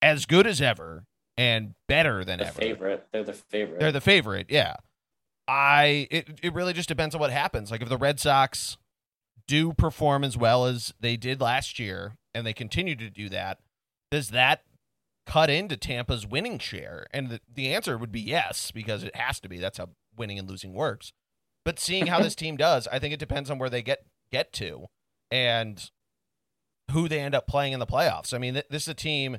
as 0.00 0.26
good 0.26 0.46
as 0.46 0.60
ever 0.60 1.04
and 1.36 1.74
better 1.88 2.24
than 2.24 2.38
the 2.38 2.46
ever. 2.46 2.60
favorite. 2.60 3.06
They're 3.12 3.24
the 3.24 3.32
favorite. 3.32 3.80
They're 3.80 3.92
the 3.92 4.00
favorite, 4.00 4.46
yeah. 4.48 4.76
I 5.48 6.08
it 6.10 6.40
it 6.42 6.54
really 6.54 6.72
just 6.72 6.88
depends 6.88 7.14
on 7.14 7.20
what 7.20 7.30
happens. 7.30 7.70
Like 7.70 7.82
if 7.82 7.88
the 7.88 7.96
Red 7.96 8.18
Sox 8.18 8.76
do 9.46 9.72
perform 9.72 10.24
as 10.24 10.36
well 10.36 10.66
as 10.66 10.92
they 10.98 11.16
did 11.16 11.40
last 11.40 11.78
year 11.78 12.16
and 12.34 12.46
they 12.46 12.52
continue 12.52 12.96
to 12.96 13.10
do 13.10 13.28
that, 13.28 13.58
does 14.10 14.30
that 14.30 14.62
cut 15.26 15.50
into 15.50 15.76
Tampa's 15.76 16.26
winning 16.26 16.58
share? 16.58 17.06
And 17.12 17.28
the, 17.28 17.40
the 17.52 17.72
answer 17.72 17.98
would 17.98 18.12
be 18.12 18.20
yes, 18.20 18.70
because 18.70 19.04
it 19.04 19.14
has 19.14 19.40
to 19.40 19.48
be. 19.48 19.58
That's 19.58 19.78
how 19.78 19.90
winning 20.18 20.38
and 20.38 20.48
losing 20.48 20.74
works. 20.74 21.12
But 21.64 21.78
seeing 21.78 22.06
how 22.06 22.20
this 22.20 22.34
team 22.36 22.56
does, 22.56 22.88
I 22.88 22.98
think 22.98 23.12
it 23.12 23.20
depends 23.20 23.50
on 23.50 23.58
where 23.58 23.70
they 23.70 23.82
get 23.82 24.06
get 24.30 24.52
to 24.54 24.86
and 25.30 25.90
who 26.90 27.08
they 27.08 27.20
end 27.20 27.34
up 27.34 27.46
playing 27.46 27.72
in 27.72 27.80
the 27.80 27.86
playoffs. 27.86 28.32
I 28.32 28.38
mean, 28.38 28.54
th- 28.54 28.66
this 28.70 28.82
is 28.82 28.88
a 28.88 28.94
team 28.94 29.38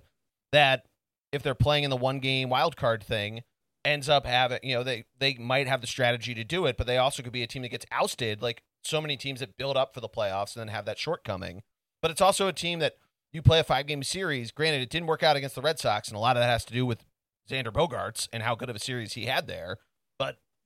that 0.51 0.86
if 1.32 1.43
they're 1.43 1.55
playing 1.55 1.84
in 1.84 1.89
the 1.89 1.97
one 1.97 2.19
game 2.19 2.49
wild 2.49 2.75
card 2.75 3.03
thing, 3.03 3.43
ends 3.86 4.09
up 4.09 4.25
having 4.25 4.59
you 4.63 4.75
know 4.75 4.84
they 4.84 5.05
they 5.19 5.36
might 5.36 5.67
have 5.67 5.82
the 5.82 5.88
strategy 5.88 6.34
to 6.34 6.43
do 6.43 6.65
it, 6.65 6.78
but 6.78 6.88
they 6.88 6.97
also 6.97 7.23
could 7.23 7.32
be 7.32 7.43
a 7.43 7.47
team 7.47 7.61
that 7.61 7.69
gets 7.69 7.86
ousted, 7.91 8.41
like 8.41 8.63
so 8.84 9.01
many 9.01 9.17
teams 9.17 9.39
that 9.39 9.57
build 9.57 9.78
up 9.78 9.93
for 9.93 10.01
the 10.01 10.09
playoffs 10.09 10.55
and 10.55 10.61
then 10.61 10.73
have 10.73 10.86
that 10.86 10.99
shortcoming. 10.99 11.63
But 12.01 12.11
it's 12.11 12.21
also 12.21 12.47
a 12.47 12.53
team 12.53 12.80
that 12.80 12.95
you 13.32 13.41
play 13.41 13.59
a 13.59 13.63
five 13.63 13.88
game 13.88 14.03
series. 14.03 14.51
Granted, 14.51 14.82
it 14.82 14.89
didn't 14.89 15.07
work 15.07 15.23
out 15.23 15.36
against 15.36 15.55
the 15.55 15.61
Red 15.61 15.80
Sox, 15.80 16.07
and 16.09 16.17
a 16.17 16.19
lot 16.19 16.38
of 16.38 16.41
that 16.41 16.49
has 16.49 16.65
to 16.65 16.73
do 16.73 16.86
with 16.86 17.05
Xander 17.49 17.71
Bogaerts 17.71 18.28
and 18.32 18.43
how 18.43 18.55
good 18.55 18.69
of 18.69 18.75
a 18.75 18.80
series 18.80 19.13
he 19.13 19.25
had 19.25 19.47
there. 19.47 19.78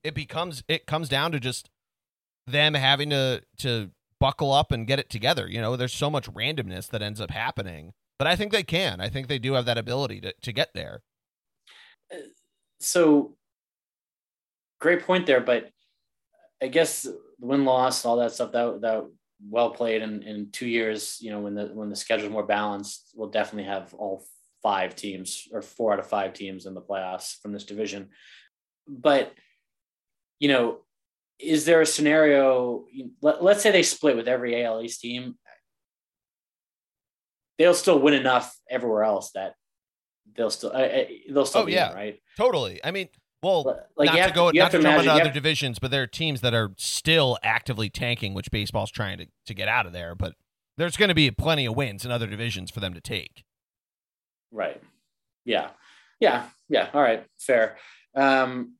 It 0.03 0.15
becomes 0.15 0.63
it 0.67 0.85
comes 0.85 1.09
down 1.09 1.31
to 1.31 1.39
just 1.39 1.69
them 2.47 2.73
having 2.73 3.09
to 3.11 3.43
to 3.57 3.91
buckle 4.19 4.51
up 4.51 4.71
and 4.71 4.87
get 4.87 4.99
it 4.99 5.09
together. 5.09 5.47
You 5.47 5.61
know, 5.61 5.75
there's 5.75 5.93
so 5.93 6.09
much 6.09 6.31
randomness 6.31 6.87
that 6.89 7.01
ends 7.01 7.19
up 7.19 7.31
happening. 7.31 7.93
But 8.17 8.27
I 8.27 8.35
think 8.35 8.51
they 8.51 8.63
can. 8.63 9.01
I 9.01 9.09
think 9.09 9.27
they 9.27 9.39
do 9.39 9.53
have 9.53 9.65
that 9.65 9.79
ability 9.79 10.21
to, 10.21 10.33
to 10.43 10.51
get 10.51 10.69
there. 10.75 11.01
Uh, 12.13 12.17
so 12.79 13.35
great 14.79 15.03
point 15.03 15.25
there, 15.25 15.41
but 15.41 15.71
I 16.61 16.67
guess 16.67 17.01
the 17.01 17.19
win 17.39 17.65
loss, 17.65 18.05
all 18.05 18.17
that 18.17 18.31
stuff 18.31 18.51
that 18.51 18.81
that 18.81 19.05
well 19.49 19.71
played 19.71 20.03
in, 20.03 20.21
in 20.21 20.51
two 20.51 20.67
years, 20.67 21.17
you 21.19 21.31
know, 21.31 21.39
when 21.39 21.55
the 21.55 21.65
when 21.67 21.89
the 21.89 21.95
schedule's 21.95 22.31
more 22.31 22.45
balanced, 22.45 23.09
we'll 23.15 23.29
definitely 23.29 23.69
have 23.71 23.93
all 23.95 24.23
five 24.61 24.95
teams 24.95 25.47
or 25.51 25.63
four 25.63 25.93
out 25.93 25.99
of 25.99 26.05
five 26.05 26.33
teams 26.33 26.67
in 26.67 26.75
the 26.75 26.81
playoffs 26.81 27.41
from 27.41 27.51
this 27.51 27.65
division. 27.65 28.09
But 28.87 29.33
you 30.41 30.47
know, 30.47 30.79
is 31.39 31.65
there 31.65 31.81
a 31.81 31.85
scenario? 31.85 32.85
Let, 33.21 33.43
let's 33.43 33.61
say 33.61 33.69
they 33.71 33.83
split 33.83 34.15
with 34.17 34.27
every 34.27 34.63
AL 34.65 34.81
East 34.81 34.99
team. 35.01 35.35
They'll 37.57 37.75
still 37.75 37.99
win 37.99 38.15
enough 38.15 38.57
everywhere 38.69 39.03
else 39.03 39.31
that 39.35 39.53
they'll 40.35 40.49
still 40.49 40.71
uh, 40.73 40.87
they'll 41.29 41.45
still 41.45 41.61
Oh, 41.61 41.65
be 41.65 41.73
yeah. 41.73 41.91
in, 41.91 41.95
right. 41.95 42.19
Totally. 42.37 42.79
I 42.83 42.89
mean, 42.89 43.07
well, 43.43 43.79
Like 43.95 44.07
not 44.15 44.27
to 44.29 44.33
go, 44.33 44.51
you 44.51 44.59
not 44.61 44.71
to, 44.71 44.77
to 44.77 44.83
jump 44.83 44.99
into 44.99 45.11
other 45.11 45.25
have- 45.25 45.33
divisions, 45.33 45.77
but 45.77 45.91
there 45.91 46.01
are 46.01 46.07
teams 46.07 46.41
that 46.41 46.53
are 46.55 46.71
still 46.77 47.37
actively 47.43 47.89
tanking, 47.89 48.33
which 48.33 48.49
baseball's 48.49 48.89
trying 48.91 49.19
to, 49.19 49.27
to 49.45 49.53
get 49.53 49.67
out 49.67 49.85
of 49.85 49.93
there. 49.93 50.15
But 50.15 50.33
there's 50.77 50.97
going 50.97 51.09
to 51.09 51.15
be 51.15 51.29
plenty 51.29 51.65
of 51.67 51.75
wins 51.75 52.03
in 52.03 52.09
other 52.11 52.25
divisions 52.27 52.71
for 52.71 52.79
them 52.79 52.93
to 52.95 53.01
take. 53.01 53.43
Right. 54.51 54.81
Yeah. 55.45 55.69
Yeah. 56.19 56.45
Yeah. 56.67 56.89
All 56.93 57.01
right. 57.01 57.25
Fair. 57.39 57.77
Um, 58.15 58.75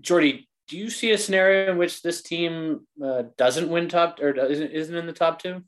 Geordie, 0.00 0.48
do 0.68 0.76
you 0.76 0.88
see 0.88 1.10
a 1.10 1.18
scenario 1.18 1.70
in 1.70 1.78
which 1.78 2.02
this 2.02 2.22
team 2.22 2.86
uh, 3.04 3.24
doesn't 3.36 3.68
win 3.68 3.88
top 3.88 4.20
or 4.20 4.30
isn't 4.30 4.70
isn't 4.70 4.96
in 4.96 5.06
the 5.06 5.12
top 5.12 5.42
two? 5.42 5.64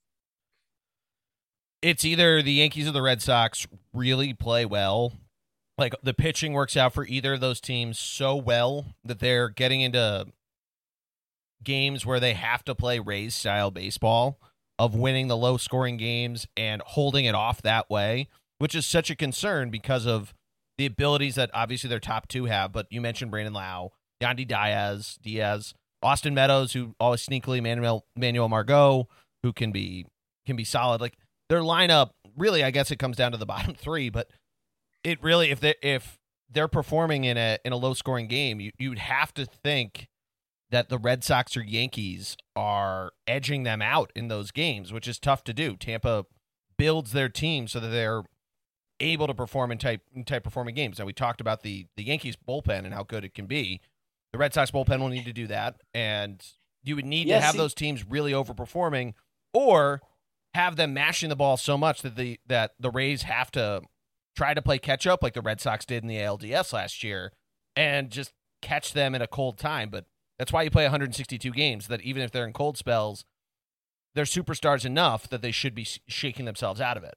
It's 1.83 2.05
either 2.05 2.41
the 2.41 2.53
Yankees 2.53 2.89
or 2.89 2.93
the 2.93 3.03
Red 3.03 3.20
Sox 3.20 3.66
really 3.93 4.33
play 4.33 4.64
well. 4.64 5.14
Like 5.76 5.95
the 6.03 6.14
pitching 6.14 6.53
works 6.53 6.76
out 6.76 6.95
for 6.95 7.05
either 7.07 7.35
of 7.35 7.41
those 7.41 7.61
teams 7.61 7.99
so 7.99 8.37
well 8.37 8.95
that 9.05 9.18
they're 9.18 9.49
getting 9.49 9.80
into 9.80 10.26
games 11.64 12.07
where 12.07 12.20
they 12.20 12.35
have 12.35 12.64
to 12.64 12.74
play 12.74 13.01
Rays 13.01 13.35
style 13.35 13.70
baseball 13.70 14.39
of 14.78 14.95
winning 14.95 15.28
the 15.28 15.37
low 15.37 15.57
scoring 15.57 15.97
games 15.97 16.47
and 16.57 16.83
holding 16.83 17.24
it 17.24 17.35
off 17.35 17.62
that 17.62 17.91
way, 17.91 18.28
which 18.59 18.74
is 18.74 18.87
such 18.87 19.11
a 19.11 19.16
concern 19.16 19.70
because 19.70 20.07
of 20.07 20.35
the 20.78 20.87
abilities 20.87 21.35
that 21.35 21.51
obviously 21.53 21.89
their 21.89 22.01
top 22.01 22.28
two 22.28 22.45
have. 22.45 22.72
But 22.72 22.87
you 22.91 23.01
mentioned 23.01 23.30
Brandon 23.30 23.55
Lowe, 23.55 23.93
Yandy 24.23 24.47
Diaz, 24.47 25.18
Diaz, 25.23 25.75
Austin 26.03 26.35
Meadows, 26.35 26.73
who 26.73 26.95
always 27.01 27.27
sneakily 27.27 27.62
Manuel 27.62 28.07
Manuel 28.16 28.49
Margot, 28.49 29.09
who 29.43 29.53
can 29.53 29.73
be 29.73 30.07
can 30.47 30.57
be 30.57 30.64
solid. 30.64 31.01
Like 31.01 31.16
their 31.49 31.61
lineup, 31.61 32.11
really, 32.37 32.64
I 32.64 32.70
guess 32.70 32.91
it 32.91 32.99
comes 32.99 33.16
down 33.16 33.33
to 33.33 33.39
the 33.39 33.47
bottom 33.55 33.75
three, 33.75 34.11
but 34.11 34.31
it 35.05 35.23
really 35.23 35.51
if 35.51 35.61
they 35.61 35.75
if 35.83 36.18
they're 36.51 36.68
performing 36.68 37.25
in 37.25 37.37
a 37.37 37.59
in 37.64 37.73
a 37.73 37.77
low 37.77 37.95
scoring 37.95 38.29
game, 38.29 38.61
you 38.61 38.73
you'd 38.79 38.99
have 38.99 39.35
to 39.35 39.47
think 39.47 40.09
that 40.70 40.89
the 40.89 40.99
Red 40.99 41.23
Sox 41.23 41.57
or 41.57 41.62
Yankees 41.62 42.37
are 42.57 43.12
edging 43.27 43.62
them 43.62 43.83
out 43.83 44.11
in 44.16 44.29
those 44.29 44.51
games, 44.51 44.93
which 44.93 45.07
is 45.07 45.18
tough 45.18 45.45
to 45.45 45.53
do. 45.53 45.77
Tampa 45.77 46.25
builds 46.79 47.12
their 47.12 47.29
team 47.29 47.68
so 47.68 47.79
that 47.79 47.89
they're 47.89 48.23
able 48.99 49.27
to 49.27 49.35
perform 49.35 49.70
in 49.70 49.79
type 49.79 50.03
in 50.14 50.25
type 50.25 50.45
performing 50.45 50.75
games. 50.75 50.99
Now 50.99 51.05
we 51.05 51.12
talked 51.12 51.41
about 51.41 51.62
the 51.62 51.87
the 51.97 52.05
Yankees 52.05 52.37
bullpen 52.37 52.85
and 52.85 52.95
how 52.95 53.03
good 53.03 53.25
it 53.25 53.35
can 53.35 53.47
be. 53.47 53.81
The 54.33 54.39
Red 54.39 54.55
Sox 54.55 54.70
bullpen 54.70 55.01
will 55.01 55.09
need 55.09 55.26
to 55.26 55.33
do 55.33 55.47
that, 55.49 55.76
and 55.93 56.43
you 56.83 56.97
would 56.97 57.05
need 57.05 57.26
Yeah, 57.28 57.37
to 57.39 57.43
have 57.45 57.53
see- 57.53 57.59
those 57.59 57.74
teams 57.74 58.07
really 58.07 58.33
overperforming, 58.33 59.14
or 59.53 60.01
have 60.55 60.76
them 60.76 60.95
mashing 60.95 61.28
the 61.28 61.37
ball 61.37 61.57
so 61.57 61.76
much 61.78 62.03
that 62.03 62.16
the 62.16 62.39
that 62.47 62.72
the 62.78 62.91
Rays 62.91 63.22
have 63.22 63.51
to 63.53 63.83
try 64.37 64.55
to 64.55 64.62
play 64.62 64.78
catch 64.78 65.07
up 65.07 65.22
like 65.22 65.35
the 65.35 65.43
Red 65.43 65.61
Sox 65.61 65.85
did 65.85 66.03
in 66.03 66.09
the 66.09 66.16
ALDS 66.18 66.72
last 66.72 67.05
year, 67.05 67.33
and 67.76 68.11
just 68.11 68.33
catch 68.62 68.93
them 68.95 69.14
in 69.14 69.20
a 69.22 69.26
cold 69.26 69.59
time. 69.59 69.91
But 69.91 70.07
that's 70.39 70.53
why 70.53 70.62
you 70.62 70.70
play 70.70 70.85
162 70.85 71.51
games. 71.51 71.89
That 71.89 72.01
even 72.01 72.22
if 72.22 72.30
they're 72.30 72.47
in 72.47 72.53
cold 72.55 72.78
spells, 72.78 73.24
they're 74.14 74.24
superstars 74.24 74.85
enough 74.87 75.28
that 75.28 75.43
they 75.43 75.51
should 75.53 75.74
be 75.74 75.87
shaking 76.09 76.47
themselves 76.47 76.80
out 76.80 76.97
of 76.97 77.05
it. 77.05 77.14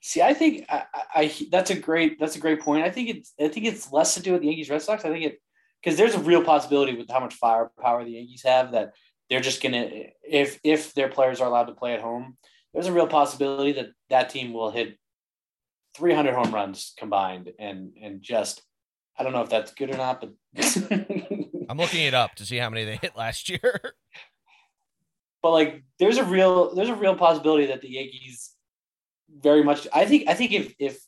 See, 0.00 0.22
I 0.22 0.32
think 0.34 0.64
I, 0.68 0.84
I, 0.94 1.02
I 1.14 1.32
that's 1.50 1.70
a 1.70 1.74
great 1.74 2.20
that's 2.20 2.36
a 2.36 2.40
great 2.40 2.60
point. 2.60 2.84
I 2.84 2.90
think 2.90 3.08
it's 3.08 3.32
I 3.40 3.48
think 3.48 3.66
it's 3.66 3.90
less 3.90 4.14
to 4.14 4.22
do 4.22 4.32
with 4.32 4.42
the 4.42 4.48
Yankees 4.48 4.68
Red 4.70 4.82
Sox. 4.82 5.04
I 5.04 5.08
think 5.10 5.24
it 5.24 5.40
because 5.82 5.96
there's 5.96 6.14
a 6.14 6.20
real 6.20 6.42
possibility 6.42 6.96
with 6.96 7.10
how 7.10 7.20
much 7.20 7.34
firepower 7.34 8.04
the 8.04 8.12
Yankees 8.12 8.42
have 8.44 8.72
that 8.72 8.94
they're 9.30 9.40
just 9.40 9.62
gonna 9.62 9.88
if 10.22 10.58
if 10.64 10.94
their 10.94 11.08
players 11.08 11.40
are 11.40 11.48
allowed 11.48 11.64
to 11.66 11.74
play 11.74 11.94
at 11.94 12.00
home, 12.00 12.36
there's 12.72 12.86
a 12.86 12.92
real 12.92 13.06
possibility 13.06 13.72
that 13.72 13.88
that 14.10 14.30
team 14.30 14.52
will 14.52 14.70
hit 14.70 14.98
300 15.96 16.34
home 16.34 16.54
runs 16.54 16.94
combined 16.98 17.52
and 17.58 17.92
and 18.00 18.22
just 18.22 18.62
I 19.18 19.24
don't 19.24 19.32
know 19.32 19.42
if 19.42 19.50
that's 19.50 19.72
good 19.72 19.92
or 19.92 19.96
not, 19.96 20.20
but 20.20 20.30
I'm 21.68 21.76
looking 21.76 22.04
it 22.04 22.14
up 22.14 22.36
to 22.36 22.46
see 22.46 22.56
how 22.56 22.70
many 22.70 22.84
they 22.84 22.96
hit 22.96 23.16
last 23.16 23.48
year. 23.48 23.80
but 25.42 25.50
like 25.50 25.82
there's 25.98 26.18
a 26.18 26.24
real 26.24 26.74
there's 26.74 26.88
a 26.88 26.94
real 26.94 27.16
possibility 27.16 27.66
that 27.66 27.82
the 27.82 27.90
Yankees 27.90 28.54
very 29.42 29.62
much 29.62 29.86
I 29.92 30.06
think 30.06 30.28
I 30.28 30.34
think 30.34 30.52
if 30.52 30.74
if 30.78 31.00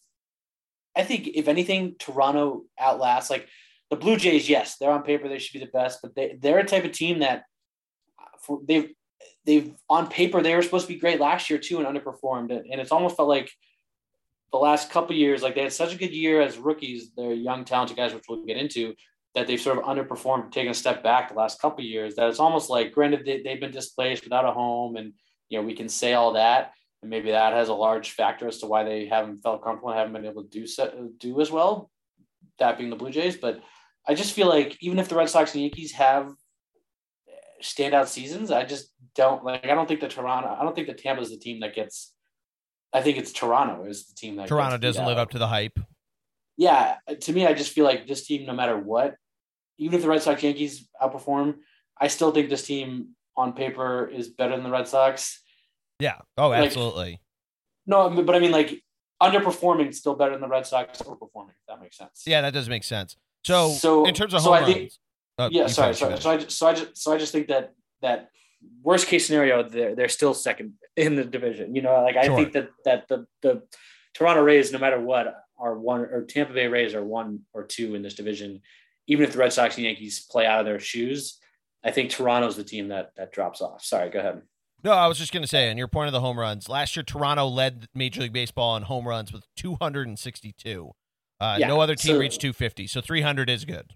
I 0.97 1.05
think 1.05 1.29
if 1.29 1.49
anything 1.49 1.95
Toronto 1.99 2.65
outlasts 2.79 3.31
like 3.31 3.49
the 3.91 3.97
Blue 3.97 4.17
Jays 4.17 4.49
yes 4.49 4.77
they're 4.79 4.91
on 4.91 5.03
paper 5.03 5.29
they 5.29 5.39
should 5.39 5.59
be 5.59 5.65
the 5.65 5.73
best 5.73 6.01
but 6.03 6.15
they 6.15 6.39
they're 6.41 6.59
a 6.59 6.65
type 6.65 6.85
of 6.85 6.93
team 6.93 7.21
that 7.21 7.45
for, 8.41 8.61
they've 8.67 8.91
they've 9.45 9.75
on 9.89 10.09
paper 10.09 10.43
they 10.43 10.55
were 10.55 10.63
supposed 10.63 10.87
to 10.87 10.93
be 10.93 10.99
great 10.99 11.21
last 11.21 11.51
year 11.51 11.59
too 11.59 11.79
and 11.79 11.87
underperformed 11.87 12.51
and 12.51 12.81
it's 12.81 12.93
almost 12.93 13.17
felt 13.17 13.29
like 13.29 13.51
the 14.53 14.59
last 14.59 14.91
couple 14.91 15.15
years 15.15 15.43
like 15.43 15.55
they 15.55 15.63
had 15.63 15.73
such 15.73 15.95
a 15.95 15.99
good 15.99 16.13
year 16.13 16.41
as 16.41 16.59
rookies 16.59 17.11
they're 17.17 17.33
young 17.33 17.65
talented 17.65 17.97
guys 17.97 18.15
which 18.15 18.25
we'll 18.29 18.45
get 18.45 18.57
into 18.57 18.95
that 19.35 19.47
they've 19.47 19.61
sort 19.61 19.79
of 19.79 19.85
underperformed, 19.85 20.51
taken 20.51 20.71
a 20.71 20.75
step 20.75 21.03
back 21.03 21.29
the 21.29 21.35
last 21.35 21.61
couple 21.61 21.85
years. 21.85 22.17
That 22.17 22.29
it's 22.29 22.41
almost 22.41 22.69
like, 22.69 22.93
granted, 22.93 23.25
they, 23.25 23.43
they've 23.43 23.61
been 23.61 23.71
displaced 23.71 24.25
without 24.25 24.45
a 24.45 24.53
home, 24.53 24.97
and 24.97 25.13
you 25.49 25.59
know 25.59 25.65
we 25.65 25.75
can 25.75 25.89
say 25.89 26.15
all 26.15 26.33
that, 26.33 26.73
and 27.03 27.11
maybe 27.11 27.31
that 27.31 27.53
has 27.53 27.69
a 27.69 27.75
large 27.75 28.11
factor 28.11 28.49
as 28.49 28.59
to 28.59 28.67
why 28.67 28.85
they 28.85 29.07
haven't 29.07 29.43
felt 29.43 29.63
comfortable, 29.63 29.91
and 29.91 29.99
haven't 29.99 30.15
been 30.15 30.27
able 30.27 30.43
to 30.43 30.49
do 30.49 30.67
so, 30.67 31.11
do 31.19 31.41
as 31.41 31.51
well. 31.51 31.91
That 32.59 32.77
being 32.77 32.91
the 32.91 32.97
Blue 32.97 33.11
Jays, 33.11 33.37
but 33.37 33.63
I 34.07 34.15
just 34.15 34.33
feel 34.33 34.49
like 34.49 34.77
even 34.81 34.99
if 34.99 35.09
the 35.09 35.17
Red 35.17 35.29
Sox 35.29 35.55
and 35.55 35.63
Yankees 35.63 35.93
have 35.93 36.33
standout 37.63 38.09
seasons, 38.09 38.51
I 38.51 38.65
just 38.65 38.91
don't 39.15 39.45
like. 39.45 39.65
I 39.65 39.75
don't 39.75 39.87
think 39.87 40.01
the 40.01 40.09
Toronto. 40.09 40.57
I 40.59 40.63
don't 40.63 40.75
think 40.75 40.89
the 40.89 40.95
Tampa 40.95 41.23
is 41.23 41.31
the 41.31 41.39
team 41.39 41.61
that 41.61 41.75
gets. 41.75 42.13
I 42.93 43.03
think 43.03 43.19
it's 43.19 43.33
Toronto 43.33 43.85
is 43.85 44.07
the 44.07 44.15
team 44.15 44.37
that 44.37 44.49
Toronto 44.49 44.79
doesn't 44.79 45.05
live 45.05 45.19
up 45.19 45.31
to 45.31 45.39
the 45.39 45.47
hype 45.47 45.79
yeah, 46.61 46.97
to 47.23 47.33
me, 47.33 47.47
I 47.47 47.55
just 47.55 47.73
feel 47.73 47.87
like 47.87 48.07
this 48.07 48.27
team, 48.27 48.45
no 48.45 48.53
matter 48.53 48.77
what, 48.77 49.15
even 49.79 49.95
if 49.95 50.03
the 50.03 50.09
Red 50.09 50.21
Sox 50.21 50.43
Yankees 50.43 50.87
outperform, 51.01 51.55
I 51.99 52.09
still 52.09 52.33
think 52.33 52.51
this 52.51 52.67
team 52.67 53.17
on 53.35 53.55
paper 53.55 54.07
is 54.07 54.29
better 54.29 54.57
than 54.57 54.65
the 54.65 54.71
Red 54.71 54.87
Sox. 54.87 55.43
Yeah. 56.01 56.19
Oh, 56.37 56.53
absolutely. 56.53 57.13
Like, 57.13 57.21
no, 57.87 58.11
but 58.23 58.35
I 58.35 58.41
mean, 58.41 58.51
like 58.51 58.83
underperforming 59.23 59.95
still 59.95 60.15
better 60.15 60.33
than 60.33 60.43
the 60.43 60.49
Red 60.49 60.67
Sox 60.67 61.01
overperforming. 61.01 61.49
If 61.49 61.67
that 61.69 61.81
makes 61.81 61.97
sense. 61.97 62.25
Yeah, 62.27 62.43
that 62.43 62.53
does 62.53 62.69
make 62.69 62.85
sense. 62.85 63.17
So, 63.45 63.71
so 63.71 64.05
in 64.05 64.15
terms 64.15 64.35
of 64.35 64.43
so 64.43 64.53
home 64.53 64.65
I 64.65 64.73
think, 64.73 64.93
uh, 65.39 65.49
yeah, 65.51 65.67
sorry, 65.67 65.95
sorry. 65.95 66.21
So 66.21 66.31
I, 66.31 66.39
so 66.39 66.67
I 66.67 66.75
just, 66.75 66.97
so 66.97 67.13
I 67.13 67.19
just 67.19 67.33
think 67.33 67.49
that 67.49 67.73
that 68.03 68.31
worst 68.83 69.07
case 69.07 69.27
scenario, 69.27 69.63
they're 69.63 69.95
they're 69.95 70.09
still 70.09 70.35
second 70.35 70.75
in 70.97 71.17
the 71.17 71.25
division. 71.25 71.75
You 71.75 71.83
know, 71.83 72.03
like 72.03 72.17
I 72.17 72.27
sure. 72.27 72.37
think 72.37 72.53
that 72.53 72.71
that 72.85 73.09
the 73.09 73.27
the 73.43 73.63
Toronto 74.15 74.43
Rays, 74.43 74.73
no 74.73 74.79
matter 74.79 75.01
what, 75.01 75.35
are 75.59 75.79
one 75.79 76.01
or 76.01 76.25
Tampa 76.25 76.53
Bay 76.53 76.67
Rays 76.67 76.95
are 76.95 77.05
one 77.05 77.41
or 77.53 77.65
two 77.65 77.95
in 77.95 78.03
this 78.03 78.15
division. 78.15 78.61
Even 79.07 79.25
if 79.25 79.33
the 79.33 79.39
Red 79.39 79.53
Sox 79.53 79.77
and 79.77 79.85
Yankees 79.85 80.25
play 80.31 80.47
out 80.47 80.61
of 80.61 80.67
their 80.67 80.79
shoes, 80.79 81.39
I 81.83 81.91
think 81.91 82.11
Toronto's 82.11 82.57
the 82.57 82.65
team 82.65 82.89
that 82.89 83.13
that 83.17 83.33
drops 83.33 83.61
off. 83.61 83.83
Sorry, 83.83 84.11
go 84.11 84.21
ahead. 84.21 84.43
No, 84.83 84.93
I 84.93 85.09
was 85.09 85.19
just 85.19 85.33
going 85.33 85.43
to 85.43 85.49
say, 85.49 85.71
on 85.71 85.77
your 85.77 85.89
point 85.89 86.07
of 86.07 86.13
the 86.13 86.21
home 86.21 86.39
runs, 86.39 86.69
last 86.69 86.97
year 86.97 87.03
Toronto 87.03 87.47
led 87.47 87.87
Major 87.95 88.23
League 88.23 88.33
Baseball 88.33 88.77
in 88.79 88.85
home 88.85 89.07
runs 89.07 89.31
with 89.31 89.45
262. 89.57 90.93
Uh, 91.41 91.57
yeah, 91.59 91.69
no 91.69 91.81
other 91.81 91.95
team 91.95 92.17
so, 92.17 92.21
reached 92.21 92.41
250, 92.41 92.87
so 92.87 93.01
300 93.01 93.49
is 93.49 93.65
good. 93.65 93.95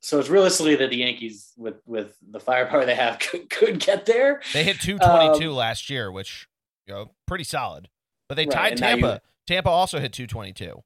So 0.00 0.18
it's 0.18 0.28
realistically 0.28 0.76
that 0.76 0.90
the 0.90 0.96
Yankees, 0.96 1.52
with 1.56 1.76
with 1.86 2.16
the 2.28 2.40
firepower 2.40 2.84
they 2.84 2.94
have, 2.94 3.18
could, 3.20 3.50
could 3.50 3.78
get 3.78 4.06
there. 4.06 4.40
They 4.52 4.64
hit 4.64 4.80
222 4.80 5.50
um, 5.50 5.56
last 5.56 5.90
year, 5.90 6.10
which 6.10 6.48
you 6.86 6.94
know 6.94 7.12
pretty 7.26 7.44
solid. 7.44 7.88
But 8.28 8.36
they 8.36 8.46
right, 8.46 8.76
tied 8.76 8.76
Tampa. 8.78 9.20
Tampa 9.46 9.70
also 9.70 9.98
hit 9.98 10.12
222. 10.12 10.82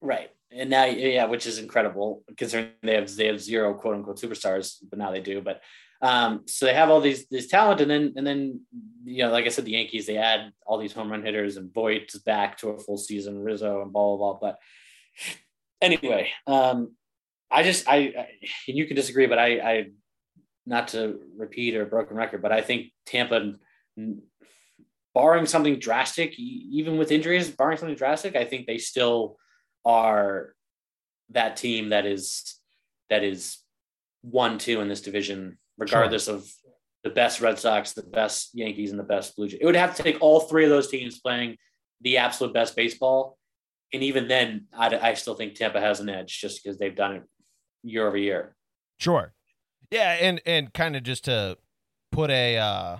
Right. 0.00 0.30
And 0.50 0.70
now, 0.70 0.84
yeah, 0.84 1.24
which 1.24 1.46
is 1.46 1.58
incredible 1.58 2.22
considering 2.36 2.70
they 2.82 2.94
have 2.94 3.14
they 3.16 3.26
have 3.26 3.40
zero 3.40 3.74
quote 3.74 3.96
unquote 3.96 4.20
superstars, 4.20 4.76
but 4.88 4.98
now 4.98 5.10
they 5.10 5.20
do. 5.20 5.40
But 5.40 5.60
um, 6.00 6.42
so 6.46 6.66
they 6.66 6.74
have 6.74 6.90
all 6.90 7.00
these 7.00 7.26
this 7.28 7.48
talent, 7.48 7.80
and 7.80 7.90
then 7.90 8.12
and 8.16 8.26
then 8.26 8.60
you 9.04 9.24
know, 9.24 9.32
like 9.32 9.46
I 9.46 9.48
said, 9.48 9.64
the 9.64 9.72
Yankees 9.72 10.06
they 10.06 10.16
add 10.16 10.52
all 10.64 10.78
these 10.78 10.92
home 10.92 11.10
run 11.10 11.24
hitters, 11.24 11.56
and 11.56 11.72
Voit 11.72 12.14
is 12.14 12.20
back 12.20 12.58
to 12.58 12.68
a 12.68 12.78
full 12.78 12.98
season, 12.98 13.42
Rizzo, 13.42 13.82
and 13.82 13.92
blah 13.92 14.16
blah 14.16 14.34
blah. 14.34 14.38
But 14.40 14.58
anyway, 15.80 16.30
um, 16.46 16.94
I 17.50 17.62
just 17.62 17.88
I, 17.88 17.96
I 17.96 18.28
you 18.66 18.86
can 18.86 18.96
disagree, 18.96 19.26
but 19.26 19.38
I 19.38 19.58
I 19.58 19.86
not 20.66 20.88
to 20.88 21.20
repeat 21.36 21.76
or 21.76 21.84
broken 21.84 22.16
record, 22.16 22.42
but 22.42 22.52
I 22.52 22.60
think 22.60 22.92
Tampa 23.06 23.54
barring 25.14 25.46
something 25.46 25.78
drastic, 25.78 26.38
even 26.38 26.98
with 26.98 27.12
injuries, 27.12 27.48
barring 27.48 27.78
something 27.78 27.96
drastic, 27.96 28.34
I 28.34 28.44
think 28.44 28.66
they 28.66 28.78
still 28.78 29.36
are 29.84 30.54
that 31.30 31.56
team 31.56 31.90
that 31.90 32.06
is 32.06 32.58
that 33.10 33.22
is 33.22 33.58
one 34.22 34.58
two 34.58 34.80
in 34.80 34.88
this 34.88 35.00
division, 35.00 35.58
regardless 35.78 36.24
sure. 36.24 36.36
of 36.36 36.50
the 37.04 37.10
best 37.10 37.40
Red 37.40 37.58
Sox, 37.58 37.92
the 37.92 38.02
best 38.02 38.50
Yankees, 38.54 38.90
and 38.90 38.98
the 38.98 39.04
best 39.04 39.36
Blue 39.36 39.48
Jays. 39.48 39.60
It 39.60 39.66
would 39.66 39.76
have 39.76 39.94
to 39.96 40.02
take 40.02 40.20
all 40.20 40.40
three 40.40 40.64
of 40.64 40.70
those 40.70 40.90
teams 40.90 41.20
playing 41.20 41.56
the 42.00 42.16
absolute 42.16 42.54
best 42.54 42.74
baseball, 42.74 43.38
and 43.94 44.02
even 44.02 44.28
then, 44.28 44.66
I, 44.76 45.10
I 45.10 45.14
still 45.14 45.34
think 45.34 45.54
Tampa 45.54 45.80
has 45.80 46.00
an 46.00 46.08
edge 46.08 46.40
just 46.40 46.62
because 46.62 46.78
they've 46.78 46.94
done 46.94 47.16
it 47.16 47.22
year 47.82 48.06
over 48.06 48.16
year. 48.16 48.56
Sure. 48.98 49.32
Yeah, 49.90 50.16
and 50.20 50.40
and 50.44 50.72
kind 50.72 50.96
of 50.96 51.02
just 51.04 51.24
to 51.26 51.56
put 52.10 52.30
a 52.30 52.58
uh 52.58 52.98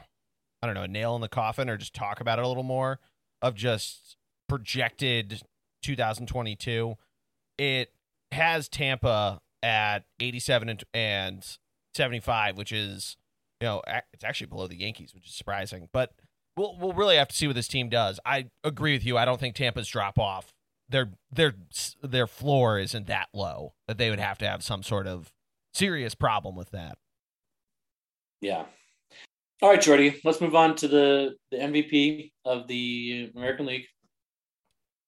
I 0.63 0.67
don't 0.67 0.75
know, 0.75 0.83
a 0.83 0.89
nail 0.89 1.15
in 1.15 1.21
the 1.21 1.29
coffin 1.29 1.69
or 1.69 1.77
just 1.77 1.95
talk 1.95 2.21
about 2.21 2.39
it 2.39 2.45
a 2.45 2.49
little 2.49 2.63
more 2.63 3.01
of 3.43 3.55
just 3.55 4.17
projected 4.49 5.43
2022. 5.83 6.97
It 7.59 7.93
has 8.33 8.69
Tampa 8.69 9.41
at 9.63 10.05
87 10.21 10.81
and, 10.95 11.59
75, 11.95 12.57
which 12.57 12.73
is, 12.73 13.17
you 13.61 13.67
know, 13.67 13.83
it's 14.13 14.25
actually 14.25 14.47
below 14.47 14.67
the 14.67 14.77
Yankees, 14.77 15.15
which 15.15 15.27
is 15.27 15.35
surprising. 15.35 15.89
But 15.93 16.13
we'll 16.57 16.77
we'll 16.79 16.93
really 16.93 17.17
have 17.17 17.29
to 17.29 17.37
see 17.37 17.47
what 17.47 17.57
this 17.57 17.69
team 17.69 17.89
does. 17.89 18.19
I 18.25 18.47
agree 18.63 18.95
with 18.95 19.05
you. 19.05 19.17
I 19.17 19.25
don't 19.25 19.39
think 19.39 19.55
Tampa's 19.55 19.89
drop 19.89 20.19
off. 20.19 20.53
Their 20.89 21.11
their 21.33 21.55
their 22.03 22.27
floor 22.27 22.79
isn't 22.79 23.07
that 23.07 23.29
low 23.33 23.75
that 23.89 23.99
they 23.99 24.11
would 24.11 24.21
have 24.21 24.39
to 24.39 24.47
have 24.47 24.63
some 24.63 24.83
sort 24.83 25.07
of 25.07 25.33
serious 25.73 26.15
problem 26.15 26.57
with 26.57 26.71
that. 26.71 26.99
Yeah, 28.41 28.65
all 29.63 29.71
right, 29.71 29.81
Geordie, 29.81 30.21
let's 30.25 30.43
move 30.43 30.55
on 30.55 30.75
to 30.77 30.89
the, 30.89 31.37
the 31.51 31.57
MVP 31.57 32.33
of 32.45 32.67
the 32.67 33.31
American 33.35 33.65
League 33.65 33.87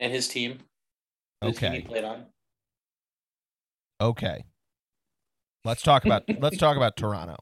and 0.00 0.12
his 0.12 0.28
team. 0.28 0.60
Okay. 1.42 1.76
He 1.76 1.82
played 1.82 2.04
on. 2.04 2.26
Okay. 4.00 4.44
Let's 5.64 5.82
talk 5.82 6.06
about 6.06 6.22
let's 6.38 6.56
talk 6.56 6.78
about 6.78 6.96
Toronto. 6.96 7.36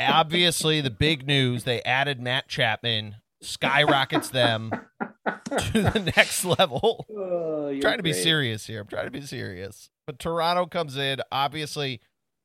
Obviously, 0.00 0.80
the 0.80 0.90
big 0.90 1.26
news 1.26 1.64
they 1.64 1.80
added 1.82 2.20
Matt 2.20 2.48
Chapman 2.48 3.16
skyrockets 3.40 4.28
them 4.28 4.70
to 5.44 5.82
the 5.82 6.12
next 6.16 6.44
level. 6.44 7.06
Oh, 7.10 7.78
trying 7.80 7.98
to 7.98 8.02
be 8.02 8.12
serious 8.12 8.66
here. 8.66 8.80
I'm 8.80 8.86
trying 8.88 9.04
to 9.04 9.10
be 9.10 9.20
serious. 9.20 9.88
But 10.06 10.18
Toronto 10.18 10.66
comes 10.66 10.96
in, 10.96 11.20
obviously 11.30 12.00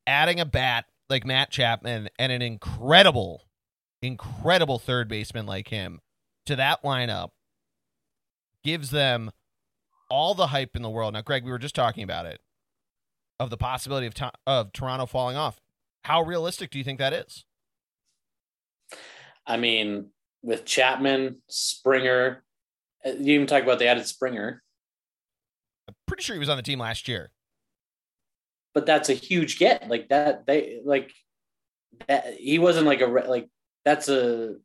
adding 0.06 0.40
a 0.40 0.44
bat 0.44 0.86
like 1.10 1.26
Matt 1.26 1.50
Chapman 1.50 2.08
and 2.18 2.32
an 2.32 2.42
incredible 2.42 3.42
incredible 4.00 4.78
third 4.78 5.08
baseman 5.08 5.44
like 5.44 5.68
him 5.68 6.00
to 6.46 6.54
that 6.54 6.82
lineup 6.84 7.30
gives 8.62 8.90
them 8.90 9.30
all 10.08 10.34
the 10.34 10.48
hype 10.48 10.76
in 10.76 10.82
the 10.82 10.90
world. 10.90 11.14
Now, 11.14 11.22
Greg, 11.22 11.44
we 11.44 11.50
were 11.50 11.58
just 11.58 11.74
talking 11.74 12.04
about 12.04 12.26
it 12.26 12.40
of 13.40 13.50
the 13.50 13.56
possibility 13.56 14.06
of 14.06 14.14
to- 14.14 14.32
of 14.46 14.72
Toronto 14.72 15.06
falling 15.06 15.36
off. 15.36 15.60
How 16.04 16.22
realistic 16.22 16.70
do 16.70 16.78
you 16.78 16.84
think 16.84 16.98
that 16.98 17.12
is? 17.12 17.44
I 19.46 19.56
mean, 19.56 20.10
with 20.42 20.64
Chapman, 20.64 21.42
Springer, 21.48 22.44
Uh, 23.04 23.10
you 23.10 23.34
even 23.34 23.46
talk 23.46 23.62
about 23.62 23.78
they 23.78 23.88
added 23.88 24.06
Springer. 24.06 24.62
I'm 25.88 25.94
pretty 26.06 26.22
sure 26.22 26.34
he 26.34 26.40
was 26.40 26.48
on 26.48 26.56
the 26.56 26.62
team 26.62 26.78
last 26.78 27.08
year. 27.08 27.30
But 28.74 28.86
that's 28.86 29.08
a 29.08 29.14
huge 29.14 29.58
get. 29.58 29.88
Like 29.88 30.08
that, 30.08 30.46
they 30.46 30.80
like 30.84 31.12
that. 32.06 32.34
He 32.34 32.58
wasn't 32.58 32.86
like 32.86 33.00
a 33.00 33.06
like 33.06 33.48
that's 33.84 34.08
a 34.08 34.56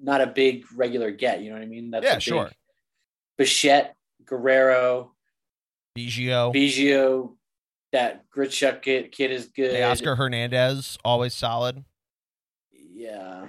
not 0.00 0.20
a 0.20 0.26
big 0.26 0.64
regular 0.74 1.10
get. 1.10 1.40
You 1.42 1.50
know 1.50 1.56
what 1.56 1.62
I 1.62 1.66
mean? 1.66 1.90
That's 1.90 2.04
yeah, 2.04 2.18
sure. 2.18 2.50
Bichette, 3.38 3.96
Guerrero, 4.24 5.12
Biggio, 5.96 6.52
Biggio. 6.54 7.36
That 7.92 8.28
Grichuk 8.28 8.82
kid, 8.82 9.12
kid 9.12 9.30
is 9.30 9.46
good. 9.46 9.72
Teoscar 9.72 10.16
Hernandez, 10.16 10.98
always 11.04 11.32
solid. 11.32 11.84
Yeah. 12.72 13.46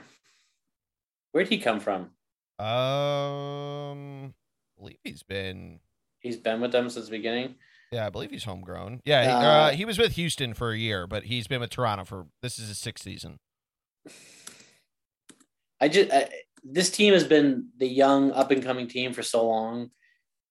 Where'd 1.31 1.49
he 1.49 1.57
come 1.57 1.79
from? 1.79 2.11
Um, 2.57 4.33
I 4.77 4.79
believe 4.79 4.97
he's 5.03 5.23
been. 5.23 5.79
He's 6.19 6.37
been 6.37 6.61
with 6.61 6.71
them 6.71 6.89
since 6.89 7.05
the 7.05 7.11
beginning. 7.11 7.55
Yeah, 7.91 8.07
I 8.07 8.09
believe 8.09 8.31
he's 8.31 8.43
homegrown. 8.43 9.01
Yeah, 9.05 9.19
uh, 9.19 9.23
he, 9.23 9.45
uh, 9.45 9.77
he 9.77 9.85
was 9.85 9.97
with 9.97 10.13
Houston 10.13 10.53
for 10.53 10.71
a 10.71 10.77
year, 10.77 11.07
but 11.07 11.25
he's 11.25 11.47
been 11.47 11.61
with 11.61 11.69
Toronto 11.69 12.03
for 12.03 12.27
this 12.41 12.57
is 12.57 12.67
his 12.67 12.77
sixth 12.77 13.03
season. 13.03 13.39
I 15.79 15.87
just 15.87 16.11
I, 16.11 16.29
this 16.63 16.89
team 16.89 17.13
has 17.13 17.23
been 17.23 17.69
the 17.77 17.87
young 17.87 18.31
up 18.31 18.51
and 18.51 18.63
coming 18.63 18.87
team 18.87 19.13
for 19.13 19.21
so 19.21 19.47
long. 19.47 19.91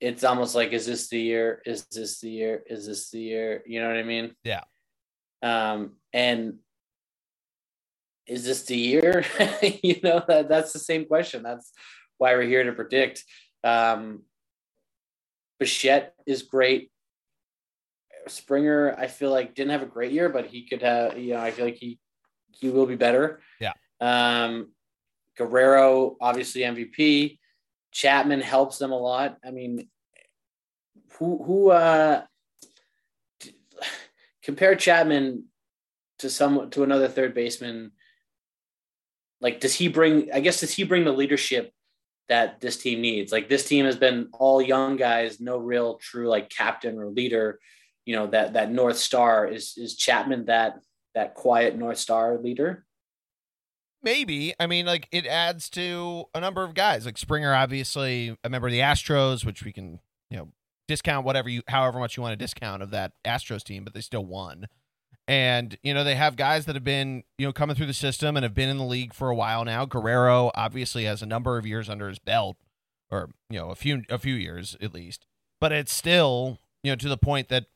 It's 0.01 0.22
almost 0.22 0.55
like, 0.55 0.72
is 0.72 0.86
this 0.86 1.09
the 1.09 1.20
year? 1.20 1.62
Is 1.64 1.86
this 1.86 2.20
the 2.20 2.31
year? 2.31 2.62
Is 2.66 2.86
this 2.86 3.10
the 3.10 3.20
year? 3.20 3.62
You 3.66 3.81
know 3.81 3.89
what 3.89 3.97
I 3.97 4.02
mean? 4.02 4.35
Yeah. 4.44 4.62
Um, 5.43 5.93
and 6.12 6.59
is 8.26 8.44
this 8.44 8.62
the 8.62 8.76
year? 8.76 9.24
you 9.82 10.01
know, 10.02 10.22
that, 10.26 10.48
that's 10.48 10.72
the 10.72 10.78
same 10.78 11.06
question. 11.06 11.42
That's 11.42 11.72
why 12.18 12.34
we're 12.34 12.42
here 12.42 12.64
to 12.64 12.72
predict. 12.72 13.24
Um, 13.62 14.22
Bichette 15.59 16.14
is 16.26 16.42
great. 16.42 16.90
Springer, 18.26 18.94
I 18.98 19.06
feel 19.06 19.30
like 19.30 19.55
didn't 19.55 19.72
have 19.72 19.82
a 19.82 19.86
great 19.86 20.12
year, 20.12 20.28
but 20.28 20.46
he 20.46 20.66
could 20.66 20.82
have. 20.82 21.18
You 21.18 21.34
know, 21.34 21.40
I 21.40 21.51
feel 21.51 21.66
like 21.66 21.76
he 21.76 21.98
he 22.52 22.70
will 22.70 22.86
be 22.86 22.96
better. 22.96 23.40
Yeah. 23.60 23.72
Um, 24.01 24.72
Guerrero, 25.36 26.16
obviously 26.20 26.62
MVP. 26.62 27.38
Chapman 27.92 28.40
helps 28.40 28.78
them 28.78 28.92
a 28.92 28.98
lot. 28.98 29.36
I 29.44 29.51
mean, 29.51 29.88
who 31.18 31.42
who 31.44 31.70
uh 31.70 32.22
compare 34.42 34.74
Chapman 34.74 35.44
to 36.18 36.30
some 36.30 36.70
to 36.70 36.82
another 36.82 37.09
third 37.09 37.34
baseman? 37.34 37.92
Like, 39.44 39.60
does 39.60 39.74
he 39.74 39.88
bring? 39.88 40.32
I 40.32 40.40
guess 40.40 40.60
does 40.60 40.72
he 40.72 40.84
bring 40.84 41.04
the 41.04 41.12
leadership 41.12 41.70
that 42.30 42.62
this 42.62 42.78
team 42.78 43.02
needs? 43.02 43.30
Like, 43.30 43.50
this 43.50 43.68
team 43.68 43.84
has 43.84 43.96
been 43.96 44.28
all 44.32 44.62
young 44.62 44.96
guys, 44.96 45.38
no 45.38 45.58
real 45.58 45.98
true 45.98 46.28
like 46.28 46.48
captain 46.48 46.98
or 46.98 47.10
leader. 47.10 47.60
You 48.06 48.16
know 48.16 48.26
that 48.28 48.54
that 48.54 48.72
North 48.72 48.96
Star 48.96 49.46
is 49.46 49.74
is 49.76 49.96
Chapman 49.96 50.46
that 50.46 50.78
that 51.14 51.34
quiet 51.34 51.76
North 51.76 51.98
Star 51.98 52.38
leader. 52.38 52.86
Maybe. 54.02 54.54
I 54.58 54.66
mean, 54.66 54.86
like 54.86 55.08
it 55.12 55.26
adds 55.26 55.68
to 55.70 56.24
a 56.34 56.40
number 56.40 56.64
of 56.64 56.72
guys. 56.72 57.04
Like 57.04 57.18
Springer, 57.18 57.54
obviously 57.54 58.36
a 58.44 58.48
member 58.48 58.68
of 58.68 58.72
the 58.72 58.80
Astros, 58.80 59.44
which 59.44 59.62
we 59.62 59.72
can, 59.72 60.00
you 60.30 60.38
know, 60.38 60.48
discount 60.88 61.26
whatever 61.26 61.50
you, 61.50 61.62
however 61.68 61.98
much 61.98 62.16
you 62.16 62.22
want 62.22 62.32
to 62.32 62.42
discount 62.42 62.82
of 62.82 62.90
that 62.90 63.12
Astros 63.26 63.62
team, 63.62 63.84
but 63.84 63.92
they 63.92 64.00
still 64.00 64.24
won. 64.24 64.66
And 65.26 65.78
you 65.82 65.94
know 65.94 66.05
they 66.05 66.16
have 66.16 66.36
guys 66.36 66.66
that 66.66 66.74
have 66.74 66.84
been 66.84 67.24
you 67.38 67.46
know 67.46 67.52
coming 67.52 67.74
through 67.76 67.86
the 67.86 67.94
system 67.94 68.36
and 68.36 68.44
have 68.44 68.55
been 68.55 68.68
in 68.68 68.78
the 68.78 68.84
league 68.84 69.14
for 69.14 69.30
a 69.30 69.34
while 69.34 69.64
now. 69.64 69.86
Guerrero 69.86 70.51
obviously 70.55 71.05
has 71.05 71.22
a 71.22 71.26
number 71.26 71.56
of 71.56 71.66
years 71.66 71.88
under 71.88 72.09
his 72.09 72.18
belt, 72.18 72.56
or 73.10 73.30
you 73.48 73.59
know 73.59 73.70
a 73.70 73.74
few 73.74 74.02
a 74.10 74.18
few 74.18 74.34
years 74.34 74.76
at 74.82 74.92
least. 74.92 75.26
But 75.60 75.72
it's 75.72 75.94
still 75.94 76.59
you 76.82 76.92
know 76.92 76.96
to 76.96 77.09
the 77.09 77.16
point 77.16 77.48
that 77.48 77.66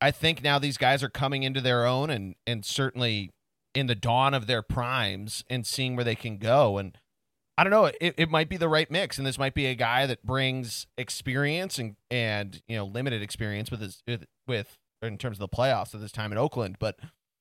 I 0.00 0.10
think 0.10 0.42
now 0.42 0.58
these 0.58 0.78
guys 0.78 1.02
are 1.02 1.10
coming 1.10 1.42
into 1.42 1.60
their 1.60 1.84
own 1.84 2.08
and 2.08 2.36
and 2.46 2.64
certainly 2.64 3.32
in 3.74 3.86
the 3.86 3.94
dawn 3.94 4.34
of 4.34 4.46
their 4.46 4.62
primes 4.62 5.44
and 5.48 5.66
seeing 5.66 5.96
where 5.96 6.04
they 6.04 6.14
can 6.14 6.38
go. 6.38 6.78
And 6.78 6.96
I 7.56 7.64
don't 7.64 7.70
know, 7.70 7.86
it, 7.86 8.14
it 8.16 8.30
might 8.30 8.48
be 8.48 8.56
the 8.56 8.68
right 8.68 8.90
mix. 8.90 9.18
And 9.18 9.26
this 9.26 9.38
might 9.38 9.54
be 9.54 9.66
a 9.66 9.74
guy 9.74 10.06
that 10.06 10.24
brings 10.24 10.86
experience 10.96 11.78
and, 11.78 11.96
and 12.10 12.60
you 12.66 12.76
know, 12.76 12.84
limited 12.84 13.22
experience 13.22 13.70
with 13.70 13.80
his, 13.80 14.02
with, 14.06 14.24
with 14.46 14.78
in 15.02 15.18
terms 15.18 15.36
of 15.36 15.40
the 15.40 15.56
playoffs 15.56 15.94
at 15.94 16.00
this 16.00 16.12
time 16.12 16.32
in 16.32 16.38
Oakland, 16.38 16.76
but 16.78 16.98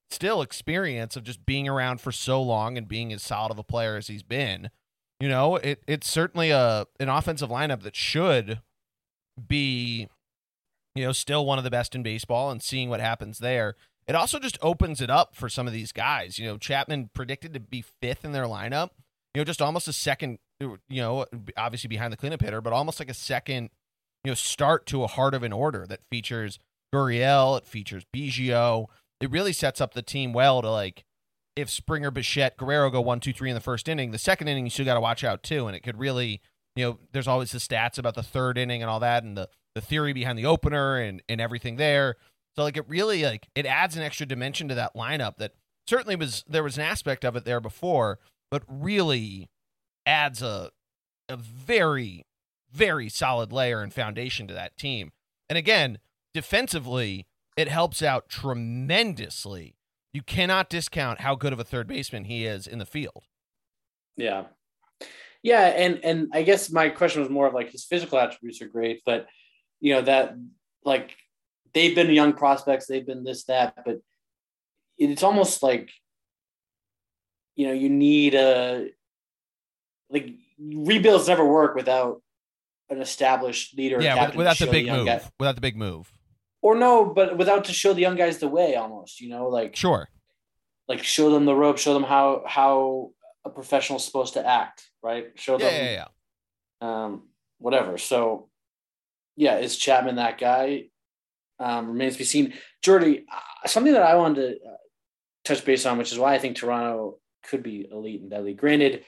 still 0.10 0.42
experience 0.42 1.16
of 1.16 1.24
just 1.24 1.46
being 1.46 1.68
around 1.68 2.02
for 2.02 2.12
so 2.12 2.42
long 2.42 2.78
and 2.78 2.88
being 2.88 3.12
as 3.12 3.22
solid 3.24 3.52
of 3.52 3.60
a 3.60 3.64
player 3.64 3.98
as 3.98 4.08
he's 4.08 4.24
been. 4.24 4.70
You 5.20 5.30
know, 5.30 5.56
it 5.58 5.84
it's 5.88 6.10
certainly 6.10 6.52
a 6.52 6.86
an 7.00 7.10
offensive 7.10 7.50
lineup 7.50 7.82
that 7.84 7.96
should 7.96 8.62
be, 9.48 10.08
you 10.96 11.06
know, 11.06 11.12
still 11.12 11.46
one 11.46 11.58
of 11.58 11.64
the 11.64 11.72
best 11.72 11.96
in 11.96 12.04
baseball 12.04 12.52
and 12.52 12.62
seeing 12.62 12.90
what 12.90 13.00
happens 13.00 13.40
there 13.40 13.76
it 14.08 14.16
also 14.16 14.40
just 14.40 14.58
opens 14.62 15.02
it 15.02 15.10
up 15.10 15.36
for 15.36 15.50
some 15.50 15.68
of 15.68 15.74
these 15.74 15.92
guys. 15.92 16.40
You 16.40 16.48
know, 16.48 16.58
Chapman 16.58 17.10
predicted 17.14 17.54
to 17.54 17.60
be 17.60 17.84
fifth 18.02 18.24
in 18.24 18.32
their 18.32 18.46
lineup. 18.46 18.92
You 19.36 19.42
know, 19.42 19.44
just 19.44 19.62
almost 19.62 19.88
a 19.88 19.94
second. 19.94 20.40
You 20.60 20.80
know, 20.90 21.26
obviously 21.58 21.90
behind 21.90 22.14
the 22.14 22.18
cleanup 22.18 22.42
hitter, 22.42 22.62
but 22.62 22.74
almost 22.74 23.00
like 23.00 23.10
a 23.10 23.14
second. 23.14 23.70
You 24.24 24.32
know, 24.32 24.36
start 24.36 24.86
to 24.88 25.04
a 25.04 25.08
heart 25.08 25.34
of 25.34 25.44
an 25.44 25.54
order 25.54 25.86
that 25.88 26.00
features 26.10 26.58
Gurriel. 26.94 27.58
It 27.58 27.68
features 27.68 28.06
Biggio. 28.14 28.88
It 29.20 29.32
really 29.32 29.54
sets 29.54 29.82
up 29.82 29.94
the 29.94 30.02
team 30.02 30.34
well 30.34 30.62
to 30.62 30.70
like 30.70 31.04
if 31.56 31.70
Springer, 31.70 32.12
Bichette, 32.12 32.56
Guerrero 32.58 32.92
go 32.92 33.02
one, 33.02 33.20
two, 33.20 33.34
three 33.34 33.50
in 33.50 33.56
the 33.56 33.62
first 33.62 33.90
inning. 33.90 34.12
The 34.12 34.20
second 34.20 34.48
inning 34.48 34.66
you 34.66 34.70
still 34.70 34.86
got 34.86 34.94
to 34.94 35.02
watch 35.02 35.24
out 35.24 35.44
too, 35.44 35.68
and 35.68 35.76
it 35.76 35.82
could 35.82 35.98
really. 36.00 36.42
You 36.76 36.86
know, 36.86 37.00
there's 37.12 37.28
always 37.28 37.52
the 37.52 37.58
stats 37.58 37.98
about 37.98 38.14
the 38.14 38.22
third 38.22 38.56
inning 38.56 38.84
and 38.84 38.90
all 38.90 39.00
that, 39.00 39.24
and 39.24 39.36
the 39.36 39.50
the 39.74 39.82
theory 39.82 40.14
behind 40.14 40.38
the 40.38 40.46
opener 40.46 40.98
and 40.98 41.22
and 41.28 41.42
everything 41.42 41.78
there. 41.78 42.16
So 42.56 42.64
like 42.64 42.78
it 42.78 42.88
really 42.88 43.24
like 43.24 43.48
it 43.56 43.66
adds 43.66 43.96
an 43.96 44.04
extra 44.04 44.26
dimension 44.26 44.68
to 44.70 44.76
that 44.76 44.96
lineup 44.96 45.38
that 45.38 45.54
certainly 45.88 46.16
was 46.16 46.44
there 46.48 46.64
was 46.64 46.78
an 46.78 46.84
aspect 46.84 47.26
of 47.26 47.36
it 47.36 47.46
there 47.46 47.60
before, 47.60 48.20
but 48.52 48.64
really 48.68 49.50
adds 50.06 50.42
a 50.42 50.72
a 51.30 51.36
very 51.38 52.26
very 52.72 53.10
solid 53.10 53.52
layer 53.52 53.82
and 53.82 53.94
foundation 53.94 54.48
to 54.48 54.54
that 54.54 54.78
team. 54.78 55.12
And 55.50 55.58
again, 55.58 56.00
defensively, 56.38 57.26
it 57.58 57.68
helps 57.68 58.04
out 58.04 58.30
tremendously. 58.30 59.76
You 60.14 60.22
cannot 60.22 60.70
discount 60.70 61.22
how 61.22 61.34
good 61.34 61.52
of 61.52 61.60
a 61.60 61.64
third 61.64 61.88
baseman 61.88 62.26
he 62.26 62.46
is 62.46 62.68
in 62.68 62.78
the 62.78 62.86
field. 62.86 63.24
Yeah. 64.16 64.44
Yeah, 65.42 65.66
and 65.66 66.00
and 66.04 66.28
I 66.32 66.44
guess 66.44 66.72
my 66.72 66.90
question 66.90 67.22
was 67.22 67.32
more 67.32 67.48
of 67.48 67.56
like 67.56 67.72
his 67.72 67.86
physical 67.86 68.20
attributes 68.20 68.62
are 68.62 68.68
great, 68.68 69.02
but 69.04 69.26
you 69.80 69.96
know 69.96 70.02
that 70.04 70.36
like 70.86 71.16
they've 71.74 71.96
been 71.96 72.12
young 72.12 72.34
prospects, 72.34 72.86
they've 72.86 73.06
been 73.06 73.24
this, 73.24 73.46
that, 73.46 73.74
but 73.84 73.98
it's 75.00 75.24
almost 75.24 75.64
like, 75.64 75.90
you 77.56 77.66
know, 77.68 77.74
you 77.74 77.90
need 77.90 78.36
a, 78.36 78.90
like, 80.10 80.30
rebuilds 80.60 81.28
never 81.28 81.46
work 81.46 81.76
without 81.76 82.22
an 82.90 83.02
established 83.02 83.78
leader. 83.78 84.02
Yeah, 84.02 84.36
without 84.36 84.58
the 84.58 84.68
big 84.68 84.88
move. 84.88 85.06
Guy. 85.06 85.22
Without 85.40 85.56
the 85.56 85.62
big 85.62 85.76
move. 85.76 86.12
Or 86.62 86.76
no, 86.76 87.06
but 87.06 87.38
without 87.38 87.66
to 87.66 87.74
show 87.74 87.94
the 87.94 88.02
young 88.02 88.16
guys 88.16 88.40
the 88.40 88.48
way 88.48 88.76
almost, 88.76 89.22
you 89.22 89.30
know, 89.30 89.48
like 89.48 89.76
sure. 89.76 90.10
Like 90.88 91.04
show 91.04 91.32
them 91.32 91.46
the 91.46 91.56
rope, 91.56 91.78
show 91.78 91.94
them 91.94 92.04
how 92.04 92.44
how 92.48 93.12
a 93.46 93.50
professional's 93.50 94.06
supposed 94.06 94.34
to 94.34 94.46
act, 94.46 94.90
right? 95.04 95.28
Show 95.36 95.60
yeah, 95.60 95.70
them 95.70 95.86
yeah, 95.86 95.92
yeah. 96.82 97.04
um 97.04 97.24
whatever. 97.60 97.98
So 97.98 98.50
yeah, 99.36 99.58
is 99.58 99.78
Chapman 99.78 100.16
that 100.16 100.38
guy? 100.40 100.86
um, 101.60 101.90
remains 101.90 102.14
to 102.14 102.20
be 102.20 102.26
seen. 102.26 102.54
Geordie, 102.82 103.26
uh, 103.32 103.68
something 103.68 103.94
that 103.94 104.04
I 104.04 104.16
wanted 104.16 104.60
to 104.60 104.70
uh, 104.70 104.76
touch 105.44 105.66
base 105.66 105.86
on, 105.86 105.98
which 105.98 106.12
is 106.12 106.20
why 106.20 106.34
I 106.34 106.40
think 106.40 106.56
Toronto 106.56 107.20
could 107.44 107.64
be 107.64 107.88
elite 107.92 108.22
and 108.22 108.30
deadly. 108.30 108.54
Granted, 108.54 109.04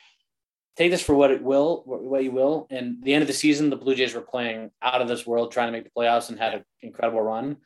take 0.80 0.92
this 0.92 1.02
for 1.02 1.14
what 1.14 1.30
it 1.30 1.44
will, 1.44 1.84
what 1.86 2.24
you 2.24 2.32
will. 2.32 2.66
And 2.70 3.04
the 3.04 3.14
end 3.14 3.22
of 3.22 3.28
the 3.28 3.34
season, 3.34 3.70
the 3.70 3.76
Blue 3.76 3.96
Jays 3.96 4.14
were 4.14 4.22
playing 4.22 4.72
out 4.82 5.02
of 5.02 5.10
this 5.10 5.28
world, 5.28 5.52
trying 5.52 5.68
to 5.68 5.72
make 5.74 5.84
the 5.84 5.90
playoffs, 5.90 6.30
and 6.30 6.40
had 6.40 6.54
an 6.54 6.66
incredible 6.82 7.22
run. 7.22 7.58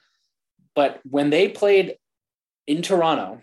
But 0.73 0.99
when 1.07 1.29
they 1.29 1.47
played 1.47 1.97
in 2.65 2.81
Toronto, 2.81 3.41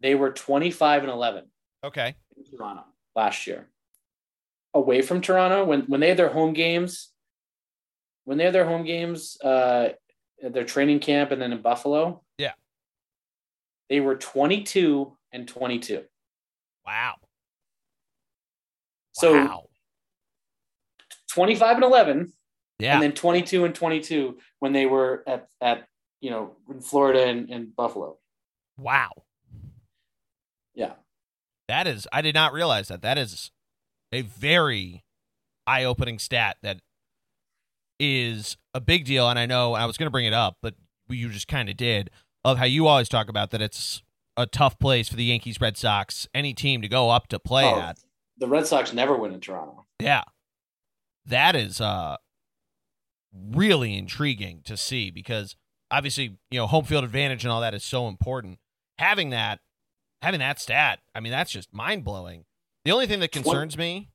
they 0.00 0.14
were 0.14 0.30
25 0.30 1.02
and 1.02 1.12
11. 1.12 1.44
Okay. 1.84 2.14
In 2.36 2.44
Toronto 2.44 2.84
last 3.14 3.46
year. 3.46 3.68
Away 4.72 5.02
from 5.02 5.20
Toronto, 5.20 5.64
when 5.64 5.82
when 5.82 6.00
they 6.00 6.08
had 6.08 6.18
their 6.18 6.28
home 6.28 6.52
games, 6.52 7.10
when 8.24 8.38
they 8.38 8.44
had 8.44 8.54
their 8.54 8.66
home 8.66 8.84
games, 8.84 9.36
uh, 9.42 9.90
at 10.42 10.52
their 10.52 10.64
training 10.64 11.00
camp 11.00 11.32
and 11.32 11.40
then 11.40 11.52
in 11.52 11.60
Buffalo. 11.60 12.22
Yeah. 12.38 12.52
They 13.88 14.00
were 14.00 14.14
22 14.14 15.16
and 15.32 15.48
22. 15.48 16.04
Wow. 16.86 17.16
So 19.18 19.34
wow. 19.34 19.64
25 21.30 21.76
and 21.76 21.84
11. 21.84 22.32
Yeah. 22.78 22.94
And 22.94 23.02
then 23.02 23.12
22 23.12 23.64
and 23.64 23.74
22 23.74 24.38
when 24.60 24.72
they 24.72 24.86
were 24.86 25.24
at, 25.26 25.48
at 25.60 25.88
you 26.20 26.30
know, 26.30 26.56
in 26.70 26.80
Florida 26.80 27.26
and, 27.26 27.50
and 27.50 27.74
Buffalo. 27.74 28.18
Wow. 28.76 29.10
Yeah. 30.74 30.92
That 31.66 31.86
is, 31.86 32.06
I 32.12 32.22
did 32.22 32.34
not 32.34 32.52
realize 32.52 32.88
that. 32.88 33.02
That 33.02 33.18
is 33.18 33.50
a 34.12 34.22
very 34.22 35.04
eye 35.66 35.84
opening 35.84 36.18
stat 36.18 36.56
that 36.62 36.78
is 37.98 38.56
a 38.72 38.80
big 38.80 39.04
deal. 39.04 39.28
And 39.28 39.38
I 39.38 39.46
know 39.46 39.74
I 39.74 39.84
was 39.84 39.96
going 39.96 40.06
to 40.06 40.12
bring 40.12 40.26
it 40.26 40.32
up, 40.32 40.58
but 40.62 40.74
you 41.08 41.28
just 41.30 41.48
kind 41.48 41.68
of 41.68 41.76
did 41.76 42.10
of 42.44 42.58
how 42.58 42.64
you 42.64 42.86
always 42.86 43.08
talk 43.08 43.28
about 43.28 43.50
that 43.50 43.60
it's 43.60 44.02
a 44.36 44.46
tough 44.46 44.78
place 44.78 45.08
for 45.08 45.16
the 45.16 45.24
Yankees, 45.24 45.60
Red 45.60 45.76
Sox, 45.76 46.28
any 46.32 46.54
team 46.54 46.80
to 46.80 46.88
go 46.88 47.10
up 47.10 47.26
to 47.28 47.40
play 47.40 47.64
oh, 47.64 47.80
at. 47.80 47.98
The 48.38 48.48
Red 48.48 48.66
Sox 48.66 48.92
never 48.92 49.16
win 49.16 49.32
in 49.32 49.40
Toronto. 49.40 49.86
Yeah. 50.00 50.22
That 51.26 51.56
is 51.56 51.80
uh 51.80 52.16
really 53.32 53.96
intriguing 53.96 54.62
to 54.64 54.76
see 54.76 55.10
because 55.10 55.56
obviously, 55.90 56.38
you 56.50 56.58
know, 56.58 56.66
home 56.66 56.84
field 56.84 57.04
advantage 57.04 57.44
and 57.44 57.52
all 57.52 57.60
that 57.60 57.74
is 57.74 57.84
so 57.84 58.08
important. 58.08 58.58
Having 58.98 59.30
that 59.30 59.60
having 60.22 60.40
that 60.40 60.58
stat, 60.60 61.00
I 61.14 61.20
mean, 61.20 61.32
that's 61.32 61.50
just 61.50 61.72
mind-blowing. 61.72 62.44
The 62.84 62.92
only 62.92 63.06
thing 63.06 63.20
that 63.20 63.32
concerns 63.32 63.76
me 63.76 64.08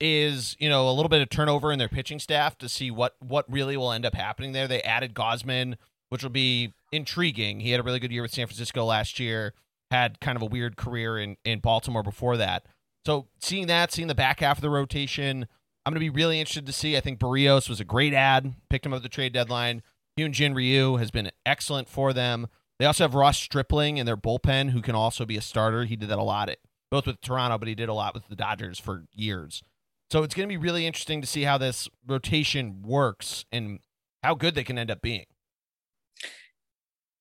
is 0.00 0.56
you 0.58 0.68
know 0.68 0.88
a 0.88 0.92
little 0.92 1.08
bit 1.08 1.20
of 1.20 1.28
turnover 1.28 1.72
in 1.72 1.78
their 1.78 1.88
pitching 1.88 2.18
staff 2.18 2.56
to 2.58 2.68
see 2.68 2.90
what 2.90 3.16
what 3.18 3.50
really 3.50 3.76
will 3.76 3.92
end 3.92 4.06
up 4.06 4.14
happening 4.14 4.52
there. 4.52 4.68
They 4.68 4.82
added 4.82 5.14
Gausman, 5.14 5.76
which 6.08 6.22
will 6.22 6.30
be 6.30 6.72
intriguing. 6.92 7.60
He 7.60 7.72
had 7.72 7.80
a 7.80 7.82
really 7.82 7.98
good 7.98 8.12
year 8.12 8.22
with 8.22 8.32
San 8.32 8.46
Francisco 8.46 8.84
last 8.84 9.18
year. 9.18 9.54
Had 9.90 10.20
kind 10.20 10.36
of 10.36 10.42
a 10.42 10.46
weird 10.46 10.76
career 10.76 11.18
in 11.18 11.36
in 11.44 11.60
Baltimore 11.60 12.02
before 12.02 12.36
that. 12.36 12.66
So 13.06 13.28
seeing 13.40 13.66
that, 13.68 13.92
seeing 13.92 14.08
the 14.08 14.14
back 14.14 14.40
half 14.40 14.58
of 14.58 14.62
the 14.62 14.70
rotation, 14.70 15.46
I'm 15.86 15.92
going 15.92 16.04
to 16.04 16.12
be 16.12 16.16
really 16.16 16.38
interested 16.38 16.66
to 16.66 16.72
see. 16.72 16.96
I 16.96 17.00
think 17.00 17.18
Berrios 17.18 17.68
was 17.68 17.80
a 17.80 17.84
great 17.84 18.12
ad. 18.12 18.54
Picked 18.68 18.84
him 18.84 18.92
up 18.92 18.98
at 18.98 19.02
the 19.02 19.08
trade 19.08 19.32
deadline. 19.32 19.82
Hyun 20.18 20.32
Jin 20.32 20.54
Ryu 20.54 20.96
has 20.96 21.10
been 21.10 21.30
excellent 21.46 21.88
for 21.88 22.12
them. 22.12 22.48
They 22.78 22.84
also 22.84 23.04
have 23.04 23.14
Ross 23.14 23.38
Stripling 23.38 23.96
in 23.96 24.06
their 24.06 24.16
bullpen, 24.16 24.70
who 24.70 24.82
can 24.82 24.94
also 24.94 25.24
be 25.24 25.36
a 25.36 25.40
starter. 25.40 25.84
He 25.84 25.96
did 25.96 26.08
that 26.10 26.18
a 26.18 26.22
lot, 26.22 26.48
at, 26.48 26.58
both 26.90 27.06
with 27.06 27.20
Toronto, 27.20 27.58
but 27.58 27.68
he 27.68 27.74
did 27.74 27.88
a 27.88 27.94
lot 27.94 28.14
with 28.14 28.28
the 28.28 28.36
Dodgers 28.36 28.78
for 28.78 29.04
years. 29.14 29.62
So 30.10 30.22
it's 30.22 30.34
going 30.34 30.48
to 30.48 30.52
be 30.52 30.56
really 30.56 30.86
interesting 30.86 31.20
to 31.20 31.26
see 31.26 31.42
how 31.42 31.58
this 31.58 31.88
rotation 32.06 32.82
works 32.82 33.44
and 33.50 33.80
how 34.22 34.34
good 34.34 34.54
they 34.54 34.64
can 34.64 34.78
end 34.78 34.90
up 34.90 35.02
being. 35.02 35.26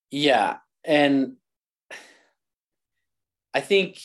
Yeah, 0.10 0.58
and 0.84 1.38
I 3.54 3.62
think 3.62 4.00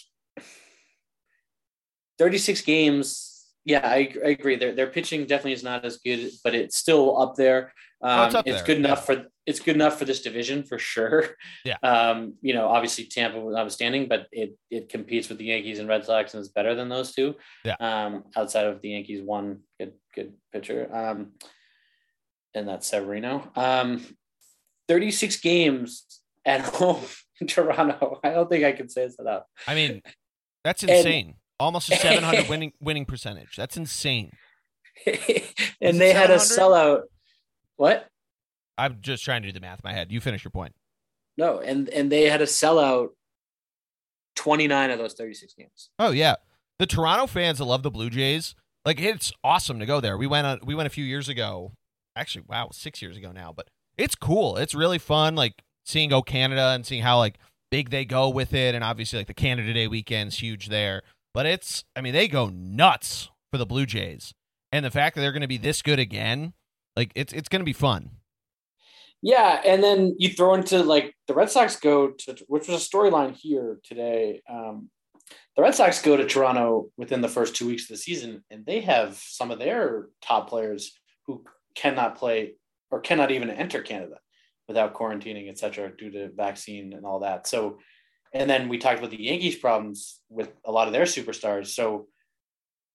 36 2.18 2.60
games. 2.62 3.28
Yeah, 3.64 3.86
I, 3.88 4.12
I 4.24 4.28
agree. 4.30 4.56
Their 4.56 4.72
their 4.72 4.88
pitching 4.88 5.24
definitely 5.26 5.52
is 5.52 5.62
not 5.62 5.84
as 5.84 5.98
good, 5.98 6.30
but 6.42 6.54
it's 6.54 6.76
still 6.76 7.20
up 7.20 7.36
there. 7.36 7.72
Um, 8.02 8.18
Oh, 8.20 8.24
it's 8.24 8.34
up 8.34 8.46
it's 8.48 8.56
there, 8.58 8.66
good 8.66 8.78
enough 8.78 9.06
yeah. 9.08 9.14
for 9.16 9.26
it's 9.46 9.60
good 9.60 9.76
enough 9.76 9.98
for 9.98 10.04
this 10.04 10.20
division 10.22 10.64
for 10.64 10.78
sure. 10.78 11.36
Yeah. 11.64 11.76
Um, 11.84 12.34
you 12.42 12.54
know, 12.54 12.66
obviously 12.68 13.04
Tampa 13.04 13.38
was 13.40 13.54
outstanding, 13.56 14.08
but 14.08 14.26
it 14.32 14.56
it 14.70 14.88
competes 14.88 15.28
with 15.28 15.38
the 15.38 15.44
Yankees 15.44 15.78
and 15.78 15.88
Red 15.88 16.04
Sox 16.04 16.34
and 16.34 16.40
is 16.40 16.48
better 16.48 16.74
than 16.74 16.88
those 16.88 17.12
two. 17.14 17.36
Yeah. 17.64 17.76
Um, 17.78 18.24
outside 18.36 18.66
of 18.66 18.82
the 18.82 18.90
Yankees, 18.90 19.22
one 19.22 19.60
good 19.78 19.92
good 20.14 20.32
pitcher. 20.52 20.88
Um, 20.92 21.32
and 22.54 22.68
that's 22.68 22.88
Severino. 22.88 23.50
Um, 23.54 24.04
36 24.88 25.36
games 25.40 26.20
at 26.44 26.60
home 26.74 27.00
in 27.40 27.46
Toronto. 27.46 28.18
I 28.24 28.30
don't 28.30 28.50
think 28.50 28.64
I 28.64 28.72
can 28.72 28.88
say 28.88 29.06
this 29.06 29.16
enough. 29.20 29.44
I 29.68 29.74
mean, 29.76 30.02
that's 30.64 30.82
And- 30.82 30.90
insane. 30.90 31.34
Almost 31.62 31.92
a 31.92 31.96
700 31.96 32.48
winning 32.48 32.72
winning 32.80 33.04
percentage. 33.04 33.54
That's 33.56 33.76
insane. 33.76 34.32
And 35.06 35.96
it 35.96 35.98
they 35.98 36.12
had 36.12 36.30
a 36.30 36.36
sellout. 36.36 37.02
What? 37.76 38.08
I'm 38.78 38.98
just 39.00 39.24
trying 39.24 39.42
to 39.42 39.48
do 39.48 39.52
the 39.52 39.60
math 39.60 39.78
in 39.78 39.88
my 39.88 39.92
head. 39.92 40.12
You 40.12 40.20
finish 40.20 40.44
your 40.44 40.50
point. 40.50 40.74
No, 41.36 41.60
and 41.60 41.88
and 41.88 42.10
they 42.10 42.24
had 42.24 42.40
a 42.40 42.46
sellout 42.46 43.10
29 44.36 44.90
of 44.90 44.98
those 44.98 45.14
36 45.14 45.54
games. 45.54 45.90
Oh 45.98 46.10
yeah, 46.10 46.34
the 46.78 46.86
Toronto 46.86 47.26
fans 47.26 47.58
that 47.58 47.64
love 47.64 47.82
the 47.82 47.90
Blue 47.90 48.10
Jays, 48.10 48.54
like 48.84 49.00
it's 49.00 49.32
awesome 49.44 49.78
to 49.78 49.86
go 49.86 50.00
there. 50.00 50.18
We 50.18 50.26
went 50.26 50.46
on, 50.46 50.60
we 50.64 50.74
went 50.74 50.88
a 50.88 50.90
few 50.90 51.04
years 51.04 51.28
ago. 51.28 51.72
Actually, 52.16 52.44
wow, 52.48 52.70
six 52.72 53.00
years 53.00 53.16
ago 53.16 53.32
now, 53.32 53.52
but 53.56 53.68
it's 53.96 54.14
cool. 54.14 54.56
It's 54.56 54.74
really 54.74 54.98
fun, 54.98 55.36
like 55.36 55.62
seeing 55.84 56.10
Go 56.10 56.22
Canada 56.22 56.72
and 56.74 56.84
seeing 56.84 57.02
how 57.02 57.18
like 57.18 57.38
big 57.70 57.90
they 57.90 58.04
go 58.04 58.28
with 58.28 58.52
it, 58.52 58.74
and 58.74 58.82
obviously 58.82 59.18
like 59.18 59.28
the 59.28 59.34
Canada 59.34 59.72
Day 59.72 59.86
weekend's 59.86 60.38
huge 60.38 60.68
there. 60.68 61.02
But 61.34 61.46
it's, 61.46 61.84
I 61.96 62.00
mean, 62.00 62.12
they 62.12 62.28
go 62.28 62.48
nuts 62.48 63.30
for 63.50 63.58
the 63.58 63.66
Blue 63.66 63.86
Jays, 63.86 64.34
and 64.70 64.84
the 64.84 64.90
fact 64.90 65.14
that 65.14 65.22
they're 65.22 65.32
going 65.32 65.42
to 65.42 65.48
be 65.48 65.58
this 65.58 65.82
good 65.82 65.98
again, 65.98 66.52
like 66.96 67.12
it's 67.14 67.32
it's 67.32 67.48
going 67.48 67.60
to 67.60 67.66
be 67.66 67.72
fun. 67.72 68.10
Yeah, 69.22 69.60
and 69.64 69.82
then 69.82 70.16
you 70.18 70.30
throw 70.30 70.54
into 70.54 70.82
like 70.82 71.14
the 71.28 71.34
Red 71.34 71.50
Sox 71.50 71.76
go 71.76 72.10
to 72.10 72.36
which 72.48 72.68
was 72.68 72.82
a 72.82 72.88
storyline 72.88 73.34
here 73.34 73.78
today. 73.84 74.42
Um, 74.48 74.90
the 75.56 75.62
Red 75.62 75.74
Sox 75.74 76.02
go 76.02 76.16
to 76.16 76.26
Toronto 76.26 76.90
within 76.96 77.20
the 77.20 77.28
first 77.28 77.54
two 77.54 77.66
weeks 77.66 77.84
of 77.84 77.88
the 77.88 77.96
season, 77.96 78.42
and 78.50 78.66
they 78.66 78.80
have 78.80 79.16
some 79.16 79.50
of 79.50 79.58
their 79.58 80.08
top 80.22 80.48
players 80.48 80.92
who 81.26 81.44
cannot 81.74 82.16
play 82.16 82.54
or 82.90 83.00
cannot 83.00 83.30
even 83.30 83.50
enter 83.50 83.80
Canada 83.80 84.16
without 84.68 84.94
quarantining, 84.94 85.48
et 85.48 85.58
cetera, 85.58 85.94
due 85.96 86.10
to 86.10 86.30
vaccine 86.34 86.92
and 86.92 87.04
all 87.04 87.20
that. 87.20 87.46
So, 87.46 87.78
and 88.32 88.48
then 88.48 88.68
we 88.68 88.78
talked 88.78 88.98
about 88.98 89.10
the 89.10 89.22
Yankees' 89.22 89.56
problems 89.56 90.20
with 90.28 90.50
a 90.64 90.72
lot 90.72 90.86
of 90.86 90.92
their 90.92 91.04
superstars. 91.04 91.68
So, 91.68 92.08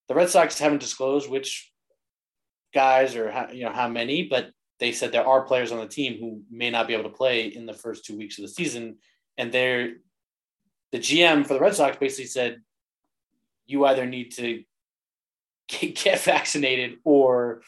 the 0.08 0.16
Red 0.16 0.30
Sox 0.30 0.58
haven't 0.58 0.80
disclosed 0.80 1.30
which 1.30 1.72
guys 2.74 3.16
or 3.16 3.30
how, 3.30 3.50
you 3.52 3.66
know 3.66 3.74
how 3.74 3.88
many, 3.88 4.24
but 4.24 4.52
they 4.80 4.92
said 4.92 5.12
there 5.12 5.28
are 5.28 5.42
players 5.42 5.72
on 5.72 5.80
the 5.80 5.88
team 5.88 6.18
who 6.20 6.42
may 6.50 6.70
not 6.70 6.88
be 6.88 6.94
able 6.94 7.10
to 7.10 7.16
play 7.16 7.48
in 7.48 7.66
the 7.66 7.74
first 7.74 8.06
two 8.06 8.18
weeks 8.18 8.38
of 8.38 8.44
the 8.44 8.50
season, 8.50 8.98
and 9.38 9.52
they're 9.52 9.96
the 10.92 11.00
GM 11.00 11.46
for 11.46 11.54
the 11.54 11.60
Red 11.60 11.76
Sox 11.76 11.98
basically 11.98 12.28
said, 12.28 12.62
you 13.66 13.86
either 13.86 14.06
need 14.06 14.32
to 14.36 14.64
get, 15.68 15.96
get 16.04 16.20
vaccinated 16.22 16.98
or, 17.04 17.62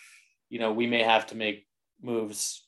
you 0.49 0.59
know, 0.59 0.71
we 0.71 0.87
may 0.87 1.03
have 1.03 1.27
to 1.27 1.35
make 1.35 1.67
moves. 2.01 2.65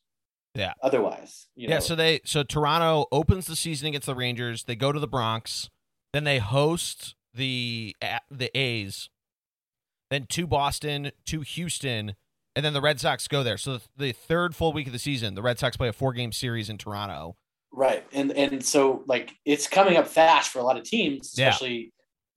Yeah. 0.53 0.73
Otherwise, 0.81 1.47
you 1.55 1.67
know, 1.67 1.75
Yeah, 1.75 1.79
so 1.79 1.95
they 1.95 2.19
so 2.25 2.43
Toronto 2.43 3.05
opens 3.11 3.45
the 3.47 3.55
season 3.55 3.87
against 3.87 4.05
the 4.07 4.15
Rangers. 4.15 4.63
They 4.65 4.75
go 4.75 4.91
to 4.91 4.99
the 4.99 5.07
Bronx, 5.07 5.69
then 6.13 6.23
they 6.25 6.39
host 6.39 7.15
the 7.33 7.95
the 8.29 8.55
A's, 8.57 9.09
then 10.09 10.25
to 10.29 10.45
Boston, 10.47 11.11
to 11.25 11.41
Houston, 11.41 12.15
and 12.55 12.65
then 12.65 12.73
the 12.73 12.81
Red 12.81 12.99
Sox 12.99 13.27
go 13.29 13.43
there. 13.43 13.57
So 13.57 13.79
the 13.95 14.11
third 14.11 14.55
full 14.55 14.73
week 14.73 14.87
of 14.87 14.93
the 14.93 14.99
season, 14.99 15.35
the 15.35 15.41
Red 15.41 15.57
Sox 15.59 15.77
play 15.77 15.87
a 15.87 15.93
four 15.93 16.11
game 16.13 16.31
series 16.33 16.69
in 16.69 16.77
Toronto. 16.77 17.37
right, 17.71 18.05
and 18.11 18.31
and 18.33 18.65
so 18.65 19.03
like 19.07 19.35
it's 19.45 19.67
coming 19.67 19.95
up 19.95 20.07
fast 20.07 20.49
for 20.51 20.59
a 20.59 20.63
lot 20.63 20.77
of 20.77 20.83
teams, 20.83 21.33
Yeah. 21.37 21.47
especially 21.49 21.93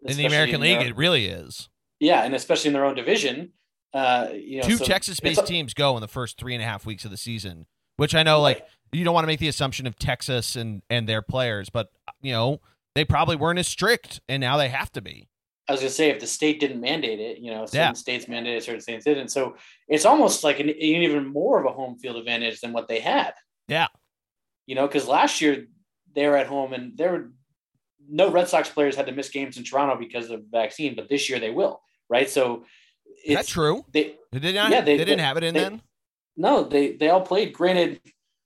In 0.07 0.17
the 0.17 0.27
American 0.27 0.57
in 0.57 0.61
League, 0.61 0.79
their- 0.79 0.89
it 0.89 0.97
really 0.97 1.27
is. 1.27 1.69
yeah, 1.99 2.23
and 2.23 2.35
especially 2.35 2.69
in 2.69 2.75
their 2.75 2.85
own 2.85 2.95
division. 2.95 3.51
Uh, 3.93 4.29
you 4.35 4.61
know, 4.61 4.67
Two 4.67 4.77
so 4.77 4.85
Texas-based 4.85 5.47
teams 5.47 5.73
go 5.73 5.97
in 5.97 6.01
the 6.01 6.09
first 6.09 6.37
three 6.37 6.53
and 6.55 6.61
a 6.63 6.67
half 6.67 6.85
weeks 6.85 7.05
of 7.05 7.13
the 7.13 7.17
season, 7.17 7.67
which 7.97 8.15
I 8.15 8.23
know, 8.23 8.41
like 8.41 8.67
you 8.93 9.05
don't 9.05 9.15
want 9.15 9.25
to 9.25 9.29
make 9.29 9.41
the 9.41 9.49
assumption 9.49 9.87
of 9.87 9.97
Texas 9.99 10.57
and 10.57 10.83
and 10.91 11.09
their 11.09 11.23
players, 11.23 11.69
but 11.71 11.91
you 12.23 12.33
know 12.33 12.61
they 12.95 13.05
probably 13.05 13.37
weren't 13.37 13.59
as 13.59 13.69
strict, 13.69 14.21
and 14.29 14.41
now 14.41 14.57
they 14.57 14.69
have 14.69 14.91
to 14.93 15.01
be. 15.01 15.29
I 15.69 15.73
was 15.73 15.81
gonna 15.81 15.91
say 15.91 16.11
if 16.11 16.21
the 16.21 16.27
state 16.27 16.61
didn't 16.61 16.81
mandate 16.81 17.21
it, 17.21 17.39
you 17.39 17.51
know, 17.51 17.65
certain 17.65 17.79
Yeah. 17.81 17.93
states 17.95 18.27
mandated, 18.27 18.63
certain 18.63 18.81
states 18.83 19.05
didn't. 19.05 19.29
So 19.29 19.57
it's 19.89 20.05
almost 20.05 20.45
like 20.45 20.61
an, 20.61 20.69
an 20.69 20.77
even 20.77 21.27
more 21.27 21.59
of 21.59 21.65
a 21.67 21.73
home 21.73 21.99
field 21.99 22.17
advantage 22.17 22.61
than 22.61 22.73
what 22.75 22.87
they 22.87 23.01
had. 23.01 23.33
Yeah. 23.67 23.87
You 24.67 24.75
know, 24.75 24.87
because 24.87 25.09
last 25.09 25.41
year 25.41 25.67
they 26.15 26.27
were 26.29 26.37
at 26.37 26.47
home 26.47 26.75
and 26.75 26.97
there 26.99 27.13
were 27.13 27.31
no 28.07 28.31
Red 28.31 28.49
Sox 28.49 28.69
players 28.69 28.95
had 28.95 29.07
to 29.07 29.13
miss 29.13 29.31
games 29.31 29.57
in 29.57 29.65
Toronto 29.65 29.97
because 29.99 30.29
of 30.31 30.41
the 30.43 30.47
vaccine, 30.51 30.95
but 30.95 31.09
this 31.09 31.31
year 31.31 31.41
they 31.41 31.51
will, 31.51 31.81
right? 32.11 32.29
So 32.29 32.67
Is 33.25 33.35
that 33.37 33.47
true? 33.47 33.87
They 33.91 34.17
They 34.33 34.41
did 34.41 34.55
not. 34.55 34.71
Yeah, 34.71 34.83
they, 34.83 34.99
they- 34.99 35.05
didn't 35.07 35.17
they- 35.19 35.25
have 35.25 35.37
it 35.39 35.45
in 35.45 35.55
they- 35.55 35.61
then. 35.61 35.83
No, 36.37 36.65
they 36.65 36.97
they 36.97 37.11
all 37.11 37.21
played. 37.21 37.53
Granted, 37.53 38.01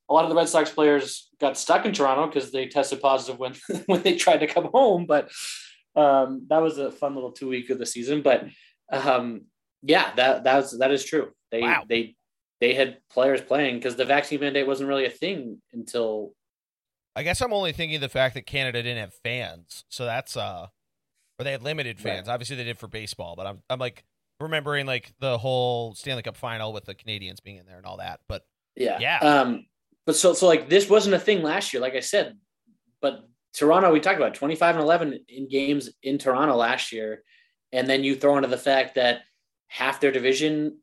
a 0.09 0.15
lot 0.15 0.25
of 0.25 0.31
the 0.31 0.37
Red 0.37 0.49
Sox 0.49 0.71
players 0.71 1.29
got 1.41 1.59
stuck 1.59 1.87
in 1.87 1.93
Toronto 1.93 2.27
because 2.27 2.51
they 2.51 2.67
tested 2.67 3.01
positive 3.01 3.39
when 3.39 3.55
when 3.87 4.03
they 4.03 4.17
tried 4.17 4.39
to 4.39 4.47
come 4.47 4.71
home. 4.73 5.07
But 5.07 5.31
um, 5.97 6.47
that 6.49 6.63
was 6.63 6.79
a 6.79 6.91
fun 6.91 7.15
little 7.15 7.33
two 7.33 7.49
week 7.49 7.71
of 7.71 7.79
the 7.79 7.87
season. 7.87 8.23
But 8.23 8.47
um, 8.91 9.43
yeah, 9.83 10.15
that 10.17 10.45
that's 10.45 10.77
that 10.79 10.91
is 10.91 11.05
true. 11.05 11.31
They 11.51 11.63
Wow. 11.63 11.85
they 11.89 12.17
they 12.61 12.75
had 12.75 12.99
players 13.11 13.41
playing 13.41 13.77
because 13.77 13.97
the 13.97 14.05
vaccine 14.05 14.41
mandate 14.41 14.67
wasn't 14.67 14.89
really 14.89 15.07
a 15.07 15.11
thing 15.11 15.63
until 15.73 16.33
I 17.15 17.23
guess 17.23 17.41
I'm 17.41 17.53
only 17.53 17.73
thinking 17.73 17.97
of 17.97 18.01
the 18.01 18.09
fact 18.09 18.35
that 18.35 18.47
Canada 18.47 18.83
didn't 18.83 19.01
have 19.01 19.15
fans, 19.25 19.85
so 19.89 20.05
that's 20.05 20.37
uh, 20.37 20.67
or 21.39 21.45
they 21.45 21.53
had 21.53 21.63
limited 21.63 21.99
fans. 21.99 22.29
Obviously, 22.29 22.57
they 22.57 22.65
did 22.65 22.79
for 22.79 22.89
baseball, 22.89 23.35
but 23.37 23.47
I'm 23.47 23.63
I'm 23.71 23.79
like 23.79 24.05
remembering 24.41 24.87
like 24.87 25.13
the 25.21 25.39
whole 25.39 25.95
Stanley 25.95 26.23
Cup 26.23 26.37
final 26.37 26.73
with 26.73 26.85
the 26.85 26.95
Canadiens 26.95 27.43
being 27.43 27.57
in 27.57 27.67
there 27.67 27.79
and 27.79 27.87
all 27.87 27.99
that. 27.99 28.21
But 28.29 28.43
yeah 28.77 28.99
Yeah. 29.01 29.19
Um, 29.19 29.67
but 30.07 30.17
so 30.17 30.33
so 30.33 30.47
like 30.47 30.69
this 30.69 30.89
wasn't 30.89 31.15
a 31.15 31.19
thing 31.19 31.43
last 31.43 31.73
year, 31.73 31.83
like 31.83 31.95
I 31.95 32.01
said. 32.01 32.37
But 33.01 33.29
Toronto, 33.53 33.93
we 33.93 34.01
talked 34.01 34.19
about 34.19 34.35
25 34.35 34.77
and 34.77 34.85
11 34.85 35.25
in 35.29 35.49
games 35.49 35.91
in 36.03 36.19
Toronto 36.19 36.55
last 36.57 36.93
year, 36.93 37.23
and 37.73 37.89
then 37.89 38.05
you 38.05 38.15
throw 38.15 38.37
into 38.37 38.49
the 38.49 38.57
fact 38.57 38.95
that 38.95 39.21
half 39.67 40.01
their 40.01 40.13
division 40.13 40.79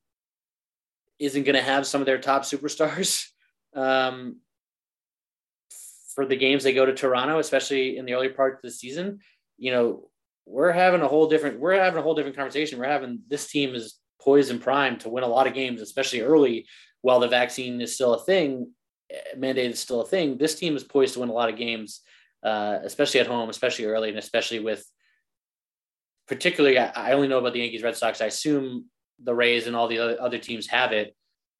isn't 1.19 1.43
going 1.43 1.55
to 1.55 1.61
have 1.61 1.87
some 1.87 2.01
of 2.01 2.05
their 2.05 2.19
top 2.19 2.43
superstars 2.43 3.25
um, 3.75 4.39
for 6.13 6.25
the 6.25 6.35
games 6.35 6.63
they 6.63 6.73
go 6.73 6.85
to 6.85 6.93
Toronto, 6.93 7.39
especially 7.39 7.97
in 7.97 8.05
the 8.05 8.13
early 8.13 8.29
part 8.29 8.55
of 8.55 8.61
the 8.61 8.71
season. 8.71 9.19
You 9.57 9.71
know, 9.71 10.09
we're 10.45 10.71
having 10.71 11.01
a 11.01 11.07
whole 11.07 11.27
different 11.27 11.59
we're 11.59 11.73
having 11.73 11.99
a 11.99 12.01
whole 12.01 12.15
different 12.15 12.35
conversation. 12.35 12.79
We're 12.79 12.85
having 12.85 13.19
this 13.27 13.47
team 13.47 13.75
is 13.75 13.99
poised 14.21 14.51
and 14.51 14.61
primed 14.61 15.01
to 15.01 15.09
win 15.09 15.23
a 15.23 15.27
lot 15.27 15.47
of 15.47 15.53
games, 15.53 15.81
especially 15.81 16.21
early 16.21 16.67
while 17.01 17.19
the 17.19 17.27
vaccine 17.27 17.81
is 17.81 17.93
still 17.93 18.15
a 18.15 18.23
thing, 18.23 18.71
eh, 19.11 19.37
mandate 19.37 19.71
is 19.71 19.79
still 19.79 20.01
a 20.01 20.07
thing. 20.07 20.37
This 20.37 20.55
team 20.55 20.75
is 20.75 20.83
poised 20.83 21.13
to 21.13 21.19
win 21.19 21.29
a 21.29 21.33
lot 21.33 21.49
of 21.49 21.57
games, 21.57 22.01
uh, 22.43 22.79
especially 22.83 23.19
at 23.19 23.27
home, 23.27 23.49
especially 23.49 23.85
early, 23.85 24.09
and 24.09 24.17
especially 24.17 24.59
with 24.59 24.85
particularly. 26.27 26.79
I, 26.79 26.87
I 26.95 27.11
only 27.13 27.27
know 27.27 27.39
about 27.39 27.53
the 27.53 27.59
Yankees, 27.59 27.83
Red 27.83 27.95
Sox. 27.95 28.21
I 28.21 28.25
assume 28.25 28.85
the 29.23 29.35
Rays 29.35 29.67
and 29.67 29.75
all 29.75 29.87
the 29.87 29.99
other, 29.99 30.17
other 30.19 30.37
teams 30.39 30.67
have 30.67 30.91
it, 30.91 31.15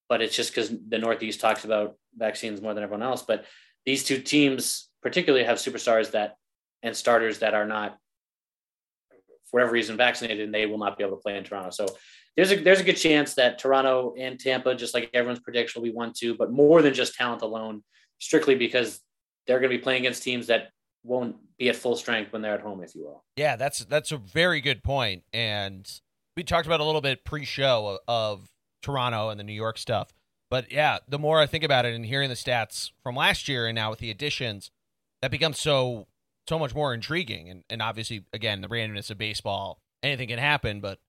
but 0.10 0.22
it's 0.22 0.36
just 0.36 0.52
because 0.52 0.74
the 0.88 0.98
Northeast 0.98 1.40
talks 1.40 1.64
about 1.64 1.95
vaccines 2.18 2.62
more 2.62 2.74
than 2.74 2.84
everyone 2.84 3.03
else. 3.03 3.22
But 3.24 3.45
these 3.86 4.03
two 4.03 4.20
teams 4.20 4.90
particularly 5.02 5.45
have 5.45 5.57
superstars 5.57 6.12
that 6.12 6.36
and 6.82 6.95
starters 6.95 7.40
that 7.40 7.53
are 7.53 7.66
not 7.66 7.98
whatever 9.56 9.72
reason 9.72 9.95
vaccinated 9.95 10.41
and 10.41 10.53
they 10.53 10.65
will 10.65 10.77
not 10.77 10.98
be 10.98 11.03
able 11.06 11.15
to 11.15 11.22
play 11.22 11.38
in 11.38 11.44
Toronto. 11.45 11.69
So 11.69 11.88
there's 12.36 12.52
a 12.52 12.57
there's 12.57 12.82
a 12.82 12.84
good 12.84 12.98
chance 12.98 13.36
that 13.36 13.57
Toronto 13.57 14.14
and 14.19 14.38
Tampa, 14.38 14.76
just 14.76 14.94
like 14.94 15.10
everyone's 15.14 15.40
prediction, 15.40 15.82
will 15.82 15.88
be 15.88 15.95
one 15.95 16.11
two, 16.14 16.36
but 16.36 16.52
more 16.52 16.82
than 16.82 16.94
just 16.94 17.15
talent 17.15 17.41
alone, 17.41 17.82
strictly 18.19 18.56
because 18.56 18.99
they're 19.48 19.61
going 19.61 19.72
to 19.72 19.77
be 19.77 19.82
playing 19.82 20.02
against 20.02 20.23
teams 20.23 20.48
that 20.48 20.72
won't 21.03 21.38
be 21.57 21.69
at 21.69 21.77
full 21.77 21.95
strength 21.95 22.34
when 22.34 22.41
they're 22.41 22.56
at 22.56 22.60
home, 22.60 22.84
if 22.84 22.94
you 22.95 23.06
will. 23.06 23.23
yeah, 23.38 23.56
that's 23.56 23.86
that's 23.86 24.11
a 24.11 24.18
very 24.18 24.60
good 24.60 24.84
point, 24.84 25.23
and 25.32 25.90
we 26.36 26.44
talked 26.44 26.68
about 26.68 26.82
a 26.82 26.84
little 26.84 26.99
bit 26.99 27.23
pre-show 27.23 27.99
of, 28.10 28.40
of 28.41 28.49
Toronto 28.82 29.30
and 29.30 29.40
the 29.40 29.45
New 29.45 29.53
York 29.53 29.77
stuff. 29.77 30.10
But 30.52 30.69
yeah, 30.69 30.98
the 31.07 31.18
more 31.18 31.40
I 31.40 31.45
think 31.45 31.64
about 31.64 31.86
it 31.86 31.95
and 31.95 32.06
hearing 32.06 32.27
the 32.27 32.36
stats 32.36 32.91
from 33.02 33.15
last 33.15 33.48
year 33.48 33.68
and 33.68 33.76
now 33.76 33.90
with 33.90 33.99
the 33.99 34.11
additions, 34.11 34.69
that 35.22 35.32
becomes 35.32 35.61
so 35.61 36.07
so 36.48 36.60
much 36.60 36.74
more 36.76 36.94
intriguing. 36.94 37.50
And 37.50 37.64
and 37.70 37.82
obviously, 37.82 38.26
again, 38.34 38.62
the 38.62 38.68
randomness 38.68 39.10
of 39.10 39.18
baseball, 39.18 39.80
anything 40.04 40.28
can 40.30 40.40
happen. 40.40 40.80
But 40.80 41.00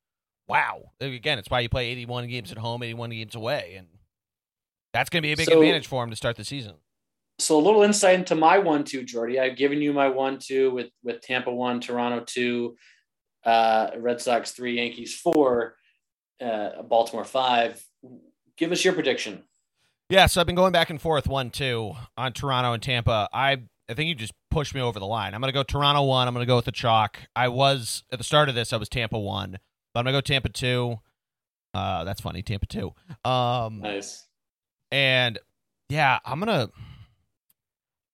wow, 0.49 0.93
again, 1.01 1.39
it's 1.39 1.51
why 1.51 1.61
you 1.61 1.69
play 1.69 1.89
81 1.89 2.29
games 2.29 2.53
at 2.53 2.59
home, 2.59 2.83
81 2.83 3.11
games 3.11 3.35
away, 3.35 3.75
and 3.77 3.89
that's 4.93 5.11
going 5.11 5.23
to 5.23 5.27
be 5.27 5.33
a 5.33 5.37
big 5.37 5.47
So- 5.49 5.61
advantage 5.61 5.87
for 5.87 6.03
him 6.05 6.11
to 6.11 6.17
start 6.17 6.37
the 6.37 6.45
season. 6.45 6.75
So 7.39 7.59
a 7.59 7.61
little 7.61 7.83
insight 7.83 8.19
into 8.19 8.35
my 8.35 8.59
one 8.59 8.83
two, 8.85 9.03
Geordie. 9.03 9.39
I've 9.39 9.57
given 9.57 9.83
you 9.83 9.93
my 9.93 10.09
one 10.09 10.39
two 10.39 10.71
with 10.71 10.91
with 11.03 11.21
Tampa 11.21 11.53
one, 11.53 11.81
Toronto 11.81 12.25
two, 12.27 12.77
uh, 13.45 13.91
Red 13.99 14.23
Sox 14.23 14.53
three, 14.53 14.77
Yankees 14.77 15.15
four, 15.15 15.77
uh, 16.41 16.81
Baltimore 16.83 17.25
five. 17.25 17.85
Give 18.57 18.73
us 18.73 18.83
your 18.83 18.95
prediction. 18.95 19.45
Yeah, 20.09 20.25
so 20.27 20.41
I've 20.41 20.47
been 20.47 20.57
going 20.57 20.73
back 20.73 20.89
and 20.89 20.99
forth 20.99 21.27
one 21.27 21.51
two 21.51 21.93
on 22.17 22.33
Toronto 22.33 22.73
and 22.73 22.83
Tampa. 22.83 23.29
I 23.35 23.59
I 23.91 23.93
think 23.95 24.09
you 24.09 24.15
just 24.15 24.33
pushed 24.57 24.75
me 24.75 24.81
over 24.81 24.99
the 24.99 25.05
line. 25.07 25.35
I'm 25.35 25.43
gonna 25.43 25.53
go 25.53 25.63
Toronto 25.63 26.03
one. 26.05 26.27
I'm 26.27 26.33
gonna 26.33 26.47
go 26.47 26.57
with 26.57 26.65
the 26.65 26.73
chalk. 26.73 27.19
I 27.37 27.49
was 27.49 28.05
at 28.11 28.17
the 28.17 28.25
start 28.25 28.49
of 28.49 28.55
this. 28.55 28.73
I 28.73 28.79
was 28.79 28.89
Tampa 28.89 29.19
one, 29.19 29.59
but 29.93 30.01
I'm 30.01 30.05
gonna 30.07 30.17
go 30.17 30.23
Tampa 30.23 30.49
two. 30.49 30.99
Uh, 31.75 32.05
that's 32.05 32.23
funny, 32.23 32.41
Tampa 32.41 32.65
two. 32.65 32.95
Um, 33.23 33.81
Nice. 33.81 34.25
and 34.91 35.39
yeah, 35.91 36.21
I'm 36.25 36.39
gonna 36.39 36.71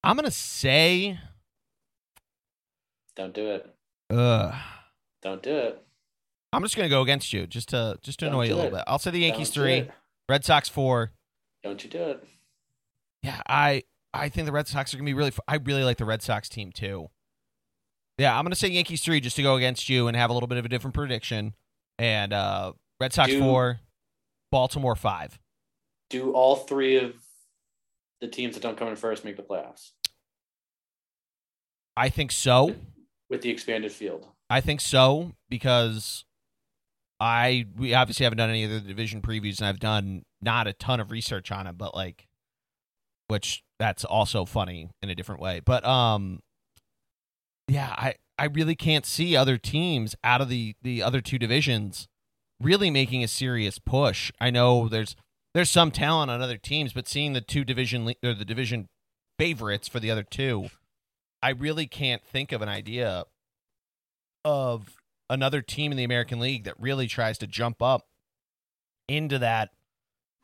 I'm 0.02 0.16
gonna 0.16 0.32
say, 0.32 1.16
Don't 3.14 3.32
do 3.32 3.50
it. 3.52 3.72
uh, 4.10 4.52
Don't 5.22 5.44
do 5.44 5.54
it. 5.56 5.80
I'm 6.52 6.62
just 6.64 6.74
gonna 6.76 6.88
go 6.88 7.02
against 7.02 7.32
you, 7.32 7.46
just 7.46 7.68
to 7.68 8.00
just 8.02 8.18
to 8.18 8.24
Don't 8.24 8.34
annoy 8.34 8.46
you 8.48 8.54
a 8.54 8.56
little 8.56 8.70
it. 8.74 8.78
bit. 8.78 8.84
I'll 8.88 8.98
say 8.98 9.12
the 9.12 9.20
Yankees 9.20 9.50
Don't 9.50 9.62
three. 9.62 9.88
Red 10.28 10.44
Sox 10.44 10.68
four. 10.68 11.12
Don't 11.62 11.84
you 11.84 11.88
do 11.88 12.02
it. 12.02 12.24
Yeah, 13.22 13.40
I 13.48 13.84
I 14.14 14.28
think 14.28 14.46
the 14.46 14.52
Red 14.52 14.68
Sox 14.68 14.92
are 14.92 14.96
gonna 14.96 15.06
be 15.06 15.14
really. 15.14 15.32
I 15.48 15.56
really 15.56 15.84
like 15.84 15.96
the 15.96 16.04
Red 16.04 16.22
Sox 16.22 16.48
team 16.48 16.72
too. 16.72 17.10
Yeah, 18.18 18.36
I'm 18.38 18.44
gonna 18.44 18.54
say 18.56 18.68
Yankees 18.68 19.02
three 19.02 19.20
just 19.20 19.36
to 19.36 19.42
go 19.42 19.56
against 19.56 19.88
you 19.88 20.06
and 20.08 20.16
have 20.16 20.30
a 20.30 20.32
little 20.32 20.46
bit 20.46 20.58
of 20.58 20.64
a 20.64 20.68
different 20.68 20.94
prediction. 20.94 21.54
And 21.98 22.32
uh 22.32 22.72
Red 23.00 23.12
Sox 23.12 23.30
Do- 23.30 23.40
four, 23.40 23.80
Baltimore 24.50 24.96
five. 24.96 25.38
Do 26.10 26.32
all 26.32 26.56
three 26.56 26.96
of 26.98 27.14
the 28.20 28.28
teams 28.28 28.54
that 28.54 28.62
don't 28.62 28.76
come 28.76 28.88
in 28.88 28.96
first 28.96 29.24
make 29.24 29.36
the 29.36 29.42
playoffs 29.42 29.92
I 31.96 32.08
think 32.08 32.32
so. 32.32 32.76
with 33.28 33.42
the 33.42 33.50
expanded 33.50 33.92
field? 33.92 34.28
I 34.50 34.60
think 34.60 34.80
so 34.80 35.32
because 35.48 36.24
I 37.18 37.66
we 37.76 37.94
obviously 37.94 38.24
haven't 38.24 38.38
done 38.38 38.50
any 38.50 38.64
of 38.64 38.70
the 38.70 38.80
division 38.80 39.22
previews 39.22 39.58
and 39.58 39.66
I've 39.66 39.80
done 39.80 40.24
not 40.42 40.66
a 40.66 40.72
ton 40.72 41.00
of 41.00 41.10
research 41.10 41.50
on 41.50 41.66
it, 41.66 41.78
but 41.78 41.94
like 41.94 42.26
which 43.28 43.64
that's 43.82 44.04
also 44.04 44.44
funny 44.44 44.88
in 45.02 45.10
a 45.10 45.14
different 45.16 45.40
way. 45.40 45.58
But 45.58 45.84
um 45.84 46.38
yeah, 47.66 47.94
I 47.98 48.14
I 48.38 48.44
really 48.44 48.76
can't 48.76 49.04
see 49.04 49.36
other 49.36 49.58
teams 49.58 50.14
out 50.22 50.40
of 50.40 50.48
the 50.48 50.76
the 50.82 51.02
other 51.02 51.20
two 51.20 51.38
divisions 51.38 52.06
really 52.60 52.90
making 52.90 53.24
a 53.24 53.28
serious 53.28 53.80
push. 53.80 54.30
I 54.40 54.50
know 54.50 54.88
there's 54.88 55.16
there's 55.52 55.68
some 55.68 55.90
talent 55.90 56.30
on 56.30 56.40
other 56.40 56.56
teams, 56.58 56.92
but 56.92 57.08
seeing 57.08 57.32
the 57.32 57.40
two 57.40 57.64
division 57.64 58.14
or 58.22 58.34
the 58.34 58.44
division 58.44 58.88
favorites 59.36 59.88
for 59.88 59.98
the 59.98 60.12
other 60.12 60.22
two, 60.22 60.68
I 61.42 61.50
really 61.50 61.88
can't 61.88 62.22
think 62.24 62.52
of 62.52 62.62
an 62.62 62.68
idea 62.68 63.24
of 64.44 64.96
another 65.28 65.60
team 65.60 65.90
in 65.90 65.98
the 65.98 66.04
American 66.04 66.38
League 66.38 66.64
that 66.64 66.78
really 66.78 67.08
tries 67.08 67.36
to 67.38 67.46
jump 67.48 67.82
up 67.82 68.06
into 69.08 69.38
that, 69.40 69.70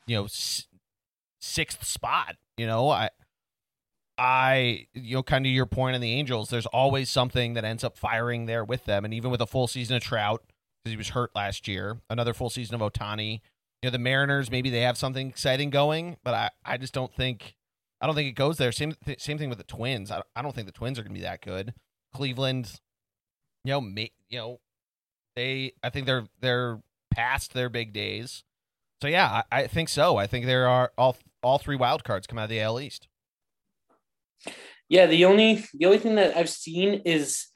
you 0.07 0.17
know, 0.17 0.25
s- 0.25 0.67
sixth 1.41 1.85
spot. 1.87 2.37
You 2.57 2.67
know, 2.67 2.91
I, 2.91 3.11
I, 4.19 4.87
you 4.95 5.17
know, 5.17 5.23
kind 5.23 5.47
of 5.47 5.53
your 5.53 5.67
point 5.67 5.95
on 5.95 6.01
the 6.01 6.13
Angels. 6.13 6.51
There's 6.51 6.67
always 6.67 7.09
something 7.09 7.55
that 7.55 7.65
ends 7.65 7.85
up 7.85 7.97
firing 7.97 8.47
there 8.47 8.65
with 8.65 8.85
them, 8.85 9.05
and 9.05 9.15
even 9.15 9.31
with 9.31 9.41
a 9.41 9.47
full 9.47 9.69
season 9.69 9.97
of 9.97 10.03
Trout 10.03 10.43
because 10.83 10.93
he 10.93 10.97
was 10.97 11.11
hurt 11.11 11.31
last 11.35 11.69
year, 11.69 11.99
another 12.11 12.35
full 12.35 12.51
season 12.51 12.75
of 12.75 12.81
Ohtani. 12.81 13.41
You 13.83 13.89
know, 13.89 13.91
the 13.91 13.99
Mariners 13.99 14.51
maybe 14.51 14.71
they 14.71 14.81
have 14.81 14.99
something 14.99 15.29
exciting 15.29 15.71
going, 15.71 16.17
but 16.25 16.35
I, 16.35 16.51
I 16.65 16.77
just 16.77 16.93
don't 16.93 17.15
think. 17.15 17.55
I 18.01 18.07
don't 18.07 18.15
think 18.15 18.29
it 18.29 18.37
goes 18.37 18.59
there. 18.59 18.71
Same 18.73 18.95
th- 19.05 19.21
same 19.21 19.39
thing 19.39 19.49
with 19.49 19.59
the 19.59 19.65
Twins. 19.65 20.11
I, 20.11 20.23
I 20.35 20.43
don't 20.43 20.55
think 20.55 20.67
the 20.67 20.73
Twins 20.73 20.99
are 20.99 21.03
going 21.03 21.15
to 21.15 21.19
be 21.19 21.25
that 21.25 21.43
good. 21.43 21.75
Cleveland, 22.15 22.81
you 23.65 23.73
know, 23.73 23.81
ma- 23.81 24.03
you 24.29 24.39
know, 24.39 24.61
they 25.37 25.73
I 25.83 25.91
think 25.91 26.07
they're 26.07 26.27
they're 26.41 26.81
past 27.13 27.55
their 27.55 27.69
big 27.69 27.93
days. 27.93 28.45
So 29.01 29.09
yeah, 29.09 29.43
I, 29.51 29.63
I 29.63 29.67
think 29.67 29.89
so. 29.89 30.17
I 30.17 30.27
think 30.27 30.47
there 30.47 30.67
are 30.67 30.93
all 30.99 31.17
all 31.43 31.59
three 31.59 31.77
wild 31.77 32.05
cards 32.05 32.27
come 32.27 32.39
out 32.39 32.45
of 32.45 32.51
the 32.51 32.61
AL 32.61 32.81
East. 32.81 33.09
Yeah, 34.89 35.07
the 35.07 35.25
only 35.27 35.65
the 35.75 35.87
only 35.87 35.99
thing 35.99 36.15
that 36.15 36.37
I've 36.37 36.49
seen 36.49 37.03
is 37.05 37.47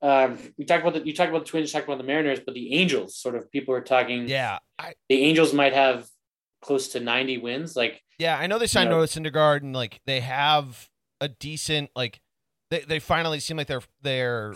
um, 0.00 0.38
we 0.58 0.64
talked 0.64 0.82
about 0.82 0.94
the 0.94 1.06
you 1.06 1.14
talked 1.14 1.30
about 1.30 1.44
the 1.44 1.50
Twins, 1.50 1.72
you 1.72 1.78
talked 1.78 1.88
about 1.88 1.98
the 1.98 2.04
Mariners, 2.04 2.40
but 2.44 2.54
the 2.54 2.74
Angels 2.74 3.16
sort 3.16 3.36
of 3.36 3.50
people 3.50 3.74
are 3.74 3.80
talking. 3.80 4.28
Yeah, 4.28 4.58
I 4.78 4.94
the 5.08 5.22
Angels 5.22 5.52
might 5.52 5.72
have 5.72 6.06
close 6.60 6.88
to 6.88 7.00
ninety 7.00 7.38
wins. 7.38 7.76
Like 7.76 8.02
yeah 8.18 8.36
I 8.38 8.46
know 8.46 8.58
they 8.58 8.66
signed 8.66 8.90
know- 8.90 8.98
Noah 8.98 9.06
Syndergaard 9.06 9.62
and 9.62 9.74
like 9.74 10.00
they 10.06 10.20
have 10.20 10.88
a 11.20 11.28
decent 11.28 11.90
like 11.94 12.20
they 12.70 12.80
they 12.80 12.98
finally 12.98 13.38
seem 13.38 13.56
like 13.56 13.68
they're 13.68 13.82
they're 14.02 14.54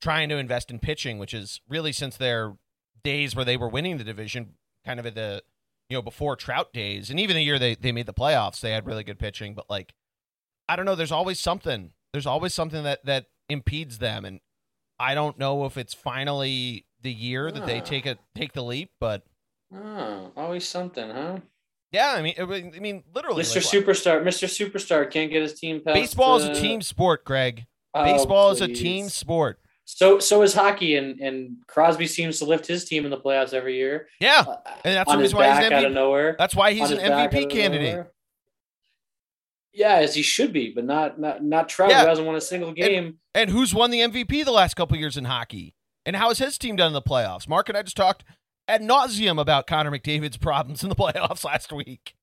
trying 0.00 0.28
to 0.28 0.36
invest 0.36 0.70
in 0.70 0.78
pitching, 0.78 1.18
which 1.18 1.34
is 1.34 1.60
really 1.68 1.90
since 1.90 2.16
their 2.16 2.54
days 3.02 3.34
where 3.34 3.44
they 3.44 3.56
were 3.56 3.68
winning 3.68 3.98
the 3.98 4.04
division, 4.04 4.54
kind 4.84 5.00
of 5.00 5.06
at 5.06 5.14
the 5.14 5.42
you 5.88 5.96
know 5.96 6.02
before 6.02 6.36
Trout 6.36 6.72
days, 6.72 7.10
and 7.10 7.18
even 7.18 7.34
the 7.36 7.42
year 7.42 7.58
they 7.58 7.74
they 7.74 7.90
made 7.90 8.06
the 8.06 8.14
playoffs, 8.14 8.60
they 8.60 8.70
had 8.70 8.86
really 8.86 9.02
good 9.02 9.18
pitching. 9.18 9.54
But 9.54 9.68
like, 9.68 9.92
I 10.68 10.76
don't 10.76 10.84
know. 10.86 10.94
There's 10.94 11.12
always 11.12 11.38
something. 11.40 11.90
There's 12.12 12.26
always 12.26 12.54
something 12.54 12.84
that 12.84 13.04
that 13.04 13.26
impedes 13.48 13.98
them, 13.98 14.24
and 14.24 14.40
I 14.98 15.14
don't 15.14 15.38
know 15.38 15.64
if 15.66 15.76
it's 15.76 15.94
finally 15.94 16.86
the 17.02 17.12
year 17.12 17.50
that 17.50 17.66
they 17.66 17.80
take 17.80 18.06
a 18.06 18.16
take 18.34 18.52
the 18.52 18.62
leap. 18.62 18.90
But 19.00 19.22
oh, 19.74 20.32
always 20.36 20.66
something, 20.66 21.10
huh? 21.10 21.38
yeah, 21.92 22.12
I 22.12 22.22
mean, 22.22 22.34
it- 22.36 22.74
I 22.76 22.78
mean, 22.80 23.04
literally, 23.14 23.42
Mr. 23.42 23.56
like, 23.56 23.64
Superstar, 23.86 24.22
Mr. 24.22 24.48
Superstar 24.48 25.10
can't 25.10 25.30
get 25.30 25.42
his 25.42 25.58
team 25.58 25.80
past. 25.84 25.94
baseball 25.94 26.36
is 26.36 26.44
uh, 26.44 26.52
a 26.52 26.54
team 26.54 26.80
sport, 26.82 27.24
Greg. 27.24 27.66
oh, 27.94 28.04
Baseball 28.04 28.50
is 28.50 28.60
a 28.60 28.68
team 28.68 29.08
sport. 29.08 29.58
So 29.86 30.18
so 30.18 30.40
is 30.42 30.54
hockey, 30.54 30.96
and 30.96 31.20
and 31.20 31.56
Crosby 31.66 32.06
seems 32.06 32.38
to 32.38 32.46
lift 32.46 32.66
his 32.66 32.86
team 32.86 33.04
in 33.04 33.10
the 33.10 33.18
playoffs 33.18 33.52
every 33.52 33.76
year. 33.76 34.08
Yeah, 34.18 34.44
Uh, 34.46 34.56
and 34.84 34.96
that's 34.96 35.14
reason 35.14 35.36
why 35.36 35.48
he's 35.54 35.66
an 35.66 35.72
out 35.74 35.84
of 35.84 35.90
MVP. 35.90 35.94
nowhere. 35.94 36.36
That's 36.38 36.54
why 36.54 36.72
he's 36.72 36.90
on 36.90 36.92
an 36.92 37.00
his 37.00 37.08
back 37.10 37.26
out 37.26 37.32
MVP 37.34 37.50
candidate. 37.50 38.06
Yeah, 39.74 39.94
as 39.96 40.14
he 40.14 40.22
should 40.22 40.52
be, 40.52 40.72
but 40.72 40.84
not 40.84 41.18
not 41.18 41.42
not 41.42 41.68
Trout, 41.68 41.90
Yeah. 41.90 42.02
who 42.02 42.08
hasn't 42.08 42.26
won 42.26 42.36
a 42.36 42.40
single 42.40 42.72
game. 42.72 43.18
And 43.34 43.50
who's 43.50 43.74
won 43.74 43.90
the 43.90 44.00
MVP 44.00 44.44
the 44.44 44.52
last 44.52 44.74
couple 44.74 44.96
years 44.96 45.16
in 45.16 45.24
hockey? 45.24 45.74
And 46.06 46.14
how 46.16 46.28
has 46.28 46.38
his 46.38 46.58
team 46.58 46.76
done 46.76 46.88
in 46.88 46.92
the 46.92 47.02
playoffs? 47.02 47.48
Mark 47.48 47.68
and 47.68 47.76
I 47.76 47.82
just 47.82 47.96
talked 47.96 48.24
ad 48.68 48.82
nauseum 48.82 49.40
about 49.40 49.66
Connor 49.66 49.90
McDavid's 49.90 50.36
problems 50.38 50.82
in 50.82 50.88
the 50.90 50.94
playoffs 50.94 51.44
last 51.44 51.72
week. 51.72 52.14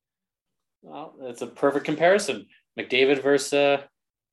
Well, 0.81 1.13
it's 1.21 1.41
a 1.41 1.47
perfect 1.47 1.85
comparison. 1.85 2.47
McDavid 2.79 3.21
versus 3.21 3.53
uh, 3.53 3.81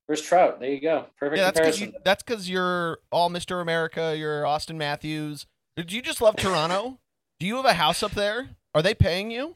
versus 0.07 0.25
Trout. 0.25 0.59
There 0.59 0.69
you 0.69 0.81
go. 0.81 1.07
Perfect 1.19 1.37
Yeah, 1.39 1.45
that's 1.45 1.57
comparison. 1.57 1.87
you, 1.93 1.99
that's 2.05 2.23
because 2.23 2.49
you're 2.49 2.99
all 3.11 3.29
Mr. 3.29 3.61
America. 3.61 4.15
You're 4.17 4.43
Auston 4.43 4.75
Matthews. 4.77 5.45
Did 5.75 5.91
you 5.91 6.01
just 6.01 6.21
love 6.21 6.35
Toronto? 6.37 6.99
Do 7.39 7.45
you 7.47 7.57
have 7.57 7.65
a 7.65 7.73
house 7.73 8.01
up 8.01 8.11
there? 8.11 8.49
Are 8.73 8.81
they 8.81 8.93
paying 8.93 9.29
you? 9.31 9.55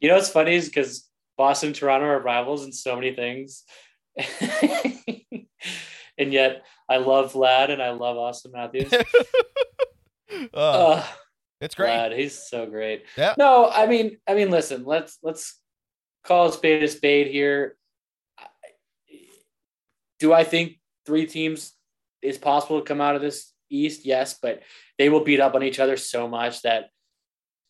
You 0.00 0.08
know 0.08 0.14
what's 0.16 0.28
funny 0.30 0.54
is 0.54 0.66
because 0.68 1.07
Boston 1.38 1.68
and 1.68 1.76
Toronto 1.76 2.06
are 2.06 2.20
rivals 2.20 2.64
in 2.66 2.72
so 2.72 2.96
many 2.96 3.14
things. 3.14 3.62
and 6.18 6.32
yet 6.32 6.66
I 6.88 6.96
love 6.98 7.32
Vlad 7.32 7.70
and 7.70 7.80
I 7.80 7.90
love 7.90 8.16
Auston 8.16 8.52
Matthews. 8.52 8.92
Uh, 10.54 10.56
uh, 10.56 11.04
it's 11.60 11.74
great. 11.74 11.88
Vlad, 11.88 12.16
he's 12.16 12.34
so 12.34 12.66
great. 12.66 13.02
Yeah. 13.16 13.34
No, 13.38 13.68
I 13.68 13.86
mean, 13.86 14.18
I 14.28 14.34
mean, 14.34 14.50
listen, 14.50 14.84
let's 14.84 15.18
let's 15.22 15.58
call 16.22 16.48
a 16.48 16.52
spade 16.52 16.82
a 16.82 16.88
spade 16.88 17.28
here. 17.28 17.76
Do 20.20 20.32
I 20.32 20.44
think 20.44 20.78
three 21.06 21.26
teams 21.26 21.72
is 22.22 22.38
possible 22.38 22.78
to 22.78 22.84
come 22.84 23.00
out 23.00 23.16
of 23.16 23.22
this 23.22 23.52
East? 23.70 24.04
Yes, 24.04 24.38
but 24.40 24.62
they 24.98 25.08
will 25.08 25.24
beat 25.24 25.40
up 25.40 25.54
on 25.54 25.64
each 25.64 25.80
other 25.80 25.96
so 25.96 26.28
much 26.28 26.62
that 26.62 26.90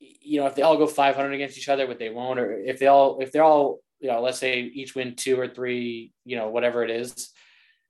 you 0.01 0.41
know 0.41 0.47
if 0.47 0.55
they 0.55 0.63
all 0.63 0.77
go 0.77 0.87
500 0.87 1.33
against 1.33 1.59
each 1.59 1.69
other, 1.69 1.87
but 1.87 1.99
they 1.99 2.11
won't, 2.11 2.39
or 2.39 2.53
if 2.53 2.79
they 2.79 2.87
all 2.87 3.21
if 3.21 3.33
they're 3.33 3.45
all 3.45 3.81
you 4.01 4.09
know, 4.09 4.21
let's 4.21 4.39
say 4.39 4.61
each 4.61 4.95
win 4.95 5.15
two 5.17 5.39
or 5.39 5.49
three, 5.49 6.13
you 6.25 6.37
know, 6.37 6.49
whatever 6.49 6.85
it 6.85 6.91
is, 6.91 7.31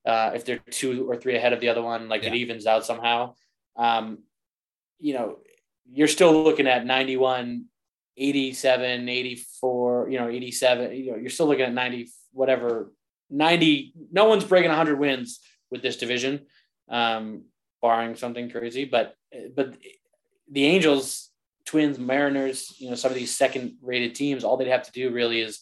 uh, 0.06 0.32
if 0.34 0.44
they're 0.44 0.58
two 0.70 1.08
or 1.08 1.16
three 1.16 1.36
ahead 1.36 1.52
of 1.52 1.60
the 1.60 1.68
other 1.68 1.82
one, 1.82 2.08
like 2.08 2.24
it 2.24 2.34
evens 2.34 2.66
out 2.66 2.86
somehow. 2.86 3.34
Um, 3.76 4.18
you 4.98 5.14
know, 5.14 5.38
you're 5.90 6.08
still 6.08 6.42
looking 6.42 6.66
at 6.66 6.86
91, 6.86 7.66
87, 8.16 9.08
84, 9.08 10.08
you 10.10 10.18
know, 10.18 10.28
87, 10.28 10.92
you 10.92 11.12
know, 11.12 11.18
you're 11.18 11.30
still 11.30 11.46
looking 11.46 11.66
at 11.66 11.74
90, 11.74 12.08
whatever, 12.32 12.92
90. 13.30 13.92
No 14.10 14.24
one's 14.24 14.44
breaking 14.44 14.70
100 14.70 14.98
wins 14.98 15.40
with 15.70 15.82
this 15.82 15.96
division, 15.96 16.46
um, 16.88 17.44
barring 17.82 18.16
something 18.16 18.50
crazy. 18.50 18.86
But, 18.86 19.14
but 19.54 19.74
the 20.50 20.64
Angels, 20.64 21.27
Twins, 21.68 21.98
Mariners, 21.98 22.74
you 22.78 22.88
know, 22.88 22.96
some 22.96 23.10
of 23.10 23.14
these 23.14 23.36
second 23.36 23.76
rated 23.82 24.14
teams, 24.14 24.42
all 24.42 24.56
they'd 24.56 24.68
have 24.68 24.84
to 24.84 24.92
do 24.92 25.10
really 25.10 25.42
is 25.42 25.60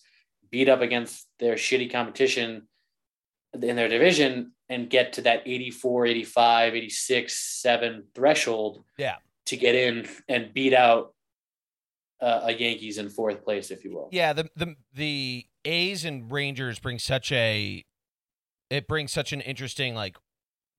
beat 0.53 0.69
up 0.69 0.81
against 0.81 1.27
their 1.41 1.57
shitty 1.57 1.91
competition 1.91 2.69
in 3.61 3.75
their 3.75 3.89
division 3.89 4.53
and 4.69 4.89
get 4.89 5.15
to 5.15 5.23
that 5.23 5.43
84, 5.45 6.07
85, 6.07 6.75
86, 6.77 7.61
7 7.61 8.05
threshold. 8.15 8.85
Yeah. 8.97 9.17
To 9.47 9.57
get 9.57 9.75
in 9.75 10.09
and 10.29 10.55
beat 10.55 10.75
out 10.75 11.13
uh, 12.21 12.43
a 12.45 12.53
Yankees 12.53 12.99
in 12.99 13.09
fourth 13.09 13.43
place, 13.43 13.73
if 13.73 13.85
you 13.85 13.93
will. 13.93 14.09
Yeah, 14.13 14.33
the 14.33 14.49
the 14.57 14.75
the 14.93 15.47
A's 15.65 16.05
and 16.05 16.31
Rangers 16.33 16.79
bring 16.79 16.99
such 16.99 17.31
a 17.31 17.85
it 18.71 18.89
brings 18.89 19.13
such 19.13 19.33
an 19.33 19.41
interesting 19.41 19.95
like 19.95 20.17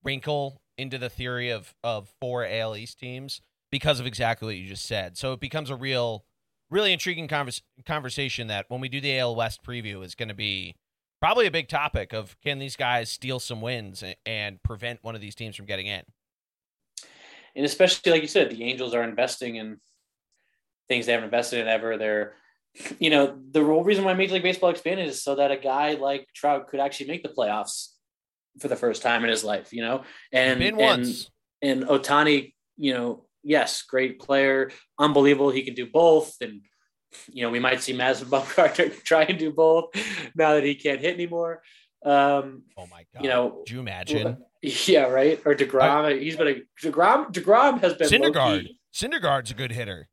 wrinkle 0.04 0.62
into 0.78 0.98
the 0.98 1.10
theory 1.10 1.50
of 1.50 1.74
of 1.82 2.12
four 2.20 2.46
AL 2.46 2.76
East 2.76 3.00
teams 3.00 3.42
because 3.72 4.00
of 4.00 4.06
exactly 4.06 4.48
what 4.48 4.56
you 4.56 4.68
just 4.68 4.86
said. 4.86 5.18
So 5.18 5.34
it 5.34 5.40
becomes 5.40 5.70
a 5.70 5.76
real 5.76 6.26
really 6.70 6.92
intriguing 6.92 7.28
convers- 7.28 7.62
conversation 7.86 8.48
that 8.48 8.66
when 8.70 8.82
we 8.82 8.90
do 8.90 9.00
the 9.00 9.18
AL 9.20 9.36
West 9.36 9.64
preview 9.64 10.04
is 10.04 10.16
going 10.16 10.30
to 10.30 10.36
be 10.36 10.76
probably 11.22 11.48
a 11.48 11.52
big 11.52 11.68
topic 11.68 12.14
of 12.14 12.36
can 12.44 12.60
these 12.60 12.76
guys 12.76 13.10
steal 13.10 13.40
some 13.40 13.62
wins 13.62 14.04
and, 14.04 14.16
and 14.26 14.64
prevent 14.64 15.04
one 15.04 15.16
of 15.16 15.22
these 15.22 15.36
teams 15.36 15.56
from 15.56 15.66
getting 15.66 15.88
in. 15.88 16.04
And 17.56 17.66
especially 17.66 18.12
like 18.12 18.22
you 18.22 18.28
said, 18.28 18.52
the 18.52 18.64
Angels 18.64 18.94
are 18.94 19.04
investing 19.04 19.56
in 19.56 19.80
things 20.88 21.06
they 21.06 21.14
haven't 21.14 21.26
invested 21.26 21.62
in 21.62 21.68
ever. 21.68 21.98
They're, 21.98 22.34
you 23.00 23.10
know, 23.10 23.38
the 23.52 23.64
whole 23.64 23.84
reason 23.84 24.04
why 24.04 24.14
Major 24.14 24.36
League 24.36 24.44
Baseball 24.44 24.70
expanded 24.70 25.08
is 25.08 25.24
so 25.24 25.36
that 25.36 25.52
a 25.52 25.58
guy 25.58 25.94
like 25.94 26.28
Trout 26.36 26.68
could 26.68 26.80
actually 26.80 27.08
make 27.08 27.24
the 27.24 27.30
playoffs 27.30 27.94
for 28.60 28.68
the 28.68 28.76
first 28.76 29.02
time 29.02 29.24
in 29.24 29.30
his 29.30 29.44
life, 29.44 29.74
you 29.74 29.82
know, 29.82 30.04
and 30.32 30.60
and, 31.62 31.82
and 31.82 31.90
Ohtani, 31.90 32.54
you 32.76 32.94
know, 32.94 33.27
yes, 33.48 33.84
great 33.84 34.20
player, 34.20 34.72
unbelievable. 35.00 35.50
He 35.50 35.64
can 35.64 35.74
do 35.74 35.88
both, 35.88 36.36
and 36.42 36.62
you 37.30 37.44
know, 37.44 37.50
we 37.50 37.60
might 37.60 37.82
see 37.82 37.94
Madison 37.94 38.28
Bumgarner 38.32 39.04
try 39.04 39.24
and 39.24 39.40
do 39.40 39.52
both 39.52 39.86
now 40.36 40.54
that 40.54 40.64
he 40.64 40.76
can't 40.76 41.00
hit 41.00 41.14
anymore. 41.14 41.62
Um, 42.06 42.64
Oh 42.78 42.86
my 42.92 43.06
god. 43.14 43.24
you 43.24 43.30
know, 43.30 43.50
Could 43.66 43.72
you 43.72 43.80
imagine? 43.80 44.38
yeah, 44.62 45.04
right. 45.04 45.42
Or 45.46 45.56
Degrom, 45.56 46.22
he's 46.22 46.36
been 46.36 46.48
a 46.48 46.86
Degrom. 46.86 47.32
Degrom 47.32 47.80
has 47.82 47.94
been 47.96 48.10
Syndergaard. 48.10 48.68
Syndergaard's 48.94 49.52
a 49.52 49.56
good 49.56 49.72
hitter. 49.72 50.08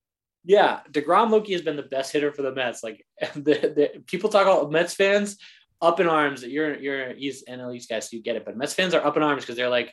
Yeah, 0.44 0.80
Degrom 0.90 1.30
Loki 1.30 1.52
has 1.52 1.62
been 1.62 1.76
the 1.76 1.82
best 1.82 2.12
hitter 2.12 2.30
for 2.32 2.42
the 2.42 2.52
Mets. 2.52 2.82
Like 2.82 3.04
the, 3.34 3.40
the 3.42 4.02
people 4.06 4.30
talk 4.30 4.42
about 4.42 4.70
Mets 4.70 4.94
fans 4.94 5.36
up 5.80 6.00
in 6.00 6.06
arms 6.08 6.42
that 6.42 6.50
you're 6.50 6.76
you're 6.76 7.14
he's 7.14 7.44
NL 7.44 7.74
East 7.74 7.88
guys, 7.88 8.10
so 8.10 8.16
you 8.16 8.22
get 8.22 8.36
it. 8.36 8.44
But 8.44 8.56
Mets 8.56 8.74
fans 8.74 8.94
are 8.94 9.04
up 9.04 9.16
in 9.16 9.22
arms 9.22 9.42
because 9.42 9.56
they're 9.56 9.68
like 9.68 9.92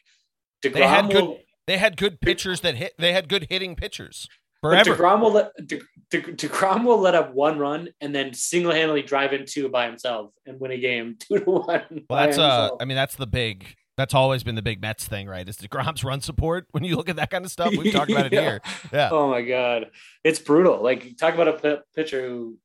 Degrom 0.63 0.73
They 0.73 0.87
had 0.87 1.07
will, 1.07 1.27
good 1.33 1.37
they 1.71 1.77
had 1.77 1.95
good 1.95 2.19
pitchers 2.19 2.61
that 2.61 2.75
hit 2.75 2.93
they 2.97 3.13
had 3.13 3.29
good 3.29 3.47
hitting 3.49 3.75
pitchers. 3.75 4.27
but 4.61 4.69
Forever. 4.85 4.95
Degrom 4.95 5.21
will 5.21 5.31
let 5.31 5.51
De, 5.67 5.79
De, 6.09 6.21
Degrom 6.21 6.83
will 6.83 6.99
let 6.99 7.15
up 7.15 7.33
one 7.33 7.57
run 7.57 7.89
and 8.01 8.13
then 8.13 8.33
single 8.33 8.71
handedly 8.73 9.01
drive 9.03 9.31
in 9.33 9.45
two 9.45 9.69
by 9.69 9.85
himself 9.85 10.31
and 10.45 10.59
win 10.59 10.71
a 10.71 10.77
game 10.77 11.15
two 11.19 11.39
to 11.39 11.45
one. 11.49 12.05
Well, 12.09 12.25
that's 12.25 12.37
uh. 12.37 12.69
I 12.79 12.85
mean, 12.85 12.95
that's 12.97 13.15
the 13.15 13.27
big. 13.27 13.75
That's 13.97 14.13
always 14.13 14.43
been 14.43 14.55
the 14.55 14.61
big 14.61 14.81
Mets 14.81 15.05
thing, 15.07 15.27
right? 15.27 15.47
Is 15.47 15.57
Degrom's 15.57 16.03
run 16.03 16.21
support. 16.21 16.65
When 16.71 16.83
you 16.83 16.95
look 16.95 17.07
at 17.09 17.17
that 17.17 17.29
kind 17.29 17.45
of 17.45 17.51
stuff, 17.51 17.71
we've 17.75 17.93
talked 17.93 18.09
about 18.11 18.25
it 18.25 18.33
Yeah. 18.33 18.41
here. 18.41 18.61
Yeah, 18.91 19.09
Oh 19.11 19.29
my 19.29 19.41
god, 19.41 19.91
it's 20.23 20.39
brutal. 20.39 20.81
Like 20.83 21.17
talk 21.17 21.33
about 21.35 21.47
a 21.47 21.53
p- 21.53 21.81
pitcher 21.95 22.27
who 22.27 22.57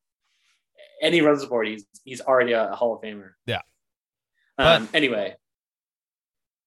any 1.03 1.21
run 1.21 1.39
support, 1.39 1.67
he's 1.69 1.85
he's 2.05 2.21
already 2.21 2.53
a 2.53 2.69
Hall 2.75 2.95
of 2.95 3.03
Famer. 3.03 3.31
Yeah. 3.47 3.61
Um, 4.59 4.89
anyway, 4.95 5.35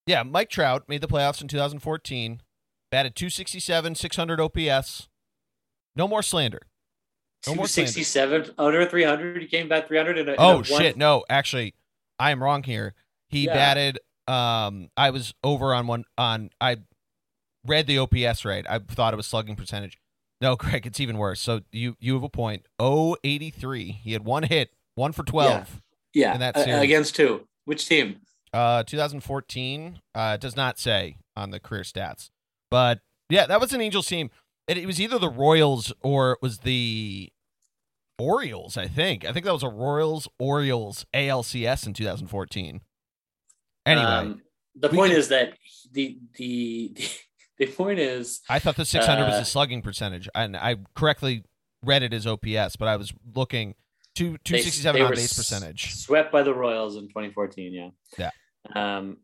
yeah. 0.09 0.23
Mike 0.23 0.49
Trout 0.49 0.83
made 0.87 1.01
the 1.01 1.07
playoffs 1.07 1.41
in 1.41 1.47
2014, 1.47 2.41
batted 2.91 3.15
267, 3.15 3.95
600 3.95 4.41
OPS. 4.41 5.07
No 5.95 6.07
more 6.07 6.21
slander. 6.23 6.61
No 7.47 7.55
more 7.55 7.67
slander. 7.67 7.91
267 7.93 8.55
under 8.57 8.85
300. 8.85 9.41
He 9.41 9.47
came 9.47 9.69
back 9.69 9.87
300 9.87 10.17
in 10.17 10.27
a, 10.29 10.31
in 10.33 10.37
a 10.37 10.41
Oh 10.41 10.55
one- 10.55 10.63
shit! 10.63 10.97
No, 10.97 11.23
actually, 11.29 11.73
I 12.19 12.31
am 12.31 12.43
wrong 12.43 12.63
here. 12.63 12.93
He 13.29 13.45
Yeah. 13.45 13.53
batted. 13.53 13.99
Um, 14.27 14.89
I 14.97 15.09
was 15.11 15.33
over 15.43 15.73
on 15.73 15.87
one 15.87 16.03
on. 16.17 16.49
I 16.59 16.77
read 17.65 17.87
the 17.87 17.97
OPS 17.97 18.43
right. 18.45 18.65
I 18.69 18.79
thought 18.79 19.13
it 19.13 19.17
was 19.17 19.25
slugging 19.27 19.55
percentage. 19.55 19.97
No, 20.41 20.55
Greg, 20.57 20.85
it's 20.85 20.99
even 20.99 21.17
worse. 21.17 21.39
So 21.39 21.61
you 21.71 21.95
you 21.99 22.13
have 22.15 22.23
a 22.23 22.29
point. 22.29 22.65
Oh, 22.77 23.15
83. 23.23 23.91
He 24.03 24.13
had 24.13 24.23
one 24.25 24.43
hit, 24.43 24.71
one 24.95 25.11
for 25.11 25.23
12. 25.23 25.81
Yeah, 26.13 26.33
in 26.33 26.39
that 26.41 26.57
uh, 26.57 26.61
against 26.81 27.15
two. 27.15 27.47
Which 27.65 27.87
team? 27.87 28.21
Uh, 28.53 28.83
2014. 28.83 29.99
Uh, 30.15 30.37
does 30.37 30.55
not 30.55 30.79
say 30.79 31.17
on 31.35 31.51
the 31.51 31.59
career 31.59 31.83
stats, 31.83 32.29
but 32.71 32.99
yeah, 33.29 33.45
that 33.45 33.59
was 33.61 33.73
an 33.73 33.81
Angels 33.81 34.07
team. 34.07 34.29
It, 34.67 34.77
it 34.77 34.85
was 34.85 34.99
either 34.99 35.19
the 35.19 35.29
Royals 35.29 35.93
or 36.01 36.33
it 36.33 36.39
was 36.41 36.59
the 36.59 37.29
Orioles. 38.17 38.75
I 38.77 38.87
think. 38.87 39.23
I 39.25 39.31
think 39.31 39.45
that 39.45 39.53
was 39.53 39.63
a 39.63 39.69
Royals 39.69 40.27
Orioles 40.39 41.05
ALCS 41.13 41.87
in 41.87 41.93
2014. 41.93 42.81
Anyway, 43.85 44.05
Um, 44.05 44.41
the 44.75 44.89
point 44.89 45.11
can- 45.11 45.19
is 45.19 45.27
that 45.29 45.53
the, 45.91 46.17
the 46.37 46.91
the 46.95 47.09
the 47.59 47.65
point 47.67 47.99
is 47.99 48.41
I 48.49 48.59
thought 48.59 48.75
the 48.75 48.85
600 48.85 49.25
was 49.25 49.35
a 49.41 49.45
slugging 49.45 49.81
percentage, 49.81 50.27
and 50.35 50.55
I 50.57 50.77
correctly 50.95 51.43
read 51.83 52.03
it 52.03 52.13
as 52.13 52.27
OPS, 52.27 52.75
but 52.75 52.87
I 52.87 52.95
was 52.97 53.13
looking 53.35 53.75
two 54.19 54.31
they- 54.31 54.37
267 54.61 55.01
on 55.01 55.11
base 55.11 55.33
percentage. 55.35 55.95
swept 55.95 56.31
by 56.31 56.43
the 56.43 56.53
Royals 56.53 56.95
in 56.95 57.07
2014. 57.07 57.73
Yeah. 57.73 57.89
Yeah. 58.17 58.31
Um, 58.97 59.17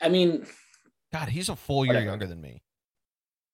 I 0.00 0.08
mean, 0.08 0.46
God, 1.12 1.28
he's 1.28 1.48
a 1.48 1.56
full 1.56 1.84
year 1.84 1.94
Whatever. 1.94 2.06
younger 2.06 2.26
than 2.26 2.40
me. 2.40 2.62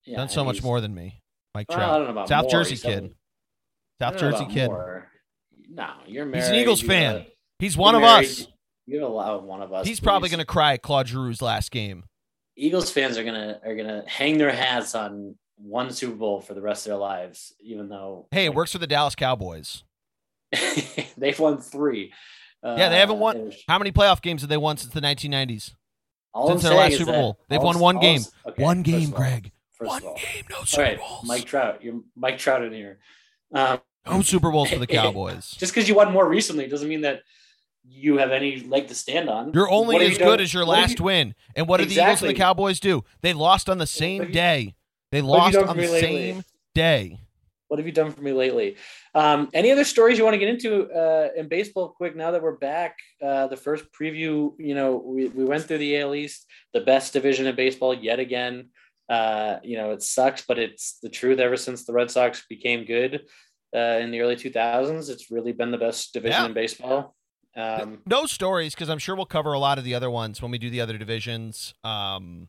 yeah, 0.05 0.17
Done 0.17 0.29
so 0.29 0.45
much 0.45 0.63
more 0.63 0.81
than 0.81 0.95
me. 0.95 1.21
Mike 1.55 1.67
Well, 1.69 1.79
Trout, 1.79 1.97
don't 1.99 2.05
know 2.07 2.11
about 2.13 2.29
South 2.29 2.45
more. 2.45 2.51
Jersey 2.51 2.71
He's 2.71 2.83
kid. 2.83 3.15
South 4.01 4.17
Jersey 4.17 4.47
kid. 4.47 4.69
more. 4.69 5.09
No, 5.69 5.91
you're 6.07 6.25
married. 6.25 6.43
He's 6.43 6.49
an 6.51 6.55
Eagles 6.57 6.81
fan. 6.83 7.19
gotta- 7.19 7.31
He's 7.59 7.77
one 7.77 7.95
of 7.95 8.01
married, 8.03 8.27
us. 8.29 8.47
You're 8.87 9.03
allowed 9.03 9.45
one 9.45 9.63
of 9.63 9.73
us. 9.73 9.87
He's 9.87 10.01
probably 10.01 10.29
going 10.29 10.41
to 10.41 10.45
cry 10.47 10.73
at 10.75 10.83
Claude 10.83 11.07
Giroux's 11.07 11.41
last 11.43 11.71
game. 11.71 12.05
Eagles 12.57 12.91
fans 12.91 13.17
are 13.17 13.25
gonna 13.25 13.61
are 13.65 13.75
gonna 13.77 14.03
hang 14.07 14.37
their 14.39 14.51
hats 14.53 14.95
on 14.95 15.37
one 15.57 15.91
Super 15.93 16.17
Bowl 16.17 16.41
for 16.41 16.53
the 16.55 16.61
rest 16.61 16.85
of 16.87 16.91
their 16.91 16.99
lives, 16.99 17.55
even 17.61 17.89
though 17.89 18.27
Hey, 18.33 18.45
it 18.47 18.55
works 18.55 18.73
for 18.73 18.79
the 18.79 18.87
Dallas 18.87 19.15
Cowboys. 19.15 19.85
they've 21.17 21.39
won 21.39 21.59
three. 21.59 22.13
Uh, 22.63 22.77
Yeah, 22.79 22.89
they 22.89 22.99
haven't 22.99 23.19
won- 23.19 23.37
and 23.37 23.55
How 23.69 23.79
many 23.79 23.93
playoff 23.93 24.23
games 24.23 24.43
have 24.43 24.49
they 24.51 24.57
won 24.57 24.77
since 24.77 24.93
the 24.93 25.01
1990s? 25.01 25.75
all 26.35 26.49
since 26.49 26.65
I'm 26.65 26.71
their 26.71 26.79
last 26.79 26.97
Super 26.97 27.13
Bowl. 27.13 27.39
They've 27.49 27.61
won 27.63 27.79
one 27.79 27.99
game. 27.99 28.23
Okay, 28.47 28.63
One 28.63 28.83
game, 28.83 29.11
all- 29.13 29.19
Greg. 29.19 29.53
One 29.79 30.01
game, 30.03 30.45
no 30.49 30.63
Super 30.65 30.83
right, 30.83 30.99
Bowls. 30.99 31.25
Mike 31.27 31.45
Trout. 31.45 31.83
You're 31.83 32.01
Mike 32.15 32.39
Trout 32.39 32.63
in 32.63 32.73
here. 32.73 33.01
Um, 33.53 33.81
no 34.07 34.23
Super 34.23 34.51
Bowls 34.53 34.71
for 34.71 34.79
the 34.79 34.87
Cowboys. 34.99 35.51
just 35.59 35.75
because 35.75 35.89
you 35.89 35.97
won 35.97 36.13
more 36.13 36.29
recently 36.29 36.69
doesn't 36.69 36.89
mean 36.89 37.01
that 37.01 37.23
you 37.85 38.19
have 38.19 38.31
any 38.31 38.61
leg 38.61 38.87
to 38.89 38.95
stand 38.95 39.29
on. 39.29 39.51
You're 39.53 39.69
only 39.69 39.95
What 39.97 40.03
as 40.03 40.13
you 40.13 40.19
good 40.19 40.41
as 40.41 40.55
your 40.55 40.65
last 40.65 41.01
you- 41.01 41.05
win. 41.07 41.35
And 41.57 41.67
what 41.67 41.79
did 41.79 41.89
the 41.89 41.95
Eagles 41.97 42.23
and 42.23 42.31
the 42.31 42.35
Cowboys 42.35 42.79
do? 42.79 43.03
They 43.23 43.33
lost 43.33 43.69
on 43.69 43.79
the 43.79 43.87
same 43.89 44.31
day. 44.31 44.77
They 45.11 45.21
lost 45.21 45.57
on 45.57 45.77
the 45.77 45.83
lately? 45.83 46.01
same 46.01 46.45
day. 46.77 47.19
What 47.73 47.79
have 47.79 47.87
you 47.87 47.93
done 47.93 48.13
for 48.13 48.21
me 48.21 48.35
lately? 48.35 48.77
Um, 49.15 49.49
any 49.55 49.71
other 49.73 49.85
stories 49.85 50.19
you 50.19 50.25
want 50.25 50.35
to 50.35 50.39
get 50.39 50.51
into 50.51 50.91
uh, 50.93 51.29
in 51.35 51.49
baseball? 51.49 51.89
Quick, 51.89 52.15
now 52.15 52.31
that 52.31 52.43
we're 52.43 52.59
back, 52.59 52.99
uh, 53.25 53.47
the 53.47 53.57
first 53.57 53.87
preview. 53.99 54.53
You 54.59 54.75
know, 54.75 54.97
we, 55.03 55.29
we 55.29 55.47
went 55.47 55.65
through 55.65 55.79
the 55.79 55.99
AL 55.99 56.15
East, 56.15 56.45
the 56.75 56.83
best 56.83 57.15
division 57.15 57.47
in 57.47 57.57
baseball 57.57 57.95
yet 57.95 58.21
again. 58.21 58.69
Uh, 59.09 59.57
you 59.63 59.79
know, 59.79 59.93
it 59.93 60.03
sucks, 60.03 60.43
but 60.47 60.59
it's 60.59 60.99
the 61.03 61.09
truth. 61.09 61.39
Ever 61.39 61.57
since 61.57 61.87
the 61.87 61.95
Red 61.95 62.11
Sox 62.11 62.45
became 62.47 62.85
good 62.85 63.23
uh, 63.75 63.79
in 64.03 64.11
the 64.11 64.21
early 64.21 64.37
2000s, 64.37 65.09
it's 65.09 65.31
really 65.31 65.53
been 65.53 65.71
the 65.71 65.79
best 65.79 66.13
division 66.13 66.43
Yeah. 66.43 66.47
in 66.49 66.53
baseball. 66.53 67.17
Um, 67.57 68.01
no 68.05 68.27
stories 68.27 68.75
because 68.75 68.91
I'm 68.91 68.99
sure 68.99 69.17
we'll 69.17 69.25
cover 69.25 69.55
a 69.55 69.59
lot 69.59 69.79
of 69.79 69.85
the 69.85 69.95
other 69.95 70.11
ones 70.11 70.43
when 70.43 70.51
we 70.51 70.59
do 70.59 70.69
the 70.69 70.83
other 70.83 70.99
divisions. 70.99 71.73
Um, 71.83 72.49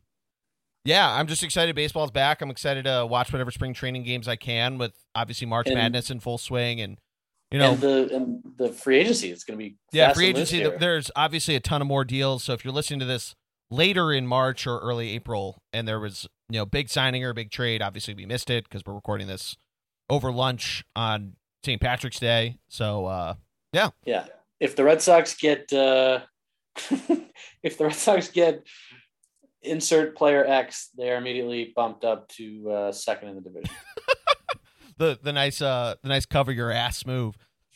yeah, 0.86 1.10
I'm 1.12 1.28
just 1.28 1.44
excited. 1.44 1.76
Baseball's 1.76 2.12
back. 2.12 2.42
I'm 2.42 2.50
excited 2.50 2.86
to 2.86 3.06
watch 3.10 3.32
whatever 3.32 3.52
spring 3.52 3.74
training 3.74 4.04
games 4.04 4.28
I 4.28 4.36
can 4.36 4.78
with 4.78 4.94
obviously 5.16 5.48
March 5.48 5.68
And- 5.68 5.76
Madness 5.76 6.10
in 6.12 6.20
full 6.20 6.38
swing 6.38 6.82
and 6.82 6.98
you 7.52 7.60
know 7.60 7.72
and 7.74 7.82
the 7.82 8.16
and 8.16 8.42
the 8.58 8.70
free 8.70 8.98
agency 8.98 9.30
is 9.30 9.44
going 9.44 9.60
to 9.60 9.64
be 9.64 9.76
yeah 9.92 10.12
free 10.14 10.28
agency. 10.28 10.58
here. 10.58 10.78
There's 10.78 11.12
obviously 11.16 11.56
a 11.56 11.60
ton 11.60 11.82
of 11.82 11.88
more 11.88 12.04
deals. 12.04 12.44
So 12.44 12.54
if 12.54 12.66
you're 12.66 12.74
listening 12.74 13.00
to 13.02 13.06
this 13.06 13.36
later 13.70 14.12
in 14.12 14.26
March 14.28 14.66
or 14.68 14.80
early 14.80 15.10
April 15.12 15.62
and 15.72 15.88
there 15.88 16.00
was 16.00 16.28
you 16.50 16.58
know 16.60 16.66
big 16.66 16.90
signing 16.90 17.24
or 17.24 17.30
a 17.30 17.34
big 17.34 17.52
trade, 17.52 17.82
obviously 17.82 18.14
we 18.16 18.26
missed 18.26 18.50
it 18.50 18.64
because 18.64 18.82
we're 18.86 18.94
recording 18.96 19.28
this 19.28 19.56
over 20.10 20.32
lunch 20.32 20.84
on 20.96 21.36
St. 21.64 21.80
Patrick's 21.80 22.20
Day. 22.20 22.58
So 22.68 23.06
uh, 23.06 23.34
yeah, 23.72 23.90
Yeah. 24.06 24.26
If 24.60 24.76
the 24.76 24.84
Red 24.84 25.02
Sox 25.02 25.36
get 25.36 25.72
uh 25.72 26.22
if 27.62 27.78
the 27.78 27.86
Red 27.86 27.94
Sox 27.96 28.30
get 28.30 28.64
insert 29.64 30.16
player 30.16 30.46
X, 30.46 30.90
they 30.98 31.10
are 31.12 31.18
immediately 31.18 31.74
bumped 31.76 32.04
up 32.04 32.28
to 32.30 32.72
uh, 32.72 32.92
second 32.92 33.30
in 33.30 33.36
the 33.36 33.42
division. 33.42 33.76
the 34.98 35.20
the 35.22 35.34
nice 35.34 35.62
uh 35.62 35.96
the 36.02 36.10
nice 36.10 36.26
cover 36.26 36.52
your 36.52 36.72
ass 36.72 37.06
move. 37.06 37.36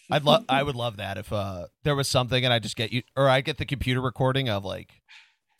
I'd 0.09 0.23
love 0.23 0.45
I 0.47 0.63
would 0.63 0.75
love 0.75 0.97
that 0.97 1.17
if 1.17 1.33
uh 1.33 1.65
there 1.83 1.95
was 1.95 2.07
something 2.07 2.45
and 2.45 2.53
I 2.53 2.59
just 2.59 2.75
get 2.75 2.93
you 2.93 3.01
or 3.15 3.27
I 3.27 3.41
get 3.41 3.57
the 3.57 3.65
computer 3.65 4.01
recording 4.01 4.49
of 4.49 4.63
like 4.63 5.01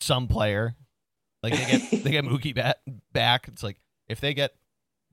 some 0.00 0.28
player 0.28 0.76
like 1.42 1.54
they 1.54 1.78
get 1.78 2.04
they 2.04 2.10
get 2.10 2.24
Mookie 2.24 2.54
bat, 2.54 2.78
back. 3.12 3.48
It's 3.48 3.62
like 3.62 3.78
if 4.08 4.20
they 4.20 4.34
get 4.34 4.54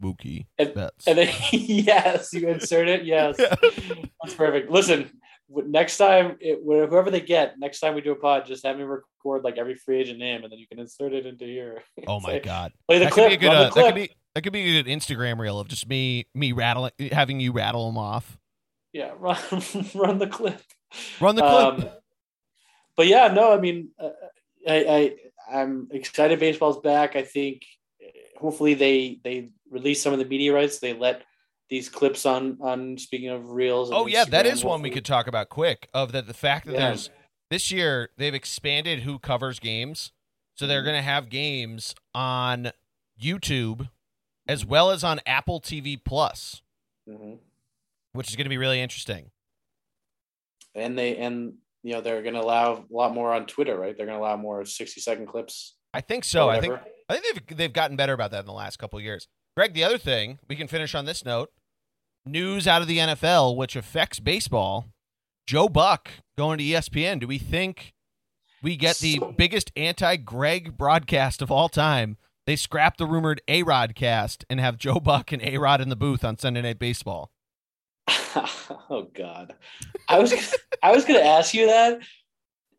Mookie 0.02 0.46
And-. 0.58 0.92
And 1.08 1.18
then 1.18 1.34
yes, 1.52 2.34
you 2.34 2.48
insert 2.48 2.88
it. 2.88 3.06
Yes. 3.06 3.38
That's 4.24 4.36
perfect. 4.36 4.72
Listen, 4.72 5.12
next 5.50 5.98
time, 5.98 6.38
it, 6.40 6.60
whoever 6.64 7.12
they 7.12 7.22
get, 7.22 7.60
next 7.60 7.80
time 7.80 7.96
we 7.96 8.02
do 8.02 8.12
a 8.12 8.16
pod, 8.16 8.46
just 8.46 8.66
have 8.66 8.78
me 8.78 8.84
record 8.84 9.44
like 9.44 9.58
every 9.58 9.76
free 9.76 10.00
agent 10.00 10.20
name, 10.20 10.44
and 10.44 10.52
then 10.52 10.60
you 10.60 10.68
can 10.68 10.80
insert 10.80 11.14
it 11.14 11.26
into 11.26 11.46
here. 11.46 11.82
Oh 12.08 12.20
my 12.20 12.40
god! 12.40 12.72
Play 12.88 13.00
the 13.00 13.06
that 13.06 13.14
clip. 13.14 13.30
Could 13.32 13.40
be 13.40 13.46
a 13.48 13.50
good, 13.50 13.56
uh, 13.56 13.70
that 13.70 13.86
could 13.86 13.96
be 13.96 14.10
that 14.36 14.42
could 14.42 14.54
be 14.54 14.78
a 14.78 14.84
good 14.84 14.92
Instagram 14.92 15.40
reel 15.40 15.60
of 15.60 15.68
just 15.68 15.88
me 15.88 16.28
me 16.34 16.52
rattling, 16.52 16.92
having 17.12 17.40
you 17.40 17.52
rattle 17.52 17.88
them 17.88 17.98
off. 17.98 18.38
yeah, 18.94 19.12
run 19.20 19.38
run 19.94 20.20
the 20.20 20.28
clip. 20.28 20.62
Run 21.20 21.36
the 21.36 21.42
clip. 21.42 21.86
Um, 21.86 21.90
but 22.96 23.08
yeah, 23.08 23.28
no, 23.28 23.54
I 23.54 23.60
mean, 23.60 23.90
uh, 24.00 24.10
I, 24.68 24.76
I 24.76 25.16
I'm 25.60 25.88
excited. 25.92 26.40
Baseball's 26.40 26.80
back. 26.80 27.16
I 27.16 27.24
think 27.24 27.66
uh, 28.04 28.40
hopefully 28.40 28.74
they 28.74 29.20
they 29.24 29.50
release 29.70 30.02
some 30.02 30.14
of 30.14 30.20
the 30.20 30.26
media 30.26 30.54
rights. 30.54 30.80
They 30.80 30.94
let 30.94 31.24
these 31.70 31.90
clips 31.90 32.26
on 32.26 32.58
on 32.62 32.98
speaking 32.98 33.30
of 33.30 33.50
reels. 33.52 33.90
and 33.90 33.98
oh 33.98 34.06
yeah, 34.08 34.26
that 34.26 34.46
is 34.46 34.64
one 34.64 34.82
we 34.82 34.90
could 34.90 35.06
talk 35.06 35.28
about 35.28 35.50
quick. 35.50 35.90
Of 35.94 36.12
that, 36.12 36.28
the 36.28 36.34
fact 36.34 36.66
that 36.68 36.74
Yeah. 36.74 36.88
there's 36.88 37.10
this 37.50 37.72
year 37.72 38.10
they've 38.18 38.34
expanded 38.36 39.00
who 39.02 39.20
covers 39.20 39.60
games, 39.60 40.12
so 40.56 40.68
they're 40.68 40.82
Mhm. 40.82 40.86
going 40.86 40.96
to 40.98 41.02
have 41.02 41.30
games 41.30 41.96
on 42.14 42.72
YouTube 43.20 43.90
as 44.48 44.66
well 44.66 44.92
as 44.92 45.04
on 45.04 45.20
Apple 45.26 45.60
TV 45.60 45.98
Plus, 45.98 46.62
Mhm. 47.10 47.40
which 48.14 48.30
is 48.30 48.36
going 48.36 48.46
to 48.46 48.50
be 48.50 48.58
really 48.58 48.80
interesting. 48.82 49.32
And 50.76 50.98
they 50.98 51.18
and 51.18 51.56
you 51.84 51.94
know 51.94 52.02
they're 52.02 52.22
going 52.22 52.34
to 52.36 52.42
allow 52.42 52.74
a 52.78 52.86
lot 52.94 53.14
more 53.14 53.34
on 53.34 53.46
Twitter, 53.46 53.78
right? 53.78 53.96
They're 53.96 54.06
going 54.06 54.18
to 54.18 54.22
allow 54.24 54.36
more 54.38 54.66
sixty 54.66 55.02
second 55.02 55.28
clips. 55.28 55.76
I 55.94 56.02
think 56.02 56.24
so. 56.26 56.50
I 56.50 56.60
think. 56.60 56.78
I 57.08 57.18
think 57.18 57.48
they've 57.48 57.58
they've 57.58 57.74
gotten 57.74 57.96
better 57.96 58.14
about 58.14 58.32
that 58.32 58.42
in 58.42 58.46
the 58.46 58.52
last 58.54 58.78
couple 58.78 58.98
of 58.98 59.04
years. 59.06 59.28
Greg, 59.56 59.74
the 59.74 59.84
other 59.84 59.98
thing 59.98 60.40
we 60.50 60.56
can 60.56 60.68
finish 60.68 60.94
on 60.94 61.06
this 61.06 61.24
note: 61.24 61.52
news 62.26 62.68
out 62.68 62.82
of 62.82 62.88
the 62.88 62.98
NFL, 62.98 63.56
which 63.56 63.76
affects 63.76 64.20
baseball. 64.20 64.88
Joe 65.48 65.70
Buck 65.70 66.10
going 66.38 66.58
to 66.58 66.64
ESPN. 66.64 67.20
Do 67.20 67.28
we 67.28 67.38
think 67.38 67.94
we 68.64 68.76
get 68.76 68.98
the 68.98 69.22
biggest 69.38 69.72
anti-Greg 69.76 70.76
broadcast 70.78 71.42
of 71.42 71.52
all 71.52 71.70
time? 71.70 72.18
They 72.46 72.56
scrap 72.56 72.98
the 72.98 73.06
rumored 73.06 73.42
A 73.48 73.64
Rod 73.64 73.96
cast 73.96 74.44
and 74.50 74.60
have 74.60 74.78
Joe 74.78 75.00
Buck 75.00 75.32
and 75.32 75.42
A 75.42 75.58
Rod 75.58 75.82
in 75.82 75.90
the 75.90 75.96
booth 75.96 76.26
on 76.26 76.38
Sunday 76.38 76.62
Night 76.62 76.80
Baseball. 76.80 77.32
oh 78.08 79.08
God, 79.14 79.56
I 80.10 80.20
was 80.20 80.34
I 80.84 80.92
was 80.92 81.06
going 81.06 81.20
to 81.20 81.26
ask 81.26 81.54
you 81.54 81.68
that. 81.68 82.00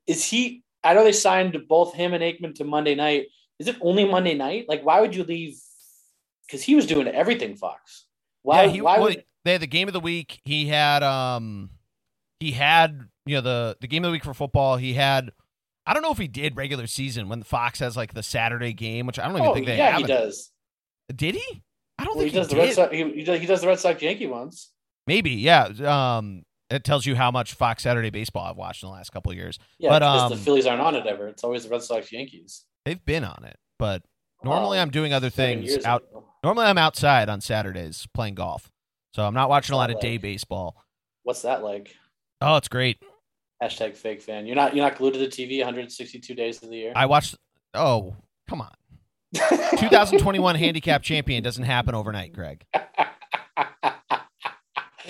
Is 0.07 0.25
he? 0.25 0.63
I 0.85 0.95
know 0.95 1.05
they 1.05 1.13
signed 1.13 1.57
both 1.69 1.95
him 1.95 2.13
and 2.13 2.23
Aikman 2.23 2.55
to 2.57 2.65
Monday 2.65 2.95
night. 2.95 3.27
Is 3.59 3.67
it 3.67 3.77
only 3.81 4.05
Monday 4.05 4.35
night? 4.35 4.67
Like, 4.69 4.85
why 4.85 5.01
would 5.01 5.17
you 5.17 5.25
leave? 5.25 5.59
Because 6.47 6.63
he 6.63 6.75
was 6.75 6.87
doing 6.87 7.09
everything 7.09 7.57
Fox. 7.57 8.07
Why? 8.43 8.65
yeah, 8.65 8.71
he, 8.71 8.81
why 8.81 8.99
well, 8.99 9.09
would? 9.09 9.25
they 9.45 9.53
had 9.53 9.61
the 9.61 9.67
game 9.67 9.89
of 9.89 9.95
the 9.95 10.01
week. 10.01 10.41
He 10.45 10.67
had 10.69 11.03
um 11.03 11.71
he 12.41 12.53
had 12.53 13.09
you 13.25 13.37
know 13.37 13.41
the 13.41 13.77
the 13.81 13.89
game 13.89 14.05
of 14.05 14.09
the 14.09 14.13
week 14.13 14.25
for 14.25 14.35
football. 14.35 14.77
He 14.77 14.95
had 14.95 15.33
I 15.87 15.95
don't 15.95 16.03
know 16.03 16.11
if 16.13 16.19
he 16.19 16.29
did 16.29 16.57
regular 16.57 16.87
season 16.87 17.29
when 17.29 17.43
Fox 17.43 17.79
has 17.81 17.97
like 17.97 18.15
the 18.15 18.23
Saturday 18.23 18.73
game, 18.73 19.07
which 19.07 19.19
I 19.19 19.27
don't 19.27 19.37
even 19.37 19.49
Oh, 19.49 19.55
think 19.55 19.67
they 19.67 19.77
yeah, 19.77 19.91
have. 19.93 20.01
Yeah, 20.01 20.07
he 20.07 20.13
it. 20.13 20.17
does. 20.17 20.53
Did 21.15 21.35
he? 21.37 21.63
I 21.99 22.05
don't 22.05 22.17
Well, 22.17 22.25
think 22.25 22.33
he, 22.33 22.39
does 22.39 22.49
the 22.49 22.57
Red. 22.57 22.75
Sox. 22.75 22.93
He, 22.93 23.05
he 23.13 23.25
does, 23.25 23.41
he 23.41 23.47
does 23.47 23.61
the 23.61 23.69
Red 23.69 23.79
Sox 23.79 24.03
Yankee 24.03 24.27
ones. 24.27 24.71
Maybe, 25.07 25.31
yeah. 25.31 25.69
Um, 26.19 26.43
it 26.69 26.83
tells 26.83 27.07
you 27.07 27.15
how 27.15 27.31
much 27.31 27.55
Fox 27.55 27.85
Saturday 27.85 28.11
baseball 28.11 28.45
I've 28.51 28.57
watched 28.57 28.83
in 28.83 28.89
the 28.89 28.93
last 28.93 29.13
couple 29.13 29.31
of 29.31 29.39
years. 29.39 29.59
Yeah, 29.79 29.91
But, 29.91 30.01
because 30.01 30.31
the 30.31 30.37
um, 30.37 30.41
Phillies 30.43 30.67
aren't 30.67 30.81
on 30.83 30.97
it 30.97 31.07
ever. 31.07 31.29
It's 31.29 31.45
always 31.45 31.63
the 31.63 31.71
Red 31.71 31.83
Sox 31.83 32.11
Yankees. 32.13 32.65
They've 32.85 33.03
been 33.05 33.23
on 33.25 33.45
it, 33.45 33.57
but 33.79 34.03
normally 34.45 34.79
Oh, 34.79 34.83
I'm 34.83 34.91
doing 34.91 35.13
other 35.13 35.31
things 35.31 35.85
out. 35.85 36.03
ago. 36.11 36.25
Normally 36.45 36.67
I'm 36.67 36.79
outside 36.79 37.29
on 37.29 37.41
Saturdays 37.41 38.07
playing 38.15 38.35
golf, 38.37 38.71
so 39.15 39.25
I'm 39.25 39.35
not 39.35 39.49
watching 39.49 39.75
a 39.75 39.77
lot 39.77 39.91
of 39.91 39.95
Like- 39.97 40.03
day 40.03 40.17
baseball. 40.19 40.77
What's 41.25 41.43
that 41.43 41.63
like? 41.65 41.95
Oh, 42.41 42.57
it's 42.57 42.69
great. 42.69 42.99
Hashtag 43.63 43.97
fake 43.97 44.21
fan. 44.23 44.47
You're 44.47 44.55
not 44.57 44.77
you're 44.77 44.85
not 44.85 44.97
glued 44.99 45.15
to 45.15 45.19
the 45.19 45.27
TV 45.29 45.59
162 45.59 46.35
days 46.35 46.63
of 46.63 46.69
the 46.71 46.77
year. 46.77 46.93
I 46.95 47.07
watched. 47.07 47.35
Oh, 47.75 48.15
come 48.49 48.61
on. 48.61 48.71
2021 49.35 50.55
handicap 50.59 51.03
champion 51.03 51.43
doesn't 51.43 51.65
happen 51.65 51.95
overnight, 51.95 52.33
Greg. 52.33 52.65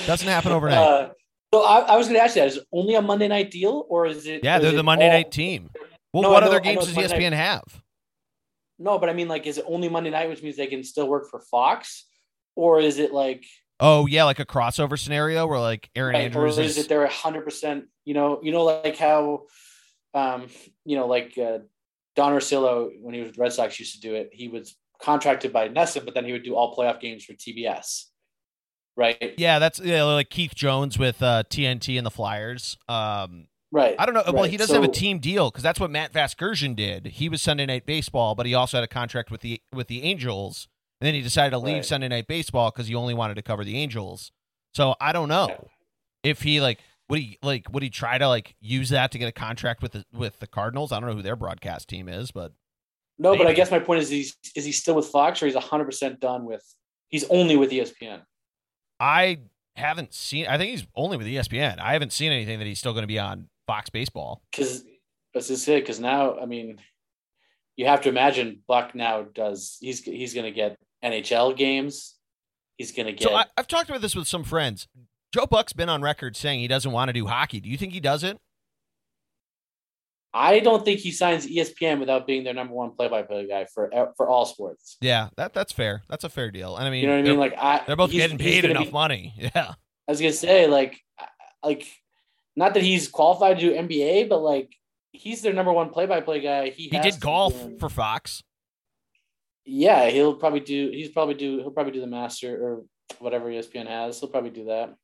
Doesn't 0.06 0.28
happen 0.28 0.52
overnight. 0.52 0.78
Uh, 0.78 1.08
so 1.52 1.62
I, 1.64 1.78
I 1.80 1.96
was 1.96 2.06
going 2.06 2.18
to 2.18 2.22
ask 2.24 2.36
you 2.36 2.42
that: 2.42 2.48
is 2.48 2.56
it 2.58 2.66
only 2.72 2.94
a 2.94 3.02
Monday 3.02 3.28
night 3.28 3.50
deal, 3.50 3.86
or 3.88 4.06
is 4.06 4.26
it? 4.26 4.44
yeah, 4.44 4.58
they're 4.58 4.72
the 4.72 4.82
Monday 4.82 5.06
all- 5.06 5.12
night 5.12 5.32
team. 5.32 5.70
Well, 6.12 6.22
No, 6.22 6.30
what 6.30 6.40
know- 6.40 6.48
other 6.48 6.60
games 6.60 6.84
does 6.86 6.94
Monday 6.94 7.08
ESPN 7.14 7.32
have? 7.32 7.62
No, 8.78 8.98
but 8.98 9.08
I 9.08 9.12
mean, 9.12 9.28
like, 9.28 9.46
is 9.46 9.58
it 9.58 9.64
only 9.66 9.88
Monday 9.88 10.10
night, 10.10 10.28
which 10.28 10.42
means 10.42 10.56
they 10.56 10.66
can 10.66 10.84
still 10.84 11.08
work 11.08 11.30
for 11.30 11.40
Fox, 11.40 12.06
or 12.54 12.80
is 12.80 12.98
it 12.98 13.12
like, 13.12 13.44
Oh 13.78 14.06
yeah, 14.06 14.24
like 14.24 14.38
a 14.38 14.46
crossover 14.46 14.98
scenario 14.98 15.46
where 15.46 15.60
like 15.60 15.90
Erin 15.94 16.16
or 16.16 16.18
Andrews 16.18 16.58
is 16.58 16.78
is. 16.78 16.84
it 16.84 16.88
they're 16.88 17.06
hundred 17.06 17.44
percent? 17.44 17.86
You 18.04 18.14
know, 18.14 18.40
you 18.42 18.50
know, 18.50 18.64
like 18.64 18.96
how, 18.96 19.42
um, 20.14 20.46
you 20.84 20.96
know, 20.96 21.06
like 21.06 21.36
uh, 21.36 21.58
Don 22.14 22.32
Orsillo 22.32 22.90
when 23.00 23.12
he 23.14 23.20
was 23.20 23.28
with 23.28 23.36
the 23.36 23.42
Red 23.42 23.52
Sox 23.52 23.78
used 23.78 23.94
to 23.94 24.00
do 24.00 24.14
it. 24.14 24.30
He 24.32 24.48
was 24.48 24.76
contracted 25.02 25.52
by 25.52 25.68
NESN, 25.68 26.06
but 26.06 26.14
then 26.14 26.24
he 26.24 26.32
would 26.32 26.42
do 26.42 26.54
all 26.54 26.74
playoff 26.74 27.00
games 27.00 27.24
for 27.24 27.34
TBS, 27.34 28.04
right? 28.96 29.34
Yeah, 29.36 29.58
that's 29.58 29.78
yeah, 29.78 30.04
like 30.04 30.30
Keith 30.30 30.54
Jones 30.54 30.98
with 30.98 31.22
uh, 31.22 31.42
TNT 31.50 31.98
and 31.98 32.06
the 32.06 32.10
Flyers. 32.10 32.78
Um, 32.88 33.46
Right. 33.72 33.97
I 33.98 34.06
don't 34.06 34.14
know. 34.14 34.22
Well, 34.32 34.44
he 34.44 34.56
doesn't 34.56 34.74
have 34.74 34.84
a 34.84 34.93
team 34.93 35.18
deal 35.18 35.51
because 35.51 35.62
that's 35.62 35.80
what 35.80 35.90
Matt 35.90 36.12
Vasgersian 36.12 36.76
did. 36.76 37.06
He 37.06 37.28
was 37.28 37.43
Sunday 37.43 37.66
Night 37.66 37.84
Baseball, 37.84 38.34
but 38.34 38.47
he 38.47 38.55
also 38.55 38.76
had 38.76 38.84
a 38.84 38.88
contract 38.88 39.30
with 39.30 39.40
the 39.40 39.60
with 39.72 39.88
the 39.88 40.02
Angels, 40.05 40.68
and 41.01 41.06
then 41.06 41.14
he 41.14 41.20
decided 41.20 41.51
to 41.51 41.59
leave 41.59 41.76
Right. 41.76 41.84
Sunday 41.84 42.09
Night 42.09 42.26
Baseball 42.28 42.70
because 42.70 42.86
he 42.86 42.94
only 42.94 43.12
wanted 43.14 43.34
to 43.34 43.43
cover 43.43 43.64
the 43.64 43.76
Angels. 43.76 44.30
So 44.74 44.94
I 45.01 45.12
don't 45.12 45.28
know 45.28 45.48
Yeah. 45.48 46.30
if 46.30 46.43
he 46.43 46.60
like 46.60 46.78
would 47.09 47.18
he 47.18 47.38
like 47.43 47.66
would 47.72 47.82
he 47.82 47.90
try 47.90 48.18
to 48.18 48.28
like 48.28 48.55
use 48.60 48.90
that 48.90 49.10
to 49.12 49.18
get 49.18 49.26
a 49.28 49.32
contract 49.32 49.82
with 49.82 49.93
the 49.93 50.05
with 50.12 50.38
the 50.38 50.47
Cardinals. 50.47 50.93
I 50.93 51.01
don't 51.01 51.09
know 51.09 51.16
who 51.16 51.22
their 51.22 51.36
broadcast 51.36 51.88
team 51.88 52.09
is, 52.09 52.30
but 52.30 52.52
No, 53.18 53.36
but 53.36 53.47
I 53.48 53.52
guess 53.52 53.70
my 53.70 53.78
point 53.80 54.01
is, 54.02 54.09
he's, 54.10 54.36
is 54.55 54.64
he 54.64 54.72
still 54.72 54.94
with 54.94 55.06
Fox, 55.09 55.43
or 55.43 55.47
he's 55.47 55.56
hundred 55.56 55.86
percent 55.86 56.20
done 56.20 56.44
with? 56.44 56.62
He's 57.09 57.24
only 57.30 57.56
with 57.56 57.70
ESPN. 57.70 58.22
I 59.01 59.38
haven't 59.74 60.14
seen. 60.14 60.47
I 60.47 60.56
think 60.56 60.70
he's 60.70 60.86
only 60.94 61.16
with 61.16 61.26
ESPN. 61.26 61.78
I 61.80 61.93
haven't 61.94 62.12
seen 62.12 62.32
anything 62.32 62.59
that 62.59 62.66
he's 62.66 62.78
still 62.78 62.93
going 62.93 63.02
to 63.02 63.09
be 63.09 63.18
on 63.18 63.48
Fox 63.66 63.90
Baseball. 63.90 64.43
Because 64.51 64.84
that's 65.34 65.48
just 65.48 65.68
it. 65.68 65.82
Because 65.82 66.01
now, 66.01 66.38
I 66.38 66.47
mean, 66.47 66.78
you 67.76 67.86
have 67.86 68.01
to 68.02 68.09
imagine 68.09 68.62
Buck 68.66 68.94
now 68.94 69.22
does. 69.22 69.76
He's 69.80 70.02
he's 70.02 70.34
going 70.34 70.47
to 70.47 70.52
get 70.52 70.78
NHL 71.05 71.56
games. 71.56 72.14
He's 72.76 72.93
going 72.93 73.06
to 73.06 73.12
get. 73.12 73.28
So 73.28 73.34
I, 73.34 73.44
I've 73.56 73.68
talked 73.68 73.88
about 73.88 74.01
this 74.02 74.14
with 74.14 74.28
some 74.28 74.44
friends. 74.44 74.88
Joe 75.32 75.47
Buck's 75.47 75.72
been 75.72 75.88
on 75.88 76.02
record 76.02 76.36
saying 76.36 76.60
he 76.60 76.68
doesn't 76.68 76.93
want 76.93 77.09
to 77.09 77.12
do 77.12 77.26
hockey. 77.26 77.60
Do 77.60 77.68
you 77.68 77.76
think 77.76 77.93
he 77.93 78.01
does 78.01 78.24
it? 78.24 78.38
I 80.32 80.60
don't 80.60 80.84
think 80.84 81.01
he 81.01 81.12
signs 81.12 81.47
ESPN 81.47 81.98
without 81.98 82.26
being 82.26 82.44
their 82.44 82.52
number 82.52 82.74
one 82.74 82.90
play-by-play 82.90 83.48
guy 83.48 83.64
for 83.72 83.90
for 84.18 84.28
all 84.28 84.44
sports. 84.44 84.98
Yeah, 85.01 85.28
that 85.38 85.55
that's 85.55 85.72
fair. 85.72 86.02
That's 86.10 86.24
a 86.24 86.28
fair 86.28 86.51
deal. 86.51 86.76
And 86.76 86.86
I 86.86 86.90
mean, 86.90 87.01
You 87.02 87.06
know 87.09 87.16
what 87.16 87.26
I 87.26 87.30
mean? 87.30 87.38
Like 87.38 87.55
I, 87.59 87.82
they're 87.86 87.97
both 87.97 88.10
getting 88.10 88.36
paid 88.36 88.66
enough 88.66 88.86
be- 88.86 88.90
money. 88.90 89.34
Yeah. 89.55 89.74
I 90.09 90.12
was 90.12 90.20
gonna 90.20 90.32
say 90.32 90.66
like, 90.66 91.01
like, 91.64 91.86
not 92.56 92.74
that 92.74 92.82
he's 92.82 93.08
qualified 93.08 93.58
to 93.58 93.70
do 93.70 93.74
NBA, 93.76 94.28
but 94.28 94.38
like 94.40 94.74
he's 95.12 95.42
their 95.42 95.52
number 95.52 95.72
one 95.72 95.90
play-by-play 95.90 96.40
guy. 96.40 96.70
He 96.70 96.88
He 96.88 96.98
did 96.98 97.20
golf 97.20 97.54
for 97.78 97.88
Fox. 97.88 98.42
Yeah, 99.64 100.08
he'll 100.10 100.34
probably 100.34 100.60
do. 100.60 100.90
He's 100.90 101.08
probably 101.08 101.34
do. 101.34 101.58
He'll 101.58 101.70
probably 101.72 101.92
do 101.92 102.00
the 102.00 102.06
master 102.06 102.56
or 102.64 102.82
whatever 103.18 103.46
ESPN 103.50 103.86
has. 103.88 104.20
He'll 104.20 104.28
probably 104.28 104.50
do 104.50 104.66
that. 104.66 104.94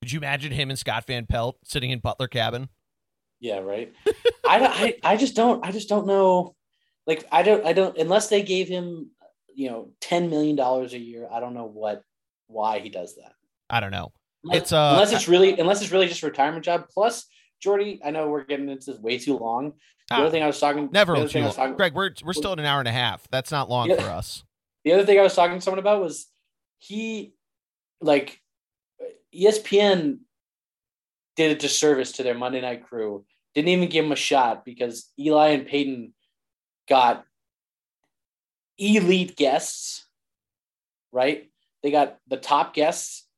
Could 0.00 0.12
you 0.12 0.18
imagine 0.18 0.50
him 0.52 0.70
and 0.70 0.78
Scott 0.78 1.06
Van 1.06 1.26
Pelt 1.26 1.58
sitting 1.64 1.90
in 1.90 1.98
Butler 2.00 2.26
cabin? 2.28 2.68
Yeah, 3.38 3.58
right. 3.58 3.92
I, 4.48 4.58
don't- 4.58 4.72
I 4.72 4.94
I 5.04 5.16
just 5.16 5.36
don't. 5.36 5.64
I 5.64 5.72
just 5.72 5.88
don't 5.88 6.06
know. 6.06 6.54
Like 7.06 7.26
I 7.30 7.42
don't. 7.42 7.64
I 7.66 7.72
don't. 7.72 7.96
Unless 7.98 8.28
they 8.28 8.42
gave 8.42 8.68
him, 8.68 9.10
you 9.54 9.68
know, 9.68 9.90
ten 10.00 10.30
million 10.30 10.56
dollars 10.56 10.94
a 10.94 10.98
year. 10.98 11.28
I 11.30 11.40
don't 11.40 11.54
know 11.54 11.66
what 11.66 12.02
why 12.46 12.78
he 12.78 12.88
does 12.88 13.16
that. 13.16 13.32
I 13.68 13.80
don't 13.80 13.90
know. 13.90 14.12
Unless, 14.44 14.58
It's, 14.62 14.72
uh, 14.72 14.90
unless 14.94 15.12
it's 15.12 15.28
really 15.28 15.58
unless 15.58 15.82
it's 15.82 15.92
really 15.92 16.08
just 16.08 16.22
a 16.22 16.26
retirement 16.26 16.64
job. 16.64 16.86
Plus, 16.92 17.26
Geordie, 17.60 18.00
I 18.04 18.10
know 18.10 18.28
we're 18.28 18.44
getting 18.44 18.68
into 18.68 18.92
this 18.92 19.00
way 19.00 19.18
too 19.18 19.36
long. 19.38 19.72
The 20.08 20.16
Ah, 20.16 20.20
other 20.22 20.30
thing 20.30 20.42
I 20.42 20.46
was 20.48 20.58
talking. 20.58 20.88
never 20.92 21.14
the 21.14 21.22
too 21.22 21.28
thing 21.28 21.44
I 21.44 21.46
was 21.46 21.56
long. 21.56 21.66
talking, 21.68 21.76
Greg, 21.76 21.94
we're 21.94 22.10
we're 22.24 22.32
still 22.32 22.52
at 22.52 22.58
an 22.58 22.64
hour 22.64 22.80
and 22.80 22.88
a 22.88 22.92
half. 22.92 23.26
That's 23.30 23.50
not 23.52 23.70
long 23.70 23.88
Yeah. 23.88 23.96
for 24.02 24.10
us. 24.10 24.42
the 24.84 24.92
other 24.92 25.06
thing 25.06 25.18
I 25.18 25.22
was 25.22 25.34
talking 25.34 25.56
to 25.56 25.60
someone 25.62 25.78
about 25.78 26.00
was 26.02 26.26
he, 26.80 27.34
like, 28.00 28.40
ESPN 29.32 30.18
did 31.36 31.52
a 31.56 31.60
disservice 31.60 32.10
to 32.12 32.24
their 32.24 32.34
Monday 32.34 32.60
night 32.60 32.82
crew. 32.88 33.24
Didn't 33.54 33.68
even 33.68 33.88
give 33.88 34.04
him 34.04 34.10
a 34.12 34.16
shot 34.16 34.64
because 34.64 35.12
Eli 35.16 35.50
and 35.50 35.66
Peyton 35.68 36.14
got 36.88 37.24
elite 38.76 39.36
guests, 39.36 40.04
right? 41.12 41.48
They 41.84 41.90
got 41.92 42.18
the 42.26 42.36
top 42.36 42.74
guests. 42.74 43.28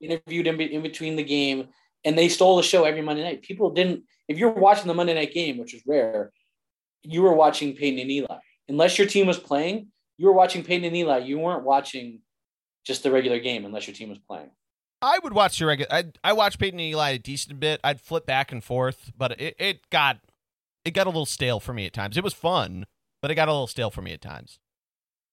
Interviewed 0.00 0.46
in, 0.46 0.60
in 0.60 0.82
between 0.82 1.16
the 1.16 1.22
game, 1.22 1.68
and 2.04 2.16
they 2.16 2.28
stole 2.28 2.56
the 2.56 2.62
show 2.62 2.84
every 2.84 3.02
Monday 3.02 3.22
night. 3.22 3.42
People 3.42 3.70
didn't. 3.70 4.04
If 4.28 4.38
you're 4.38 4.50
watching 4.50 4.86
the 4.86 4.94
Monday 4.94 5.14
night 5.14 5.34
game, 5.34 5.58
which 5.58 5.74
is 5.74 5.82
rare, 5.86 6.32
you 7.02 7.22
were 7.22 7.34
watching 7.34 7.74
Peyton 7.74 7.98
and 7.98 8.10
Eli. 8.10 8.38
Unless 8.68 8.98
your 8.98 9.06
team 9.06 9.26
was 9.26 9.38
playing, 9.38 9.88
you 10.16 10.26
were 10.26 10.32
watching 10.32 10.62
Peyton 10.62 10.84
and 10.84 10.96
Eli. 10.96 11.18
You 11.18 11.38
weren't 11.38 11.64
watching 11.64 12.20
just 12.84 13.02
the 13.02 13.10
regular 13.10 13.40
game 13.40 13.64
unless 13.64 13.86
your 13.86 13.94
team 13.94 14.08
was 14.08 14.18
playing. 14.18 14.50
I 15.02 15.18
would 15.22 15.32
watch 15.32 15.58
the 15.58 15.66
regular. 15.66 15.92
I 15.92 16.04
I 16.22 16.32
watched 16.32 16.58
Peyton 16.58 16.78
and 16.78 16.88
Eli 16.88 17.10
a 17.10 17.18
decent 17.18 17.58
bit. 17.58 17.80
I'd 17.82 18.00
flip 18.00 18.26
back 18.26 18.52
and 18.52 18.62
forth, 18.62 19.12
but 19.16 19.40
it, 19.40 19.56
it 19.58 19.90
got 19.90 20.18
it 20.84 20.92
got 20.92 21.06
a 21.06 21.10
little 21.10 21.26
stale 21.26 21.60
for 21.60 21.72
me 21.72 21.86
at 21.86 21.92
times. 21.92 22.16
It 22.16 22.24
was 22.24 22.34
fun, 22.34 22.86
but 23.22 23.30
it 23.30 23.34
got 23.34 23.48
a 23.48 23.52
little 23.52 23.66
stale 23.66 23.90
for 23.90 24.02
me 24.02 24.12
at 24.12 24.20
times. 24.20 24.58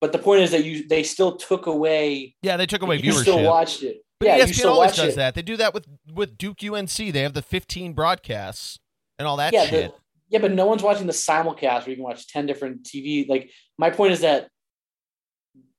But 0.00 0.12
the 0.12 0.18
point 0.18 0.42
is 0.42 0.52
that 0.52 0.64
you 0.64 0.86
they 0.88 1.02
still 1.02 1.36
took 1.36 1.66
away. 1.66 2.36
Yeah, 2.42 2.56
they 2.56 2.66
took 2.66 2.82
away 2.82 2.96
you 2.96 3.12
viewership. 3.12 3.22
still 3.22 3.42
watched 3.44 3.82
it. 3.82 4.04
But 4.20 4.26
yeah, 4.26 4.38
ESPN 4.40 4.66
always 4.66 4.96
does 4.96 5.14
it. 5.14 5.16
that. 5.16 5.34
They 5.34 5.42
do 5.42 5.56
that 5.56 5.74
with 5.74 5.86
with 6.12 6.36
Duke 6.36 6.58
UNC. 6.64 6.90
They 6.90 7.22
have 7.22 7.34
the 7.34 7.42
15 7.42 7.92
broadcasts 7.92 8.78
and 9.18 9.28
all 9.28 9.36
that 9.36 9.52
yeah, 9.52 9.66
shit. 9.66 9.92
the, 9.92 9.98
yeah, 10.30 10.38
but 10.40 10.52
no 10.52 10.66
one's 10.66 10.82
watching 10.82 11.06
the 11.06 11.12
simulcast 11.12 11.80
where 11.80 11.90
you 11.90 11.96
can 11.96 12.04
watch 12.04 12.26
ten 12.28 12.46
different 12.46 12.82
TV. 12.82 13.28
Like 13.28 13.50
my 13.78 13.90
point 13.90 14.12
is 14.12 14.20
that 14.20 14.48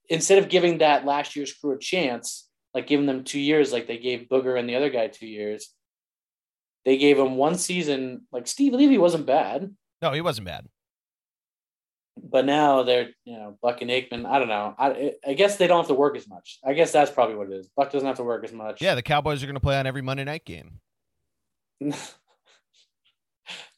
instead 0.10 0.40
of 0.40 0.50
giving 0.50 0.80
that 0.80 1.06
last 1.06 1.36
year's 1.36 1.54
crew 1.54 1.74
a 1.74 1.80
chance, 1.80 2.48
like 2.74 2.88
giving 2.88 3.06
them 3.06 3.24
two 3.24 3.40
years, 3.40 3.74
like 3.74 3.88
they 3.88 3.98
gave 3.98 4.28
Booger 4.30 4.58
and 4.58 4.70
the 4.70 4.76
other 4.76 4.90
guy 4.90 5.08
two 5.08 5.28
years, 5.28 5.74
they 6.86 6.98
gave 6.98 7.20
him 7.20 7.36
one 7.36 7.58
season. 7.58 8.22
Like 8.32 8.48
Steve 8.48 8.74
Levy 8.74 8.98
wasn't 8.98 9.26
bad, 9.26 9.74
no, 10.02 10.12
he 10.14 10.22
wasn't 10.22 10.48
bad. 10.48 10.66
But 12.24 12.46
now 12.46 12.84
they're 12.84 13.10
you 13.26 13.38
know 13.38 13.58
Buck 13.62 13.82
and 13.82 13.90
Aikman. 13.90 14.26
I 14.26 14.40
don't 14.40 14.48
know. 14.48 14.76
I 14.78 15.14
I 15.28 15.34
guess 15.34 15.58
they 15.58 15.68
don't 15.68 15.80
have 15.80 15.88
to 15.88 15.94
work 15.94 16.18
as 16.18 16.28
much. 16.28 16.60
I 16.66 16.74
guess 16.74 16.92
that's 16.92 17.12
probably 17.12 17.36
what 17.36 17.52
it 17.52 17.54
is. 17.54 17.70
Buck 17.76 17.92
doesn't 17.92 18.08
have 18.08 18.18
to 18.18 18.24
work 18.24 18.44
as 18.44 18.52
much. 18.52 18.82
Yeah, 18.82 18.96
the 18.96 19.02
Cowboys 19.02 19.44
are 19.44 19.46
going 19.46 19.56
to 19.56 19.62
play 19.62 19.78
on 19.78 19.88
every 19.88 20.02
Monday 20.02 20.24
night 20.24 20.46
game. 20.46 20.80
it's 21.80 22.16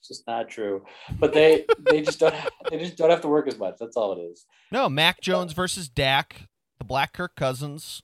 just 0.07 0.25
not 0.27 0.49
true. 0.49 0.85
But 1.19 1.33
they 1.33 1.65
they 1.89 2.01
just 2.01 2.19
don't 2.19 2.35
they 2.69 2.79
just 2.79 2.97
don't 2.97 3.09
have 3.09 3.21
to 3.21 3.27
work 3.27 3.47
as 3.47 3.57
much. 3.57 3.75
That's 3.79 3.97
all 3.97 4.13
it 4.13 4.21
is. 4.21 4.45
No, 4.71 4.89
Mac 4.89 5.21
Jones 5.21 5.53
versus 5.53 5.89
Dak, 5.89 6.47
the 6.79 6.85
Black 6.85 7.13
Kirk 7.13 7.35
Cousins. 7.35 8.01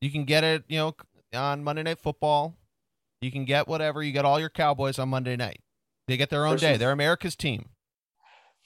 You 0.00 0.10
can 0.10 0.24
get 0.24 0.44
it, 0.44 0.64
you 0.68 0.78
know, 0.78 0.94
on 1.34 1.64
Monday 1.64 1.82
Night 1.82 1.98
Football. 1.98 2.56
You 3.20 3.32
can 3.32 3.44
get 3.44 3.66
whatever. 3.66 4.02
You 4.02 4.12
get 4.12 4.24
all 4.24 4.38
your 4.38 4.50
Cowboys 4.50 4.98
on 4.98 5.08
Monday 5.08 5.36
night. 5.36 5.60
They 6.06 6.16
get 6.16 6.28
their 6.28 6.44
own 6.44 6.54
First 6.54 6.62
day. 6.62 6.76
They're 6.76 6.92
America's 6.92 7.36
team. 7.36 7.70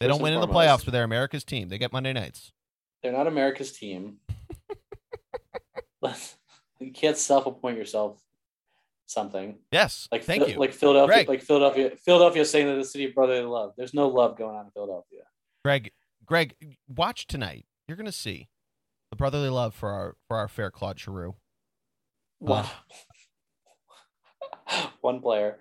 They 0.00 0.06
don't 0.06 0.22
win 0.22 0.32
in 0.32 0.40
the 0.40 0.48
playoffs, 0.48 0.84
but 0.84 0.92
they're 0.92 1.04
America's 1.04 1.44
team. 1.44 1.68
They 1.68 1.78
get 1.78 1.92
Monday 1.92 2.12
nights. 2.12 2.52
They're 3.02 3.12
not 3.12 3.26
America's 3.26 3.72
team. 3.72 4.18
you 6.80 6.92
can't 6.92 7.16
self-appoint 7.16 7.76
yourself 7.76 8.20
something 9.06 9.56
Yes. 9.72 10.06
like 10.12 10.22
thank 10.24 10.46
you. 10.48 10.58
like 10.58 10.72
Philadelphia, 10.72 11.14
Greg. 11.16 11.28
like 11.28 11.42
Philadelphia, 11.42 11.92
Philadelphia 11.96 12.44
saying 12.44 12.66
that 12.66 12.74
the 12.76 12.84
city 12.84 13.06
of 13.06 13.14
brotherly 13.14 13.42
love. 13.42 13.72
There's 13.76 13.94
no 13.94 14.08
love 14.08 14.36
going 14.36 14.54
on 14.56 14.66
in 14.66 14.70
Philadelphia. 14.70 15.22
Greg, 15.64 15.90
Greg, 16.26 16.54
watch 16.88 17.26
tonight. 17.26 17.64
You're 17.86 17.96
going 17.96 18.06
to 18.06 18.12
see 18.12 18.48
the 19.10 19.16
brotherly 19.16 19.48
love 19.48 19.74
for 19.74 19.88
our 19.90 20.16
for 20.28 20.36
our 20.36 20.46
fair 20.46 20.70
Claude 20.70 21.00
Giroux. 21.00 21.34
Wow. 22.38 22.68
One 25.00 25.20
player, 25.20 25.58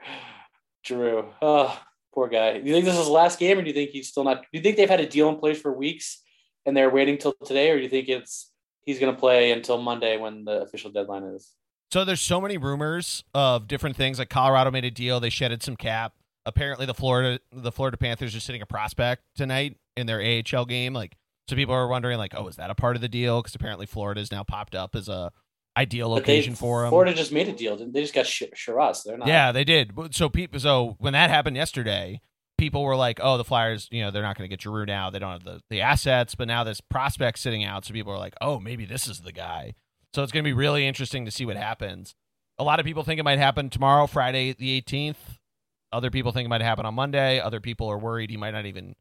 Drew. 0.84 1.34
Oh, 1.41 1.80
poor 2.18 2.27
guy. 2.27 2.60
Do 2.60 2.65
you 2.65 2.73
think 2.73 2.85
this 2.85 2.95
is 2.95 3.02
his 3.02 3.10
last 3.10 3.38
game, 3.38 3.60
or 3.60 3.61
do 3.61 3.68
you 3.68 3.76
think 3.76 3.91
he's 3.91 4.07
still 4.07 4.23
not? 4.23 4.41
Do 4.41 4.48
you 4.53 4.61
think 4.61 4.76
they've 4.76 4.89
had 4.89 4.99
a 4.99 5.06
deal 5.06 5.30
in 5.30 5.35
place 5.35 5.61
for 5.61 5.72
weeks 5.72 6.23
and 6.65 6.76
they're 6.76 6.89
waiting 6.89 7.19
till 7.19 7.35
today, 7.45 7.69
or 7.69 7.77
do 7.77 7.84
you 7.84 7.89
think 7.89 8.10
it's 8.10 8.52
he's 8.85 8.98
going 8.98 9.14
to 9.14 9.19
play 9.19 9.52
until 9.52 9.80
Monday 9.80 10.18
when 10.18 10.44
the 10.44 10.64
official 10.64 10.89
deadline 10.89 11.23
is? 11.23 11.53
So 11.91 12.03
there's 12.03 12.19
so 12.19 12.41
many 12.41 12.57
rumors 12.57 13.23
of 13.35 13.68
different 13.68 13.95
things. 13.95 14.18
Like 14.18 14.30
Colorado 14.30 14.72
made 14.72 14.84
a 14.84 14.89
deal, 14.89 15.19
they 15.19 15.30
shedded 15.30 15.61
some 15.61 15.76
cap. 15.76 16.14
Apparently, 16.48 16.88
the 16.88 16.95
Florida 16.95 17.39
the 17.52 17.72
Florida 17.72 17.98
Panthers 17.98 18.35
are 18.35 18.39
sitting 18.39 18.64
a 18.64 18.65
prospect 18.65 19.22
tonight 19.35 19.77
in 19.95 20.07
their 20.07 20.19
AHL 20.19 20.65
game. 20.65 20.94
Like, 20.94 21.18
so 21.48 21.56
people 21.56 21.76
are 21.76 21.88
wondering, 21.88 22.18
like, 22.18 22.34
oh, 22.35 22.48
is 22.48 22.56
that 22.56 22.72
a 22.72 22.76
part 22.76 22.95
of 22.95 23.03
the 23.03 23.10
deal? 23.10 23.44
Because 23.44 23.53
apparently, 23.53 23.85
Florida 23.85 24.22
is 24.22 24.31
now 24.31 24.44
popped 24.44 24.73
up 24.73 24.95
as 24.95 25.07
a 25.07 25.31
ideal 25.78 26.10
location 26.10 26.56
for 26.56 26.84
him. 26.84 26.90
Florida 26.90 27.14
just 27.14 27.32
made 27.32 27.48
a 27.48 27.54
deal. 27.54 27.78
They 27.78 28.02
just 28.02 28.14
got 28.14 28.26
Sh- 28.26 28.44
Chiarot. 28.56 29.04
They're 29.04 29.18
not. 29.18 29.28
Yeah, 29.28 29.52
they 29.52 29.64
did. 29.64 29.94
So 30.12 30.30
people, 30.30 30.60
so 30.60 30.95
when 30.99 31.14
that 31.14 31.30
happened 31.30 31.56
yesterday, 31.56 32.22
people 32.58 32.84
were 32.84 32.95
like, 32.95 33.20
"Oh, 33.22 33.38
the 33.38 33.44
Flyers, 33.44 33.88
you 33.91 34.02
know, 34.02 34.12
they're 34.12 34.24
not 34.24 34.38
going 34.38 34.49
to 34.49 34.54
get 34.54 34.62
Giroux 34.62 34.86
now. 34.86 35.10
They 35.10 35.20
don't 35.20 35.32
have 35.32 35.44
the 35.44 35.62
the 35.70 35.82
assets." 35.82 36.36
But 36.36 36.48
now 36.48 36.64
this 36.64 36.82
prospect 36.82 37.40
sitting 37.40 37.64
out, 37.64 37.86
so 37.86 37.94
people 37.94 38.12
are 38.12 38.18
like, 38.18 38.36
"Oh, 38.41 38.60
maybe 38.60 38.86
this 38.86 39.08
is 39.08 39.22
the 39.22 39.32
guy." 39.32 39.76
So 40.14 40.24
it's 40.24 40.32
going 40.32 40.44
to 40.44 40.49
be 40.49 40.54
really 40.54 40.88
interesting 40.88 41.26
to 41.26 41.32
see 41.32 41.45
what 41.45 41.58
happens. 41.58 42.16
A 42.58 42.64
lot 42.64 42.80
of 42.80 42.86
people 42.86 43.04
think 43.04 43.20
it 43.20 43.24
might 43.24 43.40
happen 43.40 43.70
tomorrow, 43.70 44.08
Friday 44.08 44.54
the 44.54 44.82
18th. 44.82 45.38
Other 45.94 46.10
people 46.10 46.32
think 46.32 46.48
it 46.48 46.49
might 46.49 46.62
happen 46.62 46.86
on 46.86 46.95
Monday. 46.95 47.40
Other 47.40 47.60
people 47.60 47.88
are 47.88 47.98
worried 47.98 48.30
he 48.30 48.38
might 48.38 48.52
not 48.52 48.66
even 48.66 48.95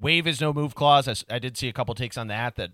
waive 0.00 0.26
his 0.26 0.40
no 0.40 0.52
move 0.52 0.74
clause. 0.74 1.24
I 1.30 1.38
did 1.38 1.56
see 1.56 1.68
a 1.68 1.72
couple 1.72 1.94
takes 1.94 2.18
on 2.18 2.28
that 2.28 2.56
that 2.56 2.70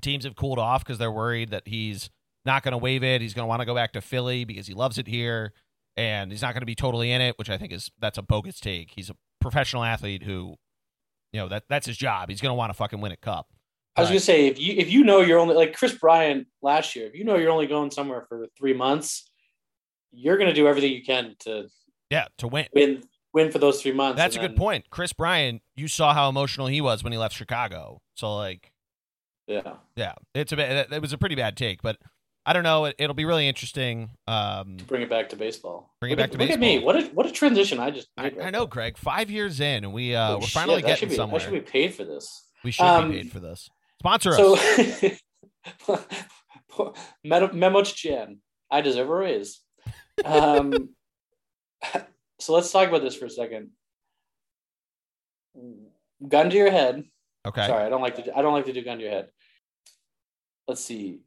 teams 0.00 0.24
have 0.24 0.36
cooled 0.36 0.58
off 0.58 0.84
because 0.84 0.98
they're 0.98 1.10
worried 1.10 1.50
that 1.50 1.62
he's 1.66 2.10
not 2.44 2.62
going 2.62 2.72
to 2.72 2.78
waive 2.78 3.02
it. 3.02 3.20
He's 3.20 3.34
going 3.34 3.44
to 3.44 3.48
want 3.48 3.60
to 3.60 3.66
go 3.66 3.74
back 3.74 3.92
to 3.92 4.00
Philly 4.00 4.44
because 4.44 4.66
he 4.66 4.74
loves 4.74 4.98
it 4.98 5.06
here 5.06 5.52
and 5.96 6.30
he's 6.30 6.42
not 6.42 6.54
going 6.54 6.62
to 6.62 6.66
be 6.66 6.74
totally 6.74 7.10
in 7.10 7.20
it, 7.20 7.38
which 7.38 7.50
I 7.50 7.56
think 7.58 7.72
is 7.72 7.90
that's 8.00 8.18
a 8.18 8.22
bogus 8.22 8.60
take. 8.60 8.92
He's 8.94 9.10
a 9.10 9.16
professional 9.40 9.84
athlete 9.84 10.22
who, 10.22 10.56
you 11.32 11.40
know, 11.40 11.48
that 11.48 11.64
that's 11.68 11.86
his 11.86 11.96
job. 11.96 12.28
He's 12.28 12.40
going 12.40 12.50
to 12.50 12.56
want 12.56 12.70
to 12.70 12.74
fucking 12.74 13.00
win 13.00 13.12
a 13.12 13.16
cup. 13.16 13.48
I 13.96 14.00
was 14.00 14.10
gonna 14.10 14.18
say 14.18 14.48
if 14.48 14.58
you 14.58 14.74
if 14.76 14.90
you 14.90 15.04
know 15.04 15.20
you're 15.20 15.38
only 15.38 15.54
like 15.54 15.76
Kris 15.76 15.92
Bryant 15.92 16.48
last 16.62 16.96
year, 16.96 17.06
if 17.06 17.14
you 17.14 17.22
know 17.22 17.36
you're 17.36 17.52
only 17.52 17.68
going 17.68 17.92
somewhere 17.92 18.26
for 18.28 18.48
three 18.58 18.74
months, 18.74 19.30
you're 20.10 20.36
gonna 20.36 20.52
do 20.52 20.66
everything 20.66 20.92
you 20.92 21.04
can 21.04 21.36
to 21.40 21.68
yeah, 22.10 22.26
to 22.38 22.48
win. 22.48 22.66
win 22.74 23.04
win 23.32 23.50
for 23.52 23.58
those 23.58 23.82
three 23.82 23.92
months. 23.92 24.16
That's 24.16 24.36
a 24.36 24.40
and 24.40 24.48
good 24.48 24.56
point. 24.56 24.90
Kris 24.90 25.12
Bryant, 25.12 25.62
you 25.76 25.88
saw 25.88 26.14
how 26.14 26.28
emotional 26.28 26.66
he 26.66 26.80
was 26.80 27.04
when 27.04 27.12
he 27.12 27.18
left 27.18 27.36
Chicago. 27.36 28.00
So 28.14 28.34
like, 28.36 28.72
Yeah. 29.46 29.74
yeah, 29.96 30.14
it's 30.34 30.52
a 30.52 30.56
bit, 30.56 30.90
it 30.90 31.02
was 31.02 31.12
a 31.12 31.18
pretty 31.18 31.34
bad 31.34 31.56
take, 31.56 31.82
but 31.82 31.98
I 32.46 32.52
don't 32.52 32.62
know. 32.62 32.84
It, 32.86 32.96
it'll 32.98 33.14
be 33.14 33.24
really 33.24 33.48
interesting. 33.48 34.10
Um, 34.28 34.76
Bring 34.86 35.02
it 35.02 35.08
back 35.08 35.30
to 35.30 35.36
baseball. 35.36 35.94
Bring 36.00 36.12
it 36.12 36.18
Look 36.18 36.24
back 36.24 36.30
to 36.32 36.38
look 36.38 36.50
at 36.50 36.60
me. 36.60 36.78
What 36.78 36.96
a 36.96 37.02
what 37.06 37.26
a 37.26 37.30
transition 37.32 37.80
I 37.80 37.90
just. 37.90 38.08
I, 38.18 38.24
right 38.24 38.34
I 38.42 38.50
know. 38.50 38.66
Greg. 38.66 38.98
Five 38.98 39.30
years 39.30 39.60
in, 39.60 39.84
and 39.84 39.92
we 39.94 40.14
uh, 40.14 40.32
Oh, 40.34 40.38
we're 40.38 40.46
finally 40.48 40.80
should 40.80 40.86
getting 40.86 41.08
be, 41.08 41.14
somewhere. 41.16 41.40
I 41.40 41.44
should 41.44 41.52
be 41.52 41.60
paid 41.60 41.94
for 41.94 42.04
this. 42.04 42.46
we 42.62 42.70
should 42.70 42.84
Um, 42.84 43.10
be 43.10 43.22
paid 43.22 43.32
for 43.32 43.40
this. 43.40 43.70
Sponsor 44.00 44.30
us. 44.34 45.00
So, 45.86 46.00
Memo, 47.24 47.52
Memo 47.52 47.82
to 47.82 47.94
Jan, 47.94 48.38
I 48.70 48.82
deserve 48.82 49.08
a 49.08 49.14
raise. 49.14 49.60
Um, 50.24 50.90
so 52.38 52.52
let's 52.54 52.70
talk 52.70 52.88
about 52.88 53.00
this 53.02 53.16
for 53.16 53.24
a 53.26 53.30
second. 53.30 53.70
Gun 56.28 56.50
to 56.50 56.56
your 56.56 56.70
head. 56.70 57.04
okay. 57.46 57.66
Sorry, 57.66 57.84
I 57.84 57.88
don't 57.88 58.02
like 58.02 58.16
to. 58.16 58.22
Do, 58.22 58.32
I 58.36 58.42
don't 58.42 58.52
like 58.52 58.66
to 58.66 58.72
do 58.74 58.84
gun 58.84 58.98
to 58.98 59.02
your 59.04 59.12
head. 59.12 59.28
Let's 60.68 60.84
see. 60.84 61.20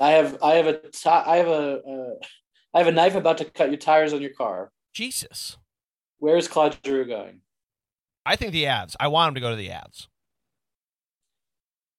I 0.00 0.10
have. 0.12 0.38
I 0.42 0.54
have 0.54 0.66
a. 0.66 0.80
have 1.04 1.48
a. 1.48 1.82
Uh, 1.82 2.14
I 2.74 2.78
have 2.78 2.86
a 2.86 2.92
knife 2.92 3.14
about 3.14 3.38
to 3.38 3.44
cut 3.44 3.70
your 3.70 3.78
tires 3.78 4.12
on 4.12 4.20
your 4.20 4.32
car. 4.32 4.70
Jesus. 4.94 5.56
Where 6.18 6.36
is 6.36 6.48
Claude 6.48 6.76
Giroux 6.84 7.06
going? 7.06 7.40
I 8.26 8.36
think 8.36 8.52
the 8.52 8.66
ads. 8.66 8.96
I 9.00 9.08
want 9.08 9.28
him 9.28 9.34
to 9.36 9.40
go 9.40 9.50
to 9.50 9.56
the 9.56 9.70
ads. 9.70 10.08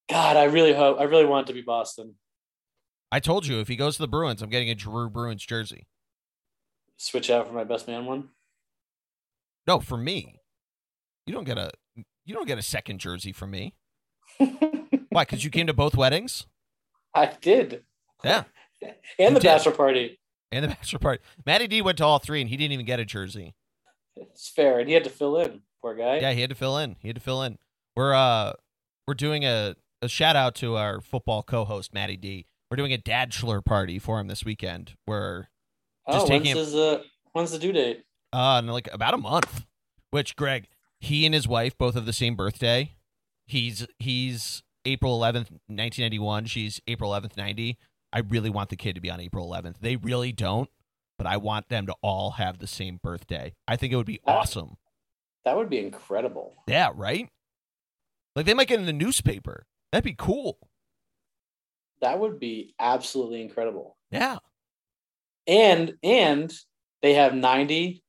God, 0.09 0.37
I 0.37 0.45
really 0.45 0.73
hope. 0.73 0.99
I 0.99 1.03
really 1.03 1.25
want 1.25 1.47
it 1.47 1.53
to 1.53 1.53
be 1.53 1.61
Boston. 1.61 2.15
I 3.11 3.19
told 3.19 3.47
you 3.47 3.59
if 3.59 3.67
he 3.67 3.75
goes 3.75 3.95
to 3.95 4.01
the 4.01 4.07
Bruins, 4.07 4.41
I'm 4.41 4.49
getting 4.49 4.69
a 4.69 4.77
Giroux 4.77 5.09
Bruins 5.09 5.45
jersey. 5.45 5.87
Switch 6.97 7.29
out 7.29 7.47
for 7.47 7.53
my 7.53 7.63
best 7.63 7.87
man 7.87 8.05
one. 8.05 8.29
No, 9.65 9.79
for 9.79 9.97
me. 9.97 10.39
You 11.25 11.33
don't 11.33 11.45
get 11.45 11.57
a 11.57 11.71
you 12.25 12.33
don't 12.33 12.47
get 12.47 12.57
a 12.57 12.63
second 12.63 12.99
jersey 12.99 13.31
from 13.31 13.51
me. 13.51 13.73
Why? 14.37 15.23
Because 15.23 15.43
you 15.43 15.49
came 15.49 15.67
to 15.67 15.73
both 15.73 15.95
weddings 15.95 16.45
I 17.13 17.33
did. 17.41 17.83
Yeah. 18.23 18.43
and 18.81 18.93
You 19.19 19.29
the 19.29 19.39
did. 19.39 19.43
bachelor 19.43 19.71
party. 19.73 20.19
and 20.51 20.63
the 20.63 20.69
bachelor 20.69 20.99
party. 20.99 21.23
Matty 21.45 21.67
D 21.67 21.81
went 21.81 21.97
to 21.99 22.05
all 22.05 22.19
three, 22.19 22.41
and 22.41 22.49
he 22.49 22.57
didn't 22.57 22.73
even 22.73 22.85
get 22.85 22.99
a 22.99 23.05
jersey. 23.05 23.53
It's 24.15 24.49
fair, 24.49 24.79
and 24.79 24.87
he 24.87 24.93
had 24.93 25.03
to 25.05 25.09
fill 25.09 25.37
in. 25.37 25.61
Poor 25.81 25.95
guy. 25.95 26.17
Yeah, 26.19 26.33
he 26.33 26.41
had 26.41 26.49
to 26.49 26.55
fill 26.55 26.77
in. 26.77 26.97
He 26.99 27.07
had 27.07 27.15
to 27.15 27.21
fill 27.21 27.41
in. 27.43 27.57
We're 27.95 28.13
uh 28.13 28.53
we're 29.07 29.13
doing 29.13 29.45
a 29.45 29.75
a 30.01 30.07
shout 30.07 30.35
out 30.35 30.55
to 30.55 30.75
our 30.77 31.01
football 31.01 31.43
co-host 31.43 31.93
Matty 31.93 32.17
D. 32.17 32.45
We're 32.69 32.77
doing 32.77 32.93
a 32.93 32.97
dadchler 32.97 33.63
party 33.63 33.97
for 33.99 34.19
him 34.19 34.27
this 34.27 34.43
weekend. 34.45 34.93
Where 35.05 35.49
oh, 36.07 36.13
just 36.13 36.29
when's 36.29 36.43
taking 36.43 36.51
him- 36.51 36.57
his, 36.57 36.75
uh, 36.75 37.01
when's 37.33 37.51
the 37.51 37.59
due 37.59 37.71
date? 37.71 38.03
uh 38.33 38.59
in 38.63 38.67
like 38.67 38.87
about 38.93 39.13
a 39.13 39.17
month. 39.17 39.65
Which 40.11 40.35
Greg, 40.35 40.67
he 40.99 41.25
and 41.25 41.33
his 41.33 41.47
wife 41.47 41.77
both 41.77 41.93
have 41.95 42.05
the 42.05 42.13
same 42.13 42.35
birthday. 42.35 42.95
He's 43.47 43.87
he's 43.99 44.63
April 44.85 45.13
eleventh, 45.15 45.51
nineteen 45.67 46.03
ninety 46.03 46.19
one. 46.19 46.45
She's 46.45 46.81
April 46.87 47.11
eleventh, 47.11 47.37
ninety. 47.37 47.77
I 48.11 48.19
really 48.19 48.49
want 48.49 48.69
the 48.69 48.75
kid 48.75 48.95
to 48.95 49.01
be 49.01 49.09
on 49.09 49.19
April 49.19 49.45
eleventh. 49.45 49.77
They 49.81 49.95
really 49.95 50.31
don't, 50.31 50.69
but 51.17 51.27
I 51.27 51.37
want 51.37 51.69
them 51.69 51.85
to 51.87 51.95
all 52.01 52.31
have 52.31 52.59
the 52.59 52.67
same 52.67 52.99
birthday. 53.01 53.53
I 53.67 53.75
think 53.75 53.93
it 53.93 53.95
would 53.97 54.05
be 54.05 54.19
Ah. 54.25 54.39
awesome. 54.39 54.77
That 55.45 55.55
would 55.57 55.69
be 55.69 55.79
incredible. 55.79 56.53
Yeah, 56.67 56.89
right? 56.93 57.29
Like 58.35 58.45
they 58.45 58.53
might 58.53 58.67
get 58.67 58.79
in 58.79 58.85
the 58.85 58.93
newspaper. 58.93 59.65
That'd 59.91 60.03
be 60.03 60.15
cool. 60.17 60.57
That 62.01 62.19
would 62.19 62.39
be 62.39 62.73
absolutely 62.79 63.41
incredible. 63.41 63.97
Yeah. 64.11 64.37
And 65.47 65.95
and 66.03 66.53
they 67.01 67.13
have 67.15 67.33
ninety. 67.33 68.03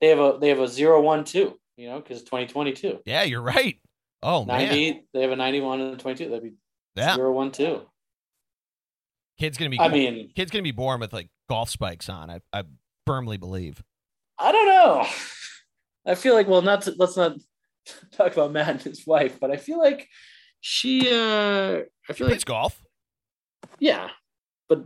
They 0.00 0.08
have 0.08 0.18
a 0.18 0.38
they 0.40 0.48
have 0.48 0.60
a 0.60 0.68
zero 0.68 1.00
one 1.00 1.24
two. 1.24 1.58
You 1.76 1.88
know, 1.88 2.00
because 2.00 2.22
twenty 2.22 2.46
twenty 2.46 2.72
two. 2.72 3.00
Yeah, 3.06 3.22
you're 3.22 3.42
right. 3.42 3.78
Oh 4.22 4.44
man. 4.44 4.58
Ninety. 4.66 5.04
They 5.12 5.22
have 5.22 5.30
a 5.32 5.36
ninety 5.36 5.60
one 5.60 5.80
and 5.80 5.94
a 5.94 5.96
twenty 5.96 6.18
two. 6.24 6.30
That'd 6.30 6.44
be 6.44 6.52
Yeah. 6.94 7.14
zero 7.14 7.32
one 7.32 7.50
two. 7.52 7.82
Kid's 9.42 9.58
gonna 9.58 9.70
be. 9.70 9.80
I 9.80 9.88
mean, 9.88 10.30
kid's 10.36 10.52
gonna 10.52 10.62
be 10.62 10.70
born 10.70 11.00
with 11.00 11.12
like 11.12 11.28
golf 11.48 11.68
spikes 11.68 12.08
on. 12.08 12.30
I, 12.30 12.38
I 12.52 12.62
firmly 13.08 13.38
believe. 13.38 13.82
I 14.38 14.52
don't 14.52 14.68
know. 14.68 15.04
I 16.06 16.14
feel 16.14 16.34
like 16.34 16.46
well, 16.46 16.62
not 16.62 16.82
to, 16.82 16.94
let's 16.96 17.16
not 17.16 17.32
talk 18.12 18.32
about 18.34 18.52
Matt 18.52 18.68
and 18.68 18.80
his 18.82 19.04
wife, 19.04 19.40
but 19.40 19.50
I 19.50 19.56
feel 19.56 19.80
like 19.80 20.08
she. 20.60 21.10
uh 21.12 21.80
I 22.08 22.12
feel 22.12 22.28
like 22.28 22.34
plays 22.34 22.44
golf. 22.44 22.80
yeah, 23.80 24.10
but 24.68 24.84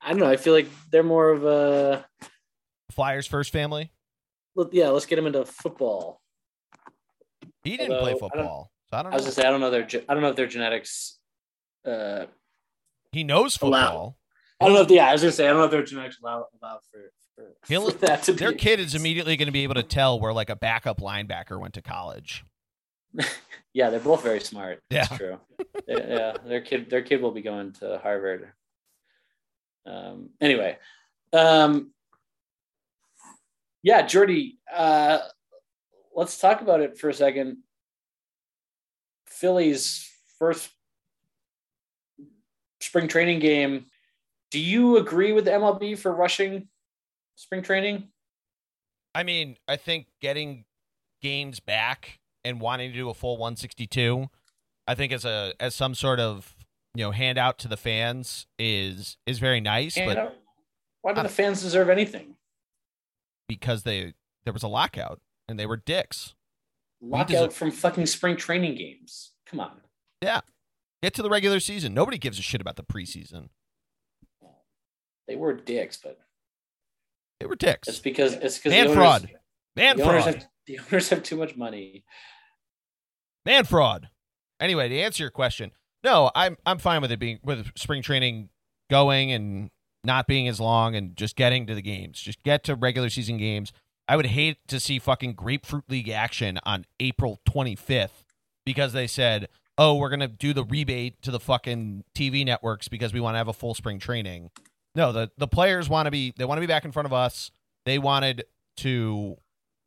I 0.00 0.10
don't 0.10 0.20
know. 0.20 0.30
I 0.30 0.36
feel 0.36 0.52
like 0.52 0.68
they're 0.92 1.02
more 1.02 1.30
of 1.30 1.44
a 1.44 2.06
Flyers 2.92 3.26
first 3.26 3.50
family. 3.52 3.90
let- 4.54 4.72
yeah. 4.72 4.90
Let's 4.90 5.06
get 5.06 5.18
him 5.18 5.26
into 5.26 5.44
football. 5.46 6.20
He 7.64 7.76
didn't 7.76 7.98
play 7.98 8.12
Although, 8.12 8.26
I 8.26 8.30
football, 8.30 8.70
so 8.88 8.96
I 8.98 9.02
don't 9.02 9.12
I 9.12 9.16
was 9.16 9.24
know. 9.24 9.30
gonna 9.30 9.34
say 9.34 9.48
I 9.48 9.50
don't 9.50 9.60
know 9.60 9.70
their 9.72 9.88
I 10.08 10.14
don't 10.14 10.22
know 10.22 10.30
if 10.30 10.36
their 10.36 10.46
genetics. 10.46 11.18
Uh, 11.84 12.26
He 13.14 13.24
knows 13.24 13.56
Allow- 13.62 13.80
football. 13.86 14.18
I 14.60 14.66
don't 14.66 14.74
know 14.74 14.82
if 14.82 14.90
yeah. 14.90 15.08
I 15.08 15.12
was 15.12 15.22
gonna 15.22 15.32
say 15.32 15.46
I 15.46 15.48
don't 15.50 15.58
know 15.58 15.64
if 15.64 15.70
their 15.70 15.82
genetics 15.84 16.18
allow 16.22 16.46
allow 16.62 16.78
for 16.90 17.10
for, 17.34 17.44
He'll- 17.68 17.90
for 17.90 17.98
that 18.06 18.22
to 18.24 18.32
be 18.32 18.38
Their 18.38 18.50
a 18.50 18.54
kid 18.54 18.80
is 18.80 18.94
immediately 18.94 19.36
going 19.36 19.46
to 19.46 19.52
be 19.52 19.62
able 19.64 19.74
to 19.74 19.82
tell 19.82 20.20
where 20.20 20.32
like 20.32 20.50
a 20.50 20.56
backup 20.56 21.00
linebacker 21.00 21.58
went 21.58 21.74
to 21.74 21.82
college. 21.82 22.44
Yeah, 23.76 23.90
they're 23.90 23.98
both 23.98 24.22
very 24.22 24.38
smart. 24.38 24.84
That's 24.88 25.10
Yeah. 25.10 25.16
true. 25.16 25.40
yeah, 25.88 26.06
yeah, 26.08 26.36
their 26.46 26.60
kid, 26.60 26.88
their 26.88 27.02
kid 27.02 27.20
will 27.20 27.32
be 27.32 27.42
going 27.42 27.72
to 27.80 27.98
Harvard. 28.00 28.52
Um, 29.84 30.30
anyway, 30.40 30.78
um, 31.32 31.90
yeah, 33.82 34.02
Geordie, 34.02 34.60
uh, 34.72 35.18
let's 36.14 36.38
talk 36.38 36.60
about 36.60 36.82
it 36.82 36.96
for 36.96 37.08
a 37.08 37.14
second. 37.14 37.64
Philly's 39.26 40.08
first 40.38 40.70
spring 42.94 43.08
training 43.08 43.40
game. 43.40 43.86
Do 44.52 44.60
you 44.60 44.98
agree 44.98 45.32
with 45.32 45.46
MLB 45.46 45.98
for 45.98 46.14
rushing 46.14 46.68
spring 47.34 47.60
training? 47.60 48.04
I 49.16 49.24
mean, 49.24 49.56
I 49.66 49.74
think 49.74 50.06
getting 50.20 50.64
games 51.20 51.58
back 51.58 52.20
and 52.44 52.60
wanting 52.60 52.92
to 52.92 52.96
do 52.96 53.10
a 53.10 53.14
full 53.14 53.36
162, 53.36 54.30
I 54.86 54.94
think 54.94 55.10
as 55.12 55.24
a 55.24 55.54
as 55.58 55.74
some 55.74 55.96
sort 55.96 56.20
of 56.20 56.54
you 56.94 57.02
know 57.04 57.10
handout 57.10 57.58
to 57.60 57.68
the 57.68 57.76
fans 57.76 58.46
is 58.60 59.16
is 59.26 59.40
very 59.40 59.60
nice, 59.60 59.96
And, 59.96 60.06
but 60.06 60.18
uh, 60.18 60.30
why 61.02 61.14
do 61.14 61.22
the 61.24 61.28
fans 61.28 61.62
deserve 61.62 61.90
anything? 61.90 62.36
because 63.48 63.82
they 63.82 64.14
there 64.44 64.52
was 64.54 64.62
a 64.62 64.68
lockout 64.68 65.20
and 65.48 65.58
they 65.58 65.66
were 65.66 65.76
dicks. 65.76 66.34
Lockout 67.02 67.26
deserve- 67.28 67.54
from 67.54 67.70
fucking 67.72 68.06
spring 68.06 68.36
training 68.36 68.76
games. 68.76 69.32
Come 69.46 69.58
on. 69.58 69.80
Get 71.04 71.12
to 71.16 71.22
the 71.22 71.28
regular 71.28 71.60
season. 71.60 71.92
Nobody 71.92 72.16
gives 72.16 72.38
a 72.38 72.42
shit 72.42 72.62
about 72.62 72.76
the 72.76 72.82
preseason. 72.82 73.50
They 75.28 75.36
were 75.36 75.52
dicks, 75.52 75.98
but 76.02 76.18
They 77.38 77.44
were 77.44 77.56
dicks. 77.56 77.88
it's 77.88 77.98
because 77.98 78.32
it's 78.32 78.56
because 78.56 78.72
Man 78.72 78.88
the 78.88 78.94
fraud. 78.94 79.30
Man 79.76 79.98
the 79.98 80.04
owners 80.04 80.22
fraud. 80.22 80.34
have 80.36 80.48
the 80.66 80.78
owners 80.78 81.10
have 81.10 81.22
too 81.22 81.36
much 81.36 81.56
money. 81.56 82.06
Man 83.44 83.66
fraud. 83.66 84.08
Anyway, 84.58 84.88
to 84.88 84.98
answer 84.98 85.24
your 85.24 85.30
question, 85.30 85.72
no, 86.02 86.30
I'm 86.34 86.56
I'm 86.64 86.78
fine 86.78 87.02
with 87.02 87.12
it 87.12 87.18
being 87.18 87.38
with 87.44 87.76
spring 87.76 88.00
training 88.00 88.48
going 88.88 89.30
and 89.30 89.68
not 90.04 90.26
being 90.26 90.48
as 90.48 90.58
long 90.58 90.96
and 90.96 91.14
just 91.18 91.36
getting 91.36 91.66
to 91.66 91.74
the 91.74 91.82
games. 91.82 92.18
Just 92.18 92.42
get 92.44 92.64
to 92.64 92.74
regular 92.74 93.10
season 93.10 93.36
games. 93.36 93.74
I 94.08 94.16
would 94.16 94.24
hate 94.24 94.56
to 94.68 94.80
see 94.80 94.98
fucking 94.98 95.34
Grapefruit 95.34 95.84
League 95.90 96.08
action 96.08 96.58
on 96.64 96.86
April 96.98 97.42
25th 97.46 98.24
because 98.64 98.94
they 98.94 99.06
said, 99.06 99.48
"Oh, 99.78 99.96
we're 99.96 100.14
to 100.16 100.28
do 100.28 100.52
the 100.52 100.64
rebate 100.64 101.22
to 101.22 101.30
the 101.30 101.40
fucking 101.40 102.04
TV 102.14 102.44
networks 102.44 102.88
because 102.88 103.12
we 103.12 103.20
want 103.20 103.34
to 103.34 103.38
have 103.38 103.48
a 103.48 103.52
full 103.52 103.74
spring 103.74 103.98
training." 103.98 104.50
No, 104.94 105.12
the 105.12 105.30
the 105.36 105.48
players 105.48 105.88
want 105.88 106.06
to 106.06 106.10
be 106.10 106.32
they 106.36 106.44
want 106.44 106.58
to 106.58 106.60
be 106.60 106.66
back 106.66 106.84
in 106.84 106.92
front 106.92 107.06
of 107.06 107.12
us. 107.12 107.50
They 107.84 107.98
wanted 107.98 108.44
to 108.78 109.36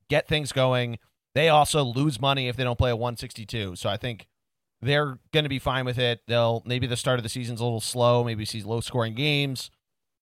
get 0.09 0.27
things 0.27 0.51
going. 0.51 0.99
They 1.35 1.49
also 1.49 1.83
lose 1.83 2.19
money 2.19 2.47
if 2.47 2.55
they 2.55 2.63
don't 2.63 2.77
play 2.77 2.91
a 2.91 2.95
162. 2.95 3.75
So 3.75 3.89
I 3.89 3.97
think 3.97 4.27
they're 4.81 5.19
going 5.31 5.43
to 5.43 5.49
be 5.49 5.59
fine 5.59 5.85
with 5.85 5.97
it. 5.97 6.21
They'll 6.27 6.61
maybe 6.65 6.87
the 6.87 6.97
start 6.97 7.19
of 7.19 7.23
the 7.23 7.29
season's 7.29 7.61
a 7.61 7.63
little 7.63 7.81
slow. 7.81 8.23
Maybe 8.23 8.45
see 8.45 8.61
low 8.63 8.81
scoring 8.81 9.15
games. 9.15 9.71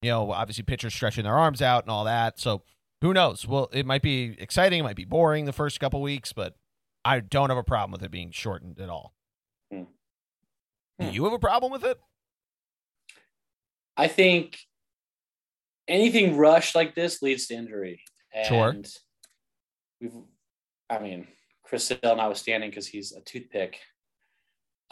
You 0.02 0.12
know, 0.12 0.32
obviously 0.32 0.64
pitchers 0.64 0.94
stretching 0.94 1.24
their 1.24 1.38
arms 1.38 1.62
out 1.62 1.84
and 1.84 1.92
all 1.92 2.04
that. 2.06 2.40
So 2.40 2.64
who 3.02 3.14
knows? 3.14 3.48
Well, 3.48 3.70
it 3.74 3.86
might 3.86 4.02
be 4.02 4.36
exciting. 4.40 4.82
It 4.82 4.84
might 4.84 4.96
be 4.96 5.06
boring 5.06 5.46
the 5.46 5.54
first 5.54 5.80
couple 5.80 6.02
weeks, 6.02 6.32
but 6.32 6.56
I 7.04 7.20
don't 7.20 7.50
have 7.50 7.58
a 7.58 7.64
problem 7.64 7.92
with 7.92 8.04
it 8.04 8.12
being 8.12 8.32
shortened 8.32 8.80
at 8.80 8.90
all. 8.90 9.15
Do 11.00 11.08
you 11.08 11.24
have 11.26 11.34
a 11.34 11.40
problem 11.40 11.72
with 11.72 11.84
it? 11.84 12.00
I 13.98 14.08
think 14.08 14.58
anything 15.88 16.38
rushed 16.38 16.76
like 16.76 16.96
this 16.96 17.22
leads 17.22 17.48
to 17.48 17.56
injury. 17.56 18.02
And 18.34 18.48
Sure. 18.48 18.76
We've, 20.02 20.14
I 20.90 21.00
mean, 21.00 21.28
Chris 21.64 21.86
Sale 21.86 22.00
notwithstanding, 22.04 22.70
because 22.70 22.88
he's 22.88 23.12
a 23.14 23.22
toothpick. 23.22 23.80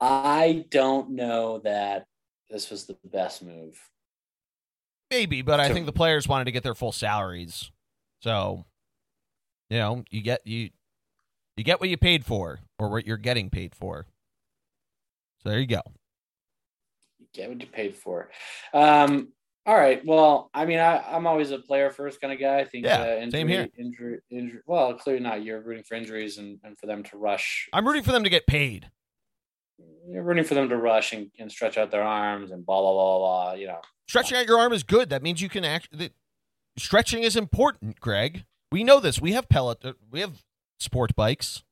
I 0.00 0.64
don't 0.70 1.10
know 1.10 1.60
that 1.64 2.06
this 2.50 2.70
was 2.70 2.86
the 2.86 2.96
best 3.04 3.42
move. 3.42 3.78
Maybe, 5.10 5.42
but 5.42 5.60
I 5.60 5.72
think 5.72 5.86
the 5.86 5.92
players 5.92 6.26
wanted 6.26 6.46
to 6.46 6.52
get 6.52 6.62
their 6.62 6.74
full 6.74 6.92
salaries. 6.92 7.70
So, 8.20 8.64
you 9.70 9.78
know, 9.78 10.04
you 10.10 10.22
get 10.22 10.46
you 10.46 10.70
you 11.56 11.64
get 11.64 11.80
what 11.80 11.88
you 11.88 11.96
paid 11.96 12.24
for 12.24 12.60
or 12.78 12.88
what 12.90 13.06
you're 13.06 13.16
getting 13.16 13.50
paid 13.50 13.74
for. 13.74 14.06
So 15.42 15.50
there 15.50 15.60
you 15.60 15.66
go. 15.66 15.82
You 17.18 17.26
get 17.32 17.48
what 17.48 17.60
you 17.60 17.66
paid 17.66 17.94
for. 17.96 18.30
Um, 18.72 19.28
all 19.66 19.74
right. 19.76 20.04
Well, 20.04 20.50
I 20.52 20.64
mean, 20.66 20.78
I, 20.78 20.98
I'm 20.98 21.26
always 21.26 21.50
a 21.50 21.58
player 21.58 21.90
first 21.90 22.20
kind 22.20 22.32
of 22.32 22.38
guy. 22.38 22.58
I 22.58 22.64
think 22.64 22.84
Yeah, 22.84 23.00
uh, 23.00 23.06
injury, 23.16 23.30
same 23.30 23.48
here. 23.48 23.68
Injury, 23.78 24.18
injury. 24.30 24.60
Well, 24.66 24.94
clearly 24.94 25.22
not. 25.22 25.42
You're 25.42 25.60
rooting 25.60 25.84
for 25.84 25.94
injuries 25.94 26.38
and, 26.38 26.58
and 26.64 26.78
for 26.78 26.86
them 26.86 27.02
to 27.04 27.16
rush. 27.16 27.68
I'm 27.72 27.86
rooting 27.86 28.02
for 28.02 28.12
them 28.12 28.24
to 28.24 28.30
get 28.30 28.46
paid. 28.46 28.90
You're 30.08 30.22
rooting 30.22 30.44
for 30.44 30.54
them 30.54 30.68
to 30.68 30.76
rush 30.76 31.12
and, 31.12 31.30
and 31.38 31.50
stretch 31.50 31.78
out 31.78 31.90
their 31.90 32.02
arms 32.02 32.50
and 32.50 32.64
blah 32.64 32.80
blah 32.80 32.92
blah 32.92 33.18
blah. 33.18 33.44
blah 33.44 33.52
you 33.54 33.66
know. 33.66 33.80
Stretching 34.06 34.36
out 34.36 34.46
your 34.46 34.58
arm 34.58 34.72
is 34.72 34.82
good. 34.82 35.08
That 35.08 35.22
means 35.22 35.40
you 35.40 35.48
can 35.48 35.64
act. 35.64 35.88
That 35.96 36.12
stretching 36.76 37.22
is 37.22 37.34
important, 37.36 38.00
Greg. 38.00 38.44
We 38.70 38.84
know 38.84 39.00
this. 39.00 39.20
We 39.20 39.32
have 39.32 39.48
pellet. 39.48 39.78
uh, 39.84 39.94
We 40.10 40.20
have 40.20 40.42
sport 40.78 41.14
bikes. 41.16 41.62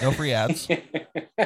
No 0.00 0.12
free 0.12 0.32
ads. 0.32 0.66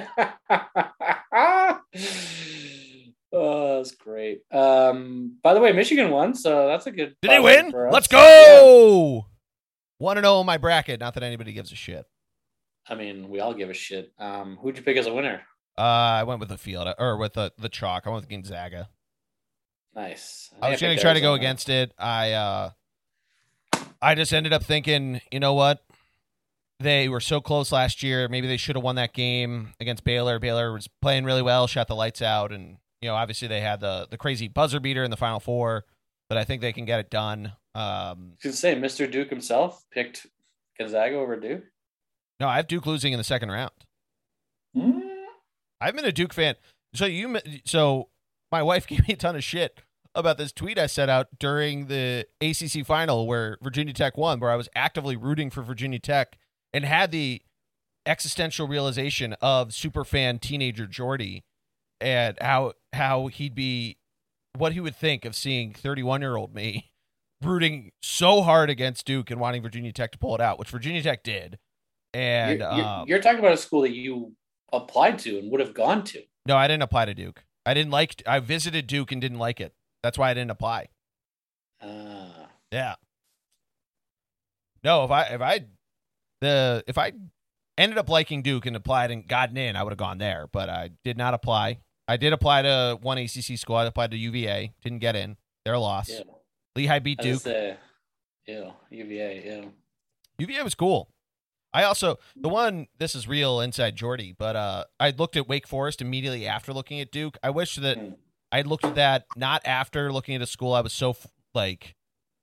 oh, 3.33 3.77
that's 3.77 3.93
great. 3.93 4.43
Um, 4.53 5.39
by 5.43 5.55
the 5.55 5.61
way, 5.61 5.73
Michigan 5.73 6.11
won, 6.11 6.35
so 6.35 6.69
that's 6.69 6.87
a 6.87 6.93
good. 6.93 7.17
Did 7.21 7.31
they 7.31 7.41
win? 7.41 7.73
Let's 7.91 8.07
go. 8.09 9.27
One 9.99 10.17
and 10.17 10.25
zero 10.25 10.41
in 10.41 10.47
my 10.47 10.59
bracket. 10.59 11.01
Not 11.01 11.15
that 11.15 11.25
anybody 11.25 11.53
gives 11.53 11.73
a 11.73 11.75
shit. 11.75 12.07
I 12.89 12.95
mean, 12.95 13.29
we 13.29 13.41
all 13.41 13.55
give 13.55 13.71
a 13.71 13.75
shit. 13.75 14.13
Um, 14.19 14.57
who'd 14.61 14.77
you 14.77 14.83
pick 14.83 14.97
as 14.97 15.07
a 15.07 15.13
winner? 15.13 15.43
Uh, 15.77 15.83
I 15.83 16.23
went 16.25 16.41
with 16.41 16.49
the 16.49 16.59
field 16.59 16.89
or 16.99 17.17
with 17.17 17.35
the 17.35 17.53
the 17.59 17.69
chalk. 17.69 18.05
I 18.07 18.11
went 18.11 18.23
with 18.23 18.31
Gonzaga. 18.31 18.89
Nice. 19.95 20.51
I 20.63 20.71
was 20.71 20.79
think 20.79 20.89
going 20.89 20.97
to 20.97 21.03
try 21.03 21.15
to 21.15 21.21
go 21.21 21.35
against 21.35 21.69
it. 21.69 21.93
I 21.99 22.33
uh, 22.33 22.71
I 24.01 24.15
just 24.15 24.33
ended 24.33 24.53
up 24.53 24.63
thinking, 24.63 25.21
you 25.33 25.41
know 25.41 25.55
what? 25.55 25.83
They 26.81 27.09
were 27.09 27.21
so 27.21 27.41
close 27.41 27.73
last 27.73 28.03
year. 28.03 28.29
Maybe 28.29 28.47
they 28.47 28.57
should 28.57 28.77
have 28.77 28.85
won 28.85 28.97
that 28.97 29.13
game 29.13 29.71
against 29.81 30.05
Baylor. 30.05 30.39
Baylor 30.39 30.73
was 30.73 30.89
playing 31.03 31.25
really 31.25 31.43
well, 31.43 31.67
shot 31.67 31.89
the 31.89 31.97
lights 31.97 32.23
out, 32.23 32.53
and 32.53 32.79
you 33.01 33.09
know, 33.09 33.17
obviously 33.17 33.49
they 33.49 33.61
had 33.61 33.81
the 33.81 34.07
the 34.11 34.17
crazy 34.17 34.47
buzzer 34.49 34.79
beater 34.81 35.03
in 35.03 35.11
the 35.11 35.17
final 35.17 35.41
four. 35.41 35.85
But 36.29 36.39
I 36.39 36.45
think 36.45 36.61
they 36.61 36.73
can 36.73 36.85
get 36.85 37.01
it 37.01 37.11
done. 37.11 37.53
Um, 37.75 38.33
I 38.45 38.49
was 38.49 38.59
say 38.59 38.75
Mr. 38.75 39.11
Duke 39.11 39.31
himself 39.31 39.85
picked 39.91 40.27
Gonzaga 40.79 41.17
over 41.17 41.37
Duke. 41.37 41.65
no, 42.39 42.49
I 42.49 42.57
have 42.57 42.69
Duke 42.69 42.87
losing 42.87 43.13
in 43.13 43.19
the 43.19 43.25
second 43.25 43.51
round. 43.51 43.73
I've 45.81 45.95
been 45.97 46.05
a 46.05 46.13
Duke 46.13 46.33
fan. 46.33 46.57
So 46.95 47.07
you, 47.07 47.39
so 47.65 48.09
my 48.51 48.63
wife 48.63 48.87
gave 48.89 49.07
me 49.07 49.15
a 49.15 49.17
ton 49.17 49.37
of 49.37 49.45
shit 49.45 49.81
about 50.15 50.39
this 50.39 50.53
tweet 50.53 50.79
I 50.79 50.87
set 50.87 51.09
out 51.09 51.29
during 51.39 51.87
the 51.87 52.27
ACC 52.41 52.85
final 52.85 53.27
where 53.27 53.59
Virginia 53.63 53.95
Tech 53.95 54.17
won, 54.17 54.41
where 54.41 54.51
I 54.51 54.57
was 54.57 54.69
actively 54.75 55.17
rooting 55.17 55.51
for 55.51 55.63
Virginia 55.63 55.99
Tech 55.99 56.37
and 56.73 56.85
had 56.85 57.11
the 57.11 57.43
existential 58.07 58.67
realization 58.67 59.35
of 59.43 59.75
super 59.75 60.05
fan 60.05 60.39
teenager 60.39 60.87
Geordie 60.87 61.45
and 62.01 62.39
how 62.41 62.73
how 62.93 63.27
he'd 63.27 63.55
be, 63.55 63.99
what 64.57 64.73
he 64.73 64.81
would 64.81 64.97
think 64.97 65.25
of 65.25 65.35
seeing 65.37 65.73
31 65.73 66.21
year 66.21 66.37
old 66.37 66.55
me 66.55 66.91
rooting 67.43 67.93
so 68.03 68.43
hard 68.43 68.71
against 68.71 69.05
Duke 69.07 69.31
and 69.31 69.41
wanting 69.41 69.63
Virginia 69.63 69.93
Tech 69.93 70.13
to 70.13 70.19
pull 70.19 70.35
it 70.35 70.41
out, 70.41 70.59
which 70.59 70.71
Virginia 70.71 71.03
Tech 71.03 71.23
did. 71.23 71.59
And 72.15 72.59
you're, 72.61 72.71
you're- 72.73 72.83
um, 72.85 73.09
you're 73.09 73.21
talking 73.21 73.39
about 73.41 73.53
a 73.53 73.57
school 73.59 73.83
that 73.83 73.93
you 73.95 74.33
applied 74.73 75.19
to 75.21 75.39
and 75.39 75.51
would 75.51 75.61
have 75.61 75.75
gone 75.75 76.05
to. 76.05 76.23
No, 76.47 76.57
I 76.57 76.67
didn't 76.69 76.83
apply 76.83 77.05
to 77.05 77.15
Duke. 77.15 77.45
I 77.67 77.75
didn't 77.75 77.91
like. 77.91 78.23
I 78.27 78.39
visited 78.41 78.87
Duke 78.87 79.13
and 79.13 79.21
didn't 79.21 79.39
like 79.39 79.61
it. 79.61 79.75
That's 80.03 80.17
why 80.17 80.31
I 80.31 80.35
didn't 80.35 80.51
apply. 80.51 80.89
Uh, 81.83 82.29
Yeah. 82.73 82.95
No, 84.85 85.05
if 85.05 85.11
I 85.11 85.23
if 85.25 85.41
I 85.41 85.65
the 86.41 86.85
if 86.87 86.99
I 86.99 87.13
ended 87.77 87.99
up 87.99 88.09
liking 88.09 88.43
Duke 88.43 88.67
and 88.67 88.75
applied 88.77 89.11
and 89.11 89.27
gotten 89.27 89.57
in, 89.57 89.77
I 89.77 89.83
would 89.83 89.91
have 89.91 89.99
gone 89.99 90.19
there. 90.19 90.47
But 90.53 90.69
I 90.69 90.91
did 91.05 91.17
not 91.17 91.35
apply. 91.35 91.79
I 92.07 92.17
did 92.17 92.33
apply 92.33 92.63
to 92.63 92.99
one 93.01 93.19
ACC 93.19 93.59
school. 93.59 93.77
I 93.77 93.85
applied 93.85 94.11
to 94.13 94.17
UVA. 94.17 94.73
Didn't 94.83 95.01
get 95.01 95.15
in. 95.17 95.37
They're 95.65 95.79
loss. 95.79 96.09
Yeah. 96.09 96.21
Lehigh 96.75 97.01
beat 97.01 97.19
Duke. 97.19 97.41
say, 97.43 97.77
ew, 98.47 98.73
UVA, 98.91 99.45
ew. 99.45 99.73
UVA 100.39 100.63
was 100.63 100.75
cool. 100.75 101.11
I 101.73 101.83
also 101.85 102.19
the 102.35 102.49
one 102.49 102.87
this 102.99 103.15
is 103.15 103.29
real 103.29 103.61
inside 103.61 103.95
Geordie, 103.97 104.33
but 104.39 104.57
uh 104.57 104.85
I 104.99 105.11
looked 105.11 105.37
at 105.37 105.47
Wake 105.49 105.67
Forest 105.67 106.01
immediately 106.01 106.47
after 106.47 106.73
looking 106.73 107.01
at 107.01 107.13
Duke. 107.13 107.37
I 107.43 107.51
wish 107.51 107.77
that 107.77 107.99
Hmm. 107.99 108.11
I 108.51 108.63
looked 108.63 108.85
at 108.87 108.95
that 108.95 109.27
not 109.37 109.61
after 109.67 110.11
looking 110.11 110.35
at 110.35 110.41
a 110.41 110.47
school 110.47 110.73
I 110.73 110.81
was 110.81 110.95
so 110.95 111.15
like 111.53 111.95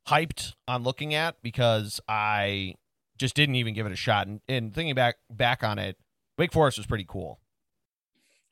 hyped 0.07 0.53
on 0.67 0.83
looking 0.83 1.15
at 1.15 1.41
because 1.41 1.99
I 2.07 2.75
just 3.17 3.35
didn't 3.35 3.55
even 3.55 3.73
give 3.73 3.85
it 3.85 3.91
a 3.91 3.95
shot. 3.95 4.27
And, 4.27 4.41
and 4.47 4.73
thinking 4.73 4.95
back 4.95 5.15
back 5.29 5.63
on 5.63 5.79
it, 5.79 5.97
Wake 6.37 6.51
Forest 6.53 6.77
was 6.77 6.85
pretty 6.87 7.05
cool. 7.07 7.39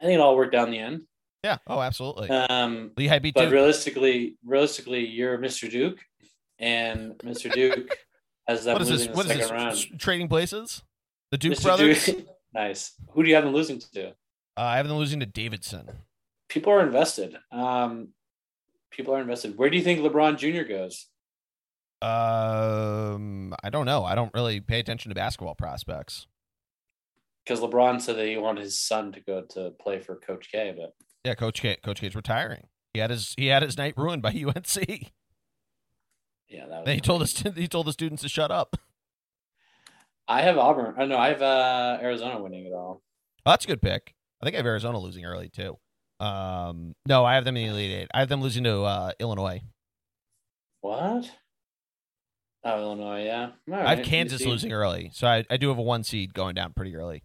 I 0.01 0.05
think 0.05 0.15
it 0.15 0.19
all 0.21 0.35
worked 0.35 0.55
out 0.55 0.67
in 0.67 0.71
the 0.71 0.79
end. 0.79 1.01
Yeah. 1.43 1.57
Oh, 1.67 1.81
absolutely. 1.81 2.29
Um, 2.29 2.91
Lehigh 2.97 3.19
beat 3.19 3.33
but 3.35 3.45
Duke. 3.45 3.53
realistically, 3.53 4.35
realistically, 4.45 5.05
you're 5.05 5.37
Mr. 5.37 5.69
Duke, 5.69 5.99
and 6.59 7.17
Mr. 7.19 7.51
Duke 7.51 7.89
has 8.47 8.63
that. 8.65 8.73
what 8.73 8.81
is 8.81 8.89
losing 8.89 9.07
this? 9.07 9.07
the 9.07 9.17
What 9.17 9.25
is 9.25 9.31
second 9.31 9.41
this? 9.69 9.87
round. 9.89 9.99
Trading 9.99 10.27
places? 10.29 10.83
The 11.31 11.37
Duke 11.37 11.53
Mr. 11.53 11.63
brothers. 11.63 12.05
Duke- 12.05 12.27
nice. 12.53 12.93
Who 13.11 13.23
do 13.23 13.29
you 13.29 13.35
have 13.35 13.43
them 13.43 13.53
losing 13.53 13.79
to? 13.93 14.09
Uh, 14.09 14.13
I 14.57 14.77
have 14.77 14.87
them 14.87 14.97
losing 14.97 15.19
to 15.19 15.25
Davidson. 15.25 15.89
People 16.47 16.71
are 16.73 16.85
invested. 16.85 17.35
Um, 17.51 18.09
people 18.91 19.15
are 19.15 19.21
invested. 19.21 19.57
Where 19.57 19.69
do 19.69 19.75
you 19.77 19.83
think 19.83 19.99
LeBron 19.99 20.37
Jr. 20.37 20.63
goes? 20.67 21.07
Um, 22.03 23.55
I 23.63 23.69
don't 23.69 23.85
know. 23.85 24.03
I 24.03 24.15
don't 24.15 24.33
really 24.33 24.59
pay 24.59 24.79
attention 24.79 25.09
to 25.09 25.15
basketball 25.15 25.55
prospects. 25.55 26.27
Because 27.45 27.59
LeBron 27.61 28.01
said 28.01 28.17
that 28.17 28.27
he 28.27 28.37
wanted 28.37 28.63
his 28.63 28.79
son 28.79 29.11
to 29.13 29.19
go 29.21 29.41
to 29.51 29.71
play 29.71 29.99
for 29.99 30.15
Coach 30.15 30.49
K, 30.51 30.73
but 30.77 30.93
Yeah, 31.25 31.35
Coach 31.35 31.61
K, 31.61 31.77
Coach 31.83 31.99
K's 32.01 32.15
retiring. 32.15 32.67
He 32.93 32.99
had 32.99 33.09
his 33.09 33.33
he 33.37 33.47
had 33.47 33.63
his 33.63 33.77
night 33.77 33.95
ruined 33.97 34.21
by 34.21 34.29
UNC. 34.47 35.11
yeah, 36.47 36.65
that 36.67 36.85
was. 36.85 36.93
He 36.93 36.99
told 37.01 37.21
us 37.21 37.43
he 37.55 37.67
told 37.67 37.87
the 37.87 37.93
students 37.93 38.21
to 38.21 38.29
shut 38.29 38.51
up. 38.51 38.77
I 40.27 40.41
have 40.41 40.57
Auburn. 40.57 40.95
I 40.97 41.05
know 41.05 41.17
I 41.17 41.29
have 41.29 41.41
uh, 41.41 41.97
Arizona 42.01 42.41
winning 42.41 42.65
it 42.65 42.73
all. 42.73 43.01
Oh, 43.45 43.51
that's 43.51 43.65
a 43.65 43.67
good 43.67 43.81
pick. 43.81 44.13
I 44.41 44.45
think 44.45 44.55
I 44.55 44.57
have 44.57 44.65
Arizona 44.65 44.97
losing 44.99 45.25
early 45.25 45.49
too. 45.49 45.77
Um, 46.19 46.95
no, 47.05 47.25
I 47.25 47.35
have 47.35 47.43
them 47.43 47.57
in 47.57 47.63
the 47.63 47.69
Elite 47.71 47.91
Eight. 47.91 48.07
I 48.13 48.19
have 48.19 48.29
them 48.29 48.41
losing 48.41 48.63
to 48.63 48.83
uh, 48.83 49.11
Illinois. 49.19 49.61
What? 50.81 51.29
Oh, 52.65 52.79
Illinois. 52.79 53.25
Yeah. 53.25 53.49
All 53.67 53.75
I 53.75 53.89
have 53.89 53.97
right, 53.99 54.05
Kansas 54.05 54.45
losing 54.45 54.71
early, 54.71 55.11
so 55.13 55.27
I, 55.27 55.43
I 55.49 55.57
do 55.57 55.69
have 55.69 55.77
a 55.77 55.81
one 55.81 56.03
seed 56.03 56.33
going 56.33 56.55
down 56.55 56.73
pretty 56.73 56.95
early. 56.95 57.23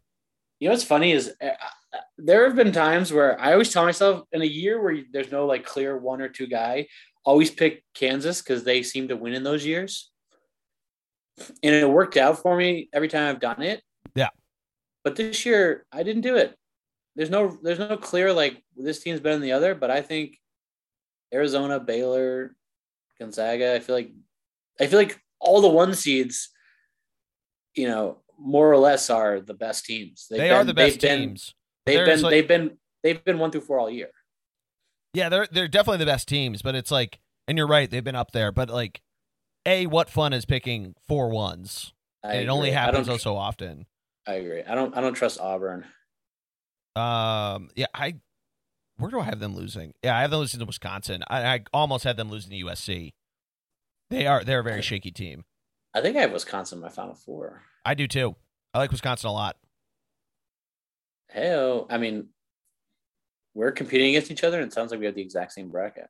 You 0.58 0.68
know 0.68 0.72
what's 0.72 0.84
funny 0.84 1.12
is 1.12 1.32
uh, 1.40 1.46
uh, 1.46 1.98
there 2.16 2.44
have 2.44 2.56
been 2.56 2.72
times 2.72 3.12
where 3.12 3.40
I 3.40 3.52
always 3.52 3.72
tell 3.72 3.84
myself 3.84 4.24
in 4.32 4.42
a 4.42 4.46
year 4.46 4.82
where 4.82 4.98
there's 5.12 5.30
no 5.30 5.46
like 5.46 5.64
clear 5.64 5.96
one 5.96 6.20
or 6.20 6.28
two 6.28 6.48
guy, 6.48 6.88
always 7.24 7.50
pick 7.50 7.84
Kansas 7.94 8.42
because 8.42 8.64
they 8.64 8.82
seem 8.82 9.08
to 9.08 9.16
win 9.16 9.34
in 9.34 9.44
those 9.44 9.64
years. 9.64 10.10
And 11.62 11.72
it 11.72 11.88
worked 11.88 12.16
out 12.16 12.42
for 12.42 12.56
me 12.56 12.88
every 12.92 13.06
time 13.06 13.28
I've 13.28 13.40
done 13.40 13.62
it. 13.62 13.80
Yeah. 14.16 14.30
But 15.04 15.14
this 15.14 15.46
year 15.46 15.86
I 15.92 16.02
didn't 16.02 16.22
do 16.22 16.36
it. 16.36 16.56
There's 17.14 17.30
no 17.30 17.56
there's 17.62 17.78
no 17.78 17.96
clear 17.96 18.32
like 18.32 18.62
this 18.76 19.00
team's 19.00 19.20
better 19.20 19.36
than 19.36 19.42
the 19.42 19.52
other, 19.52 19.76
but 19.76 19.90
I 19.90 20.02
think 20.02 20.36
Arizona, 21.32 21.78
Baylor, 21.78 22.56
Gonzaga, 23.20 23.74
I 23.74 23.78
feel 23.78 23.94
like 23.94 24.10
I 24.80 24.86
feel 24.86 24.98
like 24.98 25.20
all 25.48 25.60
the 25.60 25.68
one 25.68 25.94
seeds, 25.94 26.50
you 27.74 27.88
know, 27.88 28.18
more 28.38 28.70
or 28.70 28.76
less 28.76 29.10
are 29.10 29.40
the 29.40 29.54
best 29.54 29.84
teams. 29.86 30.26
They've 30.30 30.38
they 30.38 30.50
are 30.50 30.60
been- 30.60 30.66
the 30.68 30.74
best 30.74 31.00
they've 31.00 31.10
been- 31.10 31.28
teams. 31.30 31.54
They've 31.86 32.04
There's, 32.04 32.18
been 32.18 32.22
like- 32.22 32.30
they've 32.32 32.48
been 32.48 32.78
they've 33.02 33.24
been 33.24 33.38
one 33.38 33.50
through 33.50 33.62
four 33.62 33.78
all 33.80 33.90
year. 33.90 34.10
Yeah, 35.14 35.28
they're 35.30 35.48
they're 35.50 35.68
definitely 35.68 35.98
the 36.04 36.10
best 36.12 36.28
teams, 36.28 36.60
but 36.60 36.74
it's 36.74 36.90
like, 36.90 37.18
and 37.48 37.56
you're 37.56 37.66
right, 37.66 37.90
they've 37.90 38.04
been 38.04 38.14
up 38.14 38.32
there. 38.32 38.52
But 38.52 38.68
like, 38.68 39.00
a 39.64 39.86
what 39.86 40.10
fun 40.10 40.32
is 40.34 40.44
picking 40.44 40.94
four 41.06 41.30
ones? 41.30 41.94
I 42.22 42.34
it 42.34 42.48
only 42.48 42.68
agree. 42.68 42.76
I 42.76 42.80
happens 42.84 43.22
so 43.22 43.36
often. 43.36 43.86
I 44.26 44.34
agree. 44.34 44.62
I 44.64 44.74
don't 44.74 44.94
I 44.96 45.00
don't 45.00 45.14
trust 45.14 45.40
Auburn. 45.40 45.86
Um, 46.94 47.70
yeah, 47.74 47.86
I 47.94 48.16
where 48.98 49.10
do 49.10 49.20
I 49.20 49.24
have 49.24 49.40
them 49.40 49.54
losing? 49.56 49.94
Yeah, 50.02 50.16
I 50.16 50.22
have 50.22 50.30
them 50.30 50.40
losing 50.40 50.60
to 50.60 50.66
Wisconsin. 50.66 51.22
I, 51.28 51.46
I 51.54 51.60
almost 51.72 52.04
had 52.04 52.16
them 52.16 52.28
losing 52.30 52.50
to 52.50 52.66
USC. 52.66 53.12
They 54.10 54.26
are 54.26 54.42
they're 54.44 54.60
a 54.60 54.64
very 54.64 54.82
shaky 54.82 55.10
team. 55.10 55.44
I 55.94 56.00
think 56.00 56.16
I 56.16 56.20
have 56.20 56.32
Wisconsin 56.32 56.78
in 56.78 56.82
my 56.82 56.88
final 56.88 57.14
four. 57.14 57.62
I 57.84 57.94
do 57.94 58.06
too. 58.06 58.36
I 58.74 58.78
like 58.78 58.90
Wisconsin 58.90 59.28
a 59.28 59.32
lot. 59.32 59.56
Hell, 61.28 61.86
I 61.90 61.98
mean, 61.98 62.28
we're 63.54 63.72
competing 63.72 64.08
against 64.10 64.30
each 64.30 64.44
other, 64.44 64.58
and 64.60 64.66
it 64.70 64.72
sounds 64.74 64.90
like 64.90 65.00
we 65.00 65.06
have 65.06 65.14
the 65.14 65.20
exact 65.22 65.52
same 65.52 65.70
bracket. 65.70 66.08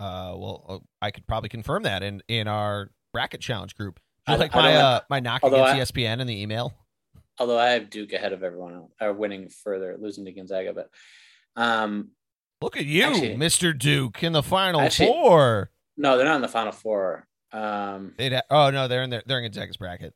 Uh, 0.00 0.34
well, 0.36 0.64
uh, 0.68 0.78
I 1.02 1.10
could 1.10 1.26
probably 1.26 1.48
confirm 1.48 1.82
that 1.84 2.02
in 2.02 2.22
in 2.28 2.48
our 2.48 2.90
bracket 3.12 3.40
challenge 3.40 3.74
group. 3.76 4.00
Do 4.26 4.32
you 4.32 4.36
I- 4.36 4.40
like 4.40 4.56
I 4.56 4.62
my 4.62 4.74
uh 4.76 4.92
have- 4.94 5.02
my 5.10 5.20
knock 5.20 5.42
against 5.42 5.74
I- 5.74 5.78
ESPN 6.02 6.20
in 6.20 6.26
the 6.26 6.40
email? 6.40 6.72
Although 7.38 7.58
I 7.58 7.70
have 7.70 7.90
Duke 7.90 8.14
ahead 8.14 8.32
of 8.32 8.42
everyone 8.42 8.74
else, 8.74 8.92
or 8.98 9.12
winning 9.12 9.50
further, 9.50 9.96
losing 10.00 10.24
to 10.24 10.32
Gonzaga. 10.32 10.72
But 10.72 10.90
um, 11.62 12.12
Look 12.62 12.78
at 12.78 12.86
you, 12.86 13.04
Mr. 13.36 13.78
Duke, 13.78 14.22
in 14.22 14.32
the 14.32 14.42
final 14.42 14.80
Actually- 14.80 15.08
four. 15.08 15.70
No, 15.96 16.16
they're 16.16 16.26
not 16.26 16.36
in 16.36 16.42
the 16.42 16.48
final 16.48 16.72
four. 16.72 17.26
Um, 17.52 18.14
They'd 18.18 18.32
ha- 18.34 18.42
oh 18.50 18.70
no, 18.70 18.88
they're 18.88 19.02
in 19.02 19.10
their 19.10 19.22
they're 19.26 19.38
in 19.38 19.44
Gonzaga's 19.44 19.76
bracket. 19.78 20.12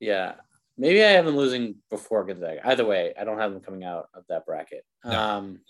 yeah, 0.00 0.34
maybe 0.76 1.02
I 1.02 1.08
have 1.10 1.24
them 1.24 1.36
losing 1.36 1.76
before 1.90 2.24
Gonzaga. 2.24 2.60
Either 2.66 2.84
way, 2.84 3.14
I 3.18 3.24
don't 3.24 3.38
have 3.38 3.52
them 3.52 3.60
coming 3.60 3.84
out 3.84 4.08
of 4.14 4.24
that 4.28 4.44
bracket. 4.44 4.84
No. 5.04 5.18
Um, 5.18 5.60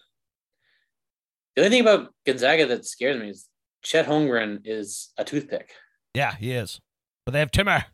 the 1.55 1.63
only 1.63 1.71
thing 1.71 1.83
about 1.83 2.13
Gonzaga 2.27 2.67
that 2.67 2.85
scares 2.87 3.21
me 3.21 3.29
is 3.31 3.47
Chet 3.83 4.07
Holmgren 4.07 4.63
is 4.65 5.13
a 5.17 5.25
toothpick. 5.25 5.71
Yeah, 6.15 6.35
he 6.35 6.53
is. 6.53 6.81
But 7.27 7.33
they 7.33 7.39
have 7.39 7.51
Timme. 7.53 7.85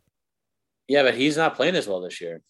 Yeah, 0.89 1.03
but 1.03 1.15
he's 1.15 1.37
not 1.37 1.57
playing 1.57 1.77
as 1.77 1.87
well 1.87 2.01
this 2.01 2.21
year. 2.21 2.43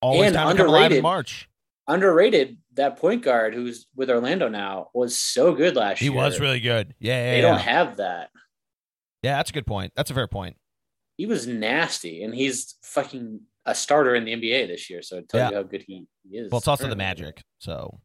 Always 0.00 0.26
And 0.28 0.34
down 0.34 0.50
to 0.52 0.56
come 0.56 0.66
alive 0.68 0.80
in 0.80 0.84
underrated. 0.98 1.02
March. 1.02 1.48
Underrated. 1.86 2.56
That 2.74 2.96
point 2.98 3.22
guard 3.22 3.54
who's 3.54 3.86
with 3.94 4.08
Orlando 4.10 4.48
now 4.48 4.88
was 4.94 5.18
so 5.18 5.54
good 5.54 5.76
last 5.76 5.98
He 5.98 6.06
year. 6.06 6.12
He 6.12 6.16
was 6.18 6.40
really 6.40 6.60
good. 6.60 6.94
Yeah, 6.98 7.14
yeah, 7.24 7.30
They 7.32 7.36
yeah. 7.42 7.48
don't 7.48 7.60
have 7.60 7.96
that. 7.98 8.30
yeah, 9.22 9.36
that's 9.36 9.50
a 9.50 9.52
good 9.52 9.66
point. 9.66 9.92
That's 9.94 10.10
a 10.10 10.14
fair 10.14 10.26
point. 10.28 10.56
He 11.18 11.26
was 11.26 11.46
nasty, 11.46 12.22
and 12.22 12.34
he's 12.34 12.76
fucking 12.82 13.40
a 13.66 13.74
starter 13.74 14.14
in 14.14 14.24
the 14.24 14.32
NBA 14.32 14.66
this 14.68 14.88
year. 14.88 15.02
So 15.02 15.18
it 15.18 15.28
tells 15.28 15.40
Yeah. 15.42 15.50
you 15.50 15.56
how 15.56 15.62
good 15.64 15.82
he, 15.86 16.06
he 16.28 16.38
is. 16.38 16.50
Well, 16.50 16.58
it's 16.58 16.66
also 16.68 16.88
the. 16.88 16.96
Magic, 16.96 17.42
so 17.58 18.00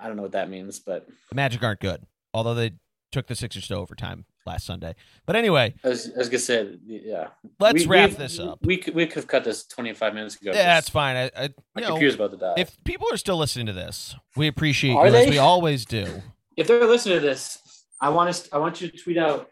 I 0.00 0.06
don't 0.06 0.16
know 0.16 0.22
what 0.22 0.32
that 0.32 0.48
means, 0.48 0.78
but 0.78 1.06
the 1.28 1.34
Magic 1.34 1.62
aren't 1.62 1.80
good. 1.80 2.02
Although 2.32 2.54
they 2.54 2.72
took 3.10 3.26
the 3.26 3.34
Sixers 3.34 3.66
to 3.68 3.76
overtime 3.76 4.24
last 4.46 4.66
Sunday. 4.66 4.94
But 5.26 5.36
anyway, 5.36 5.74
I 5.84 5.88
was, 5.88 6.10
I 6.14 6.18
was 6.18 6.28
gonna 6.28 6.38
say, 6.38 6.76
yeah. 6.86 7.28
let's 7.60 7.82
We- 7.82 7.86
wrap 7.86 8.10
we- 8.10 8.16
this 8.16 8.38
up. 8.38 8.58
We 8.62 8.76
could, 8.76 8.94
we 8.94 9.06
could 9.06 9.16
have 9.16 9.26
cut 9.26 9.44
this 9.44 9.64
25 9.66 10.14
minutes 10.14 10.40
ago. 10.40 10.50
Yeah, 10.52 10.74
that's 10.74 10.88
fine. 10.88 11.16
I, 11.16 11.30
I 11.36 11.42
you 11.44 11.50
know, 11.82 11.88
computer's 11.88 12.14
about 12.16 12.30
to 12.32 12.36
die. 12.36 12.54
if 12.56 12.76
people 12.84 13.06
are 13.12 13.16
still 13.16 13.36
listening 13.36 13.66
to 13.66 13.72
this, 13.72 14.14
we 14.36 14.46
appreciate 14.48 14.94
Are 14.94 15.08
you 15.08 15.14
as 15.14 15.28
we 15.30 15.38
always 15.38 15.84
do. 15.84 16.22
if 16.56 16.66
they're 16.66 16.86
listening 16.86 17.16
to 17.20 17.26
this, 17.26 17.58
I 18.00 18.08
want 18.10 18.30
us. 18.30 18.48
I 18.52 18.58
want 18.58 18.80
you 18.80 18.88
to 18.88 18.96
tweet 18.96 19.18
out 19.18 19.48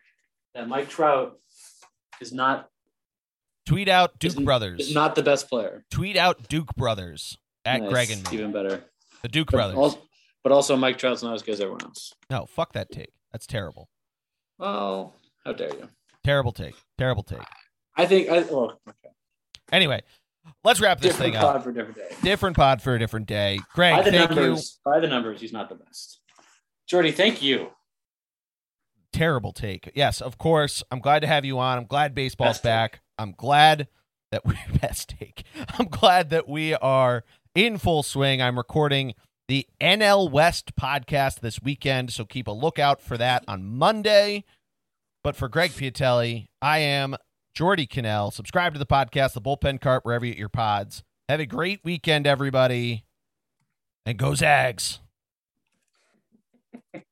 that 0.54 0.68
Mike 0.68 0.88
Trout 0.88 1.38
is 2.20 2.32
not 2.32 2.68
Tweet 3.66 3.88
out 3.88 4.18
Duke 4.18 4.30
Isn't- 4.32 4.44
Brothers. 4.44 4.80
is 4.88 4.94
not 4.94 5.14
the 5.14 5.22
best 5.22 5.48
player. 5.48 5.84
Tweet 5.92 6.16
out 6.16 6.48
Duke 6.48 6.74
Brothers 6.74 7.38
at 7.64 7.82
Nice. 7.82 7.90
Greg 7.90 8.10
and 8.10 8.28
me. 8.32 8.38
even 8.38 8.50
better. 8.52 8.82
The 9.22 9.28
Duke 9.28 9.48
But 9.52 9.58
Brothers. 9.58 9.76
also, 9.76 9.98
but 10.42 10.50
also, 10.50 10.76
Mike 10.76 10.98
Trout's 10.98 11.22
not 11.22 11.34
as 11.34 11.42
good 11.42 11.52
as 11.52 11.60
everyone 11.60 11.84
else. 11.84 12.14
no, 12.30 12.46
fuck 12.46 12.72
that 12.72 12.90
take. 12.90 13.10
That's 13.30 13.46
terrible. 13.46 13.88
Well, 14.60 15.14
how 15.44 15.52
dare 15.54 15.70
you? 15.74 15.88
Terrible 16.22 16.52
take. 16.52 16.74
Terrible 16.98 17.22
take. 17.22 17.40
I 17.96 18.04
think. 18.06 18.28
I, 18.28 18.38
oh, 18.50 18.72
okay. 18.88 19.08
Anyway, 19.72 20.02
let's 20.64 20.80
wrap 20.80 21.00
this 21.00 21.12
Different 21.12 21.32
thing 21.34 21.40
pod 21.40 21.56
up. 21.56 21.64
for 21.64 21.70
a 21.70 21.74
different 21.74 21.96
day. 21.96 22.16
Different 22.22 22.56
pod 22.56 22.82
for 22.82 22.94
a 22.94 22.98
different 22.98 23.26
day. 23.26 23.58
By 23.58 23.64
Greg, 23.74 24.04
the 24.04 24.10
thank 24.10 24.30
you. 24.34 24.58
by 24.84 25.00
the 25.00 25.08
numbers, 25.08 25.40
he's 25.40 25.52
not 25.52 25.68
the 25.70 25.76
best. 25.76 26.20
Geordie, 26.86 27.12
thank 27.12 27.40
you. 27.42 27.68
Terrible 29.12 29.52
take. 29.52 29.90
Yes, 29.94 30.20
of 30.20 30.38
course. 30.38 30.82
I'm 30.90 31.00
glad 31.00 31.20
to 31.20 31.26
have 31.26 31.44
you 31.44 31.58
on. 31.58 31.78
I'm 31.78 31.86
glad 31.86 32.14
baseball's 32.14 32.50
Best 32.58 32.62
take. 32.62 32.70
back. 32.70 33.00
I'm 33.18 33.32
glad 33.36 33.88
that 34.30 34.44
we 34.44 34.54
best 34.80 35.14
take. 35.18 35.44
I'm 35.78 35.86
glad 35.86 36.30
that 36.30 36.48
we 36.48 36.74
are 36.74 37.24
in 37.54 37.78
full 37.78 38.02
swing. 38.02 38.40
I'm 38.40 38.56
recording 38.58 39.14
the 39.51 39.66
NL 39.81 40.31
West 40.31 40.77
podcast 40.77 41.40
this 41.40 41.60
weekend, 41.60 42.12
so 42.12 42.24
keep 42.24 42.47
a 42.47 42.52
lookout 42.52 43.01
for 43.01 43.18
that 43.18 43.43
on 43.48 43.64
Monday. 43.64 44.44
But 45.24 45.35
for 45.35 45.48
Greg 45.48 45.72
Piatelli, 45.72 46.47
I 46.62 46.78
am 46.78 47.16
Geordie 47.52 47.89
Connell. 47.89 48.31
Subscribe 48.31 48.74
to 48.74 48.78
the 48.78 48.86
podcast, 48.86 49.32
the 49.32 49.40
bullpen 49.40 49.81
cart, 49.81 50.05
wherever 50.05 50.24
you 50.24 50.35
get 50.35 50.39
your 50.39 50.48
pods. 50.51 51.02
Have 51.28 51.40
a 51.40 51.47
great 51.47 51.81
weekend, 51.82 52.28
everybody. 52.28 53.06
And 54.06 54.16
go 54.16 54.36
Zags. 54.36 55.01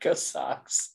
Go 0.00 0.14
Sox. 0.14 0.90